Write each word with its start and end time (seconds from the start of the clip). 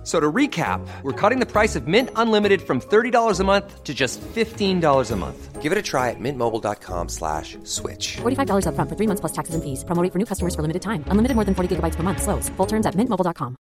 F- 0.00 0.06
So 0.06 0.18
to 0.18 0.32
recap, 0.32 0.80
we're 1.02 1.12
cutting 1.12 1.40
the 1.40 1.46
price 1.46 1.76
of 1.76 1.86
Mint 1.86 2.08
Unlimited 2.16 2.62
from 2.62 2.80
$30 2.80 3.38
a 3.40 3.44
month 3.44 3.84
to 3.84 3.92
just 3.92 4.18
$15 4.34 5.10
a 5.12 5.16
month. 5.16 5.60
Give 5.60 5.72
it 5.72 5.78
a 5.78 5.82
try 5.82 6.08
at 6.08 6.16
mintmobile.com 6.18 7.08
slash 7.10 7.58
switch. 7.64 8.16
$45 8.22 8.64
upfront 8.64 8.88
for 8.88 8.96
three 8.96 9.06
months 9.06 9.20
plus 9.20 9.32
taxes 9.32 9.54
and 9.54 9.62
fees. 9.62 9.84
Promo 9.84 10.02
rate 10.02 10.10
for 10.10 10.18
new 10.18 10.24
customers 10.24 10.54
for 10.54 10.62
limited 10.62 10.80
time. 10.80 11.04
Unlimited 11.10 11.34
more 11.36 11.44
than 11.44 11.54
40 11.54 11.76
gigabytes 11.76 11.96
per 11.96 12.02
month. 12.02 12.22
Slows. 12.22 12.48
Full 12.56 12.66
terms 12.66 12.86
at 12.86 12.94
mintmobile.com. 12.96 13.56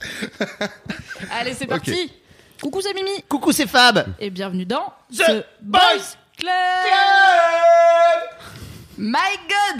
Allez, 1.30 1.54
c'est 1.54 1.66
parti. 1.66 2.10
Coucou, 2.60 2.80
c'est 2.80 2.94
Mimi. 2.94 3.22
Coucou, 3.28 3.52
c'est 3.52 3.66
Fab. 3.66 4.14
Et 4.18 4.30
bienvenue 4.30 4.64
dans 4.64 4.92
The 5.12 5.44
Boys 5.60 6.16
Club. 6.38 6.50
My 9.04 9.16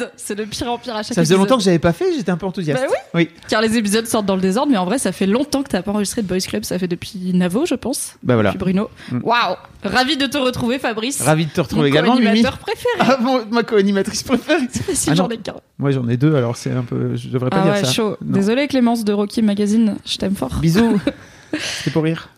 God, 0.01 0.11
c'est 0.17 0.35
de 0.35 0.43
pire 0.45 0.69
en 0.73 0.79
pire 0.79 0.97
à 0.97 1.05
chaque 1.05 1.15
Ça 1.15 1.23
faisait 1.23 1.35
épisode. 1.35 1.39
longtemps 1.39 1.57
que 1.59 1.63
j'avais 1.63 1.79
pas 1.79 1.93
fait, 1.93 2.13
j'étais 2.17 2.33
un 2.33 2.37
peu 2.37 2.45
enthousiaste. 2.45 2.83
Bah 2.89 2.97
oui. 3.15 3.29
Car 3.49 3.61
les 3.63 3.77
épisodes 3.79 4.05
sortent 4.07 4.27
dans 4.27 4.35
le 4.35 4.41
désordre, 4.43 4.73
mais 4.73 4.79
en 4.79 4.85
vrai, 4.85 4.99
ça 4.99 5.13
fait 5.13 5.27
longtemps 5.27 5.63
que 5.63 5.69
t'as 5.69 5.81
pas 5.83 5.93
enregistré 5.93 6.23
de 6.23 6.27
Boys 6.27 6.41
Club. 6.41 6.65
Ça 6.65 6.77
fait 6.77 6.89
depuis 6.89 7.31
Navo, 7.33 7.65
je 7.65 7.77
pense. 7.77 8.17
Bah 8.25 8.35
voilà. 8.35 8.51
Depuis 8.51 8.59
Bruno. 8.59 8.91
Waouh. 9.23 9.55
Ravi 9.85 10.17
de 10.17 10.27
te 10.27 10.39
retrouver, 10.39 10.81
Fabrice. 10.81 11.23
Ravi 11.23 11.47
de 11.47 11.51
te 11.53 11.61
retrouver 11.61 11.83
Mon 11.83 11.87
également, 11.87 12.17
Mimi. 12.17 12.43
préféré. 12.43 12.95
Ah, 12.99 13.19
mon- 13.21 13.45
ma 13.47 13.63
co-animatrice 13.63 14.25
préférée. 14.25 14.67
si 14.93 15.11
Ah 15.11 15.15
j'en 15.15 15.29
ai 15.29 15.39
qu'un. 15.39 15.55
Moi 15.79 15.93
j'en 15.93 16.09
ai 16.09 16.17
deux, 16.17 16.35
alors 16.35 16.57
c'est 16.57 16.73
un 16.73 16.83
peu. 16.83 17.15
Je 17.15 17.29
devrais 17.29 17.51
pas 17.51 17.59
Ah 17.61 17.65
dire 17.65 17.73
ouais, 17.75 17.85
ça. 17.85 17.93
chaud. 17.93 18.17
Désolé 18.23 18.67
Clémence 18.67 19.05
de 19.05 19.13
Rocky 19.13 19.41
Magazine, 19.43 19.99
je 20.05 20.17
t'aime 20.17 20.35
fort. 20.35 20.57
Bisous. 20.61 21.01
c'est 21.61 21.93
pour 21.93 22.03
rire. 22.03 22.29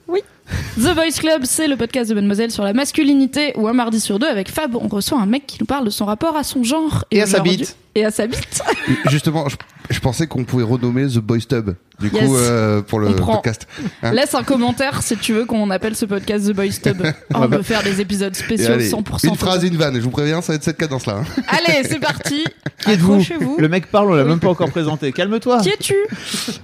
The 0.76 0.94
Boys 0.94 1.18
Club, 1.18 1.42
c'est 1.44 1.68
le 1.68 1.76
podcast 1.76 2.10
de 2.10 2.14
Mademoiselle 2.14 2.50
sur 2.50 2.64
la 2.64 2.72
masculinité 2.72 3.52
où 3.56 3.68
un 3.68 3.72
mardi 3.72 4.00
sur 4.00 4.18
deux, 4.18 4.26
avec 4.26 4.50
Fab, 4.50 4.76
on 4.76 4.88
reçoit 4.88 5.18
un 5.18 5.26
mec 5.26 5.46
qui 5.46 5.58
nous 5.60 5.66
parle 5.66 5.84
de 5.84 5.90
son 5.90 6.04
rapport 6.04 6.36
à 6.36 6.42
son 6.44 6.62
genre 6.62 7.04
Et 7.10 7.22
à 7.22 7.26
sa 7.26 7.40
bite. 7.40 7.76
Et 7.94 8.04
à 8.04 8.10
sa 8.10 8.26
bite. 8.26 8.62
Justement, 9.08 9.48
je, 9.48 9.56
je 9.90 9.98
pensais 10.00 10.26
qu'on 10.26 10.44
pouvait 10.44 10.64
renommer 10.64 11.06
The 11.06 11.18
Boys 11.18 11.40
Tub, 11.48 11.70
du 12.00 12.08
Yes. 12.08 12.24
coup, 12.24 12.36
euh, 12.36 12.80
pour 12.82 13.00
le 13.00 13.14
podcast. 13.14 13.66
Hein 14.02 14.12
Laisse 14.12 14.34
un 14.34 14.42
commentaire 14.42 15.02
si 15.02 15.16
tu 15.16 15.32
veux 15.34 15.44
qu'on 15.44 15.68
appelle 15.70 15.94
ce 15.94 16.06
podcast 16.06 16.46
The 16.48 16.52
Boys 16.54 16.68
Tub. 16.82 17.02
On 17.34 17.48
peut 17.48 17.62
faire 17.62 17.82
des 17.82 18.00
épisodes 18.00 18.34
spéciaux 18.34 18.72
allez, 18.72 18.88
100%. 18.90 19.28
une 19.28 19.36
phrase 19.36 19.62
une 19.64 19.76
vanne, 19.76 19.94
je 19.96 20.00
vous 20.00 20.10
préviens, 20.10 20.40
ça 20.40 20.52
va 20.52 20.56
être 20.56 20.64
cette 20.64 20.78
cadence-là. 20.78 21.18
hein. 21.22 21.42
Allez, 21.48 21.86
c'est 21.88 21.98
parti. 22.00 22.44
Qui 22.78 22.90
êtes-vous 22.92 23.12
Accrochez-vous. 23.14 23.56
Le 23.58 23.68
mec 23.68 23.86
parle, 23.90 24.10
on 24.10 24.14
l'a 24.14 24.24
même 24.24 24.40
pas 24.40 24.48
encore 24.48 24.70
présenté. 24.70 25.12
Calme-toi. 25.12 25.60
Qui 25.60 25.68
es-tu 25.68 25.94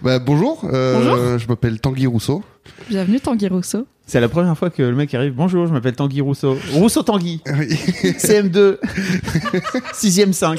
Bah, 0.02 0.18
bonjour, 0.18 0.62
euh, 0.72 1.38
je 1.38 1.46
m'appelle 1.46 1.78
Tanguy 1.80 2.06
Rousseau. 2.06 2.42
Bienvenue 2.88 3.20
Tanguy 3.20 3.48
Rousseau. 3.48 3.86
C'est 4.06 4.20
la 4.20 4.28
première 4.28 4.56
fois 4.58 4.70
que 4.70 4.82
le 4.82 4.94
mec 4.94 5.14
arrive. 5.14 5.34
Bonjour, 5.34 5.66
je 5.68 5.72
m'appelle 5.72 5.94
Tanguy 5.94 6.20
Rousseau. 6.20 6.58
Rousseau 6.72 7.02
Tanguy. 7.02 7.40
Oui. 7.58 7.68
CM2. 8.18 8.78
6ème 9.94 10.32
5. 10.32 10.58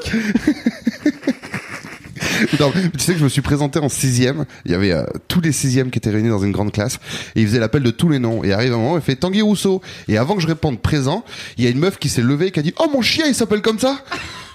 Non, 2.60 2.72
tu 2.72 3.00
sais 3.00 3.14
que 3.14 3.20
je 3.20 3.24
me 3.24 3.30
suis 3.30 3.42
présenté 3.42 3.80
en 3.80 3.90
sixième. 3.90 4.46
Il 4.66 4.72
y 4.72 4.76
avait 4.76 4.92
euh, 4.92 5.04
tous 5.28 5.42
les 5.42 5.52
sixièmes 5.52 5.90
qui 5.92 5.98
étaient 6.00 6.10
réunis 6.10 6.30
dans 6.30 6.44
une 6.44 6.52
grande 6.52 6.72
classe. 6.72 7.00
Et 7.36 7.42
il 7.42 7.48
faisait 7.48 7.60
l'appel 7.60 7.84
de 7.84 7.92
tous 7.92 8.10
les 8.10 8.20
noms. 8.20 8.44
Et 8.44 8.54
arrive 8.54 8.74
un 8.74 8.78
moment, 8.78 8.96
il 8.98 9.02
fait 9.04 9.16
Tanguy 9.16 9.42
Rousseau. 9.42 9.82
Et 10.08 10.18
avant 10.18 10.36
que 10.36 10.42
je 10.42 10.48
réponde 10.48 10.80
présent, 10.80 11.24
il 11.58 11.64
y 11.64 11.68
a 11.68 11.70
une 11.70 11.80
meuf 11.80 11.98
qui 11.98 12.10
s'est 12.10 12.22
levée 12.22 12.48
et 12.48 12.52
qui 12.52 12.60
a 12.60 12.64
dit 12.64 12.74
Oh 12.80 12.88
mon 12.92 13.02
chien, 13.02 13.26
il 13.28 13.36
s'appelle 13.36 13.62
comme 13.62 13.80
ça 13.80 13.98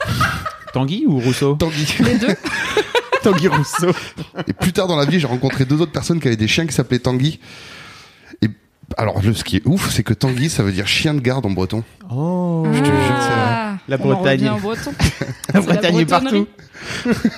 Tanguy 0.73 1.05
ou 1.06 1.19
Rousseau? 1.20 1.55
Tanguy. 1.55 1.87
Les 2.01 2.19
deux. 2.19 2.34
Tanguy 3.23 3.48
Rousseau. 3.48 3.93
Et 4.47 4.53
plus 4.53 4.73
tard 4.73 4.87
dans 4.87 4.97
la 4.97 5.05
vie, 5.05 5.19
j'ai 5.19 5.27
rencontré 5.27 5.65
deux 5.65 5.81
autres 5.81 5.93
personnes 5.93 6.21
qui 6.21 6.28
avaient 6.28 6.37
des 6.37 6.48
chiens 6.48 6.67
qui 6.67 6.75
s'appelaient 6.75 6.98
Tanguy. 6.98 7.41
Et 8.43 8.48
alors, 8.97 9.21
ce 9.23 9.43
qui 9.43 9.56
est 9.56 9.62
ouf, 9.67 9.91
c'est 9.91 10.03
que 10.03 10.12
Tanguy, 10.15 10.48
ça 10.50 10.62
veut 10.62 10.73
dire 10.73 10.87
chien 10.87 11.15
de 11.15 11.21
garde 11.21 11.44
en 11.47 11.50
breton. 11.50 11.82
Oh. 12.11 12.65
Je 12.72 12.78
te 12.78 12.84
jure 12.84 12.94
que 12.94 13.00
c'est 13.22 13.28
vrai. 13.28 13.47
Ah, 13.49 13.77
La 13.88 13.97
Bretagne. 13.97 14.38
revient 14.38 14.49
en 14.50 14.59
breton. 14.59 14.93
La 15.55 15.61
Bretagne 15.61 15.99
est 15.99 16.06
partout. 16.06 16.47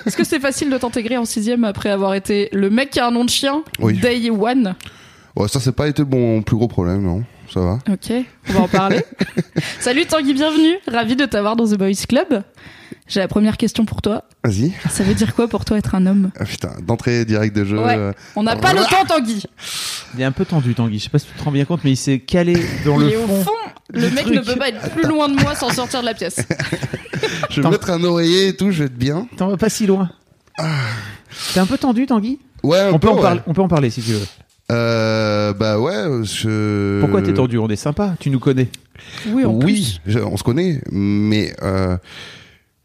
Est-ce 0.06 0.16
que 0.16 0.24
c'est 0.24 0.40
facile 0.40 0.70
de 0.70 0.78
t'intégrer 0.78 1.16
en 1.16 1.24
sixième 1.24 1.64
après 1.64 1.90
avoir 1.90 2.14
été 2.14 2.48
le 2.52 2.70
mec 2.70 2.90
qui 2.90 3.00
a 3.00 3.06
un 3.06 3.10
nom 3.10 3.24
de 3.24 3.30
chien 3.30 3.62
Oui. 3.80 3.98
Day 3.98 4.30
One 4.30 4.74
Ouais, 5.36 5.48
ça, 5.48 5.60
c'est 5.60 5.72
pas 5.72 5.86
été 5.88 6.02
mon 6.04 6.42
plus 6.42 6.56
gros 6.56 6.68
problème, 6.68 7.02
non. 7.02 7.22
Ça 7.52 7.60
va. 7.60 7.78
Ok, 7.90 8.12
on 8.50 8.52
va 8.52 8.60
en 8.60 8.68
parler. 8.68 9.02
Salut 9.80 10.04
Tanguy, 10.04 10.34
bienvenue. 10.34 10.74
Ravi 10.86 11.16
de 11.16 11.24
t'avoir 11.24 11.56
dans 11.56 11.66
The 11.66 11.78
Boys 11.78 12.04
Club. 12.08 12.42
J'ai 13.06 13.20
la 13.20 13.28
première 13.28 13.56
question 13.56 13.86
pour 13.86 14.02
toi. 14.02 14.24
Vas-y. 14.44 14.72
Ça 14.90 15.02
veut 15.02 15.14
dire 15.14 15.34
quoi 15.34 15.48
pour 15.48 15.64
toi 15.64 15.78
être 15.78 15.94
un 15.94 16.04
homme? 16.06 16.30
Ah, 16.38 16.44
putain, 16.44 16.72
d'entrée 16.86 17.24
direct 17.24 17.56
de 17.56 17.64
jeu. 17.64 17.78
Ouais. 17.78 17.96
euh, 17.96 18.12
On 18.36 18.42
n'a 18.42 18.56
pas 18.56 18.74
le 18.74 18.80
temps, 18.80 19.04
Tanguy. 19.06 19.44
Il 20.14 20.20
est 20.20 20.24
un 20.24 20.32
peu 20.32 20.44
tendu, 20.44 20.74
Tanguy. 20.74 20.98
Je 20.98 21.04
sais 21.04 21.10
pas 21.10 21.18
si 21.18 21.26
tu 21.26 21.32
te 21.32 21.42
rends 21.42 21.50
bien 21.52 21.64
compte, 21.64 21.80
mais 21.84 21.92
il 21.92 21.96
s'est 21.96 22.18
calé 22.18 22.54
dans 22.84 23.00
Il 23.00 23.06
le 23.06 23.12
est 23.12 23.16
au 23.16 23.26
fond. 23.26 23.50
Le 23.90 24.10
mec 24.10 24.24
truc. 24.24 24.34
ne 24.36 24.40
peut 24.42 24.56
pas 24.56 24.68
être 24.68 24.90
plus 24.90 25.08
loin 25.08 25.28
de 25.30 25.40
moi 25.40 25.54
sans 25.54 25.70
sortir 25.70 26.00
de 26.00 26.06
la 26.06 26.12
pièce. 26.14 26.36
je 27.50 27.60
vais 27.60 27.70
mettre 27.70 27.90
un 27.90 28.02
oreiller 28.04 28.48
et 28.48 28.56
tout, 28.56 28.70
je 28.70 28.80
vais 28.80 28.84
être 28.86 28.96
bien. 28.98 29.26
T'en 29.36 29.48
vas 29.48 29.56
pas 29.56 29.68
si 29.70 29.86
loin. 29.86 30.10
T'es 31.54 31.60
un 31.60 31.66
peu 31.66 31.78
tendu, 31.78 32.06
Tanguy? 32.06 32.38
Ouais, 32.62 32.80
un 32.80 32.88
on 32.92 32.98
peut, 32.98 33.06
peu, 33.06 33.12
en 33.12 33.16
ouais. 33.16 33.22
parler, 33.22 33.40
on 33.46 33.52
peut 33.54 33.62
en 33.62 33.68
parler 33.68 33.90
si 33.90 34.02
tu 34.02 34.12
veux. 34.12 34.26
Euh, 34.70 35.52
bah 35.54 35.78
ouais, 35.78 36.24
je... 36.24 37.00
Pourquoi 37.00 37.22
t'es 37.22 37.32
tendu? 37.32 37.56
On 37.58 37.68
est 37.68 37.76
sympa, 37.76 38.14
tu 38.20 38.28
nous 38.30 38.40
connais. 38.40 38.68
Oui, 39.28 39.44
en 39.44 39.52
Oui, 39.54 40.00
je- 40.06 40.18
on 40.18 40.36
se 40.36 40.42
connaît, 40.42 40.82
mais 40.90 41.54
euh, 41.62 41.96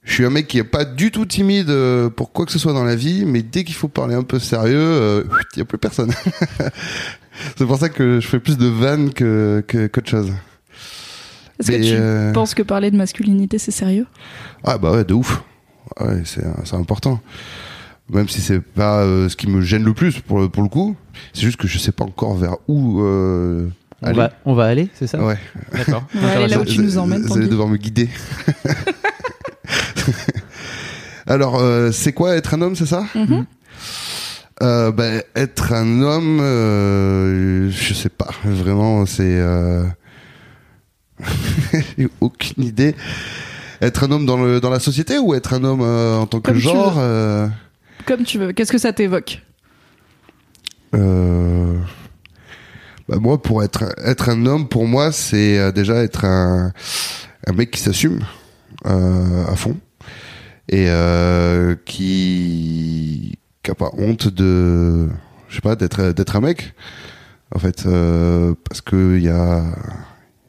je 0.03 0.13
suis 0.13 0.25
un 0.25 0.29
mec 0.29 0.47
qui 0.47 0.59
est 0.59 0.63
pas 0.63 0.85
du 0.85 1.11
tout 1.11 1.25
timide 1.25 1.69
euh, 1.71 2.09
pour 2.09 2.31
quoi 2.31 2.45
que 2.45 2.51
ce 2.51 2.59
soit 2.59 2.71
dans 2.73 2.83
la 2.85 2.95
vie, 2.95 3.25
mais 3.25 3.41
dès 3.41 3.63
qu'il 3.65 3.75
faut 3.75 3.87
parler 3.89 4.15
un 4.15 4.23
peu 4.23 4.39
sérieux, 4.39 4.77
euh, 4.77 5.23
il 5.55 5.59
y 5.59 5.61
a 5.61 5.65
plus 5.65 5.77
personne. 5.79 6.13
c'est 7.57 7.65
pour 7.65 7.77
ça 7.79 7.89
que 7.89 8.19
je 8.21 8.27
fais 8.27 8.39
plus 8.39 8.57
de 8.57 8.67
vannes 8.67 9.11
que 9.13 9.63
que- 9.67 9.87
qu'autre 9.87 10.09
chose. 10.09 10.31
Est-ce 11.59 11.71
que 11.71 11.77
tu 11.77 11.93
euh, 11.93 12.31
penses 12.33 12.53
que 12.55 12.63
parler 12.63 12.91
de 12.91 12.97
masculinité, 12.97 13.57
c'est 13.57 13.71
sérieux? 13.71 14.05
Ah 14.63 14.77
bah 14.77 14.91
ouais, 14.91 15.03
de 15.03 15.13
ouf. 15.13 15.43
Ouais, 15.99 16.21
c'est 16.25 16.43
c'est 16.65 16.75
important. 16.75 17.19
Même 18.09 18.27
si 18.27 18.41
c'est 18.41 18.59
pas 18.59 18.99
euh, 19.03 19.29
ce 19.29 19.35
qui 19.35 19.47
me 19.47 19.61
gêne 19.61 19.83
le 19.83 19.93
plus 19.93 20.19
pour 20.19 20.39
le, 20.39 20.49
pour 20.49 20.63
le 20.63 20.69
coup, 20.69 20.95
c'est 21.33 21.41
juste 21.41 21.57
que 21.57 21.67
je 21.67 21.77
sais 21.77 21.91
pas 21.91 22.03
encore 22.03 22.35
vers 22.35 22.55
où 22.67 23.01
euh, 23.01 23.67
On 24.01 24.07
aller. 24.07 24.17
va, 24.17 24.31
on 24.45 24.53
va 24.53 24.65
aller, 24.65 24.89
c'est 24.93 25.07
ça? 25.07 25.23
Ouais. 25.23 25.37
D'accord. 25.71 26.03
On 26.15 26.19
va 26.19 26.31
aller 26.31 26.47
là 26.47 26.59
où 26.59 26.65
tu 26.65 26.81
nous 26.81 26.97
emmènes, 26.97 27.21
Vous 27.21 27.37
allez 27.37 27.47
devoir 27.47 27.67
me 27.69 27.77
guider. 27.77 28.09
Alors, 31.25 31.55
euh, 31.59 31.91
c'est 31.91 32.11
quoi 32.13 32.35
être 32.35 32.53
un 32.53 32.61
homme, 32.61 32.75
c'est 32.75 32.85
ça? 32.85 33.05
Euh, 34.61 34.91
ben, 34.91 35.21
Être 35.35 35.71
un 35.73 36.01
homme, 36.01 36.39
euh, 36.41 37.69
je 37.71 37.93
sais 37.93 38.09
pas. 38.09 38.29
Vraiment, 38.43 39.05
c'est... 39.05 39.23
Euh... 39.23 39.85
J'ai 41.97 42.07
aucune 42.21 42.63
idée. 42.63 42.95
Être 43.81 44.05
un 44.05 44.11
homme 44.11 44.25
dans, 44.25 44.41
le, 44.41 44.61
dans 44.61 44.69
la 44.69 44.79
société 44.79 45.17
ou 45.19 45.33
être 45.33 45.53
un 45.53 45.63
homme 45.63 45.81
euh, 45.81 46.17
en 46.17 46.25
tant 46.25 46.39
que 46.39 46.51
Comme 46.51 46.59
genre 46.59 46.95
euh, 46.97 47.47
Comme 48.05 48.23
tu 48.23 48.39
veux. 48.39 48.53
Qu'est-ce 48.53 48.71
que 48.71 48.77
ça 48.77 48.93
t'évoque? 48.93 49.41
Euh, 50.95 51.77
bah 53.09 53.17
moi, 53.19 53.41
pour 53.41 53.63
être 53.63 53.83
être 54.05 54.29
un 54.29 54.45
homme, 54.45 54.69
pour 54.69 54.87
moi, 54.87 55.11
c'est 55.11 55.71
déjà 55.73 56.03
être 56.03 56.23
un 56.25 56.71
un 57.45 57.53
mec 57.53 57.71
qui 57.71 57.81
s'assume 57.81 58.21
à 58.85 59.55
fond 59.55 59.75
et 60.69 60.87
qui 61.85 63.37
qui 63.63 63.71
a 63.71 63.75
pas 63.75 63.89
honte 63.97 64.27
de 64.27 65.09
je 65.49 65.55
sais 65.55 65.61
pas 65.61 65.75
d'être 65.75 66.35
un 66.35 66.41
mec 66.41 66.73
en 67.53 67.59
fait 67.59 67.83
parce 67.83 68.81
que 68.81 69.17
il 69.17 69.23
y 69.23 69.29
a 69.29 69.63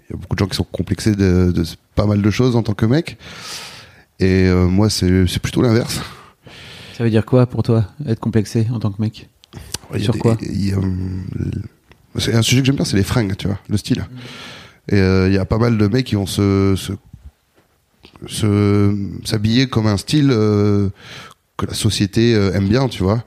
il 0.09 0.13
y 0.13 0.17
a 0.17 0.21
beaucoup 0.21 0.35
de 0.35 0.39
gens 0.41 0.47
qui 0.49 0.57
sont 0.57 0.65
complexés 0.65 1.15
de, 1.15 1.51
de 1.53 1.65
pas 1.95 2.07
mal 2.07 2.21
de 2.23 2.31
choses 2.31 2.57
en 2.57 2.63
tant 2.63 2.75
que 2.75 2.87
mec. 2.87 3.17
Et 4.21 4.47
euh, 4.47 4.67
moi 4.67 4.91
c'est 4.91 5.39
plutôt 5.41 5.63
l'inverse. 5.63 6.01
Ça 6.97 7.03
veut 7.05 7.11
dire 7.11 7.25
quoi 7.27 7.47
pour 7.47 7.63
toi, 7.63 7.87
être 8.07 8.21
complexé 8.21 8.67
en 8.73 8.79
tant 8.79 8.91
que 8.93 9.01
mec? 9.03 9.29
Sur 9.99 10.13
des- 10.13 10.19
quoi? 10.21 10.37
hum, 10.77 11.25
C'est 12.17 12.35
un 12.35 12.43
sujet 12.43 12.61
que 12.61 12.67
j'aime 12.67 12.77
bien, 12.77 12.85
c'est 12.85 12.97
les 12.97 13.03
fringues, 13.03 13.37
tu 13.37 13.47
vois, 13.49 13.59
le 13.69 13.77
style. 13.77 14.07
Et 14.89 14.97
euh, 14.97 15.29
il 15.29 15.35
y 15.35 15.39
a 15.39 15.45
pas 15.45 15.59
mal 15.59 15.77
de 15.79 15.87
mecs 15.89 16.07
qui 16.07 16.15
vont 16.15 16.27
se 16.27 16.75
se- 16.77 16.93
se 18.27 18.95
s'habiller 19.25 19.67
comme 19.69 19.87
un 19.87 19.97
style 19.97 20.31
euh, 20.31 20.89
que 21.57 21.67
la 21.67 21.75
société 21.75 22.35
euh, 22.35 22.53
aime 22.53 22.69
bien, 22.69 22.89
tu 22.89 23.03
vois. 23.03 23.25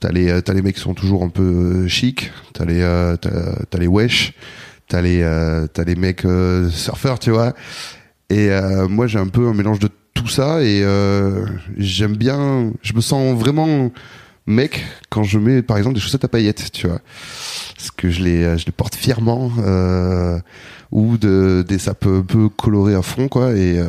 T'as 0.00 0.10
les 0.12 0.28
euh, 0.28 0.40
t'as 0.40 0.52
les 0.54 0.62
mecs 0.62 0.76
qui 0.76 0.80
sont 0.82 0.94
toujours 0.94 1.22
un 1.24 1.28
peu 1.28 1.42
euh, 1.42 1.88
chic, 1.88 2.30
t'as 2.52 2.64
les 2.64 2.80
euh, 2.82 3.16
t'as 3.16 3.78
les 3.78 3.86
wesh, 3.86 4.34
t'as 4.90 5.00
les 5.00 5.22
euh, 5.22 5.66
t'as 5.72 5.84
les 5.84 5.94
mecs 5.94 6.26
euh, 6.26 6.68
surfeurs, 6.68 7.18
tu 7.18 7.30
vois. 7.30 7.54
Et 8.28 8.50
euh, 8.50 8.88
moi 8.88 9.06
j'ai 9.06 9.18
un 9.18 9.28
peu 9.28 9.46
un 9.46 9.54
mélange 9.54 9.78
de 9.78 9.88
tout 10.14 10.28
ça 10.28 10.62
et 10.62 10.84
j'aime 11.78 12.16
bien, 12.16 12.72
je 12.82 12.92
me 12.92 13.00
sens 13.00 13.38
vraiment 13.38 13.90
mec 14.46 14.84
quand 15.08 15.22
je 15.22 15.38
mets 15.38 15.62
par 15.62 15.78
exemple 15.78 15.94
des 15.94 16.00
chaussettes 16.00 16.24
à 16.24 16.28
paillettes, 16.28 16.72
tu 16.72 16.86
vois. 16.88 17.00
Parce 17.76 17.90
que 17.92 18.10
je 18.10 18.22
les, 18.22 18.58
je 18.58 18.66
les 18.66 18.72
porte 18.72 18.94
fièrement 18.94 19.50
ou 20.90 21.16
de, 21.16 21.64
des 21.66 21.78
sapes 21.78 22.06
un 22.06 22.22
peu 22.22 22.48
colorées 22.48 22.96
à 22.96 23.02
fond 23.02 23.28
quoi 23.28 23.52
et 23.52 23.80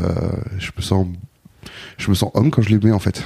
je 0.59 0.69
me 0.77 0.81
sens 0.81 1.07
je 1.97 2.09
me 2.09 2.15
sens 2.15 2.31
homme 2.33 2.51
quand 2.51 2.61
je 2.61 2.69
les 2.69 2.79
mets 2.79 2.93
en 2.93 2.99
fait. 2.99 3.23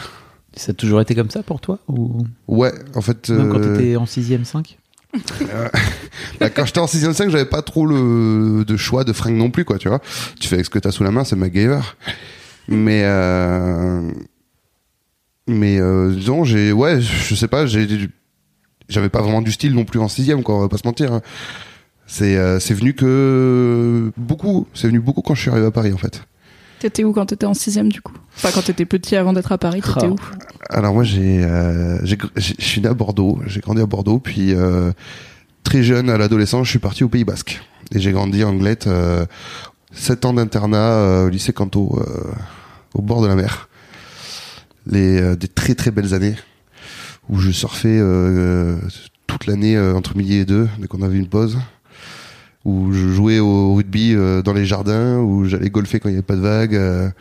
Ça 0.56 0.72
a 0.72 0.74
toujours 0.74 1.02
été 1.02 1.16
comme 1.16 1.30
ça 1.30 1.44
pour 1.44 1.60
toi 1.60 1.80
ou? 1.90 2.26
Ouais, 2.48 2.72
en 2.96 3.02
fait. 3.02 3.30
même 3.30 3.52
quand 3.52 3.60
t'étais 3.60 3.98
en 3.98 4.06
6ème 4.06 4.46
5 4.46 4.78
bah, 6.40 6.50
quand 6.50 6.66
j'étais 6.66 6.80
en 6.80 6.86
6ème 6.86 7.14
5, 7.14 7.30
j'avais 7.30 7.46
pas 7.46 7.62
trop 7.62 7.86
le 7.86 8.64
de 8.66 8.78
choix 8.78 9.04
de 9.04 9.14
fringues 9.14 9.38
non 9.38 9.50
plus, 9.52 9.66
quoi, 9.66 9.78
tu 9.78 9.88
vois. 9.90 10.00
Tu 10.40 10.48
fais 10.48 10.56
avec 10.56 10.66
ce 10.66 10.70
que 10.70 10.80
t'as 10.80 10.92
sous 10.92 11.04
la 11.04 11.12
main, 11.12 11.24
c'est 11.24 11.36
MacGyver. 11.36 11.80
Mais 12.68 13.02
euh, 13.06 14.10
mais 15.48 15.80
euh, 15.80 16.12
disons, 16.12 16.44
j'ai 16.44 16.72
ouais, 16.72 17.00
je 17.02 17.36
sais 17.36 17.48
pas, 17.48 17.66
j'ai 17.66 17.88
j'avais 18.90 19.10
pas 19.10 19.22
vraiment 19.22 19.42
du 19.42 19.52
style 19.52 19.74
non 19.74 19.86
plus 19.86 20.00
en 20.00 20.08
sixième, 20.08 20.44
quoi. 20.44 20.56
On 20.56 20.62
va 20.62 20.70
pas 20.70 20.78
se 20.78 20.88
mentir. 20.88 21.14
hein. 21.14 21.22
C'est 22.08 22.38
euh, 22.38 22.60
c'est 22.60 22.74
venu 22.74 22.94
que 22.94 24.12
beaucoup, 24.18 24.68
c'est 24.74 24.88
venu 24.88 25.00
beaucoup 25.00 25.22
quand 25.22 25.36
je 25.36 25.42
suis 25.42 25.50
arrivé 25.52 25.66
à 25.68 25.72
Paris, 25.72 25.92
en 25.94 25.98
fait. 25.98 26.24
T'étais 26.80 27.04
où 27.04 27.14
quand 27.14 27.26
t'étais 27.26 27.46
en 27.46 27.54
sixième 27.54 27.90
du 27.92 28.02
coup? 28.02 28.14
Enfin 28.36 28.50
quand 28.54 28.62
t'étais 28.64 28.86
petit 28.86 29.16
avant 29.16 29.34
d'être 29.34 29.52
à 29.52 29.58
Paris, 29.58 29.82
t'étais 29.82 30.06
Ah. 30.06 30.10
où? 30.10 30.16
Alors 30.70 30.94
moi 30.94 31.04
j'ai 31.04 31.42
euh, 31.44 31.98
je 32.04 32.54
suis 32.60 32.82
né 32.82 32.88
à 32.90 32.94
Bordeaux, 32.94 33.40
j'ai 33.48 33.62
grandi 33.62 33.82
à 33.82 33.86
Bordeaux, 33.86 34.20
puis 34.20 34.54
euh, 34.54 34.92
très 35.66 35.84
jeune 35.84 36.10
à 36.10 36.18
l'adolescence, 36.18 36.66
je 36.68 36.70
suis 36.70 36.80
parti 36.80 37.04
au 37.04 37.10
Pays 37.10 37.26
Basque 37.26 37.62
et 37.94 38.00
j'ai 38.00 38.14
grandi 38.14 38.44
en 38.44 38.50
Anglette, 38.50 38.88
euh, 38.88 39.26
sept 39.92 40.24
ans 40.24 40.34
d'internat 40.34 40.92
euh, 40.94 41.26
au 41.26 41.30
lycée 41.30 41.52
Canto 41.52 42.00
euh, 42.00 42.32
au 42.94 43.02
bord 43.02 43.22
de 43.22 43.28
la 43.28 43.36
mer. 43.36 43.68
Les 44.88 45.20
euh, 45.20 45.36
des 45.36 45.48
très 45.50 45.76
très 45.76 45.92
belles 45.92 46.14
années 46.14 46.36
où 47.30 47.40
je 47.40 47.50
surfais 47.52 47.98
euh, 48.00 48.78
toute 49.28 49.48
l'année 49.48 49.76
euh, 49.76 49.96
entre 49.96 50.16
midi 50.16 50.36
et 50.36 50.46
deux 50.46 50.70
dès 50.80 50.88
qu'on 50.88 51.02
avait 51.02 51.18
une 51.18 51.28
pause. 51.28 51.58
Où 52.64 52.94
je 52.94 53.10
jouais 53.10 53.40
au 53.40 53.76
rugby 53.76 54.14
euh, 54.16 54.42
dans 54.42 54.54
les 54.54 54.66
jardins, 54.66 55.18
où 55.20 55.46
j'allais 55.46 55.70
golfer 55.70 56.00
quand 56.00 56.10
il 56.10 56.14
n'y 56.14 56.18
avait 56.18 56.24
pas 56.26 56.36
de 56.36 56.42
vagues. 56.42 57.14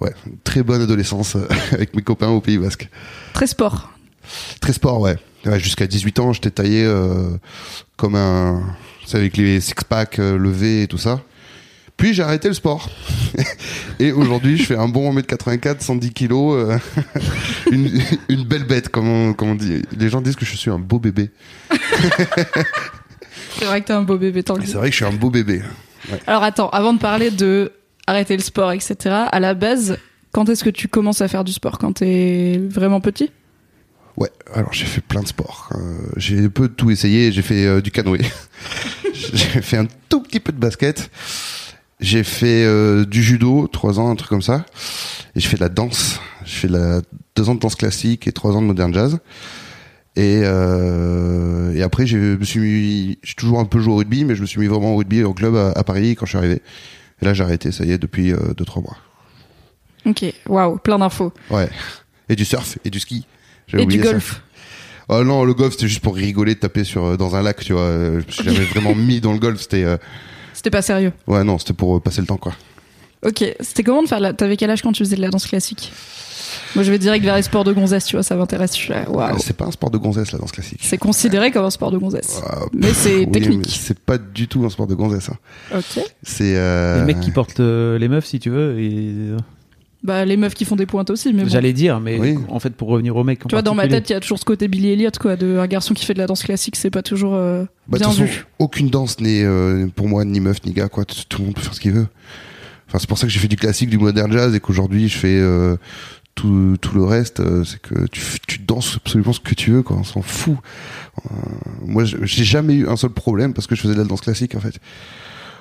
ouais, 0.00 0.12
très 0.44 0.62
bonne 0.62 0.82
adolescence 0.82 1.36
euh, 1.36 1.46
avec 1.72 1.94
mes 1.94 2.02
copains 2.02 2.28
au 2.28 2.40
Pays 2.40 2.58
Basque. 2.58 2.88
Très 3.34 3.46
sport. 3.46 3.92
Très 4.60 4.72
sport, 4.72 5.00
ouais. 5.00 5.16
Ouais, 5.46 5.58
Jusqu'à 5.58 5.86
18 5.86 6.18
ans, 6.20 6.32
j'étais 6.32 6.50
taillé 6.50 6.84
euh, 6.84 7.36
comme 7.96 8.14
un... 8.14 8.62
Sais, 9.06 9.16
avec 9.16 9.36
les 9.36 9.60
six-packs 9.60 10.18
euh, 10.20 10.38
levés 10.38 10.82
et 10.82 10.86
tout 10.86 10.98
ça. 10.98 11.20
Puis 11.96 12.14
j'ai 12.14 12.22
arrêté 12.22 12.48
le 12.48 12.54
sport. 12.54 12.88
et 13.98 14.12
aujourd'hui, 14.12 14.56
je 14.56 14.64
fais 14.64 14.76
un 14.76 14.88
bon 14.88 15.12
1m84, 15.14 15.80
110 15.80 16.12
kilos. 16.12 16.54
euh, 16.56 16.78
une, 17.72 17.90
une 18.28 18.44
belle 18.44 18.64
bête, 18.64 18.88
comme 18.88 19.08
on, 19.08 19.34
comme 19.34 19.50
on 19.50 19.54
dit. 19.54 19.82
Les 19.98 20.08
gens 20.08 20.20
disent 20.20 20.36
que 20.36 20.44
je 20.44 20.56
suis 20.56 20.70
un 20.70 20.78
beau 20.78 20.98
bébé. 20.98 21.30
C'est 23.58 23.64
vrai 23.66 23.80
que 23.82 23.86
t'es 23.86 23.92
un 23.92 24.02
beau 24.02 24.16
bébé 24.16 24.42
Tanguy. 24.42 24.66
c'est 24.66 24.76
vrai 24.78 24.88
que 24.88 24.92
je 24.96 25.04
suis 25.04 25.14
un 25.14 25.16
beau 25.16 25.30
bébé. 25.30 25.62
Alors 26.26 26.42
attends, 26.42 26.68
avant 26.70 26.94
de 26.94 26.98
parler 26.98 27.30
de 27.30 27.72
arrêter 28.06 28.36
le 28.36 28.42
sport, 28.42 28.72
etc. 28.72 28.96
À 29.30 29.40
la 29.40 29.54
base, 29.54 29.98
quand 30.32 30.48
est-ce 30.48 30.64
que 30.64 30.70
tu 30.70 30.88
commences 30.88 31.20
à 31.20 31.28
faire 31.28 31.44
du 31.44 31.52
sport? 31.52 31.78
Quand 31.78 31.92
t'es 31.92 32.60
vraiment 32.70 33.00
petit? 33.00 33.30
Ouais, 34.16 34.30
alors 34.52 34.72
j'ai 34.72 34.84
fait 34.84 35.00
plein 35.00 35.22
de 35.22 35.28
sports. 35.28 35.70
Euh, 35.74 35.98
j'ai 36.16 36.44
un 36.44 36.48
peu 36.48 36.68
tout 36.68 36.90
essayé. 36.90 37.32
J'ai 37.32 37.42
fait 37.42 37.64
euh, 37.64 37.80
du 37.80 37.90
canoë. 37.90 38.20
j'ai 39.14 39.62
fait 39.62 39.78
un 39.78 39.86
tout 40.08 40.20
petit 40.20 40.40
peu 40.40 40.52
de 40.52 40.58
basket. 40.58 41.10
J'ai 42.00 42.24
fait 42.24 42.64
euh, 42.64 43.04
du 43.04 43.22
judo, 43.22 43.68
trois 43.68 44.00
ans, 44.00 44.10
un 44.10 44.16
truc 44.16 44.28
comme 44.28 44.42
ça. 44.42 44.66
Et 45.34 45.40
j'ai 45.40 45.48
fait 45.48 45.56
de 45.56 45.62
la 45.62 45.68
danse. 45.68 46.20
J'ai 46.44 46.60
fait 46.60 46.68
de 46.68 46.76
la, 46.76 47.00
deux 47.36 47.48
ans 47.48 47.54
de 47.54 47.60
danse 47.60 47.76
classique 47.76 48.26
et 48.26 48.32
trois 48.32 48.54
ans 48.54 48.60
de 48.60 48.66
modern 48.66 48.92
jazz. 48.92 49.18
Et, 50.14 50.40
euh, 50.44 51.72
et 51.74 51.82
après, 51.82 52.06
je 52.06 52.18
me 52.18 52.44
suis 52.44 52.60
mis, 52.60 53.18
j'ai 53.22 53.34
toujours 53.34 53.60
un 53.60 53.64
peu 53.64 53.80
joué 53.80 53.94
au 53.94 53.96
rugby, 53.96 54.24
mais 54.26 54.34
je 54.34 54.42
me 54.42 54.46
suis 54.46 54.60
mis 54.60 54.66
vraiment 54.66 54.92
au 54.92 54.96
rugby 54.96 55.22
au 55.22 55.32
club 55.32 55.56
à, 55.56 55.70
à 55.70 55.84
Paris 55.84 56.16
quand 56.16 56.26
je 56.26 56.30
suis 56.30 56.38
arrivé. 56.38 56.60
Et 57.22 57.24
là, 57.24 57.32
j'ai 57.32 57.44
arrêté, 57.44 57.72
ça 57.72 57.84
y 57.84 57.92
est, 57.92 57.98
depuis 57.98 58.32
deux, 58.32 58.64
trois 58.66 58.82
mois. 58.82 58.96
Ok, 60.04 60.24
waouh, 60.48 60.76
plein 60.78 60.98
d'infos. 60.98 61.32
Ouais. 61.50 61.70
Et 62.28 62.36
du 62.36 62.44
surf, 62.44 62.76
et 62.84 62.90
du 62.90 63.00
ski. 63.00 63.24
Et 63.80 63.86
du 63.86 63.98
ça. 63.98 64.04
golf. 64.12 64.42
Oh 65.08 65.24
non, 65.24 65.44
le 65.44 65.52
golf 65.54 65.72
c'était 65.72 65.88
juste 65.88 66.00
pour 66.02 66.14
rigoler, 66.16 66.54
taper 66.56 66.84
sur 66.84 67.04
euh, 67.04 67.16
dans 67.16 67.34
un 67.36 67.42
lac, 67.42 67.62
tu 67.64 67.72
vois. 67.72 67.82
Euh, 67.82 68.20
Je 68.20 68.26
me 68.26 68.30
suis 68.30 68.44
jamais 68.44 68.64
vraiment 68.66 68.94
mis 68.94 69.20
dans 69.20 69.32
le 69.32 69.38
golf. 69.38 69.60
C'était 69.60 69.84
euh, 69.84 69.96
C'était 70.54 70.70
pas 70.70 70.82
sérieux. 70.82 71.12
ouais 71.26 71.42
non, 71.44 71.58
c'était 71.58 71.72
pour 71.74 72.00
passer 72.00 72.20
le 72.20 72.26
temps 72.26 72.36
quoi. 72.38 72.52
Ok, 73.24 73.44
c'était 73.60 73.84
comment 73.84 74.02
de 74.02 74.08
faire 74.08 74.18
la... 74.18 74.32
T'avais 74.32 74.56
quel 74.56 74.68
âge 74.70 74.82
quand 74.82 74.90
tu 74.92 75.04
faisais 75.04 75.14
de 75.16 75.20
la 75.20 75.28
danse 75.30 75.46
classique? 75.46 75.92
Moi 76.74 76.82
je 76.84 76.90
vais 76.90 76.98
direct 76.98 77.24
vers 77.24 77.36
les 77.36 77.42
sports 77.42 77.62
de 77.64 77.72
gonzesse, 77.72 78.06
tu 78.06 78.16
vois, 78.16 78.22
ça 78.22 78.34
m'intéresse. 78.34 78.72
Waouh. 78.88 79.20
Euh, 79.34 79.38
C'est 79.38 79.56
pas 79.56 79.66
un 79.66 79.70
sport 79.70 79.90
de 79.90 79.98
gonzesse 79.98 80.32
la 80.32 80.38
danse 80.38 80.50
classique. 80.52 80.80
C'est 80.82 80.98
considéré 80.98 81.50
comme 81.52 81.64
un 81.64 81.70
sport 81.70 81.90
de 81.92 81.98
gonzesse. 81.98 82.40
Ah, 82.44 82.60
Mais 82.72 82.92
c'est 82.94 83.18
oui, 83.26 83.30
technique. 83.30 83.66
c'est 83.68 83.98
pas 83.98 84.18
du 84.18 84.48
tout 84.48 84.64
un 84.64 84.70
sport 84.70 84.86
de 84.86 84.94
gonzesse. 84.94 85.28
hein. 85.30 85.78
Ok. 85.78 86.02
C'est 86.22 86.56
euh, 86.56 86.98
Les 87.00 87.04
mecs 87.14 87.20
qui 87.20 87.30
portent 87.30 87.60
euh, 87.60 87.98
les 87.98 88.08
meufs, 88.08 88.24
si 88.26 88.40
tu 88.40 88.50
veux. 88.50 88.78
Et... 88.80 89.12
Bah 90.04 90.24
les 90.24 90.36
meufs 90.36 90.54
qui 90.54 90.64
font 90.64 90.74
des 90.74 90.86
pointes 90.86 91.10
aussi, 91.10 91.32
mais 91.32 91.44
bon. 91.44 91.48
J'allais 91.48 91.72
dire, 91.72 92.00
mais 92.00 92.18
Oui. 92.18 92.36
en 92.48 92.58
fait, 92.58 92.70
pour 92.70 92.88
revenir 92.88 93.14
aux 93.16 93.22
mecs. 93.22 93.44
en 93.46 93.48
Tu 93.48 93.54
vois, 93.54 93.62
dans 93.62 93.74
ma 93.76 93.86
tête, 93.86 94.10
il 94.10 94.12
y 94.12 94.16
a 94.16 94.20
toujours 94.20 94.38
ce 94.40 94.44
côté 94.44 94.66
Billy 94.66 94.90
Elliot, 94.90 95.10
quoi, 95.20 95.36
de 95.36 95.58
un 95.58 95.66
garçon 95.68 95.94
qui 95.94 96.04
fait 96.04 96.14
de 96.14 96.18
la 96.18 96.26
danse 96.26 96.42
classique, 96.42 96.74
c'est 96.74 96.90
pas 96.90 97.02
toujours 97.02 97.34
euh, 97.34 97.64
bah, 97.86 97.98
bien 97.98 98.08
façon, 98.08 98.24
vu. 98.24 98.44
aucune 98.58 98.88
danse 98.90 99.20
n'est 99.20 99.44
euh, 99.44 99.86
pour 99.94 100.08
moi 100.08 100.24
ni 100.24 100.40
meuf 100.40 100.64
ni 100.64 100.72
gars 100.72 100.88
quoi. 100.88 101.04
Tout 101.04 101.38
le 101.40 101.44
monde 101.46 101.54
peut 101.54 101.60
faire 101.62 101.74
ce 101.74 101.80
qu'il 101.80 101.92
veut. 101.92 102.08
Enfin 102.88 102.98
c'est 102.98 103.08
pour 103.08 103.16
ça 103.16 103.26
que 103.28 103.32
j'ai 103.32 103.38
fait 103.38 103.48
du 103.48 103.56
classique, 103.56 103.90
du 103.90 103.98
modern 103.98 104.30
jazz 104.32 104.54
et 104.54 104.60
qu'aujourd'hui 104.60 105.08
je 105.08 105.16
fais 105.16 105.38
euh, 105.38 105.76
tout, 106.34 106.76
tout 106.80 106.96
le 106.96 107.04
reste. 107.04 107.38
euh, 107.40 107.62
c'est 107.64 107.80
que 107.80 108.06
tu, 108.08 108.20
tu 108.48 108.58
danses 108.58 108.96
absolument 108.96 109.32
ce 109.32 109.40
que 109.40 109.54
tu 109.54 109.70
veux 109.70 109.82
quoi. 109.82 109.96
On 109.98 110.04
s'en 110.04 110.20
fout. 110.22 110.56
Euh, 111.26 111.34
moi 111.86 112.04
j'ai 112.04 112.44
jamais 112.44 112.74
eu 112.74 112.88
un 112.88 112.96
seul 112.96 113.10
problème 113.10 113.54
parce 113.54 113.66
que 113.68 113.76
je 113.76 113.80
faisais 113.82 113.94
de 113.94 113.98
la 114.00 114.04
danse 114.04 114.20
classique 114.22 114.56
en 114.56 114.60
fait. 114.60 114.74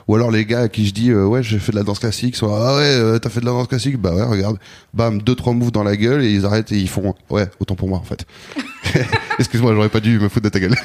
Ou 0.07 0.15
alors 0.15 0.31
les 0.31 0.45
gars 0.45 0.61
à 0.61 0.67
qui 0.69 0.85
je 0.87 0.93
dis 0.93 1.09
euh, 1.11 1.25
ouais 1.25 1.43
j'ai 1.43 1.59
fait 1.59 1.71
de 1.71 1.77
la 1.77 1.83
danse 1.83 1.99
classique 1.99 2.35
sont 2.35 2.53
ah 2.53 2.75
ouais 2.77 2.83
euh, 2.83 3.19
t'as 3.19 3.29
fait 3.29 3.39
de 3.39 3.45
la 3.45 3.51
danse 3.51 3.67
classique? 3.67 3.97
Bah 3.97 4.13
ouais 4.13 4.23
regarde. 4.23 4.57
Bam 4.93 5.21
deux 5.21 5.35
trois 5.35 5.53
moves 5.53 5.71
dans 5.71 5.83
la 5.83 5.95
gueule 5.95 6.23
et 6.23 6.31
ils 6.31 6.45
arrêtent 6.45 6.71
et 6.71 6.77
ils 6.77 6.89
font 6.89 7.15
ouais 7.29 7.47
autant 7.59 7.75
pour 7.75 7.87
moi 7.87 7.99
en 7.99 8.03
fait. 8.03 8.25
Excuse-moi 9.39 9.73
j'aurais 9.73 9.89
pas 9.89 9.99
dû 9.99 10.19
me 10.19 10.29
foutre 10.29 10.45
de 10.45 10.49
ta 10.49 10.59
gueule. 10.59 10.75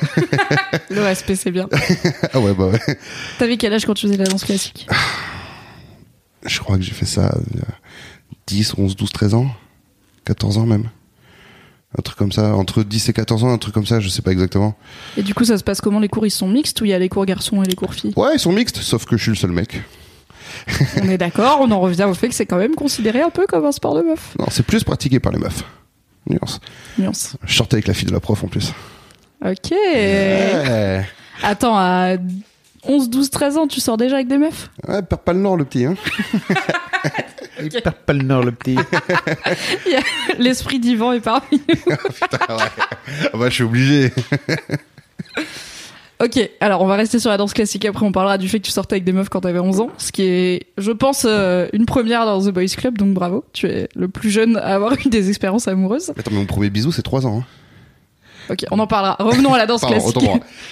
Le 0.90 1.02
respect, 1.02 1.36
c'est 1.36 1.50
bien. 1.50 1.68
ah 2.32 2.40
ouais 2.40 2.54
bah 2.54 2.66
ouais. 2.68 2.98
T'avais 3.38 3.56
quel 3.56 3.72
âge 3.72 3.84
quand 3.86 3.94
tu 3.94 4.06
faisais 4.06 4.18
de 4.18 4.22
la 4.24 4.28
danse 4.28 4.44
classique? 4.44 4.86
Je 6.44 6.58
crois 6.60 6.76
que 6.76 6.82
j'ai 6.82 6.92
fait 6.92 7.06
ça 7.06 7.34
euh, 7.34 7.60
10 8.46 8.74
11 8.78 8.96
12 8.96 9.12
13 9.12 9.34
ans. 9.34 9.50
14 10.24 10.58
ans 10.58 10.66
même 10.66 10.88
un 11.98 12.02
truc 12.02 12.19
comme 12.19 12.32
ça 12.32 12.54
entre 12.54 12.82
10 12.82 13.08
et 13.08 13.12
14 13.12 13.44
ans 13.44 13.50
un 13.52 13.58
truc 13.58 13.75
comme 13.75 13.87
ça 13.87 14.00
je 14.00 14.08
sais 14.08 14.22
pas 14.22 14.32
exactement. 14.32 14.75
Et 15.16 15.22
du 15.22 15.34
coup, 15.34 15.44
ça 15.44 15.56
se 15.58 15.64
passe 15.64 15.81
comment? 15.81 15.98
Les 15.98 16.08
cours, 16.08 16.26
ils 16.26 16.31
sont 16.31 16.48
mixtes 16.48 16.81
ou 16.81 16.84
il 16.84 16.90
y 16.90 16.94
a 16.94 16.98
les 16.98 17.08
cours 17.08 17.25
garçons 17.26 17.62
et 17.62 17.66
les 17.66 17.75
cours 17.75 17.94
filles? 17.94 18.12
Ouais 18.16 18.34
ils 18.34 18.40
sont 18.40 18.52
mixtes 18.52 18.78
sauf 18.78 19.04
que 19.06 19.16
je 19.16 19.22
suis 19.22 19.31
le 19.31 19.37
seul 19.37 19.52
mec. 19.52 19.81
On 21.02 21.08
est 21.08 21.19
d'accord, 21.19 21.58
on 21.60 21.70
en 21.70 21.81
revient 21.81 22.04
au 22.04 22.14
fait 22.14 22.28
que 22.28 22.34
c'est 22.34 22.46
quand 22.46 22.56
même 22.56 22.75
considéré 22.76 23.20
un 23.20 23.31
peu 23.31 23.46
comme 23.46 23.64
un 23.64 23.72
sport 23.72 23.94
de 23.96 24.02
meuf. 24.02 24.34
non 24.38 24.46
c'est 24.50 24.64
plus 24.64 24.84
pratiqué 24.84 25.19
par 25.20 25.32
les 25.32 25.38
meufs. 25.38 25.64
Nuance. 26.28 26.60
Nuance. 26.98 27.37
je 27.44 27.54
sortais 27.54 27.76
avec 27.76 27.87
la 27.88 27.94
fille 27.94 28.06
de 28.08 28.12
la 28.12 28.20
prof 28.20 28.42
en 28.44 28.49
plus. 28.49 28.72
Ok. 29.44 29.70
ouais, 29.70 31.06
Attends, 31.42 31.76
à 31.76 32.16
11, 32.85 33.11
12, 33.11 33.30
13 33.30 33.56
ans, 33.59 33.66
tu 33.66 33.80
sors 33.80 33.97
déjà 33.97 34.16
avec 34.16 34.28
des 34.28 34.38
meufs? 34.38 34.70
Ouais 34.88 35.02
perds 35.02 35.18
pas 35.20 35.32
le 35.32 35.40
nord 35.40 35.56
le 35.56 35.64
petit 35.64 35.85
hein 35.85 35.94
Il 37.75 37.82
perd 37.82 37.96
pas 37.96 38.12
le 38.12 38.23
nord, 38.23 38.42
le 38.42 38.52
petit. 38.52 38.76
L'esprit 40.38 40.78
d'Ivan 40.78 41.12
est 41.12 41.20
parmi 41.20 41.42
nous. 41.52 41.94
ah 42.49 42.56
bah 43.35 43.49
je 43.49 43.54
suis 43.54 43.64
obligé 43.64 44.12
Ok, 46.18 46.50
alors 46.61 46.80
on 46.80 46.87
va 46.87 46.96
rester 46.96 47.18
sur 47.18 47.28
la 47.28 47.37
danse 47.37 47.52
classique. 47.52 47.85
Après, 47.85 48.06
on 48.06 48.12
parlera 48.12 48.38
du 48.38 48.49
fait 48.49 48.58
que 48.58 48.64
tu 48.64 48.70
sortais 48.70 48.94
avec 48.94 49.04
des 49.04 49.12
meufs 49.12 49.28
quand 49.28 49.42
t'avais 49.42 49.58
11 49.58 49.80
ans. 49.80 49.90
Ce 49.99 50.12
qui 50.12 50.23
est, 50.23 50.66
je 50.78 50.90
pense, 50.90 51.26
euh, 51.28 51.68
une 51.75 51.85
première 51.85 52.25
dans 52.25 52.40
The 52.40 52.49
Boys 52.49 52.75
Club. 52.75 52.96
Donc 52.96 53.12
bravo, 53.12 53.44
tu 53.52 53.66
es 53.66 53.90
le 53.94 54.08
plus 54.08 54.30
jeune 54.30 54.56
à 54.56 54.75
avoir 54.75 54.94
eu 54.94 55.11
des 55.11 55.28
expériences 55.28 55.68
amoureuses. 55.68 56.11
attends 56.11 56.30
mais 56.30 56.38
mon 56.38 56.46
premier 56.46 56.70
bisou 56.70 56.90
c'est 56.90 57.02
3 57.02 57.26
ans 57.26 57.40
hein. 57.40 57.44
Ok, 58.49 58.64
on 58.70 58.78
en 58.78 58.87
parlera. 58.87 59.16
Revenons 59.18 59.52
à 59.52 59.58
la 59.58 59.66
danse 59.66 59.80
Pardon, 59.80 59.99
classique. 59.99 60.30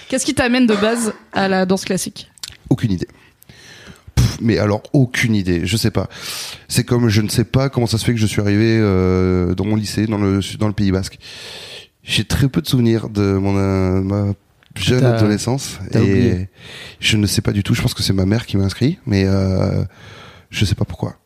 Qu'est-ce 0.09 0.25
qui 0.25 0.35
t'amène 0.35 0.67
de 0.67 0.77
base 0.77 1.13
à 1.33 1.49
la 1.49 1.67
danse 1.67 1.85
classique? 1.85 2.31
Aucune 2.71 2.93
idée. 2.93 3.09
Mais 4.41 4.59
alors 4.59 4.83
aucune 4.93 5.35
idée, 5.35 5.67
je 5.67 5.77
sais 5.77 5.91
pas. 5.91 6.09
C'est 6.69 6.85
comme 6.85 7.09
je 7.09 7.21
ne 7.21 7.29
sais 7.29 7.45
pas 7.45 7.69
comment 7.69 7.87
ça 7.87 7.99
se 7.99 8.05
fait 8.05 8.13
que 8.15 8.21
je 8.21 8.27
suis 8.27 8.41
arrivé 8.41 8.79
euh, 8.81 9.55
dans 9.55 9.65
mon 9.65 9.77
lycée, 9.77 10.07
dans 10.07 10.19
le 10.19 10.41
dans 10.59 10.67
le 10.67 10.73
Pays 10.73 10.91
Basque. 10.93 11.19
J'ai 12.03 12.25
très 12.25 12.49
peu 12.49 12.61
de 12.61 12.67
souvenirs 12.67 13.09
de 13.09 13.33
mon 13.35 13.57
euh, 13.57 14.01
ma 14.01 14.33
jeune 14.77 15.01
T'as- 15.01 15.17
adolescence 15.17 15.79
t'as 15.91 16.01
et 16.01 16.03
oublié. 16.03 16.49
je 17.01 17.17
ne 17.17 17.27
sais 17.27 17.41
pas 17.43 17.53
du 17.53 17.63
tout. 17.63 17.75
Je 17.75 17.83
pense 17.83 17.95
que 17.95 18.03
c'est 18.03 18.13
ma 18.13 18.27
mère 18.27 18.45
qui 18.47 18.57
m'a 18.57 18.65
inscrit, 18.65 18.99
mais 19.07 19.25
euh, 19.27 19.85
je 20.51 20.65
sais 20.65 20.75
pas 20.75 20.85
pourquoi. 20.85 21.17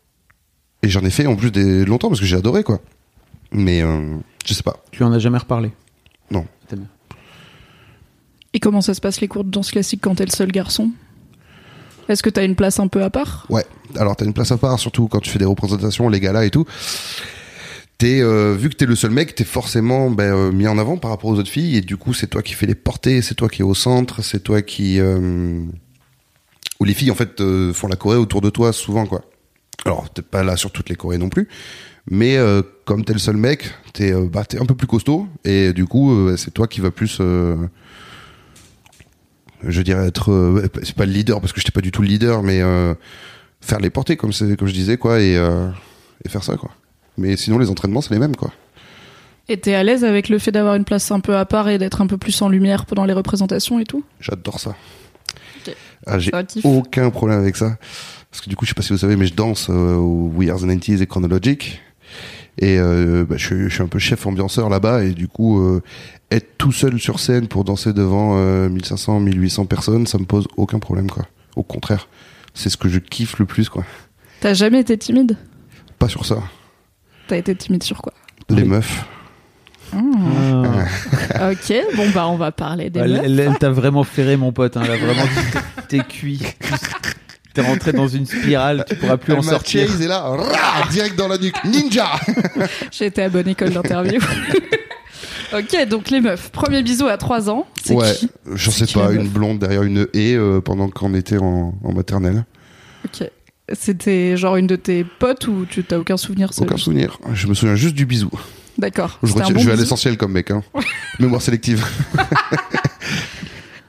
Et 0.83 0.89
j'en 0.89 1.01
ai 1.01 1.11
fait 1.11 1.27
en 1.27 1.35
plus 1.37 1.51
des 1.51 1.85
longtemps 1.85 2.09
parce 2.09 2.21
que 2.21 2.27
j'ai 2.27 2.37
adoré 2.37 2.63
quoi. 2.63 2.81
Mais 3.51 3.83
euh, 3.83 4.17
je 4.47 4.55
sais 4.55 4.63
pas. 4.63 4.77
Tu 4.93 5.03
en 5.03 5.13
as 5.13 5.19
jamais 5.19 5.39
reparlé? 5.39 5.73
Non. 6.31 6.47
Et 8.55 8.61
comment 8.61 8.81
ça 8.81 8.95
se 8.95 9.01
passe 9.01 9.21
les 9.21 9.29
cours 9.29 9.45
de 9.45 9.51
danse 9.51 9.71
classique 9.71 10.01
quand 10.03 10.15
t'es 10.17 10.25
le 10.25 10.31
seul 10.31 10.51
garçon? 10.51 10.91
Est-ce 12.09 12.23
que 12.23 12.31
t'as 12.31 12.45
une 12.45 12.55
place 12.57 12.81
un 12.81 12.89
peu 12.89 13.03
à 13.03 13.11
part? 13.11 13.47
Ouais. 13.51 13.65
Alors 13.97 14.17
t'as 14.17 14.25
une 14.25 14.33
place 14.33 14.51
à 14.53 14.57
part, 14.57 14.79
surtout 14.79 15.09
quand 15.09 15.21
tu 15.21 15.31
fais 15.31 15.39
des 15.39 15.45
représentations, 15.45 16.09
les 16.09 16.21
galas 16.21 16.45
et 16.45 16.51
tout. 16.51 16.65
T'es 17.99 18.21
euh, 18.21 18.55
vu 18.55 18.69
que 18.69 18.77
t'es 18.77 18.87
le 18.87 18.95
seul 18.95 19.11
mec, 19.11 19.35
t'es 19.35 19.45
forcément 19.45 20.09
ben, 20.09 20.33
euh, 20.33 20.53
mis 20.53 20.69
en 20.69 20.79
avant 20.79 20.99
par 20.99 21.11
rapport 21.11 21.31
aux 21.31 21.39
autres 21.39 21.51
filles 21.51 21.77
et 21.77 21.81
du 21.81 21.97
coup 21.97 22.15
c'est 22.15 22.29
toi 22.29 22.43
qui 22.43 22.55
fais 22.55 22.67
les 22.67 22.77
portées, 22.77 23.23
c'est 23.23 23.35
toi 23.35 23.49
qui 23.49 23.63
es 23.63 23.65
au 23.65 23.75
centre, 23.75 24.23
c'est 24.23 24.39
toi 24.39 24.63
qui 24.63 25.01
euh, 25.01 25.61
où 26.79 26.85
les 26.85 26.95
filles 26.95 27.11
en 27.11 27.17
fait 27.17 27.41
euh, 27.41 27.73
font 27.73 27.89
la 27.89 27.97
choré 27.97 28.17
autour 28.17 28.41
de 28.41 28.51
toi 28.51 28.73
souvent 28.73 29.05
quoi. 29.05 29.23
Alors 29.85 30.09
t'es 30.11 30.23
pas 30.23 30.45
là 30.45 30.57
sur 30.57 30.71
toutes 30.71 30.89
les 30.91 30.95
chorés 30.95 31.19
non 31.19 31.29
plus, 31.29 31.49
Mais 32.09 32.37
comme 32.85 33.05
t'es 33.05 33.13
le 33.13 33.19
seul 33.19 33.37
mec, 33.37 33.75
t'es 33.93 34.13
bah, 34.13 34.45
t'es 34.45 34.61
un 34.61 34.67
peu 34.67 34.75
plus 34.75 34.87
costaud 34.87 35.27
et 35.45 35.73
du 35.73 35.85
coup 35.85 36.37
c'est 36.37 36.53
toi 36.53 36.69
qui 36.69 36.81
va 36.81 36.91
plus, 36.91 37.21
je 39.67 39.83
dirais 39.83 40.07
être, 40.07 40.33
euh, 40.33 40.69
c'est 40.83 40.95
pas 40.95 41.07
le 41.07 41.13
leader 41.13 41.41
parce 41.41 41.53
que 41.53 41.61
j'étais 41.61 41.73
pas 41.73 41.81
du 41.81 41.91
tout 41.91 42.03
le 42.03 42.09
leader, 42.09 42.43
mais 42.43 42.61
euh, 42.61 42.95
faire 43.61 43.81
les 43.81 43.91
portées 43.91 44.17
comme 44.17 44.33
c'est 44.33 44.57
comme 44.57 44.69
je 44.69 44.73
disais 44.73 44.97
quoi 44.97 45.21
et, 45.21 45.37
euh, 45.37 45.71
et 46.25 46.29
faire 46.29 46.45
ça 46.45 46.57
quoi. 46.57 46.71
Mais 47.17 47.37
sinon 47.37 47.59
les 47.59 47.71
entraînements 47.71 48.01
c'est 48.01 48.15
les 48.15 48.21
mêmes 48.21 48.37
quoi. 48.37 48.53
Et 49.49 49.59
t'es 49.59 49.75
à 49.75 49.83
l'aise 49.83 50.05
avec 50.05 50.29
le 50.29 50.39
fait 50.39 50.53
d'avoir 50.53 50.75
une 50.75 50.85
place 50.85 51.11
un 51.11 51.21
peu 51.21 51.37
à 51.37 51.47
part 51.47 51.69
et 51.69 51.79
d'être 51.79 52.03
un 52.03 52.07
peu 52.07 52.19
plus 52.19 52.41
en 52.43 52.51
lumière 52.51 52.85
pendant 52.85 53.07
les 53.07 53.15
représentations 53.15 53.81
et 53.81 53.85
tout? 53.85 54.05
J'adore 54.21 54.61
ça. 54.61 54.77
Ah, 56.07 56.19
j'ai 56.19 56.31
aucun 56.65 57.11
problème 57.11 57.41
avec 57.41 57.57
ça. 57.57 57.77
Parce 58.31 58.43
que 58.43 58.51
du 58.51 58.57
coup, 58.57 58.65
je 58.65 58.71
sais 58.71 58.75
pas 58.75 58.83
si 58.83 58.93
vous 58.93 58.99
savez, 58.99 59.17
mais 59.17 59.27
je 59.27 59.35
danse 59.35 59.69
euh, 59.71 59.95
au 59.95 60.31
We 60.35 60.51
Are 60.51 60.59
the 60.59 60.65
90s 60.65 61.03
et 61.03 61.07
Chronologic. 61.07 61.81
Et 62.61 62.79
euh, 62.79 63.25
bah, 63.29 63.37
je, 63.39 63.47
suis- 63.47 63.69
je 63.69 63.75
suis 63.75 63.83
un 63.83 63.89
peu 63.89 63.99
chef 63.99 64.27
ambianceur 64.27 64.69
là-bas. 64.69 65.05
Et 65.05 65.11
du 65.13 65.29
coup, 65.29 65.61
euh, 65.61 65.81
être 66.31 66.59
tout 66.59 66.73
seul 66.73 66.99
sur 66.99 67.21
scène 67.21 67.47
pour 67.49 67.65
danser 67.65 67.93
devant 67.93 68.37
euh, 68.37 68.69
1500, 68.69 69.21
1800 69.21 69.67
personnes, 69.67 70.07
ça 70.07 70.19
me 70.19 70.25
pose 70.25 70.47
aucun 70.57 70.79
problème. 70.79 71.09
quoi. 71.11 71.25
Au 71.57 71.63
contraire, 71.63 72.09
c'est 72.55 72.69
ce 72.71 72.77
que 72.77 72.89
je 72.89 72.99
kiffe 72.99 73.39
le 73.39 73.47
plus. 73.47 73.69
quoi. 73.69 73.85
T'as 74.41 74.55
jamais 74.55 74.81
été 74.81 74.99
timide? 74.99 75.37
Pas 75.99 76.09
sur 76.09 76.25
ça. 76.27 76.39
T'as 77.29 77.37
été 77.37 77.55
timide 77.55 77.83
sur 77.83 78.03
quoi? 78.03 78.13
Les 78.49 78.63
Oui. 78.63 78.69
meufs. 78.69 79.05
Ah. 79.93 81.51
Ok, 81.51 81.73
bon 81.97 82.11
bah 82.11 82.29
on 82.29 82.37
va 82.37 82.53
parler 82.53 82.91
des 82.91 83.01
Ouais, 83.01 83.09
meufs. 83.09 83.23
elle 83.25 83.41
elle 83.41 83.59
t'a 83.59 83.71
vraiment 83.71 84.05
ferré, 84.05 84.37
mon 84.37 84.53
pote. 84.53 84.77
Hein. 84.77 84.83
Elle 84.85 84.91
a 84.93 84.97
vraiment 84.99 85.25
dit 85.25 85.59
t'es 85.89 85.99
cuit. 86.01 86.43
T'es 87.63 87.67
rentré 87.67 87.93
dans 87.93 88.07
une 88.07 88.25
spirale, 88.25 88.85
tu 88.89 88.95
pourras 88.95 89.17
plus 89.17 89.33
Elle 89.33 89.41
en 89.41 89.43
sortir. 89.43 89.89
chase 89.89 90.01
et 90.01 90.07
là, 90.07 90.21
rah, 90.21 90.89
direct 90.93 91.17
dans 91.17 91.27
la 91.27 91.39
nuque. 91.39 91.57
Ninja 91.65 92.09
J'ai 92.93 93.07
été 93.07 93.23
à 93.23 93.29
bonne 93.29 93.49
école 93.49 93.71
d'interview. 93.71 94.21
ok, 95.53 95.89
donc 95.89 96.11
les 96.11 96.21
meufs. 96.21 96.51
Premier 96.51 96.83
bisou 96.85 97.07
à 97.09 97.17
3 97.17 97.51
ans. 97.51 97.67
C'est 97.83 97.95
Ouais, 97.95 98.15
qui 98.15 98.31
je 98.55 98.71
sais 98.71 98.87
qui 98.87 98.95
pas, 98.95 99.11
une 99.13 99.27
blonde 99.29 99.59
derrière 99.59 99.83
une 99.83 100.07
haie 100.15 100.35
euh, 100.37 100.61
pendant 100.61 100.89
qu'on 100.89 101.15
était 101.15 101.39
en, 101.39 101.75
en 101.83 101.93
maternelle. 101.93 102.45
Ok. 103.05 103.29
C'était 103.73 104.37
genre 104.37 104.55
une 104.57 104.67
de 104.69 104.77
tes 104.77 105.05
potes 105.05 105.49
ou 105.49 105.67
tu 105.69 105.83
t'as 105.85 105.99
aucun 105.99 106.17
souvenir 106.17 106.55
ça 106.55 106.63
Aucun 106.63 106.77
souvenir. 106.77 107.19
Je 107.35 107.49
me 107.49 107.55
souviens 107.55 107.75
juste 107.75 107.95
du 107.97 108.07
bisou. 108.07 108.31
D'accord. 108.79 109.19
Je, 109.25 109.33
un 109.33 109.35
retiens- 109.35 109.55
bon 109.55 109.61
je 109.61 109.67
vais 109.67 109.73
à 109.73 109.77
l'essentiel 109.77 110.17
comme 110.17 110.31
mec. 110.33 110.53
Hein. 110.53 110.63
Mémoire 111.19 111.43
sélective. 111.43 111.85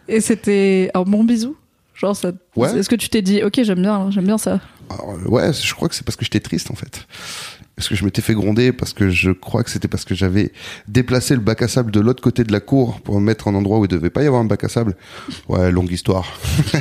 Et 0.08 0.22
c'était 0.22 0.90
un 0.96 1.04
bon 1.04 1.24
bisou 1.24 1.56
Genre 2.00 2.16
ça. 2.16 2.32
Ouais. 2.56 2.78
Est-ce 2.78 2.90
que 2.90 2.96
tu 2.96 3.10
t'es 3.10 3.22
dit 3.22 3.44
ok 3.44 3.62
j'aime 3.64 3.82
bien 3.82 4.10
j'aime 4.12 4.26
bien 4.26 4.38
ça? 4.38 4.60
Alors, 4.90 5.12
euh, 5.12 5.30
ouais, 5.30 5.54
je 5.54 5.74
crois 5.74 5.88
que 5.90 5.96
c'est 5.96 6.04
parce 6.06 6.16
que 6.16 6.26
j'étais 6.26 6.40
triste 6.40 6.72
en 6.72 6.76
fait. 6.76 7.06
Parce 7.76 7.88
que 7.88 7.96
je 7.96 8.04
m'étais 8.04 8.22
fait 8.22 8.34
gronder, 8.34 8.74
parce 8.74 8.92
que 8.92 9.10
je 9.10 9.32
crois 9.32 9.64
que 9.64 9.70
c'était 9.70 9.88
parce 9.88 10.04
que 10.04 10.14
j'avais 10.14 10.52
déplacé 10.90 11.34
le 11.34 11.40
bac 11.40 11.62
à 11.62 11.70
sable 11.70 11.92
de 11.92 12.02
l'autre 12.02 12.22
côté 12.22 12.44
de 12.44 12.52
la 12.52 12.60
cour 12.60 13.00
pour 13.00 13.20
me 13.22 13.26
mettre 13.26 13.48
en 13.48 13.54
endroit 13.56 13.80
où 13.80 13.86
il 13.86 13.88
devait 13.88 14.10
pas 14.10 14.22
y 14.22 14.28
avoir 14.28 14.42
un 14.42 14.46
bac 14.46 14.66
à 14.66 14.70
sable. 14.70 14.98
Ouais, 15.48 15.72
longue 15.72 15.92
histoire. 15.92 16.26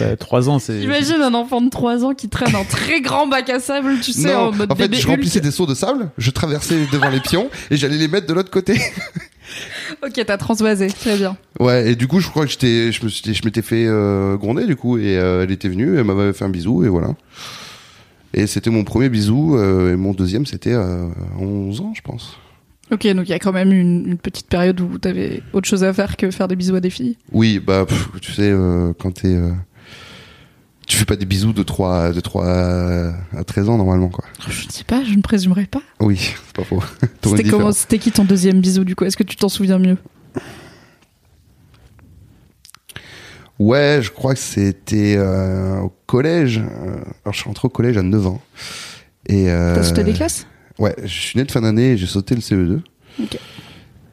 Bah, 0.00 0.16
trois 0.16 0.48
ans, 0.48 0.58
c'est. 0.58 0.80
Imagine 0.80 1.22
un 1.22 1.34
enfant 1.34 1.60
de 1.60 1.70
3 1.70 2.04
ans 2.04 2.12
qui 2.12 2.28
traîne 2.28 2.54
un 2.54 2.64
très 2.64 3.00
grand 3.00 3.26
bac 3.28 3.48
à 3.48 3.60
sable 3.60 4.00
tu 4.00 4.12
sais 4.12 4.32
non, 4.32 4.48
en 4.48 4.52
mode 4.52 4.72
en 4.72 4.74
fait, 4.74 4.88
bébé 4.88 5.00
je 5.00 5.06
remplissais 5.06 5.38
Hulk. 5.38 5.44
des 5.44 5.50
seaux 5.52 5.66
de 5.66 5.74
sable, 5.74 6.10
je 6.18 6.30
traversais 6.30 6.86
devant 6.92 7.08
les 7.08 7.20
pions 7.20 7.48
et 7.70 7.76
j'allais 7.76 7.96
les 7.96 8.08
mettre 8.08 8.26
de 8.26 8.34
l'autre 8.34 8.50
côté. 8.50 8.74
Ok 10.04 10.22
t'as 10.26 10.36
transvasé 10.36 10.88
très 10.88 11.16
bien. 11.16 11.36
Ouais, 11.60 11.92
et 11.92 11.96
du 11.96 12.06
coup, 12.08 12.20
je 12.20 12.28
crois 12.28 12.44
que 12.44 12.50
j'étais, 12.50 12.92
je 12.92 13.04
me 13.04 13.08
suis, 13.08 13.34
je 13.34 13.44
m'étais 13.44 13.62
fait 13.62 13.86
euh, 13.86 14.36
gronder 14.36 14.66
du 14.66 14.76
coup, 14.76 14.98
et 14.98 15.16
euh, 15.16 15.42
elle 15.42 15.50
était 15.50 15.68
venue, 15.68 15.96
elle 15.98 16.04
m'avait 16.04 16.32
fait 16.32 16.44
un 16.44 16.48
bisou, 16.50 16.84
et 16.84 16.88
voilà. 16.88 17.14
Et 18.34 18.46
c'était 18.46 18.70
mon 18.70 18.84
premier 18.84 19.08
bisou, 19.08 19.56
euh, 19.56 19.92
et 19.92 19.96
mon 19.96 20.12
deuxième, 20.12 20.46
c'était 20.46 20.74
à 20.74 21.08
11 21.40 21.80
ans, 21.80 21.92
je 21.96 22.02
pense. 22.02 22.38
Ok 22.90 23.06
donc 23.08 23.28
il 23.28 23.32
y 23.32 23.34
a 23.34 23.38
quand 23.38 23.52
même 23.52 23.70
une, 23.70 24.06
une 24.06 24.16
petite 24.16 24.46
période 24.46 24.80
où 24.80 24.96
t'avais 24.96 25.42
autre 25.52 25.68
chose 25.68 25.84
à 25.84 25.92
faire 25.92 26.16
que 26.16 26.30
faire 26.30 26.48
des 26.48 26.56
bisous 26.56 26.74
à 26.74 26.80
des 26.80 26.88
filles. 26.88 27.16
Oui, 27.32 27.58
bah, 27.58 27.84
pff, 27.86 28.08
tu 28.22 28.32
sais, 28.32 28.50
euh, 28.50 28.92
quand 28.98 29.12
t'es, 29.12 29.28
euh, 29.28 29.50
tu 30.88 30.96
fais 30.96 31.04
pas 31.04 31.16
des 31.16 31.26
bisous 31.26 31.52
de 31.52 31.62
3, 31.62 32.12
de 32.12 32.20
3 32.20 32.46
à, 32.46 33.12
à 33.36 33.44
13 33.44 33.68
ans 33.68 33.76
normalement, 33.76 34.08
quoi. 34.08 34.24
Je 34.48 34.66
ne 34.66 34.72
sais 34.72 34.84
pas 34.84 35.04
je 35.04 35.14
ne 35.14 35.20
présumerais 35.20 35.66
pas. 35.66 35.82
Oui, 36.00 36.16
c'est 36.16 36.52
pas 36.56 36.64
faux. 36.64 36.82
C'était 37.22 37.44
comment. 37.44 37.72
C'était 37.72 37.98
qui 37.98 38.10
ton 38.10 38.24
deuxième 38.24 38.60
bisou 38.60 38.84
du 38.84 38.96
coup? 38.96 39.04
Est-ce 39.04 39.16
que 39.16 39.22
tu 39.22 39.36
t'en 39.36 39.50
souviens 39.50 39.78
mieux? 39.78 39.98
Ouais, 43.58 44.00
je 44.02 44.10
crois 44.10 44.34
que 44.34 44.40
c'était 44.40 45.16
euh, 45.18 45.80
au 45.80 45.92
collège. 46.06 46.58
Euh, 46.58 46.96
alors, 47.24 47.32
je 47.32 47.38
suis 47.38 47.48
rentré 47.48 47.66
au 47.66 47.70
collège 47.70 47.96
à 47.96 48.02
9 48.02 48.26
ans. 48.26 48.40
Et, 49.26 49.50
euh, 49.50 49.74
T'as 49.74 49.82
sauté 49.82 50.04
des 50.04 50.12
classes? 50.12 50.46
Ouais, 50.78 50.94
je 51.02 51.08
suis 51.08 51.38
né 51.38 51.44
de 51.44 51.50
fin 51.50 51.60
d'année 51.60 51.92
et 51.92 51.96
j'ai 51.96 52.06
sauté 52.06 52.34
le 52.36 52.40
CE2. 52.40 52.80
Ok. 53.20 53.36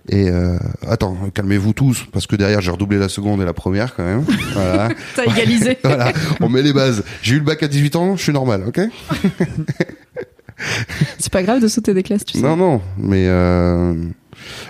Et 0.09 0.29
euh, 0.29 0.57
attends, 0.87 1.17
calmez-vous 1.33 1.73
tous, 1.73 2.05
parce 2.11 2.27
que 2.27 2.35
derrière 2.35 2.61
j'ai 2.61 2.69
redoublé 2.69 2.99
la 2.99 3.09
seconde 3.09 3.41
et 3.41 3.45
la 3.45 3.53
première 3.53 3.95
quand 3.95 4.03
même. 4.03 4.23
Voilà, 4.53 4.89
T'as 5.15 5.25
égalisé. 5.25 5.77
voilà. 5.83 6.13
on 6.41 6.49
met 6.49 6.61
les 6.61 6.73
bases. 6.73 7.03
J'ai 7.21 7.35
eu 7.35 7.39
le 7.39 7.43
bac 7.43 7.63
à 7.63 7.67
18 7.67 7.95
ans, 7.95 8.15
je 8.15 8.21
suis 8.23 8.33
normal, 8.33 8.65
ok 8.67 8.81
C'est 11.19 11.31
pas 11.31 11.43
grave 11.43 11.61
de 11.61 11.67
sauter 11.67 11.93
des 11.93 12.03
classes, 12.03 12.23
tu 12.23 12.37
sais. 12.37 12.43
Non, 12.43 12.55
non, 12.55 12.81
mais 12.97 13.25
euh... 13.27 13.93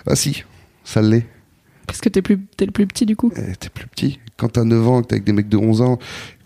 ah 0.08 0.16
si, 0.16 0.44
ça 0.84 1.02
l'est. 1.02 1.28
Parce 1.86 2.00
que 2.02 2.10
t'es 2.10 2.22
plus, 2.22 2.40
t'es 2.58 2.66
le 2.66 2.72
plus 2.72 2.88
petit 2.88 3.06
du 3.06 3.16
coup. 3.16 3.32
Eh, 3.36 3.56
T'es 3.56 3.70
plus 3.70 3.88
petit. 3.88 4.20
Quand 4.38 4.50
t'as 4.50 4.64
9 4.64 4.88
ans, 4.88 5.02
que 5.02 5.08
t'es 5.08 5.16
avec 5.16 5.26
des 5.26 5.34
mecs 5.34 5.50
de 5.50 5.58
11 5.58 5.82
ans, 5.82 6.00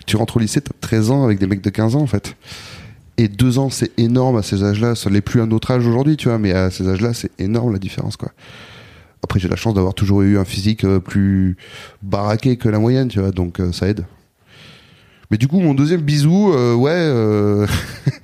tu 0.06 0.18
rentres 0.18 0.38
au 0.38 0.40
lycée, 0.40 0.62
t'as 0.62 0.74
13 0.82 1.12
ans 1.12 1.24
avec 1.24 1.40
des 1.40 1.48
mecs 1.48 1.62
de 1.62 1.70
15 1.70 1.96
ans 1.96 2.02
en 2.02 2.08
fait. 2.08 2.36
Et 3.18 3.28
2 3.28 3.60
ans, 3.60 3.70
c'est 3.70 3.92
énorme 3.98 4.38
à 4.38 4.44
ces 4.44 4.64
âges-là. 4.64 4.96
Ça 4.96 5.10
l'est 5.10 5.22
plus 5.22 5.42
à 5.42 5.46
notre 5.46 5.72
âge 5.72 5.86
aujourd'hui, 5.86 6.18
tu 6.18 6.28
vois, 6.28 6.38
mais 6.38 6.52
à 6.52 6.72
ces 6.72 6.88
âges-là, 6.88 7.14
c'est 7.14 7.32
énorme 7.40 7.72
la 7.74 7.80
différence, 7.80 8.18
quoi. 8.18 8.32
Après, 9.24 9.40
j'ai 9.40 9.48
la 9.50 9.56
chance 9.56 9.74
d'avoir 9.74 9.94
toujours 9.94 10.22
eu 10.22 10.38
un 10.38 10.46
physique 10.46 10.84
euh, 10.86 11.00
plus 11.00 11.58
baraqué 12.02 12.58
que 12.58 12.70
la 12.70 12.80
moyenne, 12.80 13.10
tu 13.10 13.20
vois, 13.20 13.32
donc 13.32 13.60
euh, 13.60 13.72
ça 13.72 13.88
aide. 13.88 14.06
Mais 15.32 15.38
du 15.38 15.48
coup, 15.48 15.60
mon 15.60 15.74
deuxième 15.74 16.02
bisou, 16.02 16.52
euh, 16.54 16.74
ouais, 16.74 16.92
euh, 16.94 17.68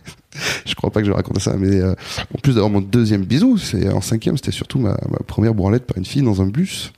je 0.65 0.73
crois 0.75 0.89
pas 0.89 1.01
que 1.01 1.05
je 1.05 1.11
vais 1.11 1.15
raconter 1.17 1.39
ça, 1.39 1.55
mais 1.57 1.75
euh, 1.81 1.93
en 2.33 2.39
plus 2.41 2.53
d'avoir 2.53 2.71
mon 2.71 2.81
deuxième 2.81 3.23
bisou, 3.23 3.57
c'est 3.57 3.89
en 3.91 4.01
cinquième, 4.01 4.37
c'était 4.37 4.51
surtout 4.51 4.79
ma, 4.79 4.97
ma 5.09 5.19
première 5.27 5.53
branlette 5.53 5.85
par 5.85 5.97
une 5.97 6.05
fille 6.05 6.23
dans 6.23 6.41
un 6.41 6.47
bus. 6.47 6.91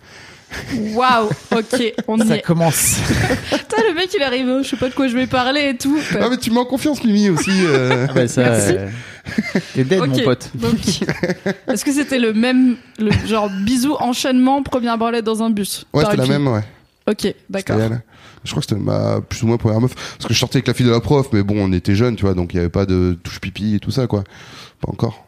Waouh, 0.94 1.27
ok, 1.58 1.94
on 2.08 2.18
y 2.20 2.27
Ça 2.27 2.38
est. 2.38 2.42
commence. 2.42 2.96
Putain, 3.51 3.77
le 3.89 3.96
mec 3.96 4.10
il 4.16 4.24
arrive, 4.24 4.48
je 4.63 4.70
sais 4.70 4.77
pas 4.77 4.88
de 4.88 4.94
quoi 4.94 5.10
je 5.10 5.16
vais 5.18 5.27
parler 5.27 5.72
et 5.74 5.77
tout. 5.77 5.98
Ah 6.18 6.27
mais 6.30 6.38
tu 6.38 6.51
mets 6.51 6.60
en 6.60 6.66
confiance 6.66 7.04
Mimi 7.04 7.30
aussi. 7.30 7.51
euh. 7.51 8.06
Ah 8.10 8.13
bah, 8.13 8.27
ça, 8.30 8.44
Merci. 8.44 8.74
T'es 9.74 9.84
dead, 9.84 10.00
Ok, 10.01 10.07
mon 10.10 10.19
pote. 10.19 10.51
donc, 10.55 10.75
est-ce 11.67 11.84
que 11.86 11.91
c'était 11.91 12.19
le 12.19 12.34
même, 12.34 12.75
le 13.00 13.12
genre 13.27 13.50
bisou 13.65 13.96
enchaînement, 14.00 14.63
première 14.63 14.98
branlette 14.98 15.25
dans 15.25 15.43
un 15.43 15.50
bus? 15.50 15.86
Ouais, 15.93 16.03
c'était 16.05 16.17
la 16.17 16.25
même, 16.27 16.48
ouais. 16.48 16.63
Ok, 17.10 17.34
d'accord. 17.50 17.77
Je 18.43 18.51
crois 18.51 18.62
que 18.62 18.67
c'était 18.69 18.81
ma 18.81 19.22
plus 19.22 19.43
ou 19.43 19.48
moins 19.48 19.57
première 19.57 19.81
meuf. 19.81 19.93
Parce 19.96 20.27
que 20.27 20.34
je 20.34 20.39
sortais 20.39 20.57
avec 20.57 20.67
la 20.67 20.74
fille 20.74 20.86
de 20.86 20.91
la 20.91 21.00
prof, 21.00 21.27
mais 21.34 21.43
bon, 21.43 21.55
on 21.57 21.72
était 21.74 21.96
jeunes, 21.96 22.15
tu 22.15 22.24
vois, 22.25 22.34
donc 22.34 22.53
il 22.53 22.57
y 22.57 22.60
avait 22.60 22.69
pas 22.69 22.86
de 22.86 23.17
touche 23.24 23.39
pipi 23.39 23.75
et 23.75 23.79
tout 23.79 23.91
ça, 23.91 24.07
quoi. 24.07 24.24
Pas 24.81 24.89
encore. 24.91 25.25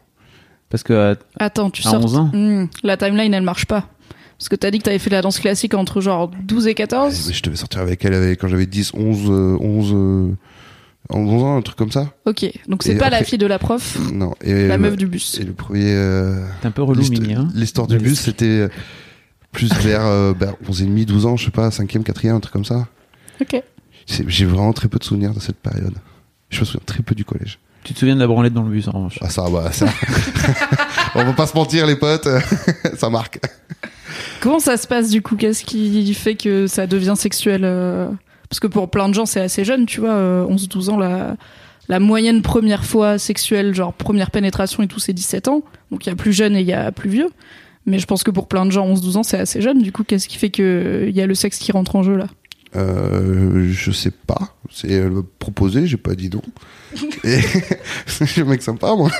Parce 0.70 0.82
que 0.82 0.92
euh, 0.92 1.14
Attends, 1.38 1.70
tu 1.70 1.86
À 1.86 1.90
sors. 1.90 2.04
11 2.04 2.16
ans 2.16 2.30
Hmm, 2.32 2.66
la 2.84 2.96
timeline 2.96 3.34
elle 3.34 3.42
marche 3.42 3.66
pas. 3.66 3.88
Parce 4.38 4.48
que 4.48 4.56
t'as 4.56 4.70
dit 4.70 4.78
que 4.78 4.84
t'avais 4.84 4.98
fait 4.98 5.10
la 5.10 5.20
danse 5.20 5.38
classique 5.38 5.74
entre 5.74 6.00
genre 6.00 6.28
12 6.44 6.66
et 6.68 6.74
14. 6.74 7.26
Mais 7.28 7.34
je 7.34 7.42
devais 7.42 7.56
sortir 7.56 7.80
avec 7.80 8.02
elle 8.04 8.14
avec- 8.14 8.40
quand 8.40 8.48
j'avais 8.48 8.66
10, 8.66 8.92
11, 8.94 9.18
euh, 9.28 9.56
11, 9.60 10.36
euh, 11.12 11.16
11 11.16 11.42
ans, 11.42 11.56
un 11.56 11.62
truc 11.62 11.76
comme 11.76 11.92
ça. 11.92 12.12
Ok, 12.26 12.46
donc 12.68 12.82
c'est 12.82 12.96
pas 12.96 13.10
la 13.10 13.22
fille 13.24 13.38
de 13.38 13.46
la 13.46 13.58
prof, 13.58 13.98
Non. 14.12 14.34
Et 14.42 14.68
la 14.68 14.76
le- 14.76 14.82
meuf 14.82 14.96
du 14.96 15.06
bus. 15.06 15.38
Et 15.40 15.44
le 15.44 15.52
premier. 15.52 15.84
euh, 15.94 16.44
t'es 16.60 16.68
un 16.68 16.70
peu 16.70 16.82
relou, 16.82 17.00
l'histo- 17.00 17.20
Mimi. 17.20 17.34
Hein 17.34 17.48
L'histoire 17.54 17.86
du 17.86 17.98
bus, 17.98 18.20
c'était 18.20 18.68
plus 19.52 19.72
vers 19.74 20.04
euh, 20.04 20.32
bah, 20.32 20.54
11 20.68 20.82
et 20.82 20.86
demi, 20.86 21.06
12 21.06 21.26
ans, 21.26 21.36
je 21.36 21.44
sais 21.46 21.50
pas, 21.50 21.68
5e, 21.70 22.02
4e, 22.04 22.30
un 22.34 22.40
truc 22.40 22.52
comme 22.52 22.64
ça. 22.64 22.86
Ok. 23.40 23.62
J'ai 24.06 24.44
vraiment 24.44 24.72
très 24.72 24.88
peu 24.88 24.98
de 24.98 25.04
souvenirs 25.04 25.32
de 25.34 25.40
cette 25.40 25.58
période. 25.58 25.94
Je 26.50 26.60
me 26.60 26.64
souviens 26.64 26.80
très 26.86 27.02
peu 27.02 27.14
du 27.14 27.24
collège. 27.24 27.58
Tu 27.84 27.94
te 27.94 27.98
souviens 28.00 28.14
de 28.14 28.20
la 28.20 28.26
branlette 28.26 28.52
dans 28.52 28.62
le 28.62 28.70
bus, 28.70 28.88
en 28.88 28.92
revanche? 28.92 29.18
Ah 29.22 29.30
ça, 29.30 29.48
bah 29.50 29.70
ça. 29.72 29.86
On 31.14 31.24
va 31.24 31.32
pas 31.32 31.46
se 31.46 31.56
mentir 31.56 31.86
les 31.86 31.96
potes, 31.96 32.28
ça 32.98 33.08
marque. 33.08 33.40
Comment 34.40 34.58
ça 34.58 34.76
se 34.76 34.86
passe 34.86 35.10
du 35.10 35.22
coup? 35.22 35.36
Qu'est-ce 35.36 35.64
qui 35.64 36.12
fait 36.14 36.34
que 36.34 36.66
ça 36.66 36.86
devient 36.86 37.14
sexuel 37.16 37.62
euh? 37.64 38.08
Parce 38.50 38.60
que 38.60 38.66
pour 38.66 38.90
plein 38.90 39.08
de 39.08 39.14
gens 39.14 39.26
c'est 39.26 39.40
assez 39.40 39.64
jeune, 39.64 39.86
tu 39.86 40.00
vois, 40.00 40.10
euh, 40.10 40.44
11-12 40.44 40.90
ans, 40.90 40.98
la, 40.98 41.36
la 41.88 42.00
moyenne 42.00 42.42
première 42.42 42.84
fois 42.84 43.16
sexuelle, 43.16 43.74
genre 43.74 43.94
première 43.94 44.30
pénétration 44.30 44.82
et 44.82 44.88
tout, 44.88 45.00
c'est 45.00 45.12
17 45.12 45.48
ans. 45.48 45.62
Donc 45.90 46.04
il 46.04 46.10
y 46.10 46.12
a 46.12 46.16
plus 46.16 46.32
jeune 46.32 46.56
et 46.56 46.60
il 46.60 46.66
y 46.66 46.72
a 46.72 46.92
plus 46.92 47.08
vieux. 47.08 47.28
Mais 47.86 47.98
je 47.98 48.06
pense 48.06 48.22
que 48.22 48.30
pour 48.30 48.46
plein 48.46 48.66
de 48.66 48.70
gens, 48.70 48.86
11-12 48.86 49.16
ans, 49.16 49.22
c'est 49.22 49.38
assez 49.38 49.62
jeune. 49.62 49.80
Du 49.80 49.90
coup, 49.90 50.04
qu'est-ce 50.04 50.28
qui 50.28 50.36
fait 50.36 50.50
que 50.50 51.06
il 51.08 51.16
y 51.16 51.22
a 51.22 51.26
le 51.26 51.34
sexe 51.34 51.58
qui 51.58 51.72
rentre 51.72 51.96
en 51.96 52.02
jeu 52.02 52.16
là? 52.16 52.26
Euh, 52.76 53.68
je 53.72 53.90
sais 53.90 54.12
pas. 54.12 54.54
C'est 54.70 54.90
elle 54.90 55.10
m'a 55.10 55.22
proposé, 55.38 55.86
j'ai 55.86 55.96
pas 55.96 56.14
dit 56.14 56.30
non. 56.30 56.42
Et 57.24 57.40
je 58.06 58.24
suis 58.24 58.42
un 58.42 58.44
mec 58.44 58.62
sympa 58.62 58.94
moi. 58.94 59.10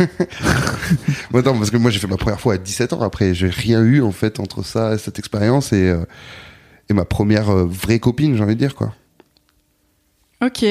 Moi, 1.31 1.41
attends, 1.41 1.57
parce 1.57 1.71
que 1.71 1.77
moi 1.77 1.91
j'ai 1.91 1.99
fait 1.99 2.07
ma 2.07 2.17
première 2.17 2.41
fois 2.41 2.55
à 2.55 2.59
17 2.59 2.93
ans. 2.93 3.01
Après, 3.01 3.35
j'ai 3.35 3.49
rien 3.49 3.81
eu 3.83 4.03
en 4.03 4.13
fait 4.13 4.39
entre 4.39 4.65
ça, 4.65 4.97
cette 4.99 5.19
expérience 5.19 5.73
et 5.73 5.89
euh, 5.89 6.05
et 6.89 6.93
ma 6.93 7.05
première 7.05 7.51
euh, 7.51 7.65
vraie 7.65 7.99
copine, 7.99 8.37
j'ai 8.37 8.43
envie 8.43 8.55
de 8.55 8.61
dire 8.61 8.75
quoi. 8.75 8.95
Ok. 10.45 10.65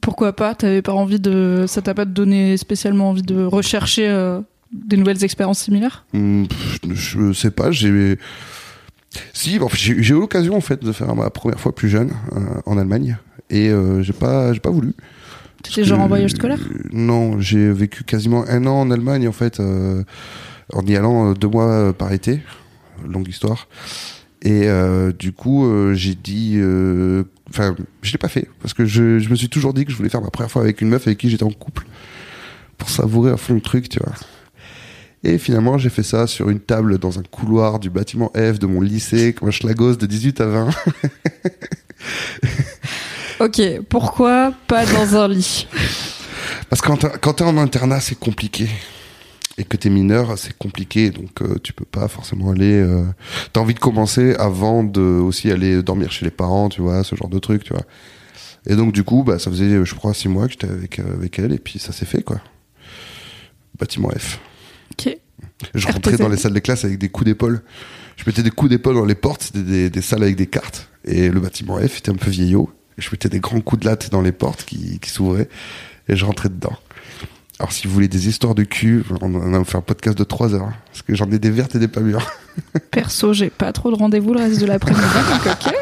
Pourquoi 0.00 0.34
pas? 0.34 0.54
T'avais 0.54 0.82
pas 0.82 0.92
envie 0.92 1.20
de. 1.20 1.64
Ça 1.66 1.82
t'a 1.82 1.94
pas 1.94 2.04
donné 2.04 2.56
spécialement 2.56 3.10
envie 3.10 3.22
de 3.22 3.44
rechercher 3.44 4.08
euh, 4.08 4.40
des 4.72 4.96
nouvelles 4.96 5.24
expériences 5.24 5.60
similaires? 5.60 6.04
Pff, 6.12 6.78
Je 6.92 7.32
sais 7.32 7.50
pas, 7.50 7.70
j'ai. 7.70 8.18
Si, 9.32 9.58
bon, 9.58 9.68
j'ai 9.72 9.94
eu 9.94 10.12
l'occasion 10.12 10.56
en 10.56 10.60
fait 10.60 10.84
de 10.84 10.92
faire 10.92 11.14
ma 11.14 11.30
première 11.30 11.58
fois 11.58 11.74
plus 11.74 11.88
jeune 11.88 12.10
euh, 12.32 12.60
en 12.66 12.76
Allemagne 12.76 13.16
et 13.48 13.70
euh, 13.70 14.02
j'ai 14.02 14.12
pas, 14.12 14.52
j'ai 14.52 14.60
pas 14.60 14.70
voulu. 14.70 14.92
T'étais 15.62 15.84
genre 15.84 16.00
en 16.00 16.06
voyage 16.06 16.32
scolaire? 16.32 16.60
Non, 16.92 17.40
j'ai 17.40 17.72
vécu 17.72 18.04
quasiment 18.04 18.44
un 18.46 18.66
an 18.66 18.80
en 18.80 18.90
Allemagne 18.90 19.26
en 19.26 19.32
fait, 19.32 19.58
euh, 19.58 20.04
en 20.74 20.84
y 20.84 20.94
allant 20.96 21.32
deux 21.32 21.48
mois 21.48 21.94
par 21.94 22.12
été, 22.12 22.40
longue 23.08 23.28
histoire. 23.28 23.68
Et 24.42 24.68
euh, 24.68 25.12
du 25.12 25.32
coup, 25.32 25.66
euh, 25.66 25.94
j'ai 25.94 26.14
dit, 26.14 26.56
euh, 26.56 27.24
enfin, 27.50 27.74
je 28.02 28.12
l'ai 28.12 28.18
pas 28.18 28.28
fait 28.28 28.48
parce 28.60 28.74
que 28.74 28.84
je, 28.86 29.18
je 29.18 29.28
me 29.28 29.34
suis 29.36 29.48
toujours 29.48 29.72
dit 29.74 29.84
que 29.84 29.90
je 29.92 29.96
voulais 29.96 30.08
faire 30.08 30.22
ma 30.22 30.30
première 30.30 30.50
fois 30.50 30.62
avec 30.62 30.80
une 30.80 30.88
meuf 30.88 31.06
avec 31.06 31.18
qui 31.18 31.30
j'étais 31.30 31.44
en 31.44 31.50
couple 31.50 31.84
pour 32.78 32.90
savourer 32.90 33.30
à 33.32 33.36
fond 33.36 33.54
le 33.54 33.60
truc, 33.60 33.88
tu 33.88 33.98
vois. 34.04 34.12
Et 35.24 35.38
finalement, 35.38 35.76
j'ai 35.78 35.88
fait 35.88 36.02
ça 36.04 36.26
sur 36.26 36.50
une 36.50 36.60
table 36.60 36.98
dans 36.98 37.18
un 37.18 37.22
couloir 37.22 37.78
du 37.80 37.90
bâtiment 37.90 38.30
F 38.36 38.58
de 38.58 38.66
mon 38.66 38.80
lycée, 38.80 39.32
comme 39.32 39.48
un 39.48 39.50
schlagos 39.50 39.96
de 39.96 40.06
18 40.06 40.40
à 40.40 40.46
20. 40.46 40.70
Ok, 43.40 43.60
pourquoi 43.90 44.52
pas 44.66 44.86
dans 44.86 45.16
un 45.16 45.28
lit? 45.28 45.66
Parce 46.70 46.80
que 46.80 46.86
quand 46.86 46.96
t'es- 46.96 47.18
quand 47.20 47.34
t'es 47.34 47.44
en 47.44 47.58
internat, 47.58 48.00
c'est 48.00 48.18
compliqué. 48.18 48.66
Et 49.58 49.64
que 49.64 49.76
t'es 49.76 49.88
mineur, 49.88 50.36
c'est 50.36 50.56
compliqué. 50.56 51.10
Donc 51.10 51.40
euh, 51.40 51.58
tu 51.62 51.72
peux 51.72 51.84
pas 51.84 52.08
forcément 52.08 52.50
aller. 52.50 52.74
Euh... 52.74 53.04
T'as 53.52 53.60
envie 53.60 53.74
de 53.74 53.78
commencer 53.78 54.34
avant 54.34 54.84
de 54.84 55.00
aussi 55.00 55.50
aller 55.50 55.82
dormir 55.82 56.12
chez 56.12 56.24
les 56.24 56.30
parents, 56.30 56.68
tu 56.68 56.82
vois, 56.82 57.04
ce 57.04 57.16
genre 57.16 57.28
de 57.28 57.38
truc, 57.38 57.64
tu 57.64 57.72
vois. 57.72 57.84
Et 58.66 58.76
donc 58.76 58.92
du 58.92 59.02
coup, 59.02 59.22
bah 59.22 59.38
ça 59.38 59.50
faisait, 59.50 59.84
je 59.84 59.94
crois, 59.94 60.12
six 60.12 60.28
mois 60.28 60.46
que 60.46 60.52
j'étais 60.52 60.68
avec 60.68 60.98
euh, 60.98 61.14
avec 61.14 61.38
elle, 61.38 61.52
et 61.52 61.58
puis 61.58 61.78
ça 61.78 61.92
s'est 61.92 62.04
fait 62.04 62.22
quoi. 62.22 62.40
Bâtiment 63.78 64.10
F. 64.10 64.40
Ok. 64.92 65.16
Je 65.74 65.86
rentrais 65.86 66.16
dans 66.16 66.28
les 66.28 66.36
salles 66.36 66.52
de 66.52 66.58
classe 66.58 66.84
avec 66.84 66.98
des 66.98 67.08
coups 67.08 67.26
d'épaule. 67.26 67.62
Je 68.16 68.24
mettais 68.26 68.42
des 68.42 68.50
coups 68.50 68.70
d'épaule 68.70 68.94
dans 68.96 69.04
les 69.04 69.14
portes, 69.14 69.42
c'était 69.44 69.62
des, 69.62 69.90
des 69.90 70.02
salles 70.02 70.22
avec 70.22 70.36
des 70.36 70.46
cartes. 70.46 70.88
Et 71.04 71.28
le 71.28 71.40
bâtiment 71.40 71.78
F 71.78 71.98
était 71.98 72.10
un 72.10 72.16
peu 72.16 72.30
vieillot. 72.30 72.70
Et 72.98 73.02
je 73.02 73.10
mettais 73.10 73.28
des 73.28 73.40
grands 73.40 73.60
coups 73.60 73.82
de 73.82 73.88
latte 73.88 74.10
dans 74.10 74.22
les 74.22 74.32
portes 74.32 74.64
qui, 74.64 74.98
qui 74.98 75.10
s'ouvraient. 75.10 75.48
Et 76.08 76.16
je 76.16 76.24
rentrais 76.24 76.48
dedans. 76.48 76.76
Alors, 77.58 77.72
si 77.72 77.86
vous 77.86 77.94
voulez 77.94 78.08
des 78.08 78.28
histoires 78.28 78.54
de 78.54 78.64
cul, 78.64 79.02
on 79.22 79.34
on 79.34 79.54
a 79.54 79.64
fait 79.64 79.78
un 79.78 79.82
podcast 79.82 80.16
de 80.18 80.24
3 80.24 80.54
heures. 80.54 80.64
hein, 80.64 80.74
Parce 80.86 81.02
que 81.02 81.14
j'en 81.14 81.30
ai 81.30 81.38
des 81.38 81.50
vertes 81.50 81.74
et 81.74 81.78
des 81.78 81.88
pas 81.88 82.00
mûres. 82.00 82.30
Perso, 82.90 83.32
j'ai 83.32 83.48
pas 83.50 83.72
trop 83.72 83.90
de 83.90 83.96
rendez-vous 83.96 84.34
le 84.34 84.40
reste 84.40 84.60
de 84.60 84.66
l'après-midi, 84.66 85.02
donc 85.44 85.46
ok. 85.54 85.72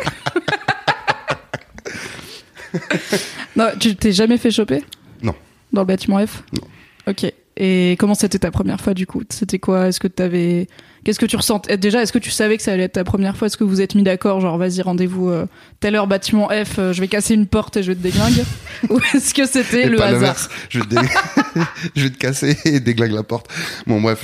non, 3.56 3.68
tu 3.80 3.96
t'es 3.96 4.12
jamais 4.12 4.38
fait 4.38 4.50
choper? 4.50 4.84
Non. 5.22 5.34
Dans 5.72 5.82
le 5.82 5.86
bâtiment 5.86 6.24
F? 6.24 6.42
Non. 6.52 6.60
Ok. 7.08 7.32
Et 7.56 7.96
comment 7.98 8.14
c'était 8.14 8.38
ta 8.40 8.50
première 8.50 8.80
fois 8.80 8.94
du 8.94 9.06
coup? 9.06 9.22
C'était 9.28 9.58
quoi? 9.58 9.88
Est-ce 9.88 10.00
que 10.00 10.08
t'avais. 10.08 10.66
Qu'est-ce 11.04 11.18
que 11.18 11.26
tu 11.26 11.36
ressentais 11.36 11.76
Déjà, 11.76 12.02
est-ce 12.02 12.12
que 12.12 12.18
tu 12.18 12.30
savais 12.30 12.56
que 12.56 12.62
ça 12.62 12.72
allait 12.72 12.84
être 12.84 12.92
ta 12.94 13.04
première 13.04 13.36
fois? 13.36 13.46
Est-ce 13.46 13.56
que 13.58 13.64
vous 13.64 13.80
êtes 13.82 13.94
mis 13.94 14.02
d'accord 14.02 14.40
Genre, 14.40 14.56
vas-y, 14.56 14.80
rendez-vous 14.80 15.28
euh, 15.28 15.46
telle 15.80 15.96
heure, 15.96 16.06
bâtiment 16.06 16.48
F, 16.48 16.78
euh, 16.78 16.92
je 16.94 17.00
vais 17.00 17.08
casser 17.08 17.34
une 17.34 17.46
porte 17.46 17.76
et 17.76 17.82
je 17.82 17.92
vais 17.92 17.94
te 17.94 18.02
déglingue 18.02 18.42
Ou 18.90 18.98
est-ce 19.14 19.34
que 19.34 19.46
c'était 19.46 19.86
le 19.88 20.00
hasard? 20.02 20.36
Je 20.70 20.78
vais, 20.80 20.84
te 20.86 20.94
dé- 20.94 21.08
je 21.94 22.02
vais 22.04 22.10
te 22.10 22.16
casser 22.18 22.56
et 22.64 22.80
déglingue 22.80 23.12
la 23.12 23.22
porte. 23.22 23.48
Bon, 23.86 24.00
bref. 24.00 24.22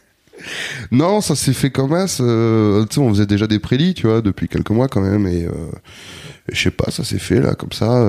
non, 0.90 1.20
ça 1.20 1.36
s'est 1.36 1.52
fait 1.52 1.70
comme 1.70 2.06
ça. 2.06 2.22
euh, 2.22 2.84
tu 2.86 2.94
sais, 2.94 3.00
on 3.00 3.10
faisait 3.10 3.26
déjà 3.26 3.46
des 3.46 3.58
prélits, 3.58 3.92
tu 3.94 4.06
vois, 4.06 4.22
depuis 4.22 4.48
quelques 4.48 4.70
mois 4.70 4.88
quand 4.88 5.02
même. 5.02 5.26
Et, 5.26 5.44
euh, 5.44 5.50
et 6.50 6.54
je 6.54 6.62
sais 6.62 6.70
pas, 6.70 6.90
ça 6.90 7.04
s'est 7.04 7.18
fait 7.18 7.40
là, 7.40 7.54
comme 7.54 7.72
ça. 7.72 8.02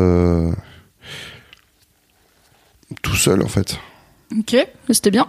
tout 3.02 3.16
seul, 3.16 3.42
en 3.44 3.48
fait. 3.48 3.78
Ok, 4.38 4.56
c'était 4.90 5.12
bien. 5.12 5.28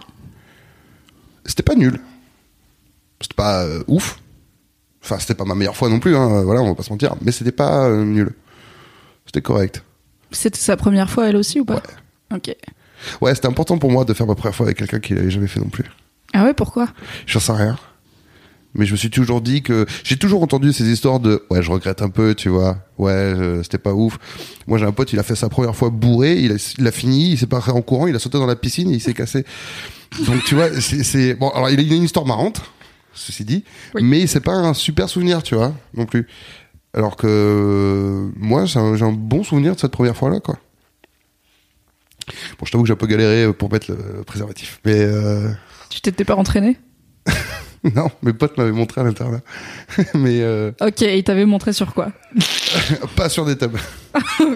C'était 1.45 1.63
pas 1.63 1.75
nul. 1.75 1.99
C'était 3.21 3.35
pas 3.35 3.63
euh, 3.65 3.83
ouf. 3.87 4.19
Enfin, 5.03 5.17
c'était 5.19 5.35
pas 5.35 5.45
ma 5.45 5.55
meilleure 5.55 5.75
fois 5.75 5.89
non 5.89 5.99
plus, 5.99 6.15
hein, 6.15 6.43
voilà, 6.43 6.61
on 6.61 6.67
va 6.67 6.75
pas 6.75 6.83
se 6.83 6.89
mentir. 6.91 7.15
Mais 7.21 7.31
c'était 7.31 7.51
pas 7.51 7.85
euh, 7.87 8.03
nul. 8.03 8.33
C'était 9.25 9.41
correct. 9.41 9.83
C'était 10.31 10.59
sa 10.59 10.77
première 10.77 11.09
fois 11.09 11.27
elle 11.29 11.35
aussi 11.35 11.59
ou 11.59 11.65
pas 11.65 11.81
Ok. 12.33 12.55
Ouais, 13.21 13.33
c'était 13.33 13.47
important 13.47 13.77
pour 13.77 13.91
moi 13.91 14.05
de 14.05 14.13
faire 14.13 14.27
ma 14.27 14.35
première 14.35 14.55
fois 14.55 14.65
avec 14.67 14.77
quelqu'un 14.77 14.99
qui 14.99 15.15
l'avait 15.15 15.31
jamais 15.31 15.47
fait 15.47 15.59
non 15.59 15.69
plus. 15.69 15.85
Ah 16.33 16.43
ouais, 16.43 16.53
pourquoi? 16.53 16.89
J'en 17.25 17.39
sais 17.39 17.53
rien. 17.53 17.77
Mais 18.75 18.85
je 18.85 18.91
me 18.91 18.97
suis 18.97 19.09
toujours 19.09 19.41
dit 19.41 19.63
que 19.63 19.87
j'ai 20.03 20.17
toujours 20.17 20.43
entendu 20.43 20.71
ces 20.73 20.87
histoires 20.91 21.19
de 21.19 21.43
ouais 21.49 21.63
je 21.63 21.71
regrette 21.71 22.03
un 22.03 22.09
peu 22.09 22.35
tu 22.35 22.49
vois 22.49 22.77
ouais 22.99 23.09
euh, 23.11 23.63
c'était 23.63 23.79
pas 23.79 23.93
ouf 23.95 24.19
moi 24.67 24.77
j'ai 24.77 24.85
un 24.85 24.91
pote 24.91 25.11
il 25.11 25.17
a 25.17 25.23
fait 25.23 25.33
sa 25.33 25.49
première 25.49 25.75
fois 25.75 25.89
bourré 25.89 26.35
il 26.39 26.51
a, 26.51 26.73
il 26.77 26.85
a 26.87 26.91
fini 26.91 27.31
il 27.31 27.37
s'est 27.39 27.47
paré 27.47 27.71
en 27.71 27.81
courant 27.81 28.05
il 28.05 28.15
a 28.15 28.19
sauté 28.19 28.37
dans 28.37 28.45
la 28.45 28.55
piscine 28.55 28.91
et 28.91 28.93
il 28.93 28.99
s'est 29.01 29.15
cassé 29.15 29.43
donc 30.27 30.43
tu 30.43 30.53
vois 30.53 30.69
c'est- 30.79 31.33
bon 31.33 31.49
alors 31.49 31.71
il 31.71 31.79
a 31.79 31.95
une 31.95 32.03
histoire 32.03 32.27
marrante 32.27 32.61
ceci 33.13 33.45
dit 33.45 33.63
Oui. 33.95 34.03
mais 34.03 34.27
c'est 34.27 34.39
pas 34.39 34.53
un 34.53 34.73
super 34.73 35.09
souvenir 35.09 35.43
tu 35.43 35.55
vois 35.55 35.73
non 35.93 36.05
plus 36.05 36.27
alors 36.93 37.15
que 37.15 38.29
moi 38.35 38.65
j'ai 38.65 38.79
un, 38.79 39.11
bon 39.11 39.43
souvenir 39.43 39.75
de 39.75 39.79
cette 39.79 39.91
première 39.91 40.15
fois 40.15 40.29
là 40.29 40.39
quoi 40.39 40.57
bon 42.59 42.65
je 42.65 42.71
t'avoue 42.71 42.83
que 42.83 42.87
j'ai 42.87 42.93
un 42.93 42.97
peu 42.97 43.07
galéré 43.07 43.51
pour 43.53 43.71
mettre 43.71 43.91
le 43.91 44.23
préservatif 44.23 44.79
mais 44.85 44.99
euh, 44.99 45.49
Tu 45.89 46.01
t'étais 46.01 46.25
pas 46.25 46.35
entraîné 46.35 46.77
non, 47.95 48.09
mes 48.21 48.33
potes 48.33 48.57
m'avaient 48.57 48.71
montré 48.71 49.01
à 49.01 49.03
l'internat. 49.03 49.39
Mais 50.13 50.41
euh, 50.41 50.71
Ok, 50.81 51.01
il 51.01 51.23
t'avait 51.23 51.45
montré 51.45 51.73
sur 51.73 51.93
quoi? 51.93 52.11
Pas 53.15 53.29
sur 53.29 53.45
des 53.45 53.57
tubs. 53.57 53.77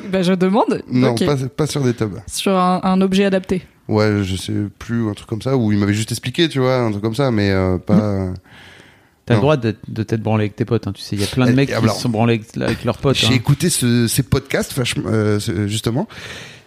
Bah 0.10 0.24
je 0.24 0.34
demande. 0.34 0.82
Non, 0.90 1.16
pas, 1.16 1.36
pas 1.36 1.68
sur 1.68 1.84
des 1.84 1.94
tubs. 1.94 2.18
Sur 2.28 2.58
un, 2.58 2.82
un 2.84 3.02
objet 3.02 3.26
adapté. 3.26 3.64
Ouais, 3.90 4.24
je 4.24 4.36
sais 4.36 4.54
plus, 4.80 5.10
un 5.10 5.14
truc 5.14 5.28
comme 5.28 5.42
ça, 5.42 5.58
où 5.58 5.72
il 5.72 5.78
m'avait 5.78 5.94
juste 5.94 6.12
expliqué, 6.12 6.48
tu 6.50 6.60
vois, 6.60 6.78
un 6.78 6.92
truc 6.92 7.04
comme 7.04 7.16
ça, 7.16 7.32
mais 7.32 7.52
euh, 7.52 7.78
pas... 7.78 8.28
T'as 9.26 9.36
le 9.36 9.40
droit 9.40 9.56
de, 9.56 9.74
de 9.88 10.04
t'être 10.04 10.22
branlé 10.22 10.44
avec 10.44 10.56
tes 10.58 10.66
potes, 10.66 10.86
hein, 10.86 10.92
tu 10.94 11.02
sais. 11.02 11.16
Il 11.16 11.22
y 11.22 11.24
a 11.24 11.28
plein 11.28 11.46
de 11.46 11.52
Eh, 11.52 11.56
mecs 11.56 11.70
qui 11.70 11.76
alors, 11.76 11.96
se 11.96 12.02
sont 12.02 12.10
branlés 12.10 12.34
avec, 12.34 12.58
avec 12.62 12.84
leurs 12.84 12.98
potes. 12.98 13.16
J'ai 13.16 13.28
hein. 13.28 13.32
écouté 13.32 13.70
ce- 13.70 14.06
ces 14.08 14.22
podcasts, 14.24 14.78
euh, 15.06 15.40
justement, 15.68 16.10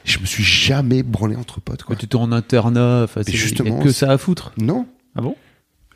et 0.06 0.08
je 0.08 0.18
me 0.20 0.24
suis 0.24 0.42
jamais 0.42 1.02
branlé 1.02 1.36
entre 1.36 1.60
potes, 1.60 1.82
quoi. 1.82 1.94
Quand 1.96 2.06
tu 2.08 2.16
en 2.16 2.32
internat, 2.32 3.02
enfin, 3.04 3.20
c'est- 3.22 3.30
il 3.32 3.34
y 3.34 3.38
a 3.38 3.42
justement, 3.42 3.78
que 3.80 3.92
ça 3.92 4.10
à 4.10 4.16
foutre. 4.16 4.52
Non, 4.56 4.86
Ah 5.14 5.20
bon? 5.20 5.36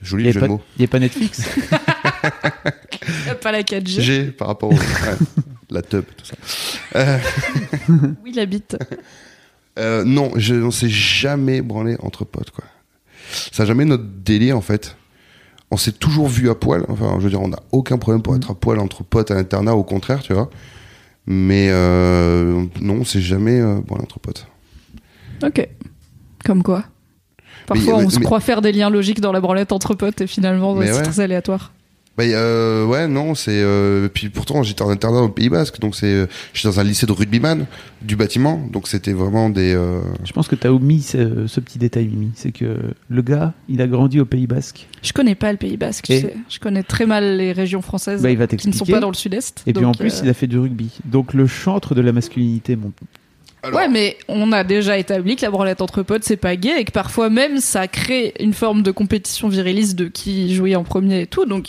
Joli 0.02 0.24
Il 0.24 0.26
n'y 0.26 0.32
jeu 0.34 0.40
a, 0.40 0.42
de 0.42 0.48
mots. 0.48 0.60
y 0.78 0.84
a 0.84 0.88
pas 0.88 0.98
Netflix? 0.98 1.42
Pas 3.42 3.52
la 3.52 3.62
4G. 3.62 4.00
J'ai, 4.00 4.24
par 4.24 4.48
rapport 4.48 4.70
au... 4.70 4.74
ouais, 4.74 4.80
la 5.70 5.80
tub, 5.82 6.04
tout 6.16 6.24
ça. 6.26 6.34
Euh, 6.96 7.18
Oui, 8.24 8.32
la 8.34 8.44
bite. 8.46 8.76
euh, 9.78 10.04
non, 10.04 10.32
je, 10.36 10.54
on 10.54 10.70
s'est 10.70 10.88
jamais 10.88 11.62
branlé 11.62 11.96
entre 12.00 12.24
potes, 12.24 12.50
quoi. 12.50 12.64
Ça 13.52 13.62
n'a 13.62 13.66
jamais 13.68 13.84
notre 13.84 14.04
délire, 14.04 14.56
en 14.56 14.60
fait. 14.60 14.96
On 15.70 15.76
s'est 15.76 15.92
toujours 15.92 16.26
vu 16.28 16.50
à 16.50 16.54
poil. 16.56 16.84
Enfin, 16.88 17.14
je 17.18 17.24
veux 17.24 17.30
dire, 17.30 17.40
on 17.40 17.48
n'a 17.48 17.60
aucun 17.70 17.96
problème 17.96 18.22
pour 18.22 18.34
être 18.34 18.50
à 18.50 18.54
poil 18.54 18.78
entre 18.80 19.04
potes 19.04 19.30
à 19.30 19.34
l'internat, 19.34 19.74
au 19.76 19.84
contraire, 19.84 20.20
tu 20.22 20.32
vois. 20.34 20.50
Mais 21.26 21.68
euh, 21.70 22.64
non, 22.80 22.94
on 23.00 23.04
s'est 23.04 23.20
jamais 23.20 23.60
euh, 23.60 23.80
branlé 23.80 24.02
entre 24.02 24.18
potes. 24.18 24.46
Ok. 25.44 25.68
Comme 26.44 26.62
quoi 26.62 26.84
Parfois, 27.66 27.98
Mais- 27.98 28.04
on 28.06 28.10
se 28.10 28.18
mais- 28.18 28.24
croit 28.24 28.40
faire 28.40 28.62
des 28.62 28.72
liens 28.72 28.90
logiques 28.90 29.20
dans 29.20 29.30
la 29.30 29.40
branlette 29.40 29.70
entre 29.70 29.94
potes 29.94 30.20
et 30.22 30.26
finalement, 30.26 30.74
c'est 30.80 30.92
ouais. 30.92 31.02
très 31.02 31.20
aléatoire. 31.20 31.72
Bah, 32.16 32.24
euh, 32.24 32.84
ouais, 32.84 33.08
non, 33.08 33.34
c'est. 33.34 33.62
Euh, 33.62 34.08
puis 34.12 34.28
pourtant, 34.28 34.62
j'étais 34.62 34.82
en 34.82 34.90
internat 34.90 35.22
au 35.22 35.28
Pays 35.28 35.48
Basque, 35.48 35.78
donc 35.80 35.94
c'est. 35.94 36.06
euh, 36.12 36.26
J'étais 36.52 36.68
dans 36.68 36.80
un 36.80 36.84
lycée 36.84 37.06
de 37.06 37.12
rugbyman 37.12 37.66
du 38.02 38.16
bâtiment, 38.16 38.60
donc 38.70 38.88
c'était 38.88 39.12
vraiment 39.12 39.48
des. 39.48 39.72
euh, 39.74 40.00
Je 40.24 40.32
pense 40.32 40.48
que 40.48 40.54
t'as 40.56 40.70
omis 40.70 41.02
ce, 41.02 41.46
ce 41.46 41.60
petit 41.60 41.78
détail, 41.78 42.08
Mimi. 42.08 42.30
C'est 42.34 42.52
que 42.52 42.76
le 43.08 43.22
gars, 43.22 43.54
il 43.68 43.80
a 43.80 43.86
grandi 43.86 44.20
au 44.20 44.26
Pays 44.26 44.46
Basque. 44.46 44.86
Je 45.02 45.12
connais 45.12 45.34
pas 45.34 45.50
le 45.52 45.56
Pays 45.58 45.76
Basque, 45.76 46.06
tu 46.06 46.12
sais. 46.20 46.36
Je 46.48 46.58
connais 46.58 46.82
très 46.82 47.06
mal 47.06 47.36
les 47.36 47.52
régions 47.52 47.80
françaises 47.80 48.22
Bah, 48.22 48.30
il 48.30 48.36
va 48.36 48.46
qui 48.48 48.68
ne 48.68 48.72
sont 48.74 48.84
pas 48.84 49.00
dans 49.00 49.08
le 49.08 49.14
sud-est. 49.14 49.62
Et 49.66 49.72
puis 49.72 49.84
en 49.84 49.92
plus, 49.94 50.18
euh, 50.18 50.20
il 50.24 50.28
a 50.28 50.34
fait 50.34 50.46
du 50.48 50.58
rugby. 50.58 50.90
Donc 51.06 51.32
le 51.32 51.46
chantre 51.46 51.94
de 51.94 52.00
la 52.02 52.12
masculinité, 52.12 52.76
mon 52.76 52.92
alors, 53.62 53.78
Ouais, 53.78 53.88
mais 53.88 54.16
on 54.28 54.52
a 54.52 54.64
déjà 54.64 54.98
établi 54.98 55.36
que 55.36 55.42
la 55.42 55.50
branlette 55.50 55.80
entre 55.82 56.02
potes, 56.02 56.24
c'est 56.24 56.36
pas 56.36 56.56
gay 56.56 56.80
et 56.80 56.84
que 56.84 56.92
parfois 56.92 57.30
même 57.30 57.58
ça 57.58 57.88
crée 57.88 58.34
une 58.40 58.54
forme 58.54 58.82
de 58.82 58.90
compétition 58.90 59.48
viriliste 59.48 59.96
de 59.96 60.08
qui 60.08 60.54
jouait 60.54 60.76
en 60.76 60.84
premier 60.84 61.22
et 61.22 61.26
tout. 61.26 61.44
Donc 61.46 61.68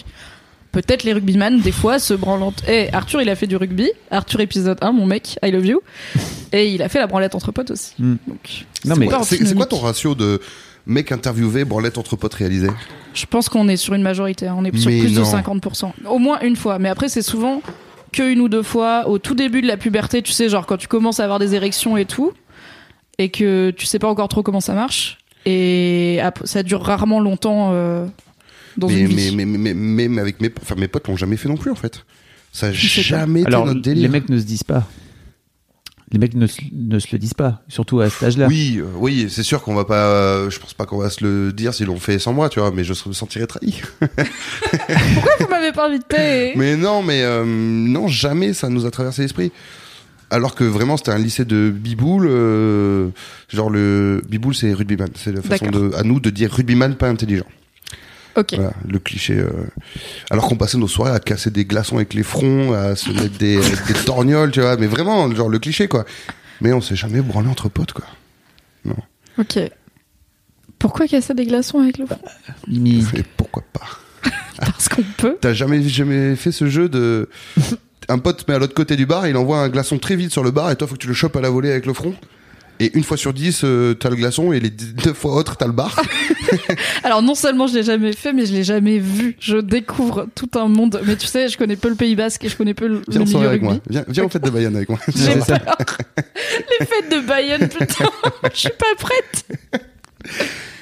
peut-être 0.71 1.03
les 1.03 1.11
rugbyman, 1.13 1.59
des 1.59 1.73
fois, 1.73 1.99
se 1.99 2.13
branlant. 2.13 2.53
Eh, 2.67 2.87
Arthur, 2.93 3.21
il 3.21 3.29
a 3.29 3.35
fait 3.35 3.47
du 3.47 3.57
rugby. 3.57 3.89
Arthur, 4.09 4.39
épisode 4.39 4.77
1, 4.81 4.93
mon 4.93 5.05
mec, 5.05 5.37
I 5.43 5.51
love 5.51 5.65
you. 5.65 5.81
Et 6.53 6.69
il 6.73 6.81
a 6.81 6.87
fait 6.87 6.99
la 6.99 7.07
branlette 7.07 7.35
entre 7.35 7.51
potes 7.51 7.71
aussi. 7.71 7.93
Hmm. 7.99 8.15
Donc, 8.25 8.65
Non, 8.85 8.95
c'est 9.23 9.39
mais- 9.41 9.45
c'est 9.47 9.55
quoi 9.55 9.65
ton 9.65 9.79
ratio 9.79 10.15
de 10.15 10.39
mec 10.85 11.11
interviewé, 11.11 11.65
branlette 11.65 11.97
entre 11.97 12.15
potes 12.15 12.33
réalisé? 12.35 12.69
Je 13.13 13.25
pense 13.25 13.49
qu'on 13.49 13.67
est 13.67 13.75
sur 13.75 13.93
une 13.95 14.01
majorité. 14.01 14.47
hein. 14.47 14.55
On 14.57 14.63
est 14.63 14.73
sur 14.77 14.89
Mais 14.89 14.99
plus 15.01 15.13
de 15.13 15.19
non. 15.19 15.25
50%. 15.25 15.91
Au 16.09 16.17
moins 16.19 16.39
une 16.39 16.55
fois. 16.55 16.79
Mais 16.79 16.87
après, 16.87 17.09
c'est 17.09 17.21
souvent 17.21 17.61
que 18.11 18.31
une 18.31 18.41
ou 18.41 18.49
deux 18.49 18.63
fois. 18.63 19.07
Au 19.07 19.17
tout 19.17 19.35
début 19.35 19.61
de 19.61 19.67
la 19.67 19.77
puberté, 19.77 20.21
tu 20.21 20.31
sais, 20.31 20.49
genre 20.49 20.65
quand 20.65 20.77
tu 20.77 20.87
commences 20.87 21.19
à 21.19 21.23
avoir 21.23 21.39
des 21.39 21.55
érections 21.55 21.97
et 21.97 22.05
tout, 22.05 22.33
et 23.17 23.29
que 23.29 23.71
tu 23.71 23.85
sais 23.85 23.99
pas 23.99 24.07
encore 24.07 24.27
trop 24.27 24.43
comment 24.43 24.61
ça 24.61 24.73
marche. 24.73 25.17
Et 25.45 26.19
ça 26.43 26.63
dure 26.63 26.81
rarement 26.83 27.19
longtemps 27.19 27.71
euh, 27.71 28.05
dans 28.77 28.87
mais, 28.87 28.99
une 28.99 29.07
mais, 29.07 29.13
vie. 29.15 29.35
mais, 29.35 29.45
mais, 29.45 29.73
mais, 29.73 30.07
mais 30.07 30.21
avec 30.21 30.39
mes, 30.39 30.51
enfin, 30.61 30.75
mes 30.75 30.87
potes 30.87 31.07
l'ont 31.07 31.17
jamais 31.17 31.37
fait 31.37 31.49
non 31.49 31.57
plus, 31.57 31.71
en 31.71 31.75
fait. 31.75 32.05
Ça 32.51 32.67
a 32.67 32.73
sais 32.73 32.87
pas. 32.87 33.01
jamais 33.01 33.41
été 33.41 33.47
Alors, 33.47 33.65
notre 33.65 33.81
délire. 33.81 34.03
les 34.03 34.09
mecs 34.09 34.29
ne 34.29 34.37
se 34.37 34.43
disent 34.43 34.63
pas. 34.63 34.87
Les 36.11 36.19
mecs 36.19 36.33
ne, 36.35 36.45
se- 36.47 36.61
ne 36.73 36.99
se 36.99 37.07
le 37.11 37.17
disent 37.17 37.33
pas, 37.33 37.61
surtout 37.67 37.99
à 38.01 38.09
cet 38.09 38.23
âge-là. 38.23 38.47
Oui, 38.47 38.77
euh, 38.79 38.85
oui, 38.97 39.27
c'est 39.29 39.43
sûr 39.43 39.61
qu'on 39.63 39.73
va 39.75 39.85
pas. 39.85 40.05
euh, 40.07 40.49
je 40.49 40.59
pense 40.59 40.73
pas 40.73 40.85
qu'on 40.85 40.97
va 40.97 41.09
se 41.09 41.23
le 41.23 41.51
dire 41.53 41.73
s'ils 41.73 41.87
l'ont 41.87 41.99
fait 41.99 42.19
sans 42.19 42.33
moi, 42.33 42.49
tu 42.49 42.59
vois. 42.59 42.71
Mais 42.71 42.83
je 42.83 42.93
me 43.07 43.13
sentirais 43.13 43.47
trahi. 43.47 43.81
Pourquoi 43.99 45.31
vous 45.39 45.47
m'avez 45.49 45.71
pas 45.71 45.87
invité? 45.87 46.53
Mais 46.55 46.75
non, 46.75 47.01
mais 47.03 47.21
euh, 47.23 47.43
non, 47.45 48.07
jamais 48.07 48.53
ça 48.53 48.69
nous 48.69 48.85
a 48.85 48.91
traversé 48.91 49.21
l'esprit. 49.23 49.51
Alors 50.29 50.55
que 50.55 50.63
vraiment, 50.63 50.95
c'était 50.97 51.11
un 51.11 51.17
lycée 51.17 51.43
de 51.45 51.69
biboule. 51.69 52.27
euh, 52.29 53.09
genre 53.49 53.69
le 53.69 54.21
biboule, 54.29 54.55
c'est 54.55 54.71
rugbyman. 54.73 55.09
C'est 55.15 55.33
la 55.33 55.41
façon 55.41 55.67
de, 55.69 55.91
à 55.95 56.03
nous 56.03 56.19
de 56.19 56.29
dire 56.29 56.51
rugbyman 56.51 56.95
pas 56.95 57.09
intelligent. 57.09 57.45
Ok. 58.35 58.53
Voilà, 58.55 58.73
le 58.87 58.99
cliché. 58.99 59.37
euh. 59.37 59.49
Alors 60.29 60.47
qu'on 60.47 60.55
passait 60.55 60.77
nos 60.77 60.87
soirées 60.87 61.11
à 61.13 61.19
casser 61.19 61.51
des 61.51 61.65
glaçons 61.65 61.97
avec 61.97 62.13
les 62.13 62.23
fronts, 62.23 62.73
à 62.73 62.95
se 62.95 63.09
mettre 63.11 63.37
des, 63.37 63.57
des 63.87 63.93
torgnoles, 64.05 64.51
tu 64.51 64.61
vois. 64.61 64.77
Mais 64.77 64.87
vraiment, 64.87 65.29
genre 65.35 65.49
le 65.49 65.59
cliché, 65.59 65.87
quoi. 65.87 66.05
Mais 66.61 66.71
on 66.73 66.81
s'est 66.81 66.95
jamais 66.95 67.21
branlé 67.21 67.49
entre 67.49 67.69
potes, 67.69 67.93
quoi. 67.93 68.05
Ok. 69.37 69.59
Pourquoi 70.79 71.07
casser 71.07 71.33
des 71.33 71.45
glaçons 71.45 71.79
avec 71.79 71.97
le 71.97 72.05
front? 72.05 72.19
Mi- 72.67 73.05
Et 73.15 73.23
pourquoi 73.23 73.63
pas? 73.73 74.29
Parce 74.59 74.89
qu'on 74.89 75.03
peut. 75.17 75.37
T'as 75.39 75.53
jamais, 75.53 75.81
jamais 75.87 76.35
fait 76.35 76.51
ce 76.51 76.67
jeu 76.69 76.89
de. 76.89 77.29
Un 78.09 78.17
pote 78.17 78.43
te 78.45 78.51
met 78.51 78.55
à 78.55 78.59
l'autre 78.59 78.73
côté 78.73 78.95
du 78.95 79.05
bar, 79.05 79.27
il 79.27 79.37
envoie 79.37 79.59
un 79.59 79.69
glaçon 79.69 79.97
très 79.99 80.15
vite 80.17 80.31
sur 80.31 80.43
le 80.43 80.51
bar 80.51 80.69
et 80.71 80.75
toi 80.75 80.85
faut 80.87 80.95
que 80.95 80.99
tu 80.99 81.07
le 81.07 81.13
chopes 81.13 81.35
à 81.37 81.41
la 81.41 81.49
volée 81.49 81.69
avec 81.71 81.85
le 81.85 81.93
front? 81.93 82.13
Et 82.83 82.97
une 82.97 83.03
fois 83.03 83.15
sur 83.15 83.31
dix, 83.31 83.61
euh, 83.63 83.93
t'as 83.93 84.09
le 84.09 84.15
glaçon 84.15 84.51
et 84.53 84.59
les 84.59 84.71
deux 84.71 85.13
fois 85.13 85.35
autres, 85.35 85.55
t'as 85.55 85.67
le 85.67 85.71
bar. 85.71 86.01
Alors 87.03 87.21
non 87.21 87.35
seulement 87.35 87.67
je 87.67 87.75
l'ai 87.75 87.83
jamais 87.83 88.11
fait, 88.13 88.33
mais 88.33 88.45
je 88.47 88.53
l'ai 88.53 88.63
jamais 88.63 88.97
vu. 88.97 89.35
Je 89.39 89.57
découvre 89.57 90.27
tout 90.33 90.49
un 90.55 90.67
monde. 90.67 90.99
Mais 91.05 91.15
tu 91.15 91.27
sais, 91.27 91.47
je 91.47 91.57
connais 91.57 91.75
peu 91.75 91.89
le 91.89 91.95
Pays 91.95 92.15
Basque 92.15 92.43
et 92.43 92.49
je 92.49 92.57
connais 92.57 92.73
peu 92.73 92.87
le, 92.87 93.01
Viens 93.07 93.19
le 93.19 93.25
milieu 93.25 93.37
avec 93.47 93.61
rugby. 93.61 93.65
moi. 93.65 93.77
Viens, 93.89 94.03
viens 94.07 94.23
au 94.25 94.29
fête 94.29 94.43
de 94.43 94.49
Bayonne 94.49 94.75
avec 94.75 94.89
moi. 94.89 94.97
J'ai 95.15 95.35
peur. 95.35 95.77
Les 96.79 96.85
fêtes 96.85 97.11
de 97.11 97.27
Bayonne, 97.27 97.67
putain, 97.69 98.05
je 98.53 98.57
suis 98.59 98.69
pas 98.69 98.85
prête. 98.97 99.45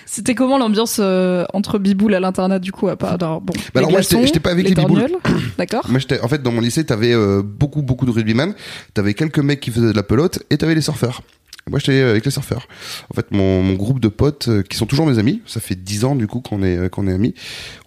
C'était 0.05 0.33
comment 0.35 0.57
l'ambiance 0.57 0.97
euh, 0.99 1.45
entre 1.53 1.77
Biboul 1.77 2.15
à 2.15 2.19
l'internat 2.19 2.57
du 2.59 2.71
coup 2.71 2.87
à 2.87 2.97
part 2.97 3.13
alors, 3.13 3.41
bon, 3.41 3.53
Bah 3.53 3.61
les 3.75 3.79
alors 3.79 3.91
moi, 3.91 4.01
j'étais- 4.01 4.39
pas 4.39 4.49
avec 4.51 4.67
les 4.67 4.73
biboules. 4.73 5.01
torgnoles, 5.07 5.19
D'accord. 5.57 5.85
Moi, 5.89 5.99
j'étais, 5.99 6.19
en 6.21 6.27
fait, 6.27 6.41
dans 6.41 6.51
mon 6.51 6.61
lycée, 6.61 6.83
t'avais 6.83 7.13
euh, 7.13 7.43
beaucoup, 7.43 7.83
beaucoup 7.83 8.05
de 8.07 8.11
rugbyman. 8.11 8.53
T'avais 8.95 9.13
quelques 9.13 9.37
mecs 9.39 9.59
qui 9.59 9.69
faisaient 9.71 9.87
de 9.91 9.95
la 9.95 10.01
pelote 10.03 10.39
et 10.49 10.57
t'avais 10.57 10.73
les 10.75 10.81
surfeurs. 10.81 11.21
Moi, 11.69 11.79
j'étais 11.79 12.01
avec 12.01 12.25
les 12.25 12.31
surfeurs. 12.31 12.67
En 13.11 13.15
fait, 13.15 13.31
mon, 13.31 13.61
mon 13.61 13.73
groupe 13.73 13.99
de 13.99 14.07
potes, 14.07 14.47
euh, 14.47 14.63
qui 14.63 14.77
sont 14.77 14.85
toujours 14.85 15.05
mes 15.05 15.19
amis, 15.19 15.41
ça 15.45 15.59
fait 15.59 15.75
dix 15.75 16.05
ans 16.05 16.15
du 16.15 16.27
coup 16.27 16.41
qu'on 16.41 16.63
est 16.63 16.77
euh, 16.77 16.89
qu'on 16.89 17.07
est 17.07 17.13
amis. 17.13 17.33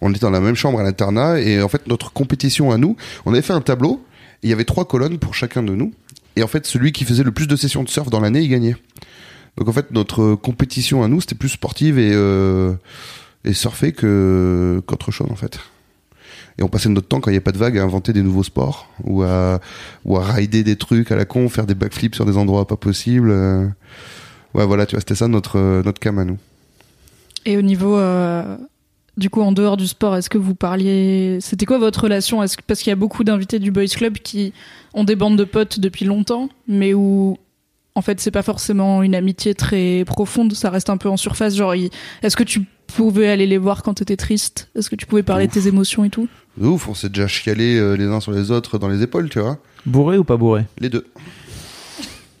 On 0.01 0.11
était 0.11 0.19
dans 0.19 0.29
la 0.29 0.39
même 0.39 0.55
chambre 0.55 0.79
à 0.79 0.83
l'internat 0.83 1.39
et 1.39 1.61
en 1.61 1.69
fait, 1.69 1.87
notre 1.87 2.11
compétition 2.11 2.71
à 2.71 2.77
nous, 2.77 2.95
on 3.25 3.33
avait 3.33 3.41
fait 3.41 3.53
un 3.53 3.61
tableau. 3.61 4.03
Il 4.41 4.49
y 4.49 4.53
avait 4.53 4.65
trois 4.65 4.85
colonnes 4.85 5.19
pour 5.19 5.35
chacun 5.35 5.63
de 5.63 5.73
nous. 5.73 5.93
Et 6.35 6.43
en 6.43 6.47
fait, 6.47 6.65
celui 6.65 6.91
qui 6.91 7.05
faisait 7.05 7.23
le 7.23 7.31
plus 7.31 7.47
de 7.47 7.55
sessions 7.55 7.83
de 7.83 7.89
surf 7.89 8.09
dans 8.09 8.19
l'année, 8.19 8.41
il 8.41 8.49
gagnait. 8.49 8.75
Donc 9.57 9.67
en 9.67 9.71
fait, 9.71 9.91
notre 9.91 10.35
compétition 10.35 11.03
à 11.03 11.07
nous, 11.07 11.21
c'était 11.21 11.35
plus 11.35 11.49
sportive 11.49 11.99
et 11.99 12.11
euh, 12.13 12.73
et 13.45 13.53
surfer 13.53 13.91
que 13.91 14.81
qu'autre 14.85 15.11
chose 15.11 15.27
en 15.29 15.35
fait. 15.35 15.59
Et 16.57 16.63
on 16.63 16.67
passait 16.67 16.89
notre 16.89 17.07
temps 17.07 17.19
quand 17.19 17.31
il 17.31 17.33
n'y 17.33 17.37
a 17.37 17.41
pas 17.41 17.51
de 17.51 17.57
vagues 17.57 17.77
à 17.77 17.83
inventer 17.83 18.13
des 18.13 18.21
nouveaux 18.21 18.43
sports 18.43 18.89
ou 19.03 19.23
à 19.23 19.59
ou 20.05 20.17
à 20.17 20.23
rider 20.23 20.63
des 20.63 20.75
trucs 20.75 21.11
à 21.11 21.15
la 21.15 21.25
con, 21.25 21.49
faire 21.49 21.65
des 21.65 21.75
backflips 21.75 22.15
sur 22.15 22.25
des 22.25 22.37
endroits 22.37 22.67
pas 22.67 22.77
possibles. 22.77 23.31
euh. 23.31 23.67
Ouais, 24.53 24.65
voilà, 24.65 24.85
tu 24.85 24.95
vois, 24.95 24.99
c'était 24.99 25.15
ça 25.15 25.27
notre 25.27 25.57
euh, 25.57 25.81
notre 25.83 25.99
cam 25.99 26.19
à 26.19 26.25
nous. 26.25 26.37
Et 27.45 27.57
au 27.57 27.61
niveau 27.61 27.97
euh, 27.97 28.55
du 29.17 29.29
coup 29.29 29.41
en 29.41 29.51
dehors 29.51 29.77
du 29.77 29.87
sport, 29.87 30.15
est-ce 30.15 30.29
que 30.29 30.37
vous 30.37 30.55
parliez 30.55 31.39
C'était 31.41 31.65
quoi 31.65 31.79
votre 31.79 32.03
relation? 32.03 32.39
Que 32.41 32.61
parce 32.67 32.81
qu'il 32.81 32.91
y 32.91 32.93
a 32.93 32.97
beaucoup 32.97 33.23
d'invités 33.23 33.59
du 33.59 33.71
boys 33.71 33.87
club 33.87 34.13
qui 34.19 34.53
ont 34.93 35.03
des 35.03 35.15
bandes 35.15 35.37
de 35.37 35.43
potes 35.43 35.79
depuis 35.79 36.05
longtemps, 36.05 36.49
mais 36.67 36.93
où 36.93 37.37
en 37.95 38.01
fait 38.01 38.19
c'est 38.19 38.31
pas 38.31 38.43
forcément 38.43 39.01
une 39.01 39.15
amitié 39.15 39.55
très 39.55 40.03
profonde, 40.05 40.53
ça 40.53 40.69
reste 40.69 40.89
un 40.89 40.97
peu 40.97 41.09
en 41.09 41.17
surface. 41.17 41.55
Genre, 41.55 41.73
est-ce 42.21 42.35
que 42.35 42.43
tu 42.43 42.61
pouvais 42.87 43.29
aller 43.29 43.47
les 43.47 43.57
voir 43.57 43.81
quand 43.81 43.95
t'étais 43.95 44.17
triste? 44.17 44.69
Est-ce 44.75 44.89
que 44.89 44.95
tu 44.95 45.05
pouvais 45.05 45.23
parler 45.23 45.47
de 45.47 45.51
tes 45.51 45.67
émotions 45.67 46.03
et 46.03 46.09
tout? 46.09 46.27
De 46.57 46.67
ouf, 46.67 46.87
on 46.87 46.93
s'est 46.93 47.09
déjà 47.09 47.27
chialé 47.27 47.75
euh, 47.77 47.93
les 47.95 48.05
uns 48.05 48.19
sur 48.19 48.31
les 48.31 48.51
autres 48.51 48.77
dans 48.77 48.87
les 48.87 49.01
épaules, 49.01 49.29
tu 49.29 49.39
vois. 49.39 49.57
Bourré 49.85 50.17
ou 50.17 50.23
pas 50.23 50.37
bourré 50.37 50.65
Les 50.79 50.89
deux. 50.89 51.05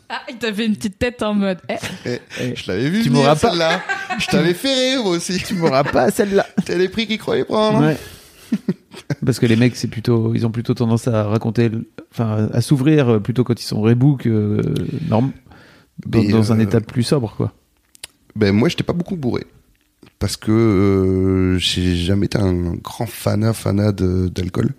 Ah, 0.09 0.21
il 0.29 0.37
t'avait 0.37 0.67
une 0.67 0.75
petite 0.75 0.99
tête 0.99 1.23
en 1.23 1.33
mode. 1.33 1.57
eh, 1.67 2.19
Eh, 2.39 2.55
Je 2.55 2.71
l'avais 2.71 2.89
vu 2.89 3.01
Tu 3.01 3.09
venir, 3.09 3.21
m'auras 3.23 3.35
pas. 3.35 3.49
celle-là. 3.49 3.81
Je 4.19 4.27
t'avais 4.27 4.53
fait 4.53 4.73
rire, 4.91 5.03
moi 5.03 5.13
aussi. 5.13 5.37
Tu 5.39 5.55
m'auras 5.55 5.83
pas 5.83 6.11
celle-là. 6.11 6.45
T'as 6.65 6.75
les 6.77 6.87
prix 6.89 7.07
qu'ils 7.07 7.17
croyaient 7.17 7.45
prendre. 7.45 7.79
hein. 7.79 7.87
Ouais. 7.87 7.97
Parce 9.25 9.39
que 9.39 9.47
les 9.47 9.55
mecs, 9.55 9.75
c'est 9.75 9.87
plutôt, 9.87 10.35
ils 10.35 10.45
ont 10.45 10.51
plutôt 10.51 10.75
tendance 10.75 11.07
à 11.07 11.23
raconter, 11.23 11.69
le- 11.69 11.89
enfin, 12.11 12.49
à 12.53 12.61
s'ouvrir 12.61 13.19
plutôt 13.23 13.43
quand 13.43 13.59
ils 13.59 13.65
sont 13.65 13.81
rebou 13.81 14.15
que 14.17 14.29
euh, 14.29 14.61
norm- 15.09 15.31
dans, 16.05 16.21
Mais, 16.21 16.27
dans 16.27 16.51
un 16.51 16.59
euh, 16.59 16.63
état 16.63 16.79
plus 16.79 17.01
sobre, 17.01 17.33
quoi. 17.35 17.51
Ben 18.35 18.51
moi, 18.53 18.69
j'étais 18.69 18.83
pas 18.83 18.93
beaucoup 18.93 19.15
bourré. 19.15 19.45
Parce 20.23 20.37
que 20.37 20.53
euh, 20.53 21.57
j'ai 21.57 21.97
jamais 21.97 22.27
été 22.27 22.37
un 22.37 22.75
grand 22.75 23.05
fanat, 23.05 23.51
fanat 23.51 23.91
d'alcool. 23.91 24.69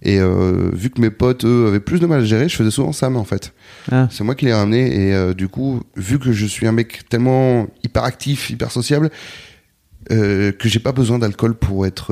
Et 0.00 0.18
euh, 0.18 0.70
vu 0.72 0.88
que 0.88 1.02
mes 1.02 1.10
potes, 1.10 1.44
eux, 1.44 1.66
avaient 1.66 1.80
plus 1.80 2.00
de 2.00 2.06
mal 2.06 2.22
à 2.22 2.24
gérer, 2.24 2.48
je 2.48 2.56
faisais 2.56 2.70
souvent 2.70 2.92
ça, 2.92 3.10
mais 3.10 3.18
en 3.18 3.24
fait. 3.24 3.52
Ah. 3.92 4.08
C'est 4.10 4.24
moi 4.24 4.34
qui 4.34 4.46
l'ai 4.46 4.54
ramené. 4.54 4.86
Et 4.86 5.12
euh, 5.12 5.34
du 5.34 5.48
coup, 5.48 5.82
vu 5.96 6.18
que 6.18 6.32
je 6.32 6.46
suis 6.46 6.66
un 6.66 6.72
mec 6.72 7.06
tellement 7.10 7.66
hyper 7.82 8.04
actif, 8.04 8.48
hyper 8.48 8.70
sociable, 8.70 9.10
euh, 10.10 10.50
que 10.50 10.66
j'ai 10.66 10.80
pas 10.80 10.92
besoin 10.92 11.18
d'alcool 11.18 11.54
pour 11.54 11.84
être. 11.84 12.06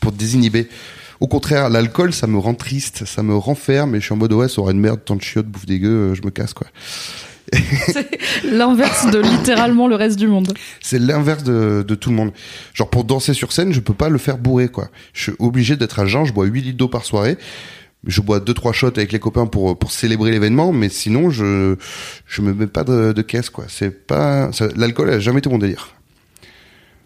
pour 0.00 0.10
désinhiber. 0.10 0.68
Au 1.20 1.28
contraire, 1.28 1.70
l'alcool, 1.70 2.12
ça 2.12 2.26
me 2.26 2.38
rend 2.38 2.54
triste, 2.54 3.04
ça 3.06 3.22
me 3.22 3.36
renferme, 3.36 3.94
et 3.94 4.00
je 4.00 4.06
suis 4.06 4.14
en 4.14 4.16
mode, 4.16 4.32
ouais, 4.32 4.48
ça 4.48 4.62
aura 4.62 4.72
une 4.72 4.80
merde, 4.80 5.00
tant 5.04 5.14
de 5.14 5.22
chiottes, 5.22 5.46
bouffe 5.46 5.66
dégueu, 5.66 6.12
je 6.14 6.22
me 6.22 6.30
casse, 6.30 6.54
quoi. 6.54 6.66
C'est 7.86 8.08
l'inverse 8.44 9.10
de 9.10 9.18
littéralement 9.20 9.88
le 9.88 9.94
reste 9.94 10.18
du 10.18 10.26
monde. 10.28 10.52
C'est 10.80 10.98
l'inverse 10.98 11.44
de, 11.44 11.84
de 11.86 11.94
tout 11.94 12.10
le 12.10 12.16
monde. 12.16 12.32
Genre 12.74 12.90
pour 12.90 13.04
danser 13.04 13.34
sur 13.34 13.52
scène, 13.52 13.72
je 13.72 13.80
peux 13.80 13.94
pas 13.94 14.08
le 14.08 14.18
faire 14.18 14.38
bourré 14.38 14.68
quoi. 14.68 14.88
Je 15.12 15.22
suis 15.24 15.32
obligé 15.38 15.76
d'être 15.76 15.98
à 16.00 16.06
jeun, 16.06 16.24
je 16.24 16.32
bois 16.32 16.46
8 16.46 16.60
litres 16.62 16.76
d'eau 16.78 16.88
par 16.88 17.04
soirée. 17.04 17.38
Je 18.06 18.20
bois 18.20 18.38
deux 18.40 18.54
trois 18.54 18.72
shots 18.72 18.88
avec 18.88 19.10
les 19.10 19.18
copains 19.18 19.46
pour 19.46 19.76
pour 19.78 19.90
célébrer 19.90 20.30
l'événement, 20.30 20.72
mais 20.72 20.88
sinon 20.88 21.30
je 21.30 21.76
je 22.26 22.42
me 22.42 22.52
mets 22.54 22.66
pas 22.68 22.84
de, 22.84 23.12
de 23.12 23.22
caisse 23.22 23.50
quoi. 23.50 23.64
C'est 23.68 23.90
pas 24.06 24.52
ça- 24.52 24.68
l'alcool 24.76 25.10
a 25.10 25.18
jamais 25.18 25.38
été 25.38 25.48
mon 25.48 25.58
délire. 25.58 25.88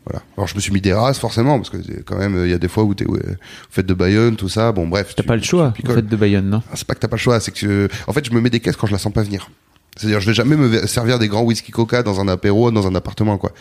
Voilà. 0.07 0.23
Alors 0.37 0.47
je 0.49 0.55
me 0.55 0.61
suis 0.61 0.73
mis 0.73 0.81
des 0.81 0.93
races 0.93 1.19
forcément 1.19 1.59
parce 1.59 1.71
que 1.71 1.77
quand 2.05 2.19
même 2.19 2.43
il 2.45 2.51
y 2.51 2.55
a 2.55 2.59
des 2.59 2.69
fois 2.69 2.85
où 2.85 2.95
t'es 2.95 3.07
ouais, 3.07 3.21
fête 3.71 3.87
de 3.87 3.95
Bayonne 3.95 4.37
tout 4.37 4.49
ça. 4.49 4.73
Bon 4.73 4.89
bref. 4.89 5.15
T'as 5.15 5.23
pas 5.23 5.37
le 5.37 5.43
choix, 5.43 5.73
fait, 5.87 6.03
de 6.03 6.17
Bayonne, 6.17 6.49
non? 6.51 6.63
Ah, 6.71 6.73
c'est 6.75 6.87
pas 6.87 6.95
que 6.95 7.01
t'as 7.01 7.09
pas 7.09 7.17
le 7.17 7.21
choix, 7.21 7.39
c'est 7.41 7.53
que 7.53 7.89
en 8.07 8.13
fait 8.13 8.25
je 8.27 8.33
me 8.33 8.41
mets 8.41 8.51
des 8.51 8.61
caisses 8.61 8.77
quand 8.77 8.87
je 8.87 8.93
la 8.93 8.99
sens 8.99 9.13
pas 9.13 9.23
venir. 9.23 9.51
C'est-à-dire 10.01 10.21
je 10.21 10.27
vais 10.27 10.35
jamais 10.35 10.57
me 10.57 10.87
servir 10.87 11.19
des 11.19 11.29
grands 11.29 11.43
whisky 11.43 11.73
coca 11.73 12.03
dans 12.03 12.21
un 12.21 12.29
apéro 12.29 12.71
dans 12.71 12.87
un 12.87 12.95
appartement 12.95 13.37
quoi. 13.37 13.53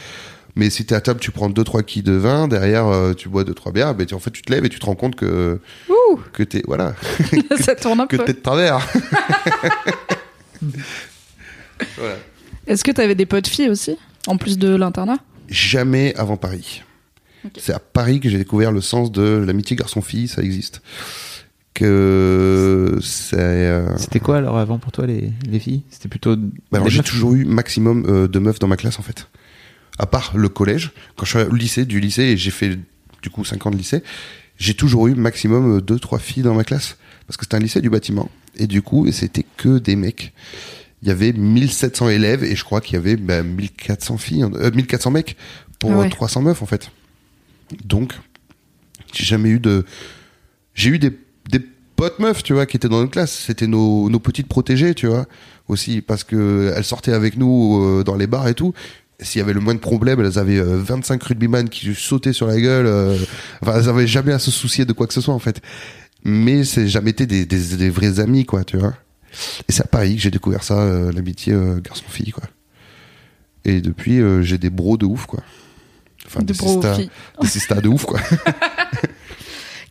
Mais 0.56 0.69
si 0.69 0.86
t'es 0.86 0.95
à 0.95 1.02
table, 1.02 1.19
tu 1.19 1.32
prends 1.32 1.49
deux 1.49 1.65
trois 1.65 1.84
quilles 1.84 2.02
de 2.02 2.13
vin, 2.13 2.47
derrière 2.47 2.88
euh, 2.88 3.13
tu 3.13 3.28
bois 3.30 3.43
deux 3.43 3.54
trois 3.54 3.71
bières, 3.73 3.93
ben 3.93 4.06
tu, 4.06 4.13
en 4.15 4.19
fait 4.19 4.32
tu 4.32 4.41
te 4.41 4.52
lèves 4.52 4.63
et 4.65 4.69
tu 4.69 4.80
te 4.80 4.86
rends 4.86 4.95
compte 4.95 5.15
que 5.15 5.60
Ouh, 5.89 6.19
que 6.32 6.43
t'es 6.43 6.63
voilà 6.65 6.95
ça 7.60 7.75
tourne 7.75 7.99
un 7.99 8.08
que 8.08 8.15
peu. 8.15 8.23
t'es 8.25 8.34
de 8.34 8.39
travers. 8.39 8.80
voilà. 11.97 12.15
Est-ce 12.67 12.84
que 12.84 12.91
t'avais 12.91 13.15
des 13.15 13.25
potes 13.25 13.47
filles 13.47 13.69
aussi, 13.69 13.97
en 14.28 14.38
plus 14.38 14.58
de 14.58 14.75
l'internat? 14.75 15.17
Jamais 15.49 16.13
avant 16.15 16.38
Paris. 16.38 16.84
C'est 17.58 17.73
à 17.73 17.80
Paris 17.80 18.19
que 18.19 18.30
j'ai 18.30 18.38
découvert 18.38 18.71
le 18.71 18.82
sens 18.82 19.12
de 19.12 19.43
l'amitié 19.45 19.75
garçon-fille, 19.75 20.28
ça 20.28 20.41
existe. 20.41 20.82
Que 21.73 22.97
c'est 23.01 23.38
euh, 23.38 23.95
C'était 23.97 24.19
quoi 24.19 24.38
alors 24.38 24.58
avant 24.58 24.79
pour 24.79 24.91
toi, 24.91 25.05
les, 25.05 25.32
les 25.49 25.60
filles? 25.60 25.84
C'était 25.89 26.10
plutôt. 26.10 26.36
Bah 26.71 26.82
j'ai 26.88 27.03
toujours 27.03 27.36
eu 27.36 27.45
maximum 27.45 28.05
euh, 28.08 28.27
de 28.27 28.39
meufs 28.39 28.60
dans 28.60 28.67
ma 28.67 28.75
classe 28.75 28.99
en 28.99 29.03
fait. 29.03 29.27
À 29.97 30.05
part 30.05 30.36
le 30.36 30.49
collège, 30.49 30.91
quand 31.15 31.25
je 31.25 31.38
suis 31.38 31.47
au 31.47 31.53
lycée, 31.55 31.86
du 31.86 31.99
lycée 31.99 32.23
et 32.23 32.38
j'ai 32.38 32.51
fait 32.51 32.77
du 33.21 33.29
coup 33.29 33.45
5 33.45 33.65
ans 33.67 33.71
de 33.71 33.77
lycée, 33.77 34.03
j'ai 34.58 34.73
toujours 34.73 35.08
eu 35.08 35.15
maximum 35.15 35.82
2 35.82 35.99
trois 35.99 36.19
filles 36.19 36.43
dans 36.43 36.53
ma 36.53 36.63
classe 36.63 36.97
parce 37.27 37.38
que 37.38 37.45
c'était 37.45 37.55
un 37.55 37.60
lycée 37.60 37.82
du 37.82 37.89
bâtiment 37.89 38.29
et 38.55 38.67
du 38.67 38.82
coup 38.82 39.08
et 39.08 39.12
c'était 39.12 39.45
que 39.58 39.79
des 39.79 39.95
mecs. 39.95 40.34
Il 41.01 41.08
y 41.08 41.12
avait 41.12 41.32
1700 41.32 42.10
élèves 42.10 42.43
et 42.43 42.55
je 42.55 42.63
crois 42.65 42.82
qu'il 42.82 42.95
y 42.95 42.97
avait 42.97 43.15
bah, 43.15 43.41
1400 43.41 44.17
filles, 44.17 44.43
euh, 44.43 44.71
1400 44.71 45.12
mecs 45.12 45.38
pour 45.79 45.91
ouais. 45.91 46.08
euh, 46.08 46.10
300 46.10 46.41
meufs 46.41 46.62
en 46.62 46.65
fait. 46.65 46.91
Donc 47.86 48.13
j'ai 49.13 49.23
jamais 49.23 49.49
eu 49.49 49.60
de 49.60 49.86
j'ai 50.73 50.89
eu 50.89 50.99
des, 50.99 51.17
des 51.49 51.59
potes 51.95 52.19
meufs, 52.19 52.43
tu 52.43 52.53
vois, 52.53 52.65
qui 52.65 52.77
étaient 52.77 52.89
dans 52.89 52.99
notre 52.99 53.12
classe. 53.12 53.31
C'était 53.47 53.67
nos, 53.67 54.09
nos 54.09 54.19
petites 54.19 54.47
protégées, 54.47 54.93
tu 54.95 55.07
vois, 55.07 55.25
aussi, 55.67 56.01
parce 56.01 56.23
que 56.23 56.71
elles 56.75 56.83
sortaient 56.85 57.13
avec 57.13 57.38
nous 57.38 57.81
euh, 57.83 58.03
dans 58.03 58.15
les 58.15 58.27
bars 58.27 58.47
et 58.47 58.53
tout. 58.53 58.73
S'il 59.21 59.39
y 59.39 59.41
avait 59.41 59.51
le 59.53 59.59
moins 59.59 59.73
de 59.75 59.79
problèmes, 59.79 60.21
elles 60.21 60.39
avaient 60.39 60.59
euh, 60.59 60.77
25 60.81 61.21
rugbyman 61.21 61.67
qui 61.67 61.93
sautaient 61.93 62.31
sur 62.31 62.47
la 62.47 62.59
gueule. 62.59 62.85
euh, 62.85 63.17
enfin, 63.62 63.73
elles 63.77 63.89
avaient 63.89 64.07
jamais 64.07 64.31
à 64.31 64.39
se 64.39 64.49
soucier 64.51 64.85
de 64.85 64.93
quoi 64.93 65.07
que 65.07 65.13
ce 65.13 65.19
soit, 65.21 65.33
en 65.33 65.39
fait. 65.39 65.62
Mais 66.23 66.63
c'est 66.63 66.88
jamais 66.88 67.09
été 67.12 67.25
des, 67.25 67.45
des, 67.45 67.75
des 67.77 67.89
vrais 67.89 68.19
amis, 68.21 68.45
quoi, 68.45 68.63
tu 68.63 68.77
vois. 68.77 68.93
Et 69.67 69.71
c'est 69.73 69.83
à 69.83 69.88
Paris 69.88 70.15
que 70.15 70.21
j'ai 70.21 70.31
découvert 70.31 70.63
ça, 70.63 70.79
euh, 70.79 71.12
l'amitié 71.12 71.53
euh, 71.53 71.79
garçon-fille, 71.81 72.31
quoi. 72.31 72.43
Et 73.65 73.81
depuis, 73.81 74.21
euh, 74.21 74.41
j'ai 74.41 74.57
des 74.57 74.69
bros 74.69 74.95
de 74.97 75.05
ouf, 75.05 75.25
quoi. 75.25 75.41
Enfin, 76.25 76.39
De 76.39 76.45
des 76.45 76.53
bro 76.53 76.73
sistas, 76.81 76.95
filles. 76.95 77.09
des 77.41 77.47
sistas 77.47 77.81
de 77.81 77.89
ouf, 77.89 78.05
quoi. 78.05 78.19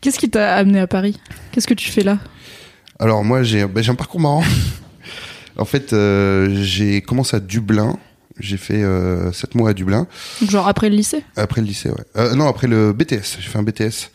Qu'est-ce 0.01 0.19
qui 0.19 0.31
t'a 0.31 0.55
amené 0.57 0.81
à 0.81 0.87
Paris? 0.87 1.19
Qu'est-ce 1.53 1.67
que 1.67 1.75
tu 1.75 1.91
fais 1.91 2.03
là? 2.03 2.19
Alors 2.99 3.25
moi 3.25 3.43
j'ai 3.43 3.67
ben, 3.67 3.83
j'ai 3.83 3.91
un 3.91 3.97
parcours 3.97 4.21
marrant. 4.21 4.45
En 5.59 5.65
fait, 5.65 5.93
euh, 5.93 6.63
j'ai 6.63 7.03
commencé 7.03 7.37
à 7.37 7.41
Dublin. 7.41 7.99
J'ai 8.39 8.57
fait 8.57 8.83
euh, 8.83 9.33
7 9.33 9.57
mois 9.57 9.71
à 9.71 9.75
Dublin. 9.75 10.07
Donc, 10.41 10.51
genre 10.51 10.69
après 10.69 10.89
le 10.89 10.95
lycée? 10.95 11.25
Après 11.37 11.61
le 11.61 11.67
lycée, 11.67 11.91
ouais. 11.91 12.05
Euh, 12.17 12.35
non, 12.37 12.47
après 12.47 12.69
le 12.69 12.93
BTS. 12.93 13.39
J'ai 13.41 13.49
fait 13.49 13.59
un 13.59 13.65
BTS. 13.65 14.13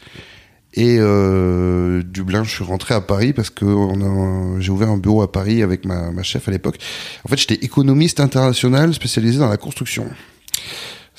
Et 0.75 0.97
euh, 0.99 2.01
Dublin, 2.01 2.43
je 2.43 2.49
suis 2.49 2.63
rentré 2.63 2.95
à 2.95 3.01
Paris 3.01 3.33
parce 3.33 3.49
que 3.49 3.65
j'ai 4.59 4.71
ouvert 4.71 4.89
un 4.89 4.97
bureau 4.97 5.21
à 5.21 5.31
Paris 5.31 5.61
avec 5.61 5.85
ma, 5.85 6.11
ma 6.11 6.23
chef 6.23 6.47
à 6.47 6.51
l'époque. 6.51 6.77
En 7.25 7.29
fait, 7.29 7.37
j'étais 7.37 7.63
économiste 7.65 8.21
international 8.21 8.93
spécialisé 8.93 9.37
dans 9.37 9.49
la 9.49 9.57
construction. 9.57 10.07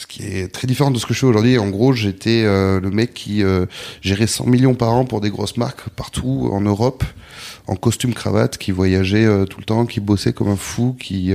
Ce 0.05 0.07
qui 0.07 0.23
est 0.23 0.53
très 0.53 0.67
différent 0.67 0.91
de 0.91 0.99
ce 0.99 1.07
que 1.07 1.15
je 1.15 1.21
fais 1.21 1.27
aujourd'hui. 1.27 1.57
En 1.57 1.71
gros, 1.71 1.95
j'étais 1.95 2.43
euh, 2.45 2.79
le 2.79 2.91
mec 2.91 3.15
qui 3.15 3.43
euh, 3.43 3.65
gérait 4.03 4.27
100 4.27 4.45
millions 4.45 4.75
par 4.75 4.93
an 4.93 5.07
pour 5.07 5.23
des 5.23 5.31
grosses 5.31 5.57
marques 5.57 5.89
partout 5.89 6.51
en 6.53 6.61
Europe, 6.61 7.05
en 7.69 7.75
costume 7.75 8.13
cravate, 8.13 8.59
qui 8.59 8.71
voyageait 8.71 9.25
euh, 9.25 9.47
tout 9.47 9.61
le 9.61 9.65
temps, 9.65 9.87
qui 9.87 10.01
bossait 10.01 10.35
comme 10.35 10.49
un 10.49 10.57
fou, 10.57 10.95
qui 11.01 11.33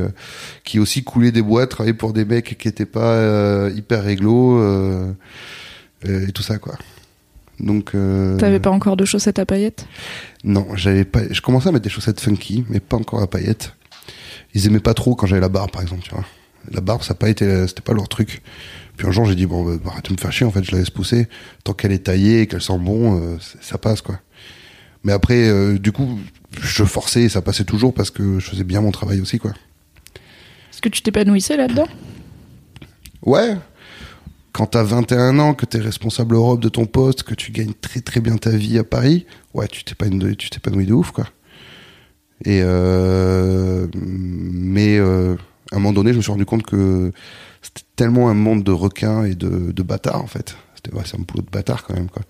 qui 0.64 0.78
aussi 0.78 1.04
coulait 1.04 1.32
des 1.32 1.42
boîtes, 1.42 1.72
travaillait 1.72 1.98
pour 1.98 2.14
des 2.14 2.26
mecs 2.26 2.60
qui 2.60 2.68
étaient 2.68 2.86
pas 2.86 3.70
hyper 3.72 4.04
réglo 4.04 4.62
et 6.06 6.32
tout 6.32 6.44
ça 6.44 6.60
quoi. 6.60 6.76
Donc 7.60 7.96
euh, 7.96 8.38
T'avais 8.38 8.60
pas 8.60 8.70
encore 8.70 8.98
de 8.98 9.06
chaussettes 9.06 9.40
à 9.40 9.48
paillettes? 9.48 9.88
Non, 10.44 10.68
j'avais 10.76 11.06
pas. 11.06 11.22
Je 11.30 11.42
commençais 11.42 11.70
à 11.70 11.72
mettre 11.72 11.84
des 11.84 11.90
chaussettes 11.90 12.22
funky, 12.22 12.66
mais 12.70 12.80
pas 12.80 12.98
encore 12.98 13.24
à 13.24 13.28
paillettes. 13.28 13.74
Ils 14.54 14.68
aimaient 14.68 14.80
pas 14.80 14.94
trop 14.94 15.16
quand 15.16 15.28
j'avais 15.28 15.42
la 15.42 15.50
barbe, 15.50 15.72
par 15.72 15.82
exemple, 15.82 16.04
tu 16.04 16.12
vois. 16.12 16.24
La 16.72 16.82
barbe, 16.82 17.04
ça 17.04 17.14
pas 17.14 17.30
été, 17.30 17.68
c'était 17.68 17.82
pas 17.82 17.94
leur 17.94 18.08
truc. 18.08 18.42
Puis 18.98 19.08
un 19.08 19.12
jour, 19.12 19.26
j'ai 19.26 19.36
dit 19.36 19.46
bon, 19.46 19.64
bah, 19.64 19.92
arrête 19.92 20.06
de 20.08 20.14
me 20.14 20.18
faire 20.18 20.32
chier. 20.32 20.46
En 20.46 20.52
fait, 20.52 20.64
je 20.64 20.72
la 20.72 20.80
laisse 20.80 20.90
pousser. 20.90 21.28
Tant 21.64 21.74
qu'elle 21.74 21.92
est 21.92 22.06
taillée, 22.06 22.48
qu'elle 22.48 22.62
sent 22.62 22.78
bon, 22.80 23.20
euh, 23.20 23.38
ça 23.62 23.78
passe 23.78 24.02
quoi. 24.02 24.20
Mais 25.04 25.14
après, 25.14 25.48
euh, 25.48 25.78
du 25.78 25.92
coup, 25.92 26.20
je 26.62 26.84
forçais 26.84 27.24
et 27.24 27.30
ça 27.30 27.42
passait 27.42 27.64
toujours 27.64 27.94
parce 27.94 28.12
que 28.12 28.40
je 28.40 28.50
faisais 28.50 28.64
bien 28.64 28.82
mon 28.82 28.92
travail 28.92 29.22
aussi, 29.22 29.40
quoi. 29.40 29.52
Est-ce 30.72 30.82
que 30.82 30.90
tu 30.90 31.02
t'épanouissais 31.02 31.58
là-dedans? 31.58 31.88
Ouais. 33.22 33.56
Quand 34.52 34.66
t'as 34.66 34.84
21 34.84 35.40
ans, 35.40 35.54
que 35.54 35.66
t'es 35.66 35.80
responsable 35.80 36.36
Europe 36.36 36.60
de 36.60 36.70
ton 36.70 36.86
poste, 36.86 37.24
que 37.24 37.34
tu 37.34 37.52
gagnes 37.52 37.74
très 37.74 38.02
très 38.02 38.20
bien 38.20 38.36
ta 38.38 38.50
vie 38.50 38.78
à 38.78 38.84
Paris, 38.84 39.26
ouais, 39.54 39.68
tu 39.68 39.84
t'épanouis, 39.84 40.36
tu 40.36 40.50
t'épanouis 40.50 40.86
de 40.86 40.94
ouf, 40.94 41.12
quoi. 41.12 41.26
Et 42.46 42.62
euh, 42.64 43.88
mais 43.96 44.98
euh, 44.98 45.36
à 45.72 45.76
un 45.76 45.80
moment 45.80 45.94
donné, 45.94 46.12
je 46.12 46.18
me 46.18 46.22
suis 46.22 46.32
rendu 46.32 46.46
compte 46.46 46.64
que 46.64 47.12
c'était 47.62 47.86
tellement 47.96 48.30
un 48.30 48.34
monde 48.34 48.64
de 48.64 48.72
requins 48.72 49.26
et 49.26 49.36
de, 49.36 49.72
de 49.72 49.84
bâtards, 49.84 50.24
en 50.24 50.28
fait. 50.28 50.56
C'était 50.76 50.96
ouais, 50.96 51.04
c'est 51.06 51.18
un 51.18 51.24
boulot 51.24 51.42
de 51.42 51.50
bâtard 51.50 51.84
quand 51.84 51.94
même, 51.94 52.10
quoi. 52.10 52.24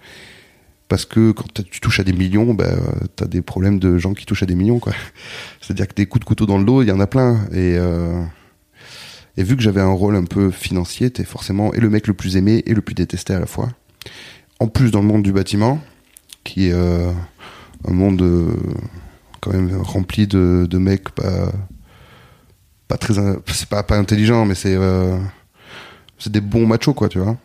Parce 0.88 1.06
que 1.06 1.32
quand 1.32 1.46
tu 1.54 1.82
touches 1.82 2.00
à 2.00 2.04
des 2.04 2.14
millions, 2.14 2.56
ben, 2.56 2.66
euh, 2.66 3.06
t'as 3.16 3.28
des 3.28 3.44
problèmes 3.44 3.78
de 3.78 4.00
gens 4.00 4.16
qui 4.16 4.26
touchent 4.26 4.44
à 4.44 4.48
des 4.48 4.56
millions, 4.56 4.80
quoi. 4.80 4.94
C'est-à-dire 5.62 5.88
que 5.88 5.94
des 5.94 6.08
coups 6.08 6.22
de 6.22 6.26
couteau 6.26 6.46
dans 6.48 6.58
le 6.58 6.66
dos, 6.66 6.82
il 6.82 6.88
y 6.88 6.92
en 6.92 7.00
a 7.00 7.08
plein. 7.08 7.46
Et 7.52 7.78
euh, 7.78 8.24
et 9.38 9.44
vu 9.44 9.56
que 9.56 9.62
j'avais 9.62 9.82
un 9.82 9.94
rôle 9.94 10.16
un 10.16 10.26
peu 10.26 10.50
financier, 10.50 11.12
t'es 11.12 11.24
forcément 11.24 11.74
et 11.74 11.80
le 11.80 11.90
mec 11.90 12.08
le 12.08 12.14
plus 12.14 12.36
aimé 12.36 12.64
et 12.66 12.74
le 12.74 12.82
plus 12.82 12.96
détesté 12.96 13.34
à 13.34 13.40
la 13.40 13.46
fois. 13.46 13.70
En 14.60 14.68
plus, 14.68 14.92
dans 14.92 15.00
le 15.00 15.08
monde 15.08 15.24
du 15.24 15.32
bâtiment, 15.32 15.80
qui 16.44 16.68
est 16.68 16.74
euh, 16.74 17.14
un 17.88 17.94
monde 17.94 18.22
quand 19.40 19.54
même 19.54 19.80
rempli 19.82 20.28
de, 20.28 20.68
de 20.70 20.78
mecs 20.78 21.10
pas, 21.12 21.54
pas 22.90 22.98
très, 22.98 23.14
c'est 23.54 23.70
pas, 23.70 23.84
pas 23.84 23.98
intelligent, 23.98 24.46
mais 24.46 24.56
c'est, 24.56 24.76
euh, 24.76 25.18
c'est 26.18 26.32
des 26.32 26.42
bons 26.42 26.66
machos, 26.66 26.94
quoi, 26.94 27.08
tu 27.08 27.20
vois. 27.20 27.38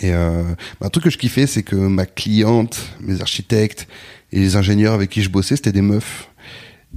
Et 0.00 0.12
euh, 0.12 0.44
bah, 0.80 0.86
un 0.86 0.90
truc 0.90 1.04
que 1.04 1.10
je 1.10 1.18
kiffais, 1.18 1.46
c'est 1.46 1.64
que 1.64 1.74
ma 1.74 2.06
cliente, 2.06 2.80
mes 3.00 3.20
architectes 3.20 3.88
et 4.32 4.38
les 4.38 4.56
ingénieurs 4.56 4.94
avec 4.94 5.10
qui 5.10 5.22
je 5.22 5.28
bossais, 5.28 5.56
c'était 5.56 5.72
des 5.72 5.82
meufs. 5.82 6.30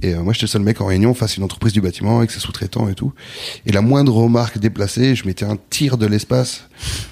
Et 0.02 0.14
euh, 0.14 0.22
moi, 0.22 0.32
j'étais 0.32 0.46
le 0.46 0.50
seul 0.50 0.62
mec 0.62 0.80
en 0.80 0.86
réunion 0.86 1.12
face 1.12 1.32
à 1.32 1.36
une 1.38 1.42
entreprise 1.42 1.72
du 1.72 1.80
bâtiment 1.80 2.18
avec 2.18 2.30
ses 2.30 2.38
sous-traitants 2.38 2.88
et 2.88 2.94
tout. 2.94 3.12
Et 3.66 3.72
la 3.72 3.82
moindre 3.82 4.14
remarque 4.14 4.58
déplacée, 4.58 5.16
je 5.16 5.26
mettais 5.26 5.44
un 5.44 5.58
tir 5.68 5.98
de 5.98 6.06
l'espace 6.06 6.68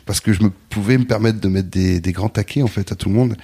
parce 0.07 0.21
que 0.21 0.33
je 0.33 0.45
me 0.45 0.51
pouvais 0.71 0.97
me 0.97 1.07
permettre 1.07 1.41
de 1.41 1.49
mettre 1.49 1.71
des, 1.71 1.99
des 1.99 2.13
grands 2.13 2.29
taquets 2.29 2.63
en 2.63 2.69
fait 2.69 2.93
à 2.93 2.95
tout 2.95 3.09
le 3.09 3.17
monde. 3.17 3.37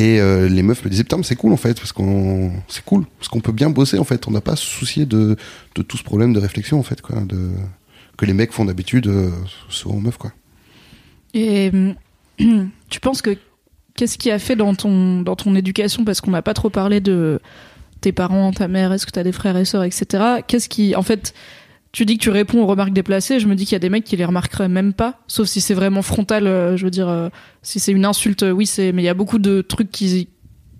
Et 0.00 0.18
euh, 0.18 0.48
les 0.48 0.62
meufs 0.62 0.82
me 0.82 0.88
disaient 0.88 1.02
putain, 1.02 1.18
mais 1.18 1.24
c'est 1.24 1.36
cool 1.36 1.52
en 1.52 1.58
fait 1.58 1.76
parce 1.76 1.92
qu'on 1.92 2.52
c'est 2.68 2.82
cool 2.82 3.04
parce 3.18 3.28
qu'on 3.28 3.40
peut 3.40 3.52
bien 3.52 3.68
bosser 3.68 3.98
en 3.98 4.04
fait. 4.04 4.26
On 4.28 4.30
n'a 4.30 4.40
pas 4.40 4.52
à 4.52 4.56
se 4.56 4.64
soucier 4.64 5.04
de 5.04 5.36
de 5.74 5.82
tout 5.82 5.98
ce 5.98 6.02
problème 6.02 6.32
de 6.32 6.40
réflexion 6.40 6.78
en 6.78 6.82
fait 6.82 7.02
quoi, 7.02 7.20
de 7.20 7.50
que 8.16 8.24
les 8.24 8.32
mecs 8.32 8.50
font 8.52 8.64
d'habitude 8.64 9.08
euh, 9.08 9.28
souvent 9.68 9.96
aux 9.96 10.00
meufs 10.00 10.16
quoi. 10.16 10.32
Et 11.34 11.70
euh, 11.74 11.92
tu 12.88 13.00
penses 13.00 13.20
que 13.20 13.36
qu'est-ce 13.94 14.16
qui 14.16 14.30
a 14.30 14.38
fait 14.38 14.56
dans 14.56 14.74
ton 14.74 15.20
dans 15.20 15.36
ton 15.36 15.54
éducation 15.54 16.02
parce 16.06 16.22
qu'on 16.22 16.30
n'a 16.30 16.40
pas 16.40 16.54
trop 16.54 16.70
parlé 16.70 17.00
de 17.00 17.38
tes 18.00 18.12
parents, 18.12 18.52
ta 18.52 18.68
mère, 18.68 18.94
est-ce 18.94 19.04
que 19.04 19.10
tu 19.10 19.18
as 19.18 19.24
des 19.24 19.32
frères 19.32 19.58
et 19.58 19.66
sœurs, 19.66 19.84
etc. 19.84 20.40
Qu'est-ce 20.46 20.70
qui 20.70 20.96
en 20.96 21.02
fait 21.02 21.34
tu 21.92 22.06
dis 22.06 22.18
que 22.18 22.22
tu 22.22 22.30
réponds 22.30 22.62
aux 22.62 22.66
remarques 22.66 22.92
déplacées, 22.92 23.40
je 23.40 23.48
me 23.48 23.54
dis 23.54 23.64
qu'il 23.64 23.72
y 23.72 23.76
a 23.76 23.80
des 23.80 23.90
mecs 23.90 24.04
qui 24.04 24.16
les 24.16 24.24
remarqueraient 24.24 24.68
même 24.68 24.92
pas, 24.92 25.20
sauf 25.26 25.48
si 25.48 25.60
c'est 25.60 25.74
vraiment 25.74 26.02
frontal, 26.02 26.46
euh, 26.46 26.76
je 26.76 26.84
veux 26.84 26.90
dire 26.90 27.08
euh, 27.08 27.28
si 27.62 27.80
c'est 27.80 27.92
une 27.92 28.04
insulte, 28.04 28.44
euh, 28.44 28.52
oui, 28.52 28.70
mais 28.78 29.02
il 29.02 29.06
y 29.06 29.08
a 29.08 29.14
beaucoup 29.14 29.38
de 29.38 29.60
trucs 29.60 29.90
qui 29.90 30.28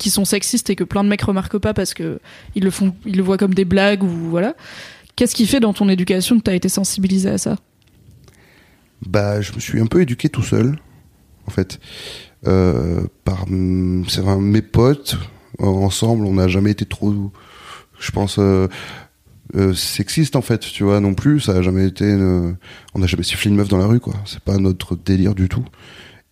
sont 0.07 0.25
sexistes 0.25 0.71
et 0.71 0.77
que 0.77 0.85
plein 0.85 1.03
de 1.03 1.09
mecs 1.09 1.23
remarquent 1.23 1.59
pas 1.59 1.75
parce 1.75 1.95
que 1.95 2.21
ils 2.55 2.63
le 2.63 2.71
font 2.71 2.95
ils 3.05 3.17
le 3.17 3.23
voient 3.23 3.39
comme 3.39 3.55
des 3.55 3.65
blagues 3.65 4.05
ou 4.05 4.09
voilà. 4.09 4.55
Qu'est-ce 5.17 5.35
qui 5.35 5.47
fait 5.47 5.61
dans 5.61 5.75
ton 5.75 5.89
éducation 5.89 6.39
que 6.39 6.45
tu 6.45 6.51
as 6.51 6.55
été 6.55 6.69
sensibilisé 6.69 7.29
à 7.29 7.39
ça? 7.39 7.57
Bah, 9.07 9.41
je 9.41 9.53
me 9.53 9.61
suis 9.61 9.81
un 9.81 9.87
peu 9.87 10.01
éduqué 10.01 10.29
tout 10.29 10.43
seul, 10.43 10.79
en 11.47 11.51
fait. 11.51 11.81
Euh, 12.47 13.03
par 13.25 13.47
mes 13.49 14.63
potes, 14.63 15.19
ensemble, 15.59 16.25
on 16.25 16.35
n'a 16.35 16.49
jamais 16.49 16.71
été 16.71 16.87
trop, 16.87 17.33
je 17.99 18.11
pense, 18.13 18.39
euh, 19.57 19.75
sexiste 19.75 20.37
en 20.37 20.43
fait, 20.43 20.61
tu 20.61 20.85
vois, 20.85 21.01
non 21.01 21.15
plus. 21.15 21.41
Ça 21.41 21.53
a 21.53 21.63
jamais 21.63 21.87
été, 21.87 22.05
on 22.95 22.99
n'a 22.99 23.07
jamais 23.07 23.23
sifflé 23.23 23.51
une 23.51 23.57
meuf 23.57 23.69
dans 23.69 23.79
la 23.79 23.87
rue, 23.87 24.01
quoi. 24.01 24.15
C'est 24.27 24.41
pas 24.41 24.57
notre 24.59 24.97
délire 24.97 25.35
du 25.35 25.49
tout. 25.49 25.65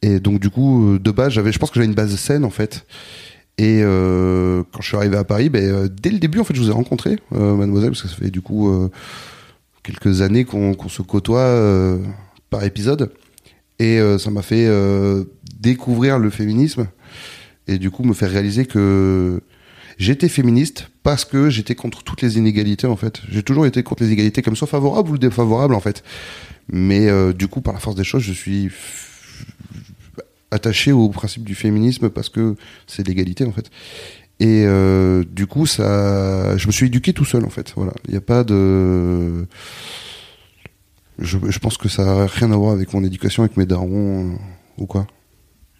Et 0.02 0.20
donc 0.20 0.40
du 0.40 0.50
coup, 0.50 0.94
euh, 0.94 0.98
de 0.98 1.10
base, 1.10 1.32
j'avais, 1.32 1.52
je 1.52 1.58
pense 1.58 1.70
que 1.70 1.76
j'avais 1.76 1.86
une 1.86 1.94
base 1.94 2.14
saine 2.16 2.44
en 2.44 2.50
fait. 2.50 2.86
Et 3.58 3.80
euh, 3.82 4.62
quand 4.72 4.80
je 4.82 4.88
suis 4.88 4.96
arrivé 4.96 5.16
à 5.16 5.24
Paris, 5.24 5.48
ben, 5.48 5.88
dès 5.88 6.10
le 6.10 6.18
début, 6.18 6.38
en 6.38 6.44
fait, 6.44 6.54
je 6.54 6.60
vous 6.60 6.68
ai 6.68 6.72
rencontré, 6.72 7.18
mademoiselle, 7.32 7.90
parce 7.90 8.02
que 8.02 8.08
ça 8.08 8.14
fait 8.14 8.30
du 8.30 8.40
coup 8.40 8.70
quelques 9.82 10.22
années 10.22 10.44
qu'on 10.44 10.74
qu'on 10.74 10.88
se 10.88 11.02
côtoie 11.02 11.98
par 12.50 12.62
épisode. 12.62 13.10
Et 13.80 13.98
ça 14.18 14.30
m'a 14.30 14.42
fait 14.42 14.68
découvrir 15.58 16.20
le 16.20 16.30
féminisme 16.30 16.86
et 17.66 17.78
du 17.78 17.90
coup 17.90 18.02
me 18.02 18.14
faire 18.14 18.30
réaliser 18.30 18.64
que 18.64 19.40
j'étais 19.98 20.28
féministe 20.28 20.88
parce 21.02 21.24
que 21.24 21.50
j'étais 21.50 21.74
contre 21.74 22.02
toutes 22.02 22.22
les 22.22 22.38
inégalités 22.38 22.86
en 22.86 22.96
fait. 22.96 23.20
J'ai 23.28 23.42
toujours 23.42 23.66
été 23.66 23.82
contre 23.82 24.02
les 24.02 24.08
inégalités, 24.08 24.42
comme 24.42 24.56
soit 24.56 24.68
favorables 24.68 25.10
ou 25.10 25.18
défavorables 25.18 25.74
en 25.74 25.80
fait. 25.80 26.02
Mais 26.70 27.08
euh, 27.08 27.32
du 27.32 27.48
coup, 27.48 27.60
par 27.60 27.74
la 27.74 27.80
force 27.80 27.96
des 27.96 28.04
choses, 28.04 28.22
je 28.22 28.32
suis 28.32 28.70
attaché 30.50 30.92
au 30.92 31.08
principe 31.10 31.44
du 31.44 31.54
féminisme 31.54 32.08
parce 32.08 32.28
que 32.28 32.56
c'est 32.86 33.06
l'égalité 33.06 33.44
en 33.44 33.52
fait. 33.52 33.70
Et 34.40 34.64
euh, 34.66 35.24
du 35.30 35.46
coup, 35.46 35.66
ça, 35.66 36.56
je 36.56 36.66
me 36.68 36.72
suis 36.72 36.86
éduqué 36.86 37.12
tout 37.12 37.24
seul 37.24 37.44
en 37.44 37.50
fait. 37.50 37.72
Voilà, 37.76 37.92
il 38.06 38.12
n'y 38.12 38.16
a 38.16 38.22
pas 38.22 38.44
de. 38.44 39.46
Je, 41.18 41.38
je 41.48 41.58
pense 41.58 41.76
que 41.76 41.88
ça 41.88 42.04
n'a 42.04 42.26
rien 42.26 42.52
à 42.52 42.56
voir 42.56 42.72
avec 42.72 42.92
mon 42.94 43.02
éducation, 43.02 43.42
avec 43.42 43.56
mes 43.56 43.66
darons 43.66 44.32
euh, 44.32 44.36
ou 44.78 44.86
quoi. 44.86 45.08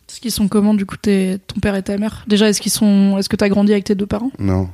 Est-ce 0.09 0.21
qu'ils 0.21 0.31
sont 0.33 0.49
comment 0.49 0.75
du 0.75 0.87
coup 0.87 0.97
tes- 0.97 1.39
ton 1.47 1.61
père 1.61 1.75
et 1.77 1.83
ta 1.83 1.99
mère? 1.99 2.25
Déjà, 2.27 2.49
est-ce 2.49 2.61
qu'ils 2.61 2.73
sont, 2.73 3.17
est-ce 3.19 3.29
que 3.29 3.37
t'as 3.37 3.49
grandi 3.49 3.73
avec 3.73 3.85
tes 3.85 3.95
deux 3.95 4.07
parents, 4.07 4.31
Non, 4.39 4.69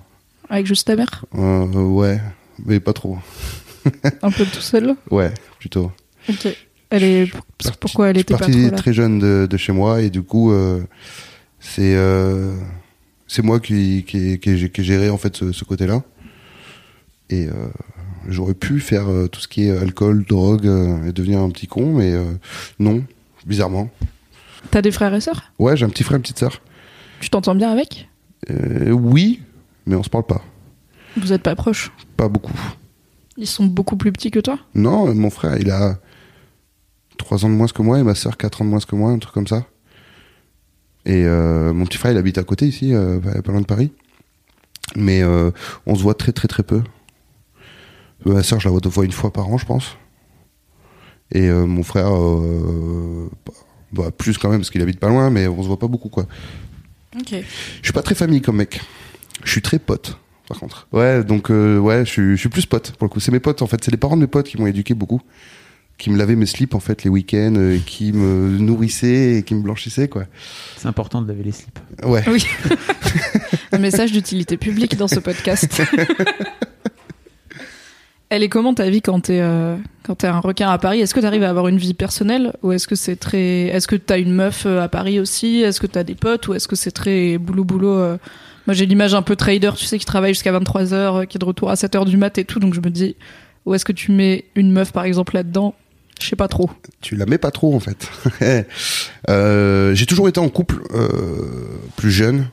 avec 0.48 0.66
juste 0.66 0.86
ta 0.86 0.94
mère, 0.96 1.24
Euh, 1.36 1.64
ouais, 1.66 2.20
mais 2.64 2.78
pas 2.80 2.92
trop. 2.92 3.18
un 4.22 4.30
peu 4.30 4.44
tout 4.44 4.60
seul? 4.60 4.94
Ouais, 5.10 5.32
plutôt. 5.58 5.90
Ok. 6.28 6.46
Elle 6.90 7.02
est, 7.02 7.26
Parti- 7.32 7.78
pourquoi 7.80 8.08
elle 8.10 8.14
je 8.16 8.18
suis 8.18 8.22
était 8.22 8.34
pas 8.34 8.38
parti 8.38 8.60
trop 8.62 8.70
là? 8.70 8.76
très 8.76 8.92
jeune 8.92 9.18
de, 9.18 9.46
de 9.50 9.56
chez 9.56 9.72
moi 9.72 10.00
et 10.02 10.10
du 10.10 10.22
coup, 10.22 10.52
euh, 10.52 10.80
c'est 11.58 11.96
euh, 11.96 12.54
c'est 13.26 13.42
moi 13.42 13.58
qui 13.58 14.04
qui, 14.06 14.38
qui, 14.38 14.50
ai- 14.50 14.70
qui 14.70 14.84
géré 14.84 15.10
en 15.10 15.16
fait 15.18 15.34
ce, 15.36 15.50
ce 15.50 15.64
côté-là. 15.64 16.02
Et 17.30 17.48
j'aurais 18.28 18.54
pu 18.54 18.78
faire 18.80 19.06
tout 19.32 19.40
ce 19.40 19.48
qui 19.48 19.64
est 19.64 19.76
alcool, 19.76 20.24
drogue 20.28 20.66
et 21.08 21.12
devenir 21.12 21.40
un 21.40 21.50
petit 21.50 21.66
con, 21.66 21.94
mais 21.94 22.14
non, 22.78 23.02
bizarrement. 23.46 23.90
T'as 24.70 24.82
des 24.82 24.90
frères 24.90 25.14
et 25.14 25.20
sœurs? 25.20 25.52
Ouais, 25.58 25.76
j'ai 25.76 25.84
un 25.84 25.88
petit 25.88 26.02
frère, 26.04 26.16
une 26.16 26.22
petite 26.22 26.38
sœur. 26.38 26.60
Tu 27.20 27.30
t'entends 27.30 27.54
bien 27.54 27.70
avec? 27.70 28.08
Euh, 28.50 28.90
oui, 28.90 29.42
mais 29.86 29.94
on 29.96 30.02
se 30.02 30.10
parle 30.10 30.24
pas. 30.24 30.42
Vous 31.16 31.32
êtes 31.32 31.42
pas 31.42 31.54
proches? 31.54 31.92
Pas 32.16 32.28
beaucoup. 32.28 32.52
Ils 33.36 33.46
sont 33.46 33.66
beaucoup 33.66 33.96
plus 33.96 34.12
petits 34.12 34.30
que 34.30 34.40
toi? 34.40 34.58
Non, 34.74 35.12
mon 35.14 35.30
frère, 35.30 35.56
il 35.58 35.70
a 35.70 35.98
3 37.18 37.44
ans 37.44 37.48
de 37.48 37.54
moins 37.54 37.66
que 37.66 37.82
moi 37.82 37.98
et 37.98 38.02
ma 38.02 38.14
sœur 38.14 38.36
4 38.36 38.62
ans 38.62 38.64
de 38.64 38.70
moins 38.70 38.80
que 38.80 38.96
moi, 38.96 39.10
un 39.10 39.18
truc 39.18 39.34
comme 39.34 39.46
ça. 39.46 39.64
Et 41.06 41.24
euh, 41.24 41.72
mon 41.72 41.84
petit 41.84 41.98
frère, 41.98 42.12
il 42.12 42.18
habite 42.18 42.38
à 42.38 42.44
côté 42.44 42.66
ici, 42.66 42.94
euh, 42.94 43.20
pas 43.20 43.52
loin 43.52 43.60
de 43.60 43.66
Paris. 43.66 43.92
Mais 44.96 45.22
euh, 45.22 45.50
on 45.86 45.94
se 45.94 46.02
voit 46.02 46.14
très 46.14 46.32
très 46.32 46.48
très 46.48 46.62
peu. 46.62 46.82
Ma 48.24 48.42
sœur, 48.42 48.60
je 48.60 48.68
la 48.68 48.70
vois 48.72 48.80
deux 48.80 48.90
fois 48.90 49.04
une 49.04 49.12
fois 49.12 49.32
par 49.32 49.48
an, 49.48 49.58
je 49.58 49.66
pense. 49.66 49.96
Et 51.32 51.48
euh, 51.48 51.66
mon 51.66 51.82
frère, 51.82 52.14
euh, 52.14 53.30
bah, 53.94 54.10
plus 54.16 54.38
quand 54.38 54.48
même, 54.48 54.60
parce 54.60 54.70
qu'il 54.70 54.82
habite 54.82 55.00
pas 55.00 55.08
loin, 55.08 55.30
mais 55.30 55.46
on 55.46 55.62
se 55.62 55.68
voit 55.68 55.78
pas 55.78 55.88
beaucoup, 55.88 56.08
quoi. 56.08 56.26
Ok. 57.16 57.30
Je 57.32 57.84
suis 57.84 57.92
pas 57.92 58.02
très 58.02 58.14
famille 58.14 58.40
comme 58.42 58.56
mec. 58.56 58.80
Je 59.44 59.50
suis 59.50 59.62
très 59.62 59.78
pote. 59.78 60.18
par 60.48 60.58
contre. 60.58 60.88
Ouais, 60.92 61.22
donc 61.24 61.50
euh, 61.50 61.78
ouais, 61.78 62.04
je 62.04 62.10
suis, 62.10 62.30
je 62.32 62.40
suis 62.40 62.48
plus 62.48 62.66
pote 62.66 62.92
pour 62.92 63.06
le 63.06 63.08
coup. 63.08 63.20
C'est 63.20 63.32
mes 63.32 63.40
potes 63.40 63.62
en 63.62 63.66
fait, 63.66 63.82
c'est 63.82 63.90
les 63.90 63.96
parents 63.96 64.16
de 64.16 64.22
mes 64.22 64.26
potes 64.26 64.46
qui 64.48 64.58
m'ont 64.58 64.66
éduqué 64.66 64.94
beaucoup, 64.94 65.20
qui 65.96 66.10
me 66.10 66.18
lavaient 66.18 66.36
mes 66.36 66.46
slips 66.46 66.74
en 66.74 66.80
fait 66.80 67.04
les 67.04 67.10
week-ends, 67.10 67.54
euh, 67.56 67.78
qui 67.84 68.12
me 68.12 68.58
nourrissaient 68.58 69.36
et 69.38 69.42
qui 69.42 69.54
me 69.54 69.62
blanchissaient 69.62 70.08
quoi. 70.08 70.24
C'est 70.76 70.88
important 70.88 71.22
de 71.22 71.28
laver 71.28 71.44
les 71.44 71.52
slips. 71.52 71.78
Ouais. 72.04 72.24
Oui. 72.26 72.44
Un 73.72 73.78
message 73.78 74.12
d'utilité 74.12 74.56
publique 74.56 74.96
dans 74.96 75.08
ce 75.08 75.20
podcast. 75.20 75.82
Elle 78.34 78.42
est 78.42 78.48
comment 78.48 78.74
ta 78.74 78.90
vie 78.90 79.00
quand 79.00 79.20
t'es 79.20 79.38
euh, 79.40 79.76
quand 80.02 80.16
t'es 80.16 80.26
un 80.26 80.40
requin 80.40 80.68
à 80.68 80.76
Paris? 80.78 81.00
Est-ce 81.00 81.14
que 81.14 81.20
t'arrives 81.20 81.44
à 81.44 81.50
avoir 81.50 81.68
une 81.68 81.76
vie 81.76 81.94
personnelle? 81.94 82.52
Ou 82.64 82.72
est-ce 82.72 82.88
que 82.88 82.96
c'est 82.96 83.14
très 83.14 83.66
Est-ce 83.66 83.86
que 83.86 83.94
t'as 83.94 84.18
une 84.18 84.32
meuf 84.32 84.64
euh, 84.66 84.82
à 84.82 84.88
Paris 84.88 85.20
aussi? 85.20 85.60
Est-ce 85.60 85.80
que 85.80 85.86
t'as 85.86 86.02
des 86.02 86.16
potes? 86.16 86.48
Ou 86.48 86.54
est-ce 86.54 86.66
que 86.66 86.74
c'est 86.74 86.90
très 86.90 87.38
boulot 87.38 87.62
boulot 87.62 87.96
euh? 87.96 88.18
Moi 88.66 88.74
j'ai 88.74 88.86
l'image 88.86 89.14
un 89.14 89.22
peu 89.22 89.36
trader, 89.36 89.70
tu 89.76 89.84
sais, 89.84 89.98
qui 89.98 90.04
travaille 90.04 90.34
jusqu'à 90.34 90.50
23 90.50 90.82
h 90.82 91.26
qui 91.28 91.36
est 91.36 91.38
de 91.38 91.44
retour 91.44 91.70
à 91.70 91.76
7 91.76 91.94
h 91.94 92.06
du 92.06 92.16
mat 92.16 92.36
et 92.36 92.44
tout, 92.44 92.58
donc 92.58 92.74
je 92.74 92.80
me 92.80 92.90
dis 92.90 93.14
où 93.66 93.74
est-ce 93.74 93.84
que 93.84 93.92
tu 93.92 94.10
mets 94.10 94.46
une 94.56 94.72
meuf 94.72 94.90
par 94.90 95.04
exemple 95.04 95.34
là-dedans? 95.34 95.76
Je 96.20 96.26
sais 96.26 96.34
pas 96.34 96.48
trop. 96.48 96.70
Tu 97.02 97.14
la 97.14 97.26
mets 97.26 97.38
pas 97.38 97.52
trop 97.52 97.74
en 97.76 97.80
fait. 97.80 98.08
Euh, 99.30 99.94
j'ai 99.94 100.04
toujours 100.04 100.28
été 100.28 100.40
en 100.40 100.48
couple 100.48 100.82
euh, 100.92 101.08
plus 101.96 102.10
jeune. 102.10 102.48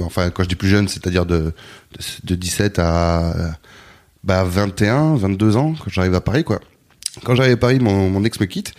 Enfin, 0.00 0.30
quand 0.30 0.42
je 0.42 0.48
dis 0.48 0.56
plus 0.56 0.68
jeune, 0.68 0.88
c'est-à-dire 0.88 1.26
de, 1.26 1.38
de, 1.92 2.00
de 2.24 2.34
17 2.34 2.80
à 2.80 3.56
bah, 4.24 4.44
21, 4.44 5.16
22 5.16 5.56
ans, 5.56 5.74
quand 5.78 5.90
j'arrive 5.90 6.14
à 6.14 6.20
Paris, 6.20 6.44
quoi. 6.44 6.60
Quand 7.24 7.34
j'arrive 7.34 7.54
à 7.54 7.56
Paris, 7.56 7.78
mon, 7.80 8.24
ex 8.24 8.40
me 8.40 8.46
quitte. 8.46 8.72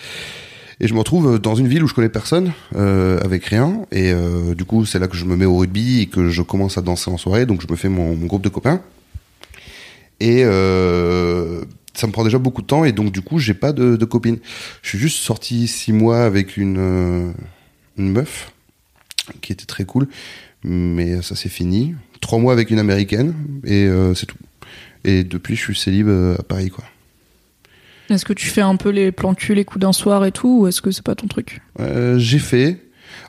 Et 0.82 0.88
je 0.88 0.94
me 0.94 1.00
retrouve 1.00 1.40
dans 1.40 1.56
une 1.56 1.68
ville 1.68 1.84
où 1.84 1.88
je 1.88 1.94
connais 1.94 2.10
personne, 2.10 2.54
euh, 2.76 3.20
avec 3.22 3.46
rien. 3.46 3.86
Et 3.92 4.14
euh, 4.14 4.56
du 4.56 4.64
coup, 4.64 4.86
c'est 4.86 5.00
là 5.00 5.08
que 5.08 5.18
je 5.18 5.26
me 5.26 5.36
mets 5.36 5.46
au 5.46 5.58
rugby 5.58 6.02
et 6.02 6.06
que 6.06 6.30
je 6.30 6.42
commence 6.42 6.78
à 6.78 6.82
danser 6.82 7.12
en 7.12 7.18
soirée. 7.18 7.46
Donc, 7.46 7.62
je 7.62 7.68
me 7.70 7.76
fais 7.76 7.90
mon, 7.90 8.14
groupe 8.14 8.42
de 8.42 8.50
copains. 8.50 8.82
Et 10.22 10.44
euh, 10.44 11.64
ça 12.00 12.08
me 12.08 12.12
prend 12.12 12.24
déjà 12.24 12.38
beaucoup 12.38 12.62
de 12.62 12.68
temps. 12.68 12.86
Et 12.86 12.92
donc, 12.92 13.12
du 13.12 13.22
coup, 13.22 13.40
j'ai 13.40 13.54
pas 13.54 13.74
de, 13.74 14.04
copine. 14.06 14.38
Je 14.82 14.90
suis 14.90 14.98
juste 14.98 15.18
sorti 15.18 15.68
six 15.68 15.94
mois 15.94 16.24
avec 16.24 16.58
une, 16.58 16.78
euh, 16.78 17.32
meuf 17.98 18.52
qui 19.42 19.52
était 19.52 19.66
très 19.66 19.86
cool. 19.86 20.08
Mais 20.64 21.22
ça 21.22 21.36
s'est 21.36 21.50
fini. 21.50 21.96
Trois 22.22 22.40
mois 22.40 22.54
avec 22.54 22.72
une 22.72 22.80
américaine. 22.80 23.34
Et 23.64 23.86
euh, 23.86 24.14
c'est 24.14 24.26
tout. 24.26 24.38
Et 25.04 25.24
depuis, 25.24 25.56
je 25.56 25.62
suis 25.62 25.76
célib 25.76 26.08
euh, 26.08 26.36
à 26.38 26.44
Paris, 26.44 26.70
quoi. 26.70 26.84
Est-ce 28.10 28.26
que 28.26 28.34
tu 28.34 28.48
fais 28.48 28.62
un 28.62 28.76
peu 28.76 28.90
les 28.90 29.12
plans 29.12 29.36
cul, 29.36 29.54
les 29.54 29.66
coups 29.66 29.82
d'un 29.82 29.94
soir 29.94 30.26
et 30.26 30.32
tout 30.32 30.62
ou 30.62 30.68
est-ce 30.68 30.82
que 30.82 30.90
c'est 30.90 31.04
pas 31.04 31.16
ton 31.16 31.28
truc? 31.28 31.62
Euh, 31.80 32.18
j'ai 32.18 32.40
fait. 32.40 32.80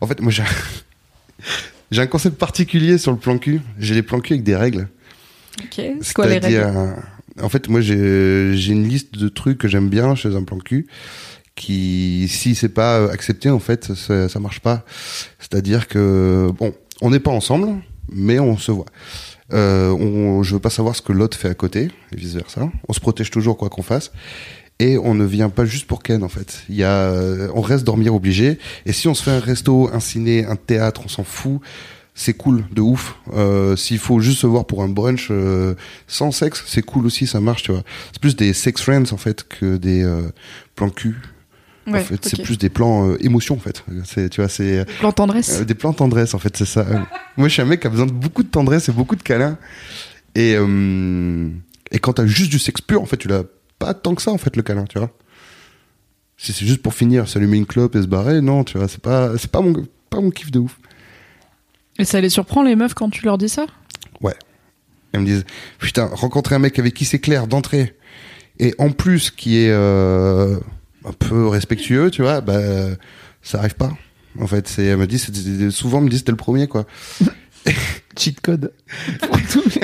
En 0.01 0.07
fait, 0.07 0.21
moi, 0.21 0.33
j'ai 0.33 0.43
j'ai 1.91 2.01
un 2.01 2.07
concept 2.07 2.39
particulier 2.39 2.97
sur 2.97 3.13
le 3.13 3.19
plan 3.19 3.37
cul. 3.37 3.61
J'ai 3.79 3.95
les 3.95 4.03
plans 4.03 4.21
cul 4.21 4.35
avec 4.35 4.45
des 4.45 4.57
règles. 4.57 4.89
Ok. 5.63 5.83
C'est 6.01 6.15
quoi 6.15 6.27
les 6.27 6.39
règles? 6.39 6.57
C'est-à-dire, 6.57 6.95
En 7.43 7.49
fait, 7.51 7.69
moi, 7.69 7.83
j'ai 7.83 8.53
une 8.69 8.89
liste 8.89 9.19
de 9.19 9.29
trucs 9.29 9.59
que 9.59 9.69
j'aime 9.69 9.91
bien 9.91 10.15
chez 10.15 10.35
un 10.35 10.45
plan 10.45 10.59
cul 10.59 10.87
qui, 11.57 12.27
si 12.29 12.55
c'est 12.55 12.71
pas 12.71 13.01
euh, 13.01 13.11
accepté, 13.11 13.51
en 13.51 13.59
fait, 13.59 13.95
ça, 13.95 14.31
ça 14.31 14.41
marche 14.41 14.61
pas. 14.61 14.85
C'est-à-dire 15.39 15.89
que, 15.89 16.51
bon, 16.59 16.75
on 17.03 17.11
n'est 17.11 17.21
pas 17.21 17.31
ensemble, 17.31 17.83
mais 18.11 18.39
on 18.39 18.57
se 18.57 18.73
voit. 18.73 18.87
Euh, 19.53 19.91
on, 19.91 20.43
je 20.43 20.55
veux 20.55 20.61
pas 20.61 20.71
savoir 20.71 20.95
ce 20.95 21.03
que 21.03 21.13
l'autre 21.13 21.37
fait 21.37 21.49
à 21.49 21.55
côté, 21.55 21.91
et 22.13 22.17
vice 22.17 22.35
versa. 22.35 22.71
On 22.89 22.93
se 22.93 23.01
protège 23.01 23.31
toujours 23.31 23.57
quoi 23.57 23.69
qu'on 23.69 23.83
fasse. 23.83 24.13
Et 24.79 24.97
on 24.97 25.15
ne 25.15 25.25
vient 25.25 25.51
pas 25.51 25.67
juste 25.67 25.87
pour 25.87 26.03
Ken 26.03 26.23
en 26.23 26.29
fait. 26.29 26.63
Il 26.71 26.77
y 26.77 26.85
a, 26.85 27.11
euh, 27.11 27.49
on 27.55 27.61
reste 27.61 27.85
dormir 27.85 28.15
obligé. 28.15 28.59
Et 28.87 28.93
si 28.93 29.09
on 29.09 29.15
se 29.15 29.23
fait 29.23 29.31
un 29.31 29.41
resto, 29.41 29.91
un 29.93 30.01
ciné, 30.01 30.47
un 30.47 30.57
théâtre, 30.57 31.03
on 31.05 31.09
s'en 31.09 31.25
fout. 31.25 31.61
C'est 32.15 32.35
cool, 32.35 32.65
de 32.73 32.81
ouf. 32.81 33.17
Euh, 33.35 33.77
S'il 33.77 33.99
faut 33.99 34.21
juste 34.21 34.41
se 34.41 34.47
voir 34.47 34.67
pour 34.67 34.83
un 34.83 34.89
brunch 34.89 35.29
euh, 35.31 35.75
sans 36.07 36.33
sexe, 36.33 36.65
c'est 36.67 36.83
cool 36.83 37.07
aussi, 37.07 37.27
ça 37.27 37.41
marche, 37.41 37.63
tu 37.63 37.73
vois. 37.73 37.83
C'est 38.13 38.21
plus 38.21 38.37
des 38.37 38.53
sex 38.53 38.83
friends 38.83 39.13
en 39.13 39.17
fait 39.17 39.47
que 39.49 39.77
des 39.77 40.03
euh, 40.03 40.23
plans 40.77 40.91
cul. 40.91 41.17
Ouais, 41.91 42.01
en 42.01 42.05
fait, 42.05 42.25
c'est 42.25 42.43
plus 42.43 42.59
des 42.59 42.69
plans 42.69 43.11
euh, 43.11 43.25
émotion 43.25 43.57
en 43.57 43.59
fait. 43.59 43.85
C'est, 44.05 44.29
tu 44.29 44.41
vois, 44.41 44.49
c'est 44.49 44.85
Plan 44.99 45.13
tendresse 45.13 45.61
euh, 45.61 45.65
des 45.65 45.75
plans 45.75 45.93
tendresse 45.93 46.35
en 46.35 46.39
fait, 46.39 46.57
c'est 46.57 46.67
ça. 46.67 46.85
Moi, 47.37 47.49
je 47.49 47.55
suis 47.55 47.63
un 47.63 47.67
mec 47.67 47.81
qui 47.81 47.87
a 47.87 47.91
besoin 47.91 48.07
de 48.07 48.13
beaucoup 48.13 48.43
de 48.43 48.49
tendresse 48.49 48.89
et 48.89 48.93
beaucoup 48.93 49.17
de 49.17 49.23
câlins. 49.23 49.59
Et 50.35 50.55
euh, 50.57 51.49
et 51.91 51.99
quand 51.99 52.15
t'as 52.15 52.27
juste 52.27 52.51
du 52.51 52.59
sexe 52.59 52.81
pur, 52.81 53.03
en 53.03 53.07
fait, 53.07 53.17
tu 53.17 53.29
l'as 53.29 53.43
pas 53.79 53.95
tant 53.95 54.15
que 54.15 54.23
ça 54.23 54.31
en 54.31 54.39
fait 54.39 54.57
le 54.57 54.63
câlin, 54.63 54.85
tu 54.85 54.99
vois. 54.99 55.11
Si 56.37 56.53
c'est 56.53 56.65
juste 56.65 56.83
pour 56.83 56.95
finir, 56.95 57.29
s'allumer 57.29 57.57
une 57.57 57.67
clope 57.67 57.97
et 57.97 58.03
se 58.03 58.07
barrer, 58.07 58.41
non, 58.41 58.65
tu 58.65 58.79
vois, 58.79 58.89
c'est 58.89 59.03
pas 59.03 59.37
c'est 59.39 59.51
pas 59.51 59.61
mon 59.61 59.75
pas 60.09 60.21
mon 60.21 60.31
kiff 60.31 60.51
de 60.51 60.61
ouf. 60.61 60.79
Et 61.99 62.05
ça 62.05 62.21
les 62.21 62.31
surprend 62.31 62.63
les 62.63 62.77
meufs 62.77 62.95
quand 62.95 63.11
tu 63.11 63.25
leur 63.25 63.37
dis 63.37 63.49
ça? 63.49 63.67
Elles 65.13 65.21
me 65.21 65.27
disent 65.27 65.45
putain, 65.79 66.07
rencontrer 66.07 66.55
un 66.55 66.61
mec 66.61 66.79
avec 66.79 66.95
qui 66.95 67.05
c'est 67.05 67.19
clair 67.19 67.47
d'entrée 67.47 67.97
et 68.59 68.75
en 68.79 68.91
plus 68.91 69.31
qui 69.31 69.59
est 69.59 69.71
euh, 69.71 70.59
un 71.05 71.13
peu 71.13 71.47
respectueux, 71.49 72.11
tu 72.11 72.23
vois, 72.23 72.41
bah 72.41 72.61
ça 73.43 73.59
arrive 73.59 73.75
pas. 73.75 73.91
En 74.39 74.47
fait, 74.47 74.69
c'est 74.69 74.85
elle 74.85 74.99
me 74.99 75.07
dit 75.07 75.19
souvent 75.71 75.99
elle 75.99 76.05
me 76.05 76.11
dit 76.11 76.19
c'était 76.19 76.33
le 76.33 76.37
premier 76.37 76.67
quoi. 76.67 76.87
Cheat 78.17 78.41
code. 78.41 78.73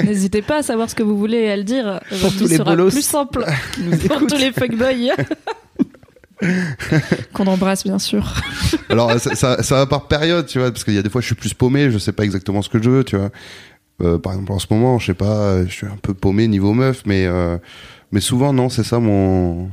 N'hésitez 0.05 0.43
pas 0.43 0.59
à 0.59 0.63
savoir 0.63 0.91
ce 0.91 0.95
que 0.95 1.03
vous 1.03 1.17
voulez 1.17 1.39
et 1.39 1.51
à 1.51 1.57
le 1.57 1.65
dire. 1.65 2.01
Pour 2.21 2.33
tous 2.33 2.49
les 2.49 2.57
sera 2.57 2.71
bolos 2.71 2.93
plus 2.93 3.03
simple 3.03 3.45
pour 4.09 4.27
tous 4.27 4.37
les 4.37 4.53
fuckboys. 4.53 5.13
Qu'on 7.33 7.47
embrasse 7.47 7.85
bien 7.85 7.99
sûr. 7.99 8.35
Alors 8.89 9.19
ça, 9.19 9.35
ça, 9.35 9.63
ça 9.63 9.75
va 9.77 9.87
par 9.87 10.07
période, 10.07 10.47
tu 10.47 10.59
vois, 10.59 10.71
parce 10.71 10.85
qu'il 10.85 10.95
y 10.95 10.99
a 10.99 11.03
des 11.03 11.09
fois 11.09 11.21
je 11.21 11.27
suis 11.27 11.35
plus 11.35 11.55
paumé, 11.55 11.91
je 11.91 11.99
sais 11.99 12.13
pas 12.13 12.25
exactement 12.25 12.63
ce 12.63 12.69
que 12.69 12.83
je 12.83 12.91
veux, 12.91 13.05
tu 13.05 13.17
vois. 13.17 13.31
Euh, 14.03 14.19
par 14.19 14.33
exemple 14.35 14.53
en 14.53 14.59
ce 14.59 14.67
moment, 14.71 14.99
je 14.99 15.07
sais 15.07 15.15
pas, 15.15 15.65
je 15.65 15.73
suis 15.73 15.87
un 15.87 15.97
peu 16.01 16.13
paumé 16.13 16.47
niveau 16.49 16.75
meuf, 16.75 17.03
mais 17.07 17.27
euh, 17.27 17.57
mais 18.13 18.21
souvent 18.21 18.53
non, 18.53 18.69
c'est 18.69 18.85
ça 18.85 18.99
mon 18.99 19.71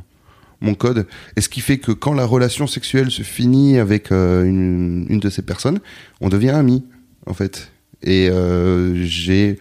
mon 0.63 0.73
code. 0.73 1.05
Et 1.35 1.41
ce 1.41 1.49
qui 1.49 1.61
fait 1.61 1.77
que 1.77 1.91
quand 1.91 2.13
la 2.13 2.25
relation 2.25 2.65
sexuelle 2.65 3.11
se 3.11 3.21
finit 3.21 3.77
avec 3.77 4.11
euh, 4.11 4.43
une, 4.43 5.05
une 5.09 5.19
de 5.19 5.29
ces 5.29 5.41
personnes, 5.41 5.79
on 6.21 6.29
devient 6.29 6.51
amis 6.51 6.83
en 7.27 7.33
fait. 7.33 7.71
Et 8.01 8.29
euh, 8.29 9.03
j'ai 9.03 9.59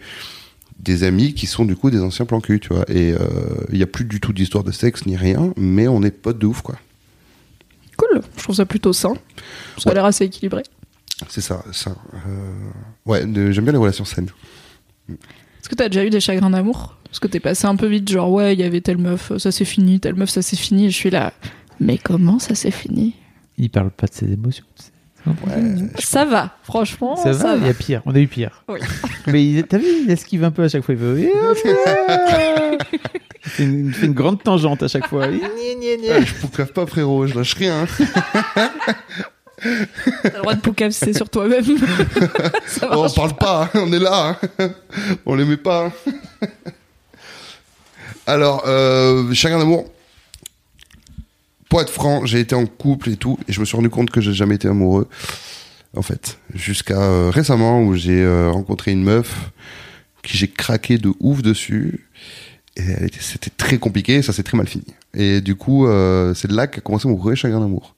des 0.79 1.03
amis 1.03 1.33
qui 1.33 1.45
sont 1.45 1.65
du 1.65 1.75
coup 1.75 1.89
des 1.89 2.01
anciens 2.01 2.25
plans 2.25 2.41
cul, 2.41 2.59
tu 2.59 2.69
vois. 2.69 2.85
Et 2.89 3.13
euh, 3.13 3.19
il 3.71 3.77
y 3.77 3.83
a 3.83 3.87
plus 3.87 4.05
du 4.05 4.19
tout 4.19 4.33
d'histoire 4.33 4.63
de 4.63 4.71
sexe 4.71 5.05
ni 5.05 5.15
rien, 5.15 5.53
mais 5.55 5.87
on 5.87 6.01
est 6.03 6.11
potes 6.11 6.39
de 6.39 6.47
ouf 6.47 6.61
quoi. 6.61 6.75
Cool. 7.97 8.21
Je 8.37 8.43
trouve 8.43 8.55
ça 8.55 8.65
plutôt 8.65 8.91
sain. 8.91 9.13
Ça 9.77 9.91
a 9.91 9.93
l'air 9.93 10.05
assez 10.05 10.25
équilibré. 10.25 10.63
C'est 11.29 11.41
ça, 11.41 11.63
ça. 11.71 11.95
Euh, 12.27 12.69
ouais, 13.05 13.21
j'aime 13.21 13.63
bien 13.63 13.71
les 13.71 13.77
relations 13.77 14.03
saines. 14.03 14.29
Est-ce 15.09 15.69
que 15.69 15.75
t'as 15.75 15.89
déjà 15.89 16.03
eu 16.03 16.09
des 16.09 16.19
chagrins 16.19 16.49
d'amour? 16.49 16.97
Parce 17.13 17.19
que 17.19 17.27
t'es 17.27 17.39
passé 17.39 17.67
un 17.67 17.75
peu 17.75 17.85
vite, 17.85 18.09
genre 18.09 18.31
ouais, 18.31 18.53
il 18.55 18.59
y 18.59 18.63
avait 18.63 18.81
telle 18.81 18.97
meuf, 18.97 19.31
ça 19.37 19.51
s'est 19.51 19.65
fini, 19.65 19.99
telle 19.99 20.15
meuf, 20.15 20.29
ça 20.31 20.41
s'est 20.41 20.55
fini. 20.55 20.87
Et 20.87 20.89
je 20.89 20.95
suis 20.95 21.11
là. 21.11 21.31
Mais 21.79 21.99
comment 21.99 22.39
ça 22.39 22.55
s'est 22.55 22.71
fini? 22.71 23.13
Il 23.59 23.69
parle 23.69 23.91
pas 23.91 24.07
de 24.07 24.13
ses 24.15 24.31
émotions. 24.33 24.65
c'est- 24.75 24.91
Ça 26.03 26.25
va, 26.25 26.57
franchement. 26.63 27.15
Ça 27.15 27.31
va, 27.33 27.55
il 27.55 27.67
y 27.67 27.69
a 27.69 27.73
pire. 27.75 28.01
On 28.07 28.15
a 28.15 28.19
eu 28.19 28.27
pire. 28.27 28.63
Oui. 28.67 28.79
Mais 29.27 29.61
t'as 29.61 29.77
vu, 29.77 29.85
il 30.05 30.09
esquive 30.09 30.43
un 30.43 30.49
peu 30.49 30.63
à 30.63 30.69
chaque 30.69 30.83
fois. 30.83 30.95
Il 30.95 30.99
fait. 30.99 31.31
Il 33.45 33.49
fait 33.51 33.63
une, 33.65 33.87
il 33.87 33.93
fait 33.93 34.05
une 34.07 34.13
grande 34.13 34.41
tangente 34.41 34.81
à 34.83 34.87
chaque 34.87 35.05
fois. 35.07 35.27
Ouais, 35.27 35.39
je 36.25 36.33
poucave 36.41 36.71
pas, 36.71 36.85
frérot, 36.87 37.27
je 37.27 37.35
lâche 37.35 37.53
rien. 37.55 37.85
T'as 39.61 40.29
le 40.29 40.37
droit 40.39 40.53
de 40.55 40.61
poucasser 40.61 41.13
sur 41.13 41.29
toi-même. 41.29 41.63
ça 42.65 42.89
Oh, 42.91 43.05
on 43.05 43.09
parle 43.13 43.35
pas, 43.35 43.63
hein, 43.65 43.69
on 43.85 43.91
est 43.93 43.99
là. 43.99 44.37
hein. 44.59 44.69
On 45.25 45.35
les 45.35 45.43
met 45.45 45.57
pas. 45.57 45.91
Alors, 48.25 48.63
euh, 48.67 49.33
chagrin 49.33 49.59
d'amour. 49.59 49.85
Pour 51.69 51.81
être 51.81 51.89
franc, 51.89 52.25
j'ai 52.25 52.39
été 52.39 52.55
en 52.55 52.65
couple 52.65 53.09
et 53.09 53.17
tout, 53.17 53.37
et 53.47 53.53
je 53.53 53.59
me 53.59 53.65
suis 53.65 53.75
rendu 53.75 53.89
compte 53.89 54.11
que 54.11 54.21
j'ai 54.21 54.33
jamais 54.33 54.55
été 54.55 54.67
amoureux. 54.67 55.07
En 55.95 56.01
fait, 56.01 56.39
jusqu'à 56.53 57.01
euh, 57.01 57.29
récemment 57.29 57.83
où 57.83 57.95
j'ai 57.95 58.21
euh, 58.21 58.49
rencontré 58.49 58.91
une 58.91 59.03
meuf 59.03 59.51
qui 60.23 60.37
j'ai 60.37 60.47
craqué 60.47 60.97
de 60.97 61.13
ouf 61.19 61.41
dessus. 61.41 62.07
Et 62.75 62.83
c'était 63.19 63.51
très 63.51 63.77
compliqué, 63.77 64.23
ça 64.23 64.33
s'est 64.33 64.41
très 64.41 64.57
mal 64.57 64.67
fini. 64.67 64.85
Et 65.13 65.41
du 65.41 65.55
coup, 65.55 65.85
euh, 65.85 66.33
c'est 66.33 66.47
de 66.47 66.55
là 66.55 66.65
qu'a 66.65 66.81
commencé 66.81 67.07
mon 67.07 67.15
vrai 67.15 67.35
chagrin 67.35 67.59
d'amour. 67.59 67.95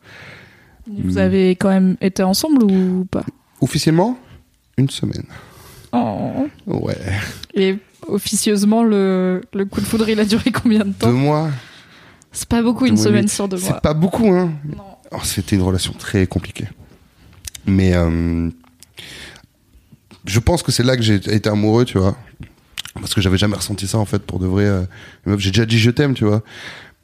Vous 0.88 1.18
avez 1.18 1.52
quand 1.52 1.70
même 1.70 1.96
été 2.02 2.24
ensemble 2.24 2.64
ou 2.64 3.06
pas? 3.10 3.26
Officiellement, 3.62 4.20
une 4.78 4.90
semaine. 4.90 5.26
Oh. 5.94 6.48
Ouais. 6.68 6.98
Et 7.54 7.78
officieusement, 8.08 8.84
le, 8.84 9.42
le 9.54 9.66
coup 9.66 9.82
de 9.82 9.86
foudre, 9.86 10.08
il 10.10 10.20
a 10.20 10.26
duré 10.26 10.52
combien 10.52 10.80
de 10.80 10.86
Deux 10.86 10.94
temps 11.00 11.12
mois. 11.12 11.50
C'est 12.32 12.50
pas 12.50 12.62
beaucoup, 12.62 12.84
deux 12.86 12.92
une 12.92 12.98
semaine 12.98 13.28
sur 13.28 13.48
deux 13.48 13.58
C'est 13.58 13.70
mois. 13.70 13.80
pas 13.82 13.94
beaucoup, 13.94 14.28
hein. 14.30 14.52
Non. 14.66 14.84
Oh, 15.12 15.18
C'était 15.24 15.56
une 15.56 15.62
relation 15.62 15.94
très 15.94 16.28
compliquée. 16.28 16.68
Mais 17.66 17.94
euh, 17.96 18.50
je 20.26 20.40
pense 20.40 20.62
que 20.64 20.72
c'est 20.72 20.84
là 20.84 20.98
que 20.98 21.02
j'ai 21.04 21.16
été 21.16 21.50
amoureux, 21.50 21.86
tu 21.86 21.98
vois. 21.98 22.18
Parce 22.96 23.14
que 23.14 23.22
j'avais 23.22 23.38
jamais 23.38 23.56
ressenti 23.56 23.88
ça, 23.88 23.98
en 23.98 24.06
fait, 24.06 24.20
pour 24.20 24.40
de 24.40 24.48
vrai. 24.48 24.66
euh, 24.66 24.86
J'ai 25.38 25.52
déjà 25.52 25.66
dit 25.66 25.80
je 25.80 25.92
t'aime, 25.92 26.14
tu 26.14 26.26
vois. 26.26 26.44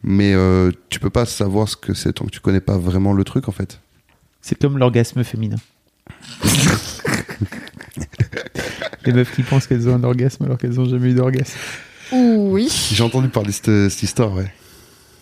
Mais 0.04 0.34
euh, 0.34 0.72
tu 0.90 1.00
peux 1.00 1.10
pas 1.10 1.26
savoir 1.26 1.70
ce 1.70 1.76
que 1.76 1.94
c'est 1.94 2.14
tant 2.14 2.26
que 2.26 2.32
tu 2.32 2.40
connais 2.40 2.62
pas 2.62 2.78
vraiment 2.78 3.14
le 3.14 3.24
truc, 3.24 3.48
en 3.48 3.52
fait. 3.52 3.80
C'est 4.42 4.60
comme 4.60 4.78
l'orgasme 4.78 5.24
féminin. 5.24 5.58
Les 9.06 9.14
meufs 9.14 9.34
qui 9.36 9.44
pensent 9.44 9.68
qu'elles 9.68 9.90
ont 9.90 9.96
un 9.96 10.04
orgasme 10.04 10.44
alors 10.46 10.58
qu'elles 10.58 10.80
ont 10.80 10.86
jamais 10.86 11.10
eu 11.12 11.14
d'orgasme. 11.14 11.58
Oui. 12.12 12.70
J'ai 12.92 13.04
entendu 13.04 13.30
parler 13.30 13.50
de 13.50 13.54
cette, 13.54 13.90
cette 13.90 14.04
histoire, 14.04 14.34
ouais. 14.34 14.52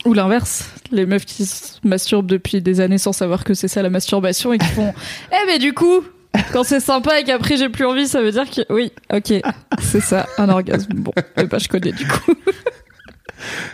Ou 0.06 0.14
l'inverse, 0.14 0.70
les 0.92 1.06
meufs 1.06 1.26
qui 1.26 1.46
se 1.46 1.74
masturbent 1.84 2.26
depuis 2.26 2.62
des 2.62 2.80
années 2.80 2.98
sans 2.98 3.12
savoir 3.12 3.44
que 3.44 3.54
c'est 3.54 3.68
ça 3.68 3.82
la 3.82 3.90
masturbation 3.90 4.54
et 4.54 4.58
qui 4.58 4.68
font 4.68 4.94
Eh 5.32 5.46
mais 5.46 5.60
du 5.60 5.74
coup, 5.74 6.04
quand 6.54 6.64
c'est 6.64 6.80
sympa 6.80 7.20
et 7.20 7.24
qu'après 7.26 7.58
j'ai 7.58 7.70
plus 7.70 7.86
envie, 7.86 8.08
ça 8.08 8.22
veut 8.22 8.32
dire 8.32 8.50
que 8.50 8.62
oui, 8.74 8.92
ok, 9.14 9.34
c'est 9.82 10.00
ça, 10.02 10.26
un 10.38 10.48
orgasme. 10.50 10.94
Bon, 10.94 11.12
eh 11.38 11.44
ben, 11.44 11.60
je 11.60 11.68
connais 11.68 11.92
du 11.92 12.08
coup. 12.08 12.34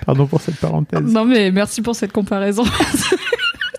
Pardon 0.06 0.26
pour 0.26 0.42
cette 0.42 0.58
parenthèse. 0.58 1.02
Non 1.02 1.26
mais 1.26 1.52
merci 1.52 1.82
pour 1.82 1.96
cette 1.96 2.12
comparaison. 2.12 2.64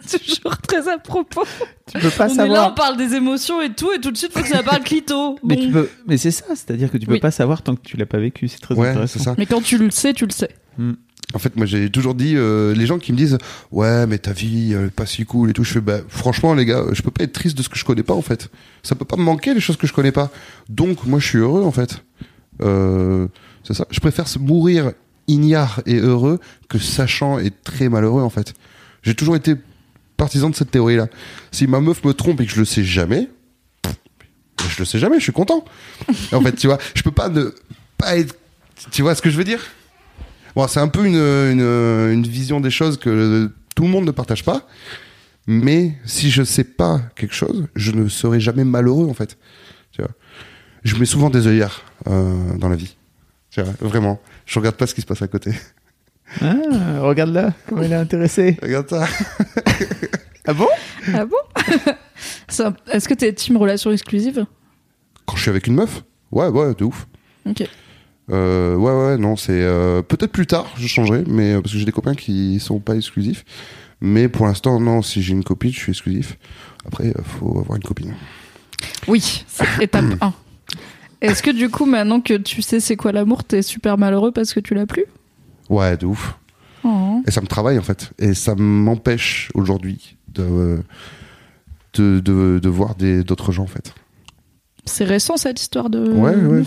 Toujours 0.27 0.57
très 0.59 0.89
à 0.89 0.99
propos. 0.99 1.45
Tu 1.93 1.99
peux 1.99 2.11
pas 2.11 2.27
on 2.29 2.35
est 2.35 2.37
là, 2.37 2.43
savoir. 2.45 2.71
on 2.73 2.75
parle 2.75 2.97
des 2.97 3.15
émotions 3.15 3.61
et 3.63 3.73
tout, 3.73 3.93
et 3.93 4.01
tout 4.01 4.11
de 4.11 4.17
suite 4.17 4.33
faut 4.33 4.41
que 4.43 4.49
ça 4.49 4.63
parle 4.63 4.83
clito. 4.83 5.39
Mais 5.45 5.57
Bon. 5.57 5.63
tu 5.63 5.71
peux. 5.71 5.89
Mais 6.07 6.17
c'est 6.17 6.31
ça, 6.31 6.45
c'est-à-dire 6.51 6.91
que 6.91 6.99
tu 6.99 7.07
peux 7.07 7.15
Oui. 7.15 7.21
pas 7.21 7.31
savoir 7.31 7.63
tant 7.63 7.75
que 7.77 7.83
tu 7.83 7.97
l'as 7.97 8.07
pas 8.07 8.19
vécu. 8.19 8.49
C'est 8.49 8.59
très 8.61 8.75
Ouais, 8.75 8.89
intéressant. 8.89 9.19
c'est 9.19 9.25
ça. 9.25 9.35
Mais 9.39 9.47
quand 9.47 9.61
tu 9.63 9.79
le 9.79 9.91
sais, 9.91 10.13
tu 10.15 10.25
le 10.27 10.33
sais. 10.33 10.51
En 11.35 11.39
fait, 11.41 11.57
moi, 11.57 11.67
j'ai 11.67 11.91
toujours 11.91 12.15
dit, 12.15 12.35
euh, 12.37 12.73
les 12.75 12.87
gens 12.87 12.99
qui 12.99 13.11
me 13.13 13.17
disent, 13.17 13.39
ouais, 13.73 14.07
mais 14.07 14.19
ta 14.19 14.33
vie, 14.33 14.75
elle 14.75 14.87
est 14.87 14.91
pas 14.91 15.07
si 15.07 15.25
cool 15.25 15.51
et 15.51 15.53
tout, 15.53 15.65
je 15.65 15.73
fais, 15.73 15.81
bah, 15.81 15.99
franchement, 16.09 16.55
les 16.55 16.65
gars, 16.65 16.85
je 16.93 17.03
peux 17.03 17.11
pas 17.11 17.25
être 17.25 17.33
triste 17.33 17.59
de 17.59 17.63
ce 17.65 17.69
que 17.69 17.77
je 17.79 17.85
connais 17.85 18.05
pas, 18.05 18.15
en 18.15 18.23
fait. 18.23 18.49
Ça 18.85 18.95
peut 18.95 19.05
pas 19.05 19.17
me 19.17 19.23
manquer, 19.23 19.53
les 19.53 19.61
choses 19.61 19.77
que 19.77 19.87
je 19.89 19.93
connais 19.93 20.13
pas. 20.13 20.31
Donc, 20.69 21.05
moi, 21.05 21.19
je 21.19 21.27
suis 21.27 21.39
heureux, 21.39 21.65
en 21.65 21.73
fait. 21.73 22.03
Euh, 22.63 23.27
c'est 23.65 23.75
ça. 23.75 23.87
Je 23.91 23.99
préfère 24.01 24.27
mourir 24.39 24.93
ignare 25.27 25.81
et 25.87 25.97
heureux 25.97 26.39
que 26.69 26.79
sachant 26.79 27.39
et 27.41 27.51
très 27.51 27.89
malheureux, 27.89 28.23
en 28.23 28.31
fait. 28.31 28.55
J'ai 29.03 29.15
toujours 29.15 29.35
été 29.37 29.57
partisan 30.17 30.51
de 30.51 30.55
cette 30.55 30.71
théorie-là. 30.71 31.09
Si 31.53 31.67
ma 31.67 31.81
meuf 31.81 32.05
me 32.05 32.13
trompe 32.15 32.41
et 32.41 32.47
que 32.47 32.53
je 32.53 32.59
le 32.59 32.65
sais 32.65 32.85
jamais, 32.85 33.29
je 34.69 34.79
le 34.79 34.85
sais 34.85 34.99
jamais, 34.99 35.19
je 35.19 35.25
suis 35.25 35.33
content. 35.33 35.65
en 36.33 36.41
fait, 36.41 36.53
tu 36.57 36.67
vois, 36.67 36.79
je 36.95 37.03
peux 37.03 37.11
pas 37.11 37.29
ne 37.29 37.55
pas 37.99 38.17
être, 38.17 38.37
tu 38.91 39.03
vois 39.03 39.15
ce 39.15 39.23
que 39.23 39.31
je 39.31 39.37
veux 39.37 39.45
dire? 39.45 39.65
Bon, 40.55 40.67
c'est 40.69 40.81
un 40.81 40.89
peu 40.89 41.05
une, 41.05 41.17
une, 41.17 41.61
une 42.13 42.27
vision 42.27 42.61
des 42.61 42.71
choses 42.71 42.99
que 42.99 43.51
tout 43.75 43.83
le 43.83 43.89
monde 43.89 44.07
ne 44.07 44.11
partage 44.11 44.43
pas. 44.45 44.67
Mais 45.47 45.95
si 46.05 46.31
je 46.31 46.43
sais 46.43 46.65
pas 46.65 47.01
quelque 47.15 47.35
chose, 47.35 47.69
je 47.77 47.93
ne 47.93 48.09
serai 48.09 48.41
jamais 48.41 48.65
malheureux 48.65 49.07
en 49.09 49.15
fait. 49.15 49.39
Tu 49.93 50.03
vois. 50.03 50.11
Je 50.83 50.97
mets 50.97 51.07
souvent 51.07 51.31
des 51.31 51.47
œillères 51.47 51.83
euh, 52.09 52.57
dans 52.59 52.69
la 52.69 52.77
vie. 52.77 52.97
Tu 53.51 53.63
vois, 53.63 53.73
vraiment. 53.81 54.21
Je 54.45 54.59
regarde 54.59 54.77
pas 54.77 54.87
ce 54.87 54.95
qui 54.95 55.01
se 55.03 55.07
passe 55.07 55.23
à 55.23 55.29
côté. 55.29 55.53
Ah, 56.41 57.01
regarde 57.01 57.31
là, 57.31 57.53
comment 57.69 57.83
il 57.83 57.93
est 57.93 57.97
intéressé. 57.97 58.59
Regarde 58.61 58.91
ça. 58.91 59.07
Ah 60.47 60.55
bon? 60.55 60.69
Ah 61.13 61.25
bon? 61.25 61.37
Est-ce 62.93 63.09
que 63.09 63.15
t'es 63.15 63.33
team 63.33 63.57
relation 63.57 63.91
exclusive? 63.91 64.47
Quand 65.27 65.37
je 65.37 65.43
suis 65.43 65.51
avec 65.51 65.67
une 65.67 65.75
meuf, 65.75 66.05
ouais, 66.31 66.49
ouais, 66.49 66.75
de 66.75 66.85
ouf. 66.85 67.09
Ok. 67.45 67.69
Euh, 68.31 68.77
ouais, 68.77 68.93
ouais, 68.93 69.19
non, 69.19 69.37
c'est 69.37 69.61
euh, 69.61 70.03
peut-être 70.03 70.33
plus 70.33 70.47
tard, 70.47 70.67
je 70.77 70.87
changerai, 70.87 71.25
mais 71.27 71.55
euh, 71.55 71.61
parce 71.61 71.73
que 71.73 71.79
j'ai 71.79 71.85
des 71.85 71.93
copains 71.93 72.15
qui 72.15 72.61
sont 72.61 72.79
pas 72.79 72.95
exclusifs. 72.95 73.45
Mais 74.01 74.29
pour 74.29 74.47
l'instant, 74.47 74.79
non, 74.79 75.03
si 75.03 75.23
j'ai 75.23 75.33
une 75.33 75.45
copine, 75.45 75.73
je 75.73 75.79
suis 75.79 75.93
exclusif. 75.93 76.39
Après, 76.87 77.09
euh, 77.09 77.23
faut 77.25 77.59
avoir 77.59 77.77
une 77.77 77.83
copine. 77.85 78.15
Oui, 79.09 79.45
c'est 79.49 79.67
étape 79.83 80.05
1. 80.21 80.33
Est-ce 81.23 81.43
que 81.43 81.51
du 81.51 81.71
coup, 81.71 81.87
maintenant 81.87 82.21
que 82.21 82.35
tu 82.35 82.63
sais 82.63 82.79
c'est 82.79 82.97
quoi 82.97 83.11
l'amour, 83.11 83.43
t'es 83.43 83.63
super 83.63 83.99
malheureux 83.99 84.33
parce 84.33 84.55
que 84.55 84.61
tu 84.61 84.75
l'as 84.75 84.87
plus? 84.87 85.07
Ouais, 85.69 85.97
de 85.97 86.07
ouf. 86.07 86.39
Oh. 86.85 87.23
Et 87.27 87.31
ça 87.31 87.41
me 87.41 87.47
travaille 87.47 87.79
en 87.79 87.83
fait. 87.83 88.13
Et 88.19 88.35
ça 88.35 88.55
m'empêche 88.55 89.51
aujourd'hui 89.55 90.17
de, 90.37 90.83
de, 91.95 92.21
de, 92.21 92.59
de 92.63 92.69
voir 92.69 92.95
d'autres 92.95 93.53
gens 93.53 93.65
en 93.65 93.69
fait. 93.69 93.95
C'est 94.85 95.05
récent 95.05 95.37
cette 95.37 95.61
histoire 95.61 95.91
de. 95.91 96.11
Ouais, 96.13 96.37
ouais. 96.37 96.63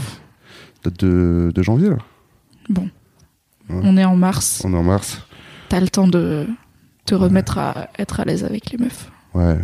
Date 0.83 0.99
de, 0.99 1.51
de 1.53 1.63
janvier 1.63 1.89
là. 1.89 1.97
On 3.69 3.97
est 3.97 4.05
en 4.05 4.15
mars. 4.15 4.61
On 4.65 4.73
est 4.73 4.77
en 4.77 4.83
mars. 4.83 5.19
T'as 5.69 5.79
le 5.79 5.89
temps 5.89 6.07
de 6.07 6.47
te 7.05 7.15
remettre 7.15 7.57
à 7.57 7.89
être 7.97 8.19
à 8.19 8.25
l'aise 8.25 8.43
avec 8.43 8.71
les 8.71 8.77
meufs. 8.77 9.11
Ouais, 9.33 9.57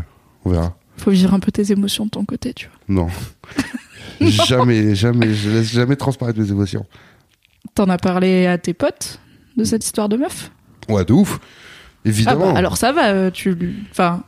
on 0.43 0.51
verra. 0.51 0.75
Faut 0.97 1.11
vivre 1.11 1.33
un 1.33 1.39
peu 1.39 1.51
tes 1.51 1.71
émotions 1.71 2.05
de 2.05 2.11
ton 2.11 2.23
côté, 2.25 2.53
tu 2.53 2.67
vois. 2.67 2.77
Non. 2.87 3.07
jamais, 4.21 4.95
jamais, 4.95 5.33
je 5.33 5.49
laisse 5.49 5.71
jamais 5.71 5.95
transparaître 5.95 6.39
mes 6.39 6.49
émotions. 6.49 6.85
T'en 7.73 7.89
as 7.89 7.97
parlé 7.97 8.45
à 8.45 8.57
tes 8.57 8.73
potes 8.73 9.19
de 9.57 9.63
cette 9.63 9.83
histoire 9.83 10.07
de 10.07 10.17
meuf? 10.17 10.51
Ouais, 10.87 11.03
de 11.03 11.13
ouf. 11.13 11.39
Ah 12.27 12.35
bah, 12.35 12.53
alors 12.55 12.77
ça 12.77 12.91
va, 12.91 13.09
euh, 13.11 13.31
tu. 13.31 13.55
Enfin, 13.91 14.23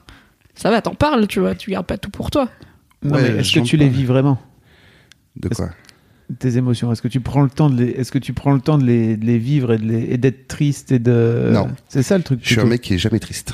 ça 0.55 0.69
va, 0.71 0.81
t'en 0.81 0.95
parles, 0.95 1.27
tu 1.27 1.39
vois. 1.39 1.55
Tu 1.55 1.71
gardes 1.71 1.85
pas 1.85 1.97
tout 1.97 2.09
pour 2.09 2.31
toi. 2.31 2.49
Non, 3.03 3.13
Ouais, 3.15 3.21
mais 3.33 3.39
est-ce 3.41 3.53
que 3.53 3.59
tu 3.59 3.77
les 3.77 3.89
vis 3.89 4.05
vraiment? 4.05 4.41
De 5.35 5.49
quoi? 5.49 5.69
Tes 6.39 6.57
émotions 6.57 6.91
Est-ce 6.91 7.01
que 7.01 7.07
tu 7.07 7.21
prends 7.21 7.41
le 7.43 7.49
temps 7.49 7.69
de 7.69 7.81
les 7.81 7.91
Est-ce 7.91 8.11
que 8.11 8.17
tu 8.19 8.33
prends 8.33 8.51
le 8.51 8.59
temps 8.59 8.77
de 8.77 8.83
les, 8.85 9.15
de 9.15 9.25
les 9.25 9.37
vivre 9.37 9.71
et 9.73 9.77
de 9.77 9.85
les- 9.85 10.07
et 10.09 10.17
d'être 10.17 10.47
triste 10.47 10.91
et 10.91 10.99
de 10.99 11.51
Non. 11.53 11.69
C'est 11.87 12.03
ça 12.03 12.17
le 12.17 12.23
truc. 12.23 12.39
Je 12.43 12.49
suis 12.49 12.59
un 12.59 12.65
mec 12.65 12.81
qui 12.81 12.95
est 12.95 12.97
jamais 12.97 13.19
triste. 13.19 13.53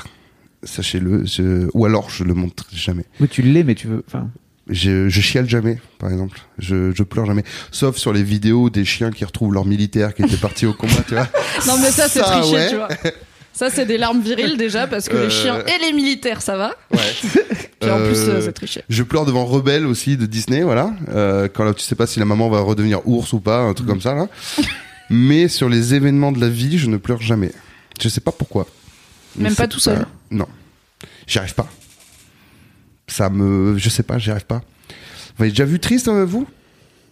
Sachez-le. 0.62 1.24
je- 1.24 1.68
Ou 1.74 1.84
alors 1.84 2.08
je 2.10 2.24
le 2.24 2.34
montre 2.34 2.66
jamais. 2.72 3.04
Oui, 3.20 3.28
tu 3.28 3.42
l'es, 3.42 3.62
mais 3.64 3.74
tu 3.74 3.86
veux. 3.86 4.02
Enfin, 4.08 4.28
Je, 4.70 5.08
je 5.10 5.20
chiale 5.20 5.46
jamais, 5.48 5.78
par 5.98 6.10
exemple. 6.10 6.40
Je, 6.58 6.90
je 6.94 7.02
pleure 7.02 7.26
jamais. 7.26 7.44
Sauf 7.70 7.96
sur 7.98 8.12
les 8.14 8.22
vidéos 8.22 8.70
des 8.70 8.86
chiens 8.86 9.10
qui 9.10 9.24
retrouvent 9.26 9.52
leurs 9.52 9.66
militaires 9.66 10.14
qui 10.14 10.22
étaient 10.22 10.38
partis 10.38 10.64
au 10.64 10.72
combat, 10.72 11.02
tu 11.06 11.14
vois. 11.14 11.28
Non, 11.66 11.74
mais 11.80 11.90
ça, 11.90 12.08
c'est 12.08 12.22
triché, 12.22 12.54
ouais. 12.54 12.68
tu 12.70 12.76
vois. 12.76 12.88
Ça, 13.54 13.70
c'est 13.70 13.86
des 13.86 13.96
larmes 13.98 14.20
viriles 14.20 14.56
déjà, 14.56 14.86
parce 14.88 15.08
que 15.08 15.14
Euh. 15.16 15.24
les 15.24 15.30
chiens 15.30 15.60
et 15.64 15.78
les 15.86 15.92
militaires, 15.92 16.42
ça 16.42 16.56
va. 16.56 16.74
Ouais. 16.92 16.98
Puis 17.80 17.90
en 17.90 17.98
plus, 17.98 18.18
Euh, 18.18 18.34
euh, 18.36 18.40
c'est 18.42 18.52
triché. 18.52 18.82
Je 18.88 19.02
pleure 19.04 19.24
devant 19.24 19.44
Rebelle 19.44 19.86
aussi 19.86 20.16
de 20.16 20.26
Disney, 20.26 20.62
voilà. 20.62 20.92
Euh, 21.10 21.48
quand 21.52 21.64
là, 21.64 21.72
tu 21.72 21.82
sais 21.82 21.94
pas 21.94 22.06
si 22.06 22.18
la 22.18 22.24
maman 22.24 22.48
va 22.50 22.60
redevenir 22.60 23.06
ours 23.06 23.32
ou 23.32 23.40
pas, 23.40 23.60
un 23.60 23.72
truc 23.74 23.86
comme 23.88 24.00
ça, 24.00 24.14
là. 24.14 24.26
Mais 25.10 25.48
sur 25.48 25.68
les 25.68 25.94
événements 25.94 26.32
de 26.32 26.40
la 26.40 26.48
vie, 26.48 26.78
je 26.78 26.88
ne 26.88 26.96
pleure 26.96 27.20
jamais. 27.20 27.52
Je 28.00 28.08
sais 28.08 28.20
pas 28.20 28.32
pourquoi. 28.32 28.66
Mais 29.36 29.44
Même 29.44 29.54
pas 29.54 29.68
tout 29.68 29.78
seul 29.80 30.04
Non. 30.30 30.46
J'y 31.26 31.38
arrive 31.38 31.54
pas. 31.54 31.68
Ça 33.06 33.28
me. 33.30 33.76
Je 33.78 33.88
sais 33.88 34.02
pas, 34.02 34.18
j'y 34.18 34.30
arrive 34.30 34.46
pas. 34.46 34.62
Vous 35.36 35.42
avez 35.44 35.50
déjà 35.50 35.64
vu 35.64 35.78
triste, 35.78 36.08
euh, 36.08 36.24
vous? 36.24 36.46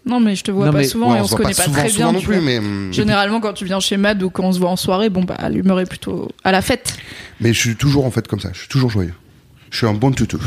Non, 0.05 0.19
mais 0.19 0.35
je 0.35 0.43
te 0.43 0.51
vois 0.51 0.67
Non, 0.67 0.73
pas 0.73 0.85
souvent 0.85 1.13
Ouais, 1.13 1.19
et 1.19 1.21
on 1.21 1.25
se 1.25 1.31
se 1.31 1.37
connaît 1.37 1.55
pas, 1.55 1.63
souvent, 1.65 1.77
très 1.79 1.89
souvent 1.91 2.11
bien. 2.11 2.21
non 2.21 2.25
plus, 2.25 2.41
mais. 2.41 2.59
hum, 2.59 2.93
Généralement, 2.93 3.41
quand 3.41 3.53
tu 3.53 3.65
viens 3.65 3.79
chez 3.81 3.97
Mad 3.97 4.23
ou 4.23 4.31
quand 4.31 4.43
on 4.45 4.53
se 4.53 4.59
voit 4.59 4.71
en 4.71 4.77
soirée, 4.77 5.11
bon, 5.11 5.23
bah, 5.23 5.49
l'humeur 5.49 5.79
est 5.81 5.87
plutôt 5.87 6.29
à 6.43 6.51
la 6.53 6.61
fête. 6.63 6.97
Mais 7.41 7.53
je 7.53 7.59
suis 7.61 7.77
toujours 7.77 8.05
en 8.05 8.11
fait 8.11 8.27
comme 8.27 8.41
ça. 8.41 8.51
Je 8.53 8.59
suis 8.61 8.69
toujours 8.69 8.91
joyeux. 8.91 9.15
Je 9.71 9.77
suis 9.79 9.87
un 9.87 9.95
bon 9.95 10.11
toutou. 10.13 10.41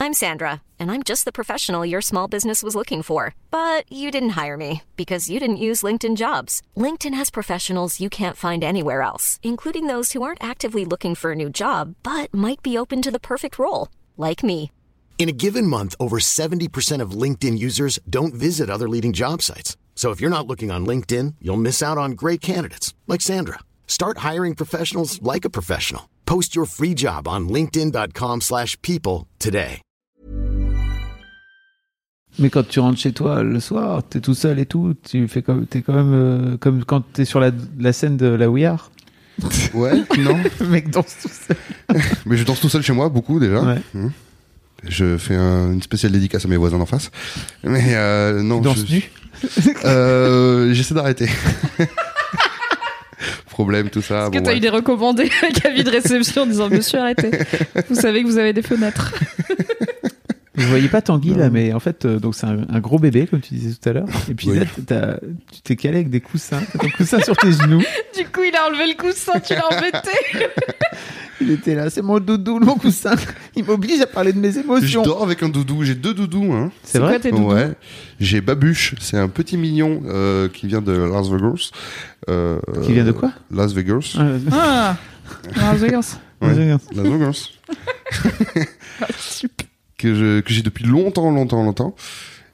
I'm 0.00 0.14
Sandra, 0.14 0.62
and 0.78 0.92
I'm 0.92 1.02
just 1.02 1.24
the 1.24 1.32
professional 1.32 1.84
your 1.84 2.00
small 2.00 2.28
business 2.28 2.62
was 2.62 2.76
looking 2.76 3.02
for. 3.02 3.34
But 3.50 3.84
you 3.92 4.10
didn't 4.12 4.38
hire 4.40 4.56
me 4.56 4.82
because 4.96 5.28
you 5.28 5.40
didn't 5.40 5.56
use 5.56 5.82
LinkedIn 5.82 6.16
jobs. 6.16 6.62
LinkedIn 6.76 7.14
has 7.14 7.30
professionals 7.30 7.98
you 8.00 8.08
can't 8.08 8.36
find 8.36 8.62
anywhere 8.62 9.02
else, 9.02 9.40
including 9.42 9.88
those 9.88 10.12
who 10.12 10.22
aren't 10.22 10.42
actively 10.42 10.84
looking 10.84 11.16
for 11.16 11.32
a 11.32 11.34
new 11.34 11.50
job 11.50 11.96
but 12.04 12.32
might 12.32 12.62
be 12.62 12.78
open 12.78 13.02
to 13.02 13.10
the 13.10 13.18
perfect 13.20 13.58
role, 13.58 13.88
like 14.16 14.44
me. 14.44 14.70
In 15.18 15.28
a 15.28 15.32
given 15.32 15.66
month, 15.66 15.96
over 15.98 16.20
70% 16.20 17.02
of 17.02 17.10
LinkedIn 17.22 17.58
users 17.58 17.98
don't 18.08 18.32
visit 18.34 18.70
other 18.70 18.88
leading 18.88 19.12
job 19.12 19.42
sites. 19.42 19.76
So 19.96 20.12
if 20.12 20.20
you're 20.20 20.30
not 20.30 20.46
looking 20.46 20.70
on 20.70 20.86
LinkedIn, 20.86 21.34
you'll 21.42 21.56
miss 21.56 21.82
out 21.82 21.98
on 21.98 22.12
great 22.12 22.40
candidates 22.40 22.94
like 23.08 23.20
Sandra. 23.20 23.58
Start 23.88 24.18
hiring 24.18 24.54
professionals 24.54 25.20
like 25.20 25.44
a 25.44 25.50
professional. 25.50 26.08
Post 26.24 26.54
your 26.54 26.66
free 26.66 26.94
job 26.94 27.26
on 27.26 27.48
linkedin.com/people 27.48 28.40
slash 28.40 28.76
people 28.80 29.26
today. 29.40 29.80
mais 32.38 32.50
quand 32.50 32.68
tu 32.68 32.78
rentres 32.78 33.00
chez 33.00 33.12
toi 33.12 33.42
le 33.42 33.58
soir, 33.58 34.02
t'es 34.08 34.20
tout 34.20 34.34
seul 34.34 34.58
et 34.60 34.66
tout, 34.66 34.94
tu 35.02 35.26
fais 35.26 35.42
comme, 35.42 35.66
t'es 35.66 35.82
quand 35.82 35.94
même 35.94 36.14
euh, 36.14 36.56
comme 36.56 36.84
quand 36.84 37.02
t'es 37.12 37.24
sur 37.24 37.40
la, 37.40 37.50
la 37.78 37.92
scène 37.92 38.16
de 38.16 38.26
la 38.26 38.48
We 38.48 38.64
Are. 38.64 38.90
Ouais, 39.74 40.02
non. 40.18 40.38
Le 40.60 40.66
mec 40.66 40.90
danse 40.90 41.16
tout 41.20 41.28
seul. 41.28 41.56
Mais 42.26 42.36
je 42.36 42.44
danse 42.44 42.60
tout 42.60 42.68
seul 42.68 42.82
chez 42.82 42.92
moi, 42.92 43.08
beaucoup 43.08 43.40
déjà. 43.40 43.60
Ouais. 43.60 43.82
Hum. 43.94 44.12
Je 44.86 45.16
fais 45.18 45.34
un- 45.34 45.72
une 45.72 45.82
spéciale 45.82 46.12
dédicace 46.12 46.44
à 46.44 46.48
mes 46.48 46.56
voisins 46.56 46.78
d'en 46.78 46.86
face. 46.86 47.10
Mais 47.64 47.82
euh, 47.94 48.42
non. 48.42 48.58
Tu 48.58 48.64
danses 48.64 48.84
je- 48.86 48.94
nu 48.94 49.02
Euh, 49.84 50.72
J'essaie 50.72 50.94
d'arrêter. 50.94 51.28
Problème, 53.50 53.90
tout 53.90 54.02
ça. 54.02 54.22
Est-ce 54.22 54.30
que 54.30 54.38
bon, 54.38 54.44
t'as 54.44 54.50
ouais. 54.52 54.56
eu 54.58 54.60
des 54.60 54.68
recommandés 54.68 55.30
avec 55.42 55.64
avis 55.66 55.82
de 55.82 55.90
réception 55.90 56.42
en 56.42 56.46
disant 56.46 56.68
Monsieur, 56.68 57.00
arrêtez. 57.00 57.30
Vous 57.90 57.96
savez 57.96 58.22
que 58.22 58.28
vous 58.28 58.38
avez 58.38 58.52
des 58.52 58.62
fenêtres. 58.62 59.12
Vous 60.58 60.68
voyez 60.68 60.88
pas 60.88 61.00
Tanguy 61.02 61.34
là, 61.34 61.48
mais 61.50 61.72
en 61.72 61.80
fait, 61.80 62.04
euh, 62.04 62.18
donc 62.18 62.34
c'est 62.34 62.46
un, 62.46 62.58
un 62.68 62.80
gros 62.80 62.98
bébé 62.98 63.26
comme 63.26 63.40
tu 63.40 63.54
disais 63.54 63.74
tout 63.80 63.88
à 63.88 63.92
l'heure. 63.92 64.08
Et 64.30 64.34
puis 64.34 64.50
Oui. 64.50 64.58
là, 64.58 64.64
t'as- 64.86 65.18
tu 65.52 65.60
t'es 65.62 65.76
calé 65.76 65.96
avec 65.96 66.10
des 66.10 66.20
coussins, 66.20 66.60
t'as 66.72 66.78
ton 66.78 66.88
coussin 66.90 67.20
sur 67.20 67.36
tes 67.36 67.52
genoux. 67.52 67.82
Du 68.18 68.24
coup, 68.24 68.40
il 68.42 68.54
a 68.56 68.66
enlevé 68.66 68.88
le 68.88 69.00
coussin, 69.00 69.38
tu 69.38 69.54
l'as 69.54 69.66
embêté. 69.66 70.10
Il 71.40 71.52
était 71.52 71.76
là, 71.76 71.88
c'est 71.88 72.02
mon 72.02 72.18
doudou, 72.18 72.58
mon 72.58 72.74
coussin. 72.74 73.14
Il 73.54 73.64
m'oblige 73.64 74.00
à 74.00 74.08
parler 74.08 74.32
de 74.32 74.40
mes 74.40 74.50
Je 74.50 74.58
émotions. 74.58 75.02
dors 75.02 75.22
avec 75.22 75.40
un 75.44 75.48
doudou. 75.48 75.84
J'ai 75.84 75.94
deux 75.94 76.12
doudous. 76.12 76.52
Hein. 76.52 76.72
C'est 76.82 76.98
vrai 76.98 77.20
tes 77.20 77.30
doudous? 77.30 77.52
Ouais. 77.52 77.74
J'ai 78.18 78.40
Babuche. 78.40 78.96
C'est 78.98 79.18
un 79.18 79.28
petit 79.28 79.56
mignon 79.56 80.02
euh, 80.06 80.48
qui 80.48 80.66
vient 80.66 80.82
de 80.82 80.90
Las 80.90 81.28
Vegas. 81.30 81.70
Euh, 82.28 82.58
Qui 82.84 82.92
vient 82.92 83.04
de 83.04 83.12
quoi? 83.12 83.30
Las 83.52 83.72
Vegas. 83.72 84.16
Ah, 84.50 84.96
Las 85.54 85.76
Vegas. 85.78 86.18
Ouais. 86.42 86.54
Las 86.92 87.06
Vegas. 87.06 87.50
Super. 89.16 89.67
Que 89.98 90.42
j'ai 90.46 90.62
depuis 90.62 90.84
longtemps, 90.84 91.30
longtemps, 91.30 91.62
longtemps. 91.62 91.94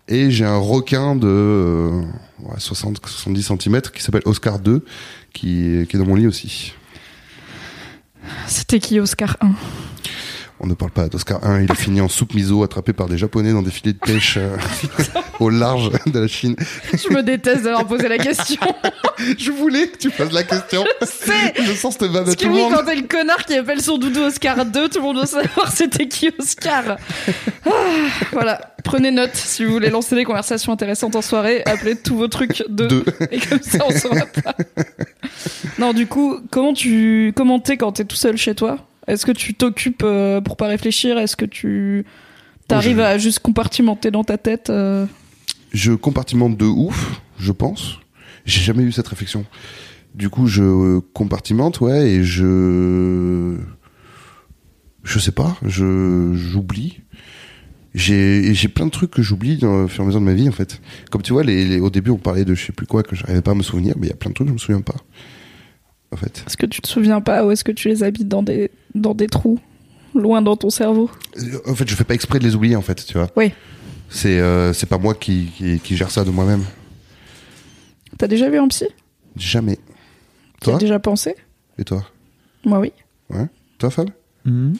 Et 0.08 0.30
j'ai 0.30 0.44
un 0.44 0.58
requin 0.58 1.16
de 1.16 1.26
euh, 1.26 2.02
ouais, 2.40 2.58
60, 2.58 3.00
70 3.06 3.42
cm 3.42 3.80
qui 3.94 4.02
s'appelle 4.02 4.22
Oscar 4.26 4.58
2, 4.58 4.84
qui, 5.32 5.86
qui 5.88 5.96
est 5.96 5.98
dans 5.98 6.04
mon 6.04 6.14
lit 6.14 6.26
aussi. 6.26 6.74
C'était 8.46 8.80
qui 8.80 9.00
Oscar 9.00 9.36
1 9.40 9.52
On 10.60 10.66
ne 10.68 10.74
parle 10.74 10.92
pas 10.92 11.08
d'Oscar 11.08 11.44
1, 11.44 11.62
il 11.62 11.70
a 11.72 11.74
fini 11.74 12.00
en 12.00 12.08
soupe 12.08 12.32
miso 12.32 12.62
attrapé 12.62 12.92
par 12.92 13.08
des 13.08 13.18
japonais 13.18 13.52
dans 13.52 13.60
des 13.60 13.72
filets 13.72 13.92
de 13.92 13.98
pêche 13.98 14.36
euh, 14.38 14.56
au 15.40 15.50
large 15.50 15.90
de 16.06 16.18
la 16.20 16.28
Chine. 16.28 16.54
Je 16.92 17.12
me 17.12 17.22
déteste 17.22 17.64
d'avoir 17.64 17.86
posé 17.86 18.08
la 18.08 18.18
question. 18.18 18.60
Je 19.38 19.50
voulais 19.50 19.88
que 19.88 19.98
tu 19.98 20.10
fasses 20.10 20.32
la 20.32 20.44
question. 20.44 20.84
C'est 21.02 21.60
Je 21.60 21.72
sens 21.72 21.94
cette 21.98 22.10
vanne 22.10 22.22
à 22.22 22.24
Parce 22.26 22.36
tout 22.36 22.44
que 22.44 22.48
le 22.50 22.54
oui, 22.54 22.62
monde. 22.62 22.72
quand 22.72 22.84
t'es 22.84 22.94
le 22.96 23.02
connard 23.06 23.44
qui 23.44 23.54
appelle 23.54 23.80
son 23.80 23.98
doudou 23.98 24.20
Oscar 24.20 24.64
2, 24.64 24.88
tout 24.88 24.98
le 24.98 25.04
monde 25.04 25.16
doit 25.16 25.26
savoir 25.26 25.72
c'était 25.72 26.06
qui 26.08 26.30
Oscar. 26.38 26.98
Ah, 27.66 27.70
voilà, 28.32 28.74
prenez 28.84 29.10
note 29.10 29.34
si 29.34 29.64
vous 29.64 29.72
voulez 29.72 29.90
lancer 29.90 30.14
des 30.14 30.24
conversations 30.24 30.72
intéressantes 30.72 31.16
en 31.16 31.22
soirée, 31.22 31.62
appelez 31.66 31.96
tous 31.96 32.16
vos 32.16 32.28
trucs 32.28 32.62
de 32.68 32.86
Deux. 32.86 33.04
et 33.32 33.38
comme 33.40 33.60
ça 33.62 33.78
on 33.86 33.90
saura 33.90 34.26
pas. 34.26 34.54
Non, 35.78 35.92
du 35.92 36.06
coup, 36.06 36.38
comment 36.50 36.72
tu 36.72 37.32
comment 37.36 37.58
t'es 37.58 37.76
quand 37.76 37.92
t'es 37.92 38.04
tout 38.04 38.16
seul 38.16 38.36
chez 38.36 38.54
toi? 38.54 38.78
Est-ce 39.06 39.26
que 39.26 39.32
tu 39.32 39.54
t'occupes 39.54 40.02
euh, 40.04 40.40
pour 40.40 40.56
pas 40.56 40.66
réfléchir 40.66 41.18
Est-ce 41.18 41.36
que 41.36 41.44
tu 41.44 42.04
t'arrives 42.68 43.00
à 43.00 43.18
juste 43.18 43.40
compartimenter 43.40 44.10
dans 44.10 44.24
ta 44.24 44.38
tête 44.38 44.70
euh, 44.70 45.06
Je 45.72 45.92
compartimente 45.92 46.56
de 46.56 46.64
ouf, 46.64 47.20
je 47.38 47.52
pense. 47.52 47.98
J'ai 48.46 48.60
jamais 48.62 48.82
eu 48.82 48.92
cette 48.92 49.08
réflexion. 49.08 49.44
Du 50.14 50.28
coup, 50.30 50.46
je 50.46 50.98
compartimente, 51.12 51.80
ouais, 51.80 52.08
et 52.08 52.24
je, 52.24 53.56
je 55.02 55.18
sais 55.18 55.32
pas, 55.32 55.56
je 55.64 56.32
j'oublie. 56.34 57.00
J'ai 57.94 58.54
j'ai 58.54 58.68
plein 58.68 58.86
de 58.86 58.90
trucs 58.90 59.10
que 59.12 59.22
j'oublie 59.22 59.56
dans- 59.56 59.84
au 59.84 59.88
fur 59.88 60.00
et 60.00 60.04
à 60.04 60.06
mesure 60.06 60.20
de 60.20 60.24
ma 60.24 60.34
vie, 60.34 60.48
en 60.48 60.52
fait. 60.52 60.80
Comme 61.10 61.22
tu 61.22 61.32
vois, 61.32 61.44
les, 61.44 61.64
les- 61.64 61.80
au 61.80 61.90
début, 61.90 62.10
on 62.10 62.16
parlait 62.18 62.44
de 62.44 62.54
je 62.54 62.66
sais 62.66 62.72
plus 62.72 62.86
quoi 62.86 63.02
que 63.02 63.14
j'arrivais 63.14 63.42
pas 63.42 63.52
à 63.52 63.54
me 63.54 63.62
souvenir, 63.62 63.94
mais 63.98 64.06
il 64.08 64.10
y 64.10 64.12
a 64.12 64.16
plein 64.16 64.30
de 64.30 64.34
trucs 64.34 64.46
que 64.46 64.50
je 64.50 64.54
me 64.54 64.58
souviens 64.58 64.80
pas. 64.80 64.96
En 66.12 66.16
fait, 66.16 66.44
Est-ce 66.46 66.56
que 66.56 66.66
tu 66.66 66.80
te 66.80 66.88
souviens 66.88 67.20
pas 67.20 67.44
ou 67.44 67.50
est-ce 67.50 67.64
que 67.64 67.72
tu 67.72 67.88
les 67.88 68.02
habites 68.04 68.28
dans 68.28 68.42
des 68.42 68.70
dans 68.94 69.14
des 69.14 69.26
trous 69.26 69.58
loin 70.14 70.42
dans 70.42 70.56
ton 70.56 70.70
cerveau 70.70 71.10
en 71.66 71.74
fait, 71.74 71.88
je 71.88 71.94
fais 71.96 72.04
pas 72.04 72.14
exprès 72.14 72.38
de 72.38 72.44
les 72.44 72.54
oublier, 72.54 72.76
en 72.76 72.82
fait, 72.82 73.04
tu 73.04 73.14
vois. 73.18 73.28
Oui. 73.36 73.52
C'est 74.08 74.38
euh, 74.38 74.72
c'est 74.72 74.86
pas 74.86 74.98
moi 74.98 75.14
qui, 75.14 75.46
qui 75.56 75.80
qui 75.80 75.96
gère 75.96 76.10
ça 76.12 76.22
de 76.24 76.30
moi-même. 76.30 76.62
T'as 78.16 78.28
déjà 78.28 78.48
vu 78.48 78.58
un 78.58 78.68
psy? 78.68 78.86
Jamais. 79.36 79.74
T'y 80.60 80.70
as 80.70 80.72
Toi? 80.72 80.78
déjà 80.78 80.98
pensé? 81.00 81.34
Et 81.78 81.84
toi? 81.84 82.04
Moi 82.64 82.78
oui. 82.78 82.92
Ouais. 83.30 83.46
Toi, 83.78 83.90
Fab 83.90 84.10
Mhm. 84.44 84.74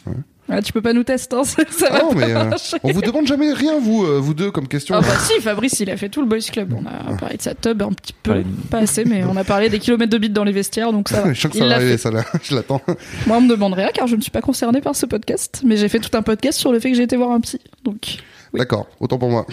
Ah, 0.48 0.60
tu 0.60 0.72
peux 0.74 0.82
pas 0.82 0.92
nous 0.92 1.04
tester, 1.04 1.34
hein, 1.36 1.42
ça, 1.44 1.62
ça 1.70 1.86
Ah 1.88 1.92
va 1.92 1.98
non, 2.00 2.08
pas 2.10 2.14
mais 2.16 2.32
euh, 2.34 2.44
marcher. 2.44 2.76
on 2.82 2.92
vous 2.92 3.00
demande 3.00 3.26
jamais 3.26 3.52
rien, 3.52 3.78
vous, 3.80 4.04
euh, 4.04 4.18
vous 4.20 4.34
deux, 4.34 4.50
comme 4.50 4.68
question. 4.68 4.94
Ah 4.94 5.00
bah 5.00 5.16
si, 5.18 5.40
Fabrice, 5.40 5.80
il 5.80 5.88
a 5.90 5.96
fait 5.96 6.10
tout 6.10 6.20
le 6.20 6.26
boys 6.26 6.38
club. 6.52 6.74
On 6.74 6.84
Ah. 6.86 7.12
a 7.12 7.16
parlé 7.16 7.36
de 7.38 7.42
sa 7.42 7.54
tub 7.54 7.80
un 7.82 7.92
petit 7.92 8.12
peu, 8.22 8.42
pas 8.70 8.78
assez, 8.80 9.04
mais 9.06 9.24
on 9.24 9.36
a 9.36 9.44
parlé 9.44 9.70
des 9.70 9.78
kilomètres 9.78 10.12
de 10.12 10.18
bits 10.18 10.28
dans 10.28 10.44
les 10.44 10.52
vestiaires, 10.52 10.92
donc 10.92 11.08
ça 11.08 11.22
va. 11.24 11.32
je 11.32 11.40
sens 11.40 11.50
que 11.50 11.56
Il 11.56 11.60
ça 11.60 11.64
va 11.64 11.70
l'a 11.70 11.76
arriver, 11.76 11.92
fait. 11.92 11.98
ça 11.98 12.10
là. 12.10 12.24
Je 12.42 12.54
l'attends. 12.54 12.82
Moi, 13.26 13.38
on 13.38 13.40
me 13.40 13.48
demande 13.48 13.72
rien 13.72 13.88
car 13.94 14.06
je 14.06 14.16
ne 14.16 14.20
suis 14.20 14.30
pas 14.30 14.42
concernée 14.42 14.82
par 14.82 14.94
ce 14.94 15.06
podcast, 15.06 15.62
mais 15.64 15.76
j'ai 15.78 15.88
fait 15.88 15.98
tout 16.00 16.14
un 16.16 16.22
podcast 16.22 16.58
sur 16.58 16.72
le 16.72 16.78
fait 16.80 16.90
que 16.90 16.96
j'ai 16.96 17.04
été 17.04 17.16
voir 17.16 17.30
un 17.30 17.40
psy. 17.40 17.58
Donc, 17.84 18.18
Oui. 18.52 18.58
D'accord, 18.60 18.86
autant 19.00 19.16
pour 19.18 19.30
moi. 19.30 19.46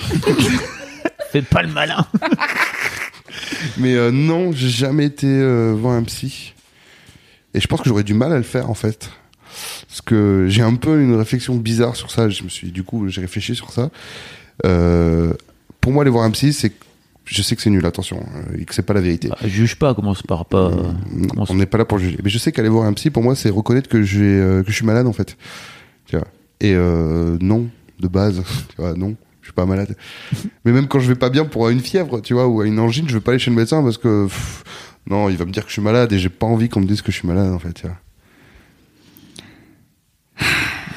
Fais 1.32 1.42
pas 1.42 1.62
le 1.62 1.70
malin. 1.70 2.06
Mais 3.78 3.96
euh, 3.96 4.12
non, 4.12 4.52
j'ai 4.52 4.68
jamais 4.70 5.06
été 5.06 5.28
euh, 5.28 5.74
voir 5.74 5.94
un 5.96 6.04
psy. 6.04 6.54
Et 7.54 7.62
je 7.62 7.68
pense 7.68 7.82
que 7.82 7.88
j'aurais 7.90 8.04
du 8.04 8.14
mal 8.14 8.32
à 8.34 8.38
le 8.38 8.44
faire, 8.44 8.70
en 8.70 8.74
fait. 8.74 9.10
Parce 9.88 10.02
que 10.02 10.46
j'ai 10.50 10.62
un 10.62 10.76
peu 10.76 11.02
une 11.02 11.16
réflexion 11.16 11.56
bizarre 11.56 11.96
sur 11.96 12.12
ça. 12.12 12.30
Je 12.30 12.44
me 12.44 12.50
suis, 12.50 12.72
du 12.72 12.84
coup, 12.84 13.08
j'ai 13.10 13.22
réfléchi 13.22 13.56
sur 13.56 13.72
ça. 13.72 13.90
Euh, 14.66 15.34
pour 15.80 15.92
moi, 15.92 16.04
aller 16.04 16.12
voir 16.12 16.24
un 16.26 16.32
psy, 16.32 16.54
c'est, 16.54 16.72
je 17.26 17.42
sais 17.42 17.56
que 17.56 17.62
c'est 17.62 17.70
nul, 17.70 17.86
attention, 17.86 18.24
euh, 18.36 18.58
et 18.60 18.66
que 18.66 18.74
c'est 18.76 18.82
pas 18.84 18.94
la 18.94 19.02
vérité. 19.02 19.30
Bah, 19.30 19.38
juge 19.46 19.76
pas, 19.78 19.94
commence 19.94 20.22
par 20.22 20.46
pas. 20.46 20.70
Mm, 20.70 21.28
commence- 21.28 21.50
on 21.50 21.56
n'est 21.56 21.66
pas 21.66 21.78
là 21.78 21.86
pour 21.86 21.98
juger. 22.00 22.18
Mais 22.24 22.30
je 22.30 22.38
sais 22.38 22.52
qu'aller 22.52 22.70
voir 22.70 22.86
un 22.86 22.94
psy, 22.94 23.10
pour 23.10 23.24
moi, 23.24 23.36
c'est 23.36 23.50
reconnaître 23.50 23.90
que 23.90 23.98
euh, 23.98 24.64
que 24.64 24.70
je 24.70 24.76
suis 24.76 24.86
malade, 24.86 25.08
en 25.08 25.14
fait. 25.14 25.38
Tu 26.06 26.16
vois. 26.18 26.28
Et 26.60 26.74
euh, 26.76 27.38
non, 27.42 27.68
de 28.00 28.08
base, 28.08 28.44
tu 28.70 28.76
vois, 28.78 28.94
non, 28.94 29.16
je 29.42 29.48
suis 29.48 29.54
pas 29.54 29.66
malade. 29.66 29.96
Mais 30.66 30.72
même 30.72 30.88
quand 30.88 31.00
je 31.00 31.08
vais 31.08 31.16
pas 31.16 31.30
bien 31.30 31.46
pour 31.46 31.68
une 31.70 31.80
fièvre, 31.80 32.20
tu 32.22 32.34
vois, 32.36 32.48
ou 32.48 32.62
à 32.62 32.68
une 32.68 32.80
angine, 32.80 33.08
je 33.10 33.16
vais 33.16 33.22
pas 33.22 33.32
aller 33.32 33.40
chez 33.40 33.50
le 33.50 33.56
médecin 33.58 33.82
parce 33.82 33.98
que 33.98 34.26
pff, 34.26 34.64
non, 35.10 35.30
il 35.30 35.38
va 35.38 35.46
me 35.46 35.52
dire 35.52 35.64
que 35.64 35.70
je 35.70 35.74
suis 35.74 35.82
malade 35.82 36.12
et 36.14 36.20
j'ai 36.20 36.30
pas 36.30 36.46
envie 36.46 36.70
qu'on 36.70 36.82
me 36.82 36.86
dise 36.86 37.02
que 37.02 37.12
je 37.12 37.18
suis 37.18 37.28
malade, 37.28 37.52
en 37.52 37.58
fait. 37.60 37.74
Tu 37.74 37.88
vois. 37.88 37.96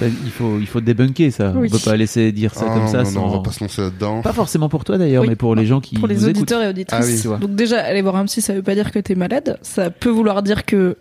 Bah, 0.00 0.06
il 0.24 0.30
faut, 0.32 0.58
il 0.58 0.66
faut 0.66 0.80
débunker 0.80 1.30
ça. 1.32 1.52
Oui. 1.54 1.68
On 1.68 1.70
peut 1.70 1.82
pas 1.84 1.96
laisser 1.96 2.32
dire 2.32 2.52
ça 2.54 2.66
Ah, 2.68 2.74
comme 2.74 2.88
ça 2.88 2.98
non, 2.98 3.04
sans. 3.04 3.20
non, 3.20 3.26
on 3.26 3.36
va 3.36 3.38
pas 3.42 3.52
se 3.52 3.60
lancer 3.62 3.80
là-dedans. 3.82 4.22
Pas 4.22 4.32
forcément 4.32 4.68
pour 4.68 4.82
toi 4.84 4.98
d'ailleurs, 4.98 5.22
Oui. 5.22 5.28
mais 5.28 5.36
pour 5.36 5.54
les 5.54 5.66
gens 5.66 5.80
qui 5.80 5.94
pour 5.96 6.08
les 6.08 6.16
nous 6.16 6.24
auditeurs 6.28 6.58
écoutent. 6.62 6.66
et 6.66 6.80
auditrices. 6.80 7.00
Ah 7.00 7.06
oui. 7.14 7.20
Tu 7.20 7.28
vois. 7.28 7.36
Donc 7.38 7.54
déjà, 7.54 7.80
aller 7.80 8.02
voir 8.02 8.16
un 8.16 8.24
psy, 8.24 8.40
ça 8.42 8.54
veut 8.54 8.62
pas 8.62 8.74
dire 8.74 8.90
que 8.90 8.98
t'es 8.98 9.14
malade. 9.14 9.56
Ça 9.62 9.90
peut 9.90 10.08
vouloir 10.10 10.42
dire 10.42 10.64
que 10.64 10.96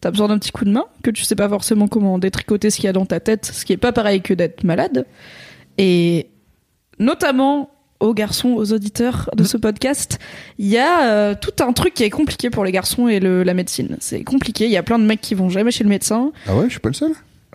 t'as 0.00 0.10
besoin 0.12 0.28
d'un 0.28 0.38
petit 0.38 0.52
coup 0.52 0.64
de 0.64 0.70
main, 0.70 0.84
que 1.02 1.10
tu 1.10 1.24
sais 1.24 1.34
pas 1.34 1.48
forcément 1.48 1.88
comment 1.88 2.18
détricoter 2.20 2.70
ce 2.70 2.76
qu'il 2.76 2.84
y 2.84 2.88
a 2.88 2.92
dans 2.92 3.06
ta 3.06 3.18
tête, 3.18 3.46
ce 3.52 3.64
qui 3.64 3.72
est 3.72 3.76
pas 3.78 3.90
pareil 3.92 4.20
que 4.20 4.32
d'être 4.32 4.62
malade. 4.62 5.06
Et 5.78 6.28
notamment 7.00 7.70
aux 7.98 8.14
garçons, 8.14 8.50
aux 8.50 8.72
auditeurs 8.72 9.30
de 9.36 9.42
ce 9.42 9.56
podcast, 9.56 10.18
il 10.58 10.66
y 10.66 10.76
a 10.78 11.10
euh, 11.10 11.34
tout 11.40 11.64
un 11.64 11.72
truc 11.72 11.94
qui 11.94 12.04
est 12.04 12.10
compliqué 12.10 12.50
pour 12.50 12.64
les 12.64 12.70
garçons 12.72 13.08
et 13.08 13.20
le, 13.20 13.42
la 13.42 13.54
médecine. 13.54 13.96
C'est 14.00 14.22
compliqué. 14.22 14.66
Il 14.66 14.70
y 14.70 14.76
a 14.76 14.82
plein 14.82 14.98
de 14.98 15.04
mecs 15.04 15.20
qui 15.22 15.34
vont 15.34 15.48
jamais 15.48 15.70
chez 15.70 15.82
le 15.82 15.88
médecin. 15.90 16.30
Ah 16.46 16.54
ouais, 16.56 16.66
je 16.66 16.70
suis 16.72 16.80
pas 16.80 16.90
le 16.90 16.94
seul. 16.94 17.12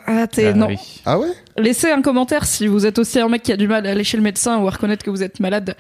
Ah, 0.08 0.28
t'es 0.28 0.54
non. 0.54 0.68
Ah 1.06 1.20
ouais? 1.20 1.30
Laissez 1.58 1.92
un 1.92 2.02
commentaire 2.02 2.46
si 2.46 2.68
vous 2.68 2.86
êtes 2.86 3.00
aussi 3.00 3.20
un 3.20 3.30
mec 3.30 3.44
qui 3.44 3.52
a 3.52 3.58
du 3.58 3.68
mal 3.68 3.86
à 3.86 3.92
aller 3.92 4.04
chez 4.04 4.18
le 4.18 4.24
médecin 4.24 4.58
ou 4.60 4.68
à 4.68 4.72
reconnaître 4.72 5.04
que 5.04 5.10
vous 5.10 5.24
êtes 5.24 5.40
malade. 5.40 5.76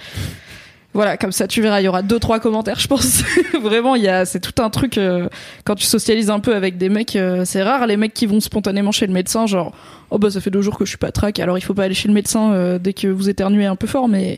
Voilà, 0.93 1.15
comme 1.15 1.31
ça 1.31 1.47
tu 1.47 1.61
verras, 1.61 1.79
il 1.79 1.85
y 1.85 1.87
aura 1.87 2.01
deux 2.01 2.19
trois 2.19 2.39
commentaires, 2.41 2.79
je 2.79 2.87
pense. 2.87 3.23
Vraiment, 3.61 3.95
il 3.95 4.03
y 4.03 4.09
a, 4.09 4.25
c'est 4.25 4.41
tout 4.41 4.61
un 4.61 4.69
truc. 4.69 4.97
euh, 4.97 5.29
quand 5.63 5.75
tu 5.75 5.85
socialises 5.85 6.29
un 6.29 6.41
peu 6.41 6.53
avec 6.53 6.77
des 6.77 6.89
mecs, 6.89 7.15
euh, 7.15 7.43
c'est 7.45 7.63
rare 7.63 7.87
les 7.87 7.95
mecs 7.95 8.13
qui 8.13 8.25
vont 8.25 8.41
spontanément 8.41 8.91
chez 8.91 9.07
le 9.07 9.13
médecin, 9.13 9.45
genre 9.47 9.73
oh 10.09 10.17
bah 10.17 10.29
ça 10.29 10.41
fait 10.41 10.49
deux 10.49 10.61
jours 10.61 10.77
que 10.77 10.83
je 10.83 10.89
suis 10.89 10.97
pas 10.97 11.13
trac, 11.13 11.39
alors 11.39 11.57
il 11.57 11.61
faut 11.61 11.73
pas 11.73 11.85
aller 11.85 11.93
chez 11.93 12.09
le 12.09 12.13
médecin 12.13 12.51
euh, 12.51 12.77
dès 12.77 12.91
que 12.91 13.07
vous 13.07 13.29
éternuez 13.29 13.65
un 13.67 13.77
peu 13.77 13.87
fort, 13.87 14.09
mais 14.09 14.37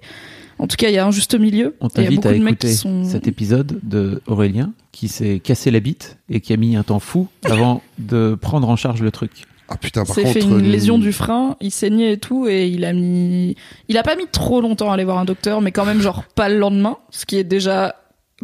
en 0.59 0.67
tout 0.67 0.75
cas 0.75 0.89
il 0.89 0.93
y 0.93 0.99
a 0.99 1.05
un 1.07 1.11
juste 1.11 1.33
milieu. 1.33 1.75
On 1.81 1.87
Et 1.87 1.91
il 1.97 1.97
y 1.97 2.01
a 2.01 2.03
t'invite 2.03 2.21
beaucoup 2.21 2.27
à 2.27 2.37
de 2.37 2.43
mecs 2.43 2.53
écouter 2.53 2.67
qui 2.67 2.75
sont. 2.75 3.03
cet 3.05 3.27
épisode 3.27 3.79
de 3.81 4.21
Aurélien 4.27 4.73
qui 4.91 5.07
s'est 5.07 5.39
cassé 5.39 5.71
la 5.71 5.79
bite 5.79 6.17
et 6.29 6.39
qui 6.39 6.53
a 6.53 6.57
mis 6.57 6.75
un 6.75 6.83
temps 6.83 6.99
fou 6.99 7.29
avant 7.45 7.81
de 7.97 8.37
prendre 8.39 8.69
en 8.69 8.75
charge 8.75 9.01
le 9.01 9.09
truc. 9.09 9.45
Ah 9.69 9.77
putain, 9.77 10.03
par 10.05 10.13
s'est 10.15 10.23
contre. 10.23 10.33
fait 10.33 10.41
une 10.41 10.61
lésion 10.61 10.99
du 10.99 11.13
frein, 11.13 11.55
il 11.61 11.71
saignait 11.71 12.13
et 12.13 12.17
tout, 12.17 12.47
et 12.47 12.67
il 12.67 12.83
a 12.85 12.93
mis, 12.93 13.55
il 13.87 13.97
a 13.97 14.03
pas 14.03 14.15
mis 14.15 14.27
trop 14.27 14.61
longtemps 14.61 14.91
à 14.91 14.95
aller 14.95 15.03
voir 15.05 15.17
un 15.17 15.25
docteur, 15.25 15.61
mais 15.61 15.71
quand 15.71 15.85
même 15.85 16.01
genre 16.01 16.23
pas 16.35 16.49
le 16.49 16.57
lendemain, 16.59 16.97
ce 17.11 17.25
qui 17.25 17.37
est 17.37 17.43
déjà, 17.43 17.95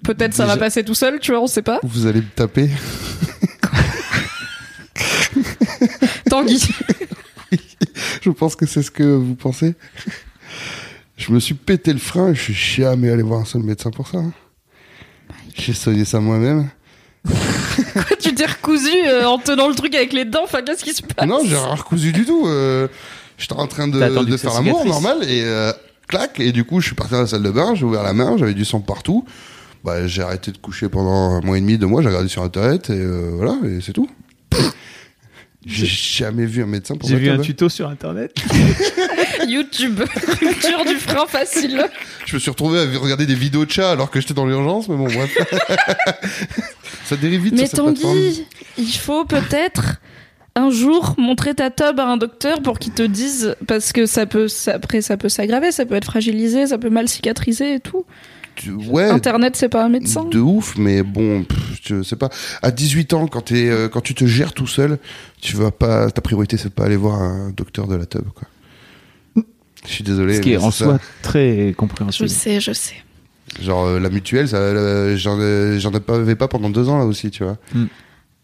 peut-être 0.04 0.34
ça 0.34 0.46
va 0.46 0.58
passer 0.58 0.84
tout 0.84 0.96
seul, 0.96 1.20
tu 1.20 1.32
vois, 1.32 1.42
on 1.42 1.48
sait 1.48 1.62
pas. 1.62 1.80
Vous 1.84 2.08
allez 2.08 2.22
me 2.22 2.30
taper. 2.36 2.70
Tanguy. 6.30 6.62
Je 8.22 8.30
pense 8.30 8.56
que 8.56 8.66
c'est 8.66 8.84
ce 8.84 8.92
que 8.92 9.04
vous 9.04 9.36
pensez. 9.36 9.76
Je 11.18 11.32
me 11.32 11.40
suis 11.40 11.54
pété 11.54 11.92
le 11.92 12.00
frein 12.00 12.30
et 12.32 12.36
je 12.36 12.42
suis 12.42 12.54
jamais 12.54 13.10
allé 13.10 13.24
voir 13.24 13.42
un 13.42 13.46
seul 13.46 13.64
médecin 13.64 13.92
pour 13.92 14.08
ça. 14.08 14.20
hein. 14.20 14.32
J'ai 15.56 15.74
soigné 15.74 16.06
ça 16.06 16.20
moi-même. 16.20 16.70
tu 18.20 18.34
t'es 18.36 18.46
recousu 18.46 18.90
euh, 19.06 19.26
en 19.26 19.38
tenant 19.38 19.68
le 19.68 19.76
truc 19.76 19.96
avec 19.96 20.14
les 20.14 20.26
dents, 20.26 20.44
enfin 20.44 20.62
qu'est-ce 20.62 20.84
qui 20.84 20.94
se 20.94 21.02
passe 21.02 21.28
Non, 21.28 21.40
j'ai 21.44 21.56
rien 21.56 21.76
recousu 21.76 22.12
du 22.12 22.26
tout. 22.26 22.46
Euh, 22.48 22.88
J'étais 23.40 23.54
en 23.54 23.68
train 23.68 23.88
de, 23.88 23.98
T'as 23.98 24.08
attendu 24.08 24.32
de 24.32 24.36
que 24.36 24.42
ça 24.42 24.50
faire 24.52 24.62
l'amour 24.62 24.86
normal 24.86 25.24
et 25.24 25.44
euh, 25.46 25.72
clac. 26.08 26.40
Et 26.40 26.52
du 26.52 26.66
coup, 26.66 26.82
je 26.82 26.88
suis 26.88 26.96
parti 26.96 27.14
dans 27.14 27.22
la 27.22 27.28
salle 27.28 27.44
de 27.44 27.52
bain, 27.52 27.74
j'ai 27.74 27.86
ouvert 27.86 28.04
la 28.04 28.14
main, 28.14 28.36
j'avais 28.38 28.54
du 28.54 28.66
sang 28.66 28.82
partout. 28.82 29.26
Bah, 29.86 30.06
j'ai 30.08 30.22
arrêté 30.22 30.52
de 30.52 30.58
coucher 30.58 30.90
pendant 30.90 31.36
un 31.36 31.42
mois 31.42 31.58
et 31.58 31.62
demi, 31.62 31.78
deux 31.78 31.88
mois. 31.88 32.02
J'ai 32.02 32.10
regardé 32.10 32.28
sur 32.28 32.44
internet 32.44 32.90
et 32.90 32.94
euh, 32.94 33.32
voilà, 33.36 33.56
et 33.66 33.80
c'est 33.82 33.94
tout. 33.94 34.10
J'ai 35.66 35.86
jamais 35.86 36.45
vu 36.45 36.64
un 36.64 36.68
médecin 36.68 36.95
pour 36.95 37.10
J'ai 37.10 37.18
vu 37.18 37.30
un 37.30 37.38
tuto 37.39 37.68
sur 37.68 37.89
internet. 37.89 38.34
YouTube, 39.47 39.99
rupture 40.41 40.86
du 40.86 40.95
frein 40.95 41.26
facile. 41.28 41.84
Je 42.26 42.36
me 42.36 42.39
suis 42.39 42.49
retrouvé 42.49 42.80
à 42.80 42.99
regarder 42.99 43.26
des 43.26 43.36
vidéos 43.36 43.66
de 43.66 43.72
chats 43.72 43.91
alors 43.91 44.10
que 44.10 44.22
j'étais 44.22 44.34
dans 44.34 44.45
l'urgence, 44.45 44.88
mais 44.88 44.95
bon, 44.95 45.05
bref. 45.05 45.38
ça 47.05 47.16
dérive 47.18 47.43
vite 47.43 47.55
Mais 47.57 47.68
sur. 47.68 47.80
Tanguy, 47.80 48.45
il 48.78 48.93
faut 48.93 49.26
peut-être 49.26 49.97
un 50.55 50.70
jour 50.70 51.16
montrer 51.18 51.53
ta 51.55 51.70
tub 51.70 51.99
à 51.99 52.05
un 52.05 52.18
docteur 52.18 52.62
pour 52.62 52.80
qu'il 52.80 52.93
te 52.93 53.03
dise 53.03 53.55
parce 53.68 53.91
que 53.91 54.05
ça 54.05 54.26
peut 54.26 54.47
ça- 54.47 54.76
après 54.76 55.01
ça 55.01 55.18
peut 55.18 55.30
s'aggraver, 55.30 55.72
ça 55.72 55.86
peut 55.86 55.95
être 55.95 56.05
fragilisé, 56.05 56.68
ça 56.68 56.78
peut 56.78 56.89
mal 56.89 57.07
cicatriser 57.10 57.76
et 57.76 57.80
tout. 57.80 58.05
Ouais, 58.68 59.10
Internet 59.10 59.55
c'est 59.55 59.70
pas 59.70 59.84
un 59.86 59.89
médecin. 59.89 60.26
de 60.26 60.39
ouf, 60.39 60.76
mais 60.78 61.03
bon, 61.03 61.43
pff, 61.43 61.57
je 61.84 62.03
sais 62.03 62.16
pas. 62.16 62.30
À 62.62 62.72
18 62.72 63.14
ans, 63.14 63.28
quand, 63.28 63.41
t'es, 63.41 63.70
euh, 63.70 63.88
quand 63.89 64.01
tu 64.01 64.14
te 64.16 64.26
gères 64.26 64.53
tout 64.53 64.68
seul, 64.68 64.97
tu 65.41 65.55
vas 65.55 65.72
pas. 65.72 66.12
Ta 66.12 66.22
priorité, 66.22 66.57
c'est 66.57 66.74
pas 66.74 66.86
aller 66.86 66.95
voir 66.97 67.22
un 67.22 67.51
docteur 67.51 67.88
de 67.88 67.95
la 67.95 68.05
tub, 68.05 68.24
quoi. 68.36 68.47
Je 69.88 69.93
suis 69.93 70.03
désolé. 70.03 70.36
Ce 70.36 70.41
qui 70.41 70.51
est 70.53 70.57
en 70.57 70.72
soi 70.72 70.99
très 71.22 71.70
Je 71.70 71.74
compréhensible. 71.74 72.28
sais, 72.30 72.60
je 72.60 72.74
sais. 72.74 72.95
Genre, 73.62 73.86
euh, 73.86 73.99
la 73.99 74.10
mutuelle, 74.10 74.47
ça, 74.47 74.57
euh, 74.57 75.16
j'en, 75.18 75.39
ai- 75.41 75.80
j'en 75.80 75.91
avais 76.10 76.36
pas 76.36 76.47
pendant 76.49 76.70
deux 76.70 76.89
ans, 76.89 76.97
là 76.99 77.05
aussi, 77.05 77.32
tu 77.32 77.43
vois. 77.43 77.57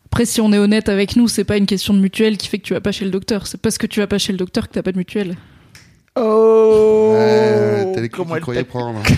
Après, 0.05 0.25
si 0.25 0.39
on 0.39 0.53
est 0.53 0.57
honnête 0.57 0.87
avec 0.87 1.17
nous, 1.17 1.27
c'est 1.27 1.43
pas 1.43 1.57
une 1.57 1.65
question 1.65 1.93
de 1.93 1.99
mutuelle 1.99 2.37
qui 2.37 2.47
fait 2.47 2.57
que 2.57 2.63
tu 2.65 2.73
vas 2.73 2.79
pas 2.79 2.93
chez 2.93 3.03
le 3.03 3.11
docteur. 3.11 3.47
C'est 3.47 3.59
parce 3.59 3.77
que 3.77 3.85
tu 3.85 3.99
vas 3.99 4.07
pas 4.07 4.17
chez 4.17 4.31
le 4.31 4.37
docteur 4.37 4.69
que 4.69 4.73
t'as 4.73 4.81
pas 4.81 4.93
de 4.93 4.97
mutuelle. 4.97 5.35
Oh 6.17 7.11
Ouais, 7.13 7.91
T'as 7.93 8.01
les 8.01 8.09
clés 8.09 8.09
Comment 8.09 8.35
elle 8.35 8.41
croyait 8.41 8.63
prendre. 8.63 9.01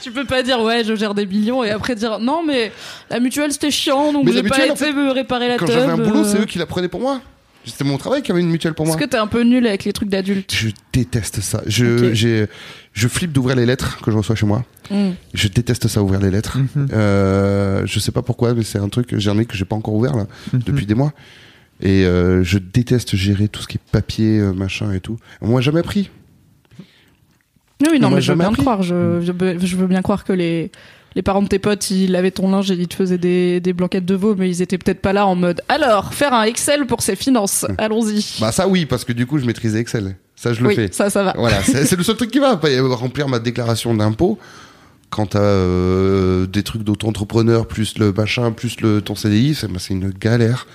Tu 0.00 0.12
peux 0.12 0.24
pas 0.24 0.42
dire 0.42 0.60
ouais 0.62 0.84
je 0.84 0.94
gère 0.94 1.12
des 1.12 1.26
millions 1.26 1.64
et 1.64 1.70
après 1.70 1.94
dire 1.94 2.18
non 2.20 2.42
mais 2.46 2.72
la 3.10 3.20
mutuelle 3.20 3.52
c'était 3.52 3.70
chiant 3.70 4.12
donc 4.12 4.26
j'ai 4.28 4.34
la 4.34 4.42
pas 4.42 4.48
mutuelle, 4.56 4.70
en 4.70 4.74
été 4.74 4.84
fait, 4.86 4.92
me 4.92 5.10
réparer 5.10 5.48
la 5.48 5.56
Quand 5.58 5.66
j'avais 5.66 5.90
un 5.90 5.98
boulot, 5.98 6.24
c'est 6.24 6.38
euh. 6.38 6.42
eux 6.42 6.46
qui 6.46 6.56
la 6.58 6.66
prenaient 6.66 6.88
pour 6.88 7.00
moi. 7.00 7.20
C'était 7.66 7.84
mon 7.84 7.98
travail 7.98 8.22
qui 8.22 8.30
avait 8.32 8.40
une 8.40 8.48
mutuelle 8.48 8.72
pour 8.72 8.86
moi. 8.86 8.94
Est-ce 8.96 9.04
que 9.04 9.10
t'es 9.10 9.18
un 9.18 9.26
peu 9.26 9.42
nul 9.42 9.66
avec 9.66 9.84
les 9.84 9.92
trucs 9.92 10.08
d'adultes 10.08 10.54
Je 10.54 10.68
déteste 10.92 11.40
ça. 11.40 11.60
Je, 11.66 12.08
Ok. 12.08 12.14
j'ai, 12.14 12.46
je 12.94 13.08
flippe 13.08 13.32
d'ouvrir 13.32 13.56
les 13.56 13.66
lettres 13.66 14.00
que 14.00 14.10
je 14.10 14.16
reçois 14.16 14.36
chez 14.36 14.46
moi. 14.46 14.64
Hmm. 14.90 15.10
Je 15.34 15.48
déteste 15.48 15.86
ça, 15.88 16.02
ouvrir 16.02 16.20
les 16.20 16.30
lettres. 16.30 16.56
Mhm. 16.56 16.88
Euh, 16.92 17.82
je 17.84 17.98
sais 17.98 18.12
pas 18.12 18.22
pourquoi, 18.22 18.54
mais 18.54 18.62
c'est 18.62 18.78
un 18.78 18.88
truc, 18.88 19.08
j'ai 19.18 19.30
un 19.30 19.44
que 19.44 19.54
j'ai 19.56 19.66
pas 19.66 19.76
encore 19.76 19.92
ouvert 19.94 20.16
là, 20.16 20.26
Mhm. 20.54 20.62
depuis 20.64 20.86
des 20.86 20.94
mois. 20.94 21.12
Et 21.80 22.04
euh, 22.04 22.42
je 22.42 22.58
déteste 22.58 23.14
gérer 23.16 23.48
tout 23.48 23.62
ce 23.62 23.68
qui 23.68 23.76
est 23.76 23.90
papier, 23.92 24.38
euh, 24.40 24.52
machin 24.52 24.92
et 24.92 25.00
tout. 25.00 25.16
On 25.40 25.54
m'a 25.54 25.60
jamais 25.60 25.80
appris. 25.80 26.10
Oui, 27.80 28.00
non, 28.00 28.08
On 28.08 28.10
m'a 28.10 28.16
mais 28.16 28.22
je 28.22 28.32
veux 28.32 28.38
bien 28.38 28.48
appris. 28.48 28.62
croire. 28.62 28.82
Je, 28.82 29.20
je 29.22 29.32
veux- 29.32 29.58
je 29.64 29.76
veux 29.76 29.86
bien 29.86 30.02
croire 30.02 30.24
que 30.24 30.32
les, 30.32 30.72
les 31.14 31.22
parents 31.22 31.42
de 31.42 31.46
tes 31.48 31.60
potes, 31.60 31.90
ils 31.92 32.10
lavaient 32.10 32.32
ton 32.32 32.50
linge 32.50 32.70
et 32.72 32.74
ils 32.74 32.88
te 32.88 32.96
faisaient 32.96 33.18
des, 33.18 33.60
des 33.60 33.72
blanquettes 33.72 34.04
de 34.04 34.14
veau, 34.16 34.34
mais 34.36 34.50
ils 34.50 34.60
étaient 34.62 34.78
peut-être 34.78 35.00
pas 35.00 35.12
là 35.12 35.26
en 35.26 35.36
mode 35.36 35.60
alors, 35.68 36.12
faire 36.12 36.34
un 36.34 36.42
Excel 36.42 36.86
pour 36.86 37.02
ses 37.02 37.14
finances. 37.14 37.64
Allons-y. 37.78 38.38
Bah 38.40 38.50
ça 38.50 38.66
oui, 38.66 38.84
parce 38.86 39.04
que 39.04 39.12
du 39.12 39.26
coup 39.26 39.38
je 39.38 39.44
maîtrisais 39.46 39.78
Excel. 39.78 40.16
Ça 40.34 40.52
je 40.52 40.60
le 40.62 40.68
oui, 40.68 40.74
fais. 40.74 40.88
ça, 40.92 41.10
ça 41.10 41.22
va. 41.22 41.34
Voilà, 41.36 41.62
c'est 41.62 41.96
le 41.96 42.02
seul 42.02 42.16
truc 42.16 42.30
qui 42.32 42.38
va. 42.40 42.56
Remplir 42.60 43.28
ma 43.28 43.38
déclaration 43.38 43.94
d'impôt. 43.94 44.38
Quand 45.10 45.26
t'as 45.26 45.38
euh, 45.40 46.46
des 46.46 46.62
trucs 46.62 46.82
d'auto-entrepreneur, 46.82 47.66
plus 47.66 47.96
le 47.98 48.12
machin, 48.12 48.52
plus 48.52 48.80
le 48.82 49.00
ton 49.00 49.14
CDI, 49.14 49.54
c'est 49.54 49.66
bah, 49.68 49.78
c'est 49.78 49.94
une 49.94 50.10
galère. 50.10 50.66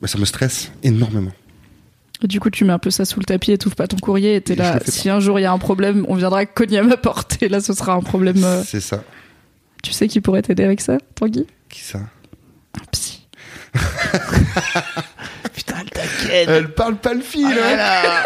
Bah, 0.00 0.08
ça 0.08 0.18
me 0.18 0.24
stresse 0.24 0.70
énormément. 0.82 1.32
Du 2.22 2.40
coup, 2.40 2.50
tu 2.50 2.64
mets 2.64 2.72
un 2.72 2.78
peu 2.80 2.90
ça 2.90 3.04
sous 3.04 3.20
le 3.20 3.24
tapis 3.24 3.52
et 3.52 3.58
t'ouvres 3.58 3.76
pas 3.76 3.86
ton 3.86 3.96
courrier 3.98 4.34
et 4.36 4.40
t'es 4.40 4.56
là. 4.56 4.80
Si 4.86 5.08
un 5.08 5.20
jour 5.20 5.38
il 5.38 5.42
y 5.42 5.44
a 5.46 5.52
un 5.52 5.58
problème, 5.58 6.04
on 6.08 6.14
viendra 6.16 6.44
cogner 6.46 6.78
à 6.78 6.82
ma 6.82 6.96
porte 6.96 7.40
et 7.42 7.48
là, 7.48 7.60
ce 7.60 7.72
sera 7.72 7.92
un 7.92 8.00
problème. 8.00 8.42
euh, 8.42 8.62
C'est 8.66 8.80
ça. 8.80 9.04
Tu 9.82 9.92
sais 9.92 10.08
qui 10.08 10.20
pourrait 10.20 10.42
t'aider 10.42 10.64
avec 10.64 10.80
ça, 10.80 10.98
Tanguy 11.14 11.46
Qui 11.68 11.80
ça? 11.80 11.98
Un 11.98 12.84
psy. 12.90 13.26
Putain, 15.54 15.76
elle 15.80 15.90
t'inquiète 15.90 16.48
Elle 16.48 16.74
parle 16.74 16.96
pas 16.96 17.14
le 17.14 17.20
fil. 17.20 17.46
hein. 17.46 18.22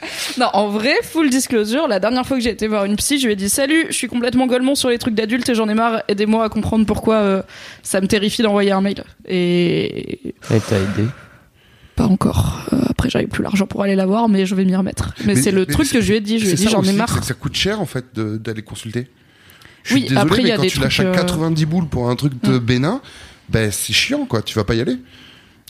Non, 0.38 0.46
en 0.52 0.68
vrai, 0.68 0.94
full 1.02 1.30
disclosure, 1.30 1.88
la 1.88 1.98
dernière 2.00 2.26
fois 2.26 2.36
que 2.36 2.42
j'ai 2.42 2.50
été 2.50 2.68
voir 2.68 2.84
une 2.84 2.96
psy, 2.96 3.18
je 3.18 3.26
lui 3.26 3.32
ai 3.32 3.36
dit 3.36 3.48
Salut, 3.48 3.86
je 3.88 3.94
suis 3.94 4.08
complètement 4.08 4.46
golemon 4.46 4.74
sur 4.74 4.88
les 4.90 4.98
trucs 4.98 5.14
d'adultes 5.14 5.48
et 5.48 5.54
j'en 5.54 5.68
ai 5.68 5.74
marre, 5.74 6.02
aidez-moi 6.08 6.44
à 6.44 6.48
comprendre 6.48 6.84
pourquoi 6.86 7.14
euh, 7.16 7.42
ça 7.82 8.00
me 8.00 8.06
terrifie 8.06 8.42
d'envoyer 8.42 8.72
un 8.72 8.80
mail. 8.80 9.02
Et 9.26 10.34
Elle 10.50 10.60
t'a 10.60 10.76
aidé. 10.76 11.08
pas 11.94 12.04
encore. 12.06 12.60
Euh, 12.72 12.78
après, 12.90 13.08
j'avais 13.10 13.26
plus 13.26 13.42
l'argent 13.42 13.66
pour 13.66 13.82
aller 13.82 13.94
la 13.96 14.06
voir, 14.06 14.28
mais 14.28 14.44
je 14.46 14.54
vais 14.54 14.64
m'y 14.64 14.76
remettre. 14.76 15.14
Mais, 15.24 15.34
Mais- 15.34 15.40
c'est 15.42 15.50
le 15.50 15.60
mais 15.66 15.72
truc 15.72 15.90
que 15.90 16.00
je 16.00 16.10
lui 16.10 16.16
ai 16.16 16.20
dit, 16.20 16.38
je 16.38 16.44
lui 16.44 16.52
ai 16.52 16.54
dit 16.56 16.64
ça 16.64 16.70
j'en 16.70 16.82
ai 16.82 16.92
marre. 16.92 17.20
que 17.20 17.24
ça 17.26 17.34
coûte 17.34 17.54
cher 17.56 17.80
en 17.80 17.86
fait 17.86 18.04
d'aller 18.14 18.62
consulter. 18.62 19.08
Je 19.84 19.94
Oui, 19.94 20.02
désolé, 20.02 20.20
après, 20.20 20.38
il 20.42 20.42
y 20.42 20.44
mais 20.46 20.52
a 20.52 20.56
quand 20.56 20.62
des 20.62 20.68
tu 20.68 20.80
lâches 20.80 21.00
à 21.00 21.04
euh, 21.04 21.14
90 21.14 21.64
boules 21.66 21.86
pour 21.88 22.10
un 22.10 22.16
truc 22.16 22.32
de 22.42 22.58
bénin, 22.58 23.00
ben 23.48 23.70
c'est 23.70 23.92
chiant 23.92 24.26
quoi. 24.26 24.42
Tu 24.42 24.54
vas 24.54 24.64
pas 24.64 24.74
y 24.74 24.80
aller. 24.80 24.96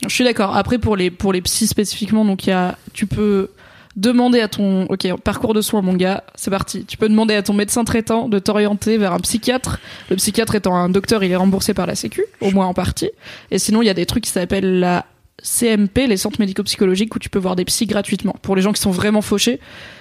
Je 0.03 0.13
suis 0.13 0.23
d'accord. 0.23 0.55
Après, 0.57 0.77
pour 0.79 0.95
les, 0.97 1.09
pour 1.11 1.33
les 1.33 1.41
psys 1.41 1.67
spécifiquement, 1.67 2.25
donc 2.25 2.45
il 2.45 2.49
y 2.49 2.53
a, 2.53 2.77
tu 2.93 3.05
peux 3.07 3.49
demander 3.97 4.39
à 4.39 4.47
ton, 4.47 4.83
ok, 4.85 5.19
parcours 5.23 5.53
de 5.53 5.61
soins, 5.61 5.81
mon 5.81 5.93
gars, 5.93 6.23
c'est 6.35 6.51
parti. 6.51 6.85
Tu 6.85 6.97
peux 6.97 7.09
demander 7.09 7.33
à 7.33 7.41
ton 7.41 7.53
médecin 7.53 7.83
traitant 7.83 8.29
de 8.29 8.39
t'orienter 8.39 8.97
vers 8.97 9.11
un 9.11 9.19
psychiatre. 9.19 9.79
Le 10.09 10.15
psychiatre 10.15 10.55
étant 10.55 10.75
un 10.75 10.87
docteur, 10.87 11.23
il 11.23 11.31
est 11.31 11.35
remboursé 11.35 11.73
par 11.73 11.87
la 11.87 11.95
Sécu, 11.95 12.23
au 12.39 12.51
moins 12.51 12.67
en 12.67 12.73
partie. 12.73 13.09
Et 13.51 13.59
sinon, 13.59 13.81
il 13.81 13.85
y 13.85 13.89
a 13.89 13.95
des 13.95 14.05
trucs 14.05 14.23
qui 14.23 14.29
s'appellent 14.29 14.79
la 14.79 15.05
CMP, 15.43 16.07
les 16.07 16.17
centres 16.17 16.39
médico-psychologiques, 16.39 17.15
où 17.15 17.19
tu 17.19 17.29
peux 17.29 17.39
voir 17.39 17.55
des 17.55 17.65
psys 17.65 17.87
gratuitement. 17.87 18.35
Pour 18.43 18.55
les 18.55 18.61
gens 18.61 18.71
qui 18.71 18.81
sont 18.81 18.91
vraiment 18.91 19.21
fauchés, 19.21 19.59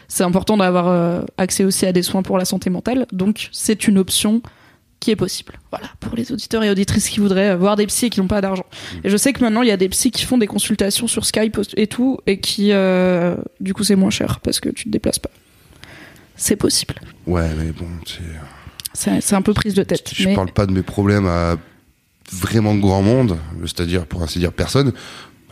c'est 0.09 0.25
important 0.25 0.59
d'avoir 0.59 0.89
euh, 0.89 1.23
accès 1.39 1.65
aussi 1.65 1.87
à 1.87 1.93
des 1.93 2.03
soins 2.03 2.23
pour 2.23 2.39
la 2.39 2.45
santé 2.45 2.69
mentale. 2.69 3.07
Donc, 3.13 3.49
c'est 3.51 3.89
une 3.89 3.99
option 3.99 4.43
qui 5.07 5.11
est 5.13 5.17
possible. 5.17 5.55
Voilà, 5.71 5.89
pour 6.01 6.15
les 6.17 6.33
auditeurs 6.33 6.63
et 6.65 6.71
auditrices 6.71 7.09
qui 7.09 7.21
voudraient 7.21 7.51
euh, 7.51 7.57
voir 7.57 7.77
des 7.77 7.87
psys 7.87 8.07
et 8.07 8.11
qui 8.11 8.21
n'ont 8.21 8.27
pas 8.27 8.41
d'argent. 8.41 8.67
Et 9.05 9.09
je 9.11 9.17
sais 9.17 9.33
que 9.33 9.41
maintenant, 9.41 9.63
il 9.63 9.69
y 9.69 9.73
a 9.73 9.77
des 9.77 9.89
psys 9.89 10.11
qui 10.11 10.25
font 10.25 10.37
des 10.37 10.47
consultations 10.47 11.07
sur 11.07 11.25
Skype 11.25 11.59
et 11.77 11.87
tout, 11.87 12.19
et 12.27 12.41
qui, 12.41 12.73
euh, 12.73 13.37
du 13.61 13.73
coup, 13.73 13.85
c'est 13.85 13.97
moins 13.97 14.11
cher 14.11 14.41
parce 14.41 14.61
que 14.61 14.69
tu 14.69 14.85
te 14.85 14.89
déplaces 14.91 15.19
pas. 15.19 15.31
C'est 16.35 16.57
possible. 16.57 16.97
Ouais, 17.27 17.49
mais 17.57 17.71
bon, 17.73 17.87
c'est- 18.05 18.23
C'est 18.93 19.21
c'est 19.21 19.35
un 19.37 19.43
peu 19.43 19.55
prise 19.55 19.75
de 19.75 19.83
tête. 19.85 20.11
je 20.15 20.27
mais 20.29 20.35
parle 20.35 20.51
pas 20.53 20.67
de 20.67 20.73
mes 20.73 20.83
problèmes 20.83 21.27
à 21.27 21.57
vraiment 22.33 22.75
grand 22.75 23.03
monde, 23.03 23.39
c'est-à-dire 23.63 24.07
pour 24.07 24.23
ainsi 24.23 24.39
dire 24.39 24.53
personne. 24.53 24.93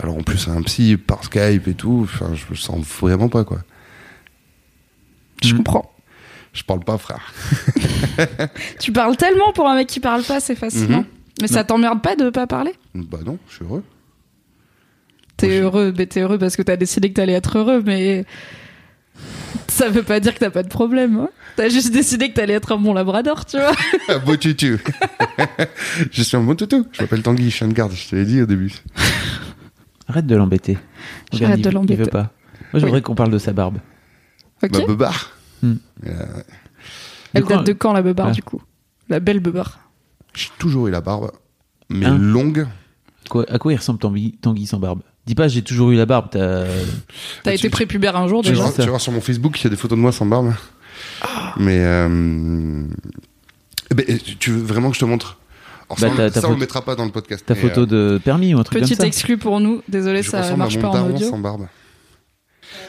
Alors 0.01 0.17
en 0.17 0.23
plus 0.23 0.49
un 0.49 0.61
psy 0.63 0.97
par 0.97 1.23
Skype 1.25 1.69
et 1.69 1.75
tout, 1.75 2.09
je 2.11 2.51
me 2.51 2.57
sens 2.57 2.85
vraiment 3.01 3.29
pas 3.29 3.45
quoi. 3.45 3.61
je 5.43 5.55
comprends. 5.55 5.91
Je 6.55 6.63
parle 6.63 6.81
pas 6.81 6.97
frère. 6.99 7.33
Tu 8.81 8.93
parles 8.93 9.17
tellement 9.17 9.53
pour 9.53 9.69
un 9.69 9.75
mec 9.75 9.89
qui 9.89 10.01
parle 10.01 10.23
pas, 10.23 10.41
c'est 10.41 10.55
fascinant. 10.55 10.99
Mhm. 11.01 11.07
Mais 11.43 11.49
ça 11.49 11.65
t'emmerde 11.65 12.01
pas 12.01 12.15
de 12.15 12.31
pas 12.31 12.47
parler? 12.47 12.73
Bah 12.95 13.19
non, 13.27 13.39
je 13.49 13.57
suis 13.57 13.65
heureux. 13.65 13.83
T'es 15.37 15.59
heureux, 15.59 15.93
mais 15.99 16.07
t'es 16.07 16.21
heureux 16.21 16.39
parce 16.39 16.55
que 16.57 16.63
t'as 16.63 16.77
décidé 16.77 17.09
que 17.09 17.15
t'allais 17.15 17.33
être 17.33 17.59
heureux, 17.59 17.83
mais 17.85 18.25
ça 19.67 19.89
veut 19.89 20.05
pas 20.05 20.21
dire 20.21 20.33
que 20.35 20.39
t'as 20.39 20.51
pas 20.51 20.63
de 20.63 20.69
problème. 20.69 21.19
Hein 21.19 21.29
t'as 21.57 21.69
juste 21.69 21.93
décidé 21.93 22.29
que 22.29 22.35
t'allais 22.35 22.55
être 22.55 22.71
un 22.73 22.77
bon 22.79 22.95
labrador, 22.95 23.45
tu 23.47 23.57
vois. 23.59 23.73
Un 24.09 24.19
beau 24.21 24.37
tutu. 24.37 24.79
je 26.13 26.23
suis 26.23 26.37
un 26.37 26.43
bon 26.43 26.55
toutou. 26.55 26.87
Je 26.93 27.03
m'appelle 27.03 27.23
Tanguy, 27.23 27.51
chien 27.51 27.67
de 27.67 27.73
garde, 27.73 27.93
je 27.93 28.09
te 28.09 28.15
l'ai 28.15 28.25
dit 28.25 28.41
au 28.43 28.47
début. 28.47 28.73
Arrête 30.09 30.27
de 30.27 30.37
l'embêter. 30.37 30.79
Il- 31.33 31.41
de 31.41 31.71
l'embêter. 31.71 31.95
Il 31.95 32.05
veut 32.05 32.11
pas. 32.11 32.31
Moi, 32.73 32.81
j'aimerais 32.81 33.03
qu'on 33.03 33.15
parle 33.17 33.31
de 33.31 33.39
sa 33.39 33.53
barbe. 33.53 33.79
Ok. 34.63 34.97
Bah 34.97 35.11
Hmm. 35.65 35.77
Euh, 36.07 36.13
Elle 37.33 37.45
date 37.45 37.67
de 37.67 37.73
quand 37.73 37.93
la 37.93 38.03
beubare 38.03 38.29
Ah. 38.29 38.33
du 38.33 38.43
coup? 38.43 38.63
La 39.09 39.21
belle 39.21 39.41
beubare. 39.41 39.79
J'ai 40.35 40.49
toujours 40.59 40.89
eu 40.89 40.91
la 40.91 41.01
barbe, 41.01 41.31
mais 41.89 42.07
Hein? 42.07 42.19
longue. 42.19 42.67
Quoi- 43.31 43.47
à 43.51 43.59
quoi 43.59 43.73
il 43.73 43.77
ressemble 43.77 43.99
Tanguy, 43.99 44.37
Tanguy 44.41 44.67
sans 44.67 44.79
barbe? 44.79 45.01
Dis 45.27 45.35
pas, 45.35 45.49
j'ai 45.49 45.63
toujours 45.63 45.91
eu 45.91 45.97
la 45.97 46.05
barbe. 46.07 46.29
t'as- 46.31 46.65
T'as 47.43 47.53
Tu- 47.53 47.57
été 47.59 47.71
prépubère 47.71 48.17
un 48.17 48.29
jour 48.29 48.43
Tu 48.43 48.51
déjà. 48.51 48.71
tu 48.71 48.81
vas 48.83 48.87
voir 48.89 49.01
sur 49.01 49.13
mon 49.13 49.21
Facebook, 49.23 49.59
il 49.61 49.65
y 49.65 49.67
a 49.69 49.71
des 49.71 49.77
photos 49.77 49.97
de 49.97 50.03
moi 50.03 50.13
sans 50.13 50.27
barbe. 50.27 50.53
Mais 51.57 51.79
euh... 51.81 52.85
eh 53.91 53.95
ben, 53.95 54.19
tu- 54.19 54.37
tu 54.37 54.51
veux 54.51 54.63
vraiment 54.63 54.91
que 54.91 54.97
je 54.97 55.01
te 55.01 55.05
montre? 55.07 55.39
Alors, 55.89 55.99
Bah, 56.01 56.07
ça, 56.09 56.13
on- 56.13 56.17
ta- 56.17 56.31
ta 56.31 56.41
ça, 56.41 56.49
on 56.49 56.53
le 56.53 56.57
mettra 56.59 56.83
pas 56.83 56.95
dans 56.97 57.05
le 57.05 57.11
podcast. 57.11 57.45
Ta 57.47 57.55
photo 57.55 57.83
euh, 57.83 57.87
de 57.87 58.19
permis 58.23 58.55
ou 58.55 58.59
un 58.59 58.65
truc 58.65 58.81
Petite 58.81 58.97
comme 58.97 59.05
ça 59.05 59.07
exclu 59.07 59.39
pour 59.39 59.61
nous. 59.61 59.83
Désolé, 59.89 60.23
je 60.23 60.31
ça 60.31 60.57
marche 60.57 60.77
à 60.77 60.81
pas 60.81 60.89
en 60.89 61.11
audio. 61.11 61.29
sans 61.29 61.39
barbe. 61.39 61.67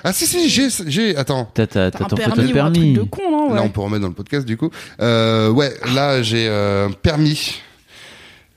Ah 0.04 0.14
si 0.14 0.26
si, 0.28 0.50
j'ai 0.50 0.68
j'ai 0.88 1.16
attends. 1.18 1.50
T'as 1.54 1.68
t'as- 1.68 1.92
T'as 1.92 2.00
ton 2.06 2.16
photo 2.16 2.16
permis 2.18 2.60
un 2.60 2.72
truc 2.72 2.94
de 2.94 3.02
con, 3.04 3.32
non 3.32 3.54
Là, 3.54 3.62
on 3.64 3.70
peut 3.70 3.82
remettre 3.82 4.02
dans 4.02 4.08
le 4.10 4.14
podcast 4.14 4.46
du 4.46 4.58
coup. 4.58 4.70
Euh, 5.02 5.50
ouais, 5.50 5.74
là 5.94 6.22
j'ai 6.22 6.48
euh, 6.48 6.88
un 6.88 6.92
permis. 6.92 7.62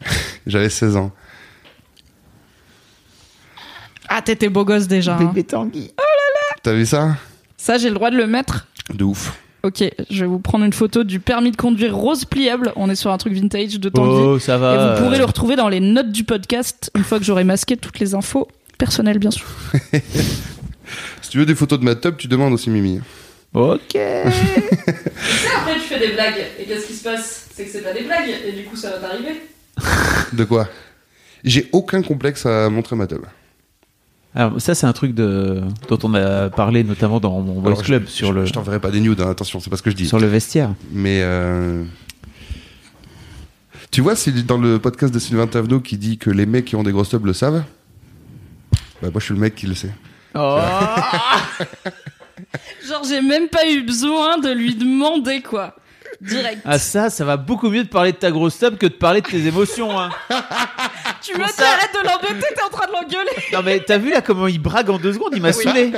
J'avais 0.46 0.68
16 0.70 0.96
ans. 0.96 1.10
Ah, 4.08 4.22
t'étais 4.22 4.48
beau 4.48 4.64
gosse 4.64 4.86
déjà. 4.86 5.16
hein. 5.16 5.32
Tanguy. 5.46 5.90
T'as 6.62 6.72
vu 6.72 6.86
ça? 6.86 7.16
Ça, 7.56 7.76
j'ai 7.78 7.88
le 7.88 7.94
droit 7.94 8.10
de 8.10 8.16
le 8.16 8.26
mettre? 8.26 8.66
De 8.94 9.04
ouf. 9.04 9.36
Ok, 9.64 9.84
je 10.08 10.20
vais 10.20 10.26
vous 10.26 10.38
prendre 10.38 10.64
une 10.64 10.72
photo 10.72 11.02
du 11.04 11.18
permis 11.20 11.50
de 11.50 11.56
conduire 11.56 11.94
rose 11.94 12.24
pliable. 12.24 12.72
On 12.76 12.88
est 12.88 12.94
sur 12.94 13.10
un 13.10 13.18
truc 13.18 13.32
vintage 13.34 13.78
de 13.80 13.88
Tanguy. 13.88 14.22
Oh, 14.22 14.38
ça 14.38 14.56
va. 14.56 14.74
Et 14.74 14.78
vous 14.96 15.02
pourrez 15.04 15.18
le 15.18 15.24
retrouver 15.24 15.56
dans 15.56 15.68
les 15.68 15.80
notes 15.80 16.10
du 16.12 16.24
podcast 16.24 16.90
une 16.96 17.02
fois 17.04 17.18
que 17.18 17.24
j'aurai 17.24 17.44
masqué 17.44 17.76
toutes 17.76 17.98
les 17.98 18.14
infos 18.14 18.48
personnelles, 18.78 19.18
bien 19.18 19.32
sûr. 19.32 19.46
Si 21.22 21.30
tu 21.30 21.38
veux 21.38 21.46
des 21.46 21.54
photos 21.54 21.78
de 21.78 21.84
ma 21.84 21.94
top, 21.94 22.16
tu 22.18 22.28
demandes 22.28 22.52
aussi 22.52 22.70
Mimi. 22.70 23.00
Ok. 23.54 23.96
Après, 23.96 25.74
tu 25.74 25.80
fais 25.80 25.98
des 25.98 26.12
blagues. 26.14 26.44
Et 26.58 26.64
qu'est-ce 26.64 26.86
qui 26.86 26.94
se 26.94 27.02
passe? 27.04 27.48
C'est 27.54 27.64
que 27.64 27.70
c'est 27.70 27.82
pas 27.82 27.92
des 27.92 28.02
blagues. 28.04 28.28
Et 28.46 28.52
du 28.52 28.64
coup, 28.64 28.76
ça 28.76 28.90
va 28.90 28.98
t'arriver. 28.98 29.42
De 30.32 30.44
quoi? 30.44 30.68
J'ai 31.44 31.68
aucun 31.72 32.02
complexe 32.02 32.46
à 32.46 32.68
montrer 32.68 32.96
ma 32.96 33.06
top. 33.06 33.26
Alors 34.34 34.60
ça 34.60 34.74
c'est 34.74 34.86
un 34.86 34.92
truc 34.92 35.14
de 35.14 35.62
dont 35.88 35.98
on 36.02 36.12
a 36.14 36.50
parlé 36.50 36.84
notamment 36.84 37.18
dans 37.18 37.40
mon 37.40 37.54
Voice 37.60 37.66
Alors, 37.68 37.82
Club 37.82 38.04
je, 38.06 38.10
sur 38.10 38.28
je- 38.28 38.32
le 38.34 38.44
Je 38.44 38.52
t'enverrai 38.52 38.78
pas 38.78 38.90
des 38.90 39.00
nudes, 39.00 39.20
hein, 39.22 39.30
attention, 39.30 39.58
c'est 39.58 39.70
pas 39.70 39.76
ce 39.78 39.82
que 39.82 39.90
je 39.90 39.96
dis. 39.96 40.06
sur 40.06 40.18
le 40.20 40.26
vestiaire. 40.26 40.74
Mais 40.92 41.20
euh, 41.22 41.82
tu 43.90 44.00
vois, 44.02 44.14
c'est 44.16 44.32
dans 44.46 44.58
le 44.58 44.78
podcast 44.78 45.12
de 45.14 45.18
Sylvain 45.18 45.46
Tavenot 45.46 45.80
qui 45.80 45.96
dit 45.96 46.18
que 46.18 46.28
les 46.30 46.44
mecs 46.44 46.66
qui 46.66 46.76
ont 46.76 46.82
des 46.82 46.92
grosses 46.92 47.08
tubs 47.08 47.24
le 47.24 47.32
savent. 47.32 47.64
Bah 49.00 49.08
moi 49.10 49.12
je 49.18 49.24
suis 49.24 49.34
le 49.34 49.40
mec 49.40 49.54
qui 49.54 49.66
le 49.66 49.74
sait. 49.74 49.90
Genre, 52.86 53.02
j'ai 53.08 53.20
même 53.20 53.48
pas 53.48 53.68
eu 53.68 53.82
besoin 53.82 54.38
de 54.38 54.50
lui 54.50 54.74
demander 54.74 55.40
quoi. 55.42 55.74
Direct. 56.20 56.62
Ah 56.64 56.78
ça, 56.80 57.10
ça 57.10 57.24
va 57.24 57.36
beaucoup 57.36 57.68
mieux 57.70 57.84
de 57.84 57.88
parler 57.88 58.10
de 58.12 58.16
ta 58.16 58.30
grosse 58.32 58.58
tub 58.58 58.76
que 58.76 58.86
de 58.86 58.92
parler 58.92 59.20
de 59.20 59.26
tes 59.28 59.46
émotions. 59.46 59.96
Hein. 60.00 60.08
tu 61.22 61.32
me 61.34 61.38
dis, 61.46 61.62
arrête 61.62 61.90
de 61.94 62.04
l'embêter, 62.04 62.46
t'es 62.56 62.62
en 62.64 62.70
train 62.70 62.86
de 62.88 62.92
l'engueuler. 62.92 63.30
Non 63.52 63.60
mais 63.64 63.78
t'as 63.80 63.98
vu 63.98 64.10
là 64.10 64.20
comment 64.20 64.48
il 64.48 64.58
brague 64.60 64.90
en 64.90 64.98
deux 64.98 65.12
secondes, 65.12 65.32
il 65.36 65.42
m'a 65.42 65.50
Oui. 65.50 65.62
saoulé. 65.62 65.92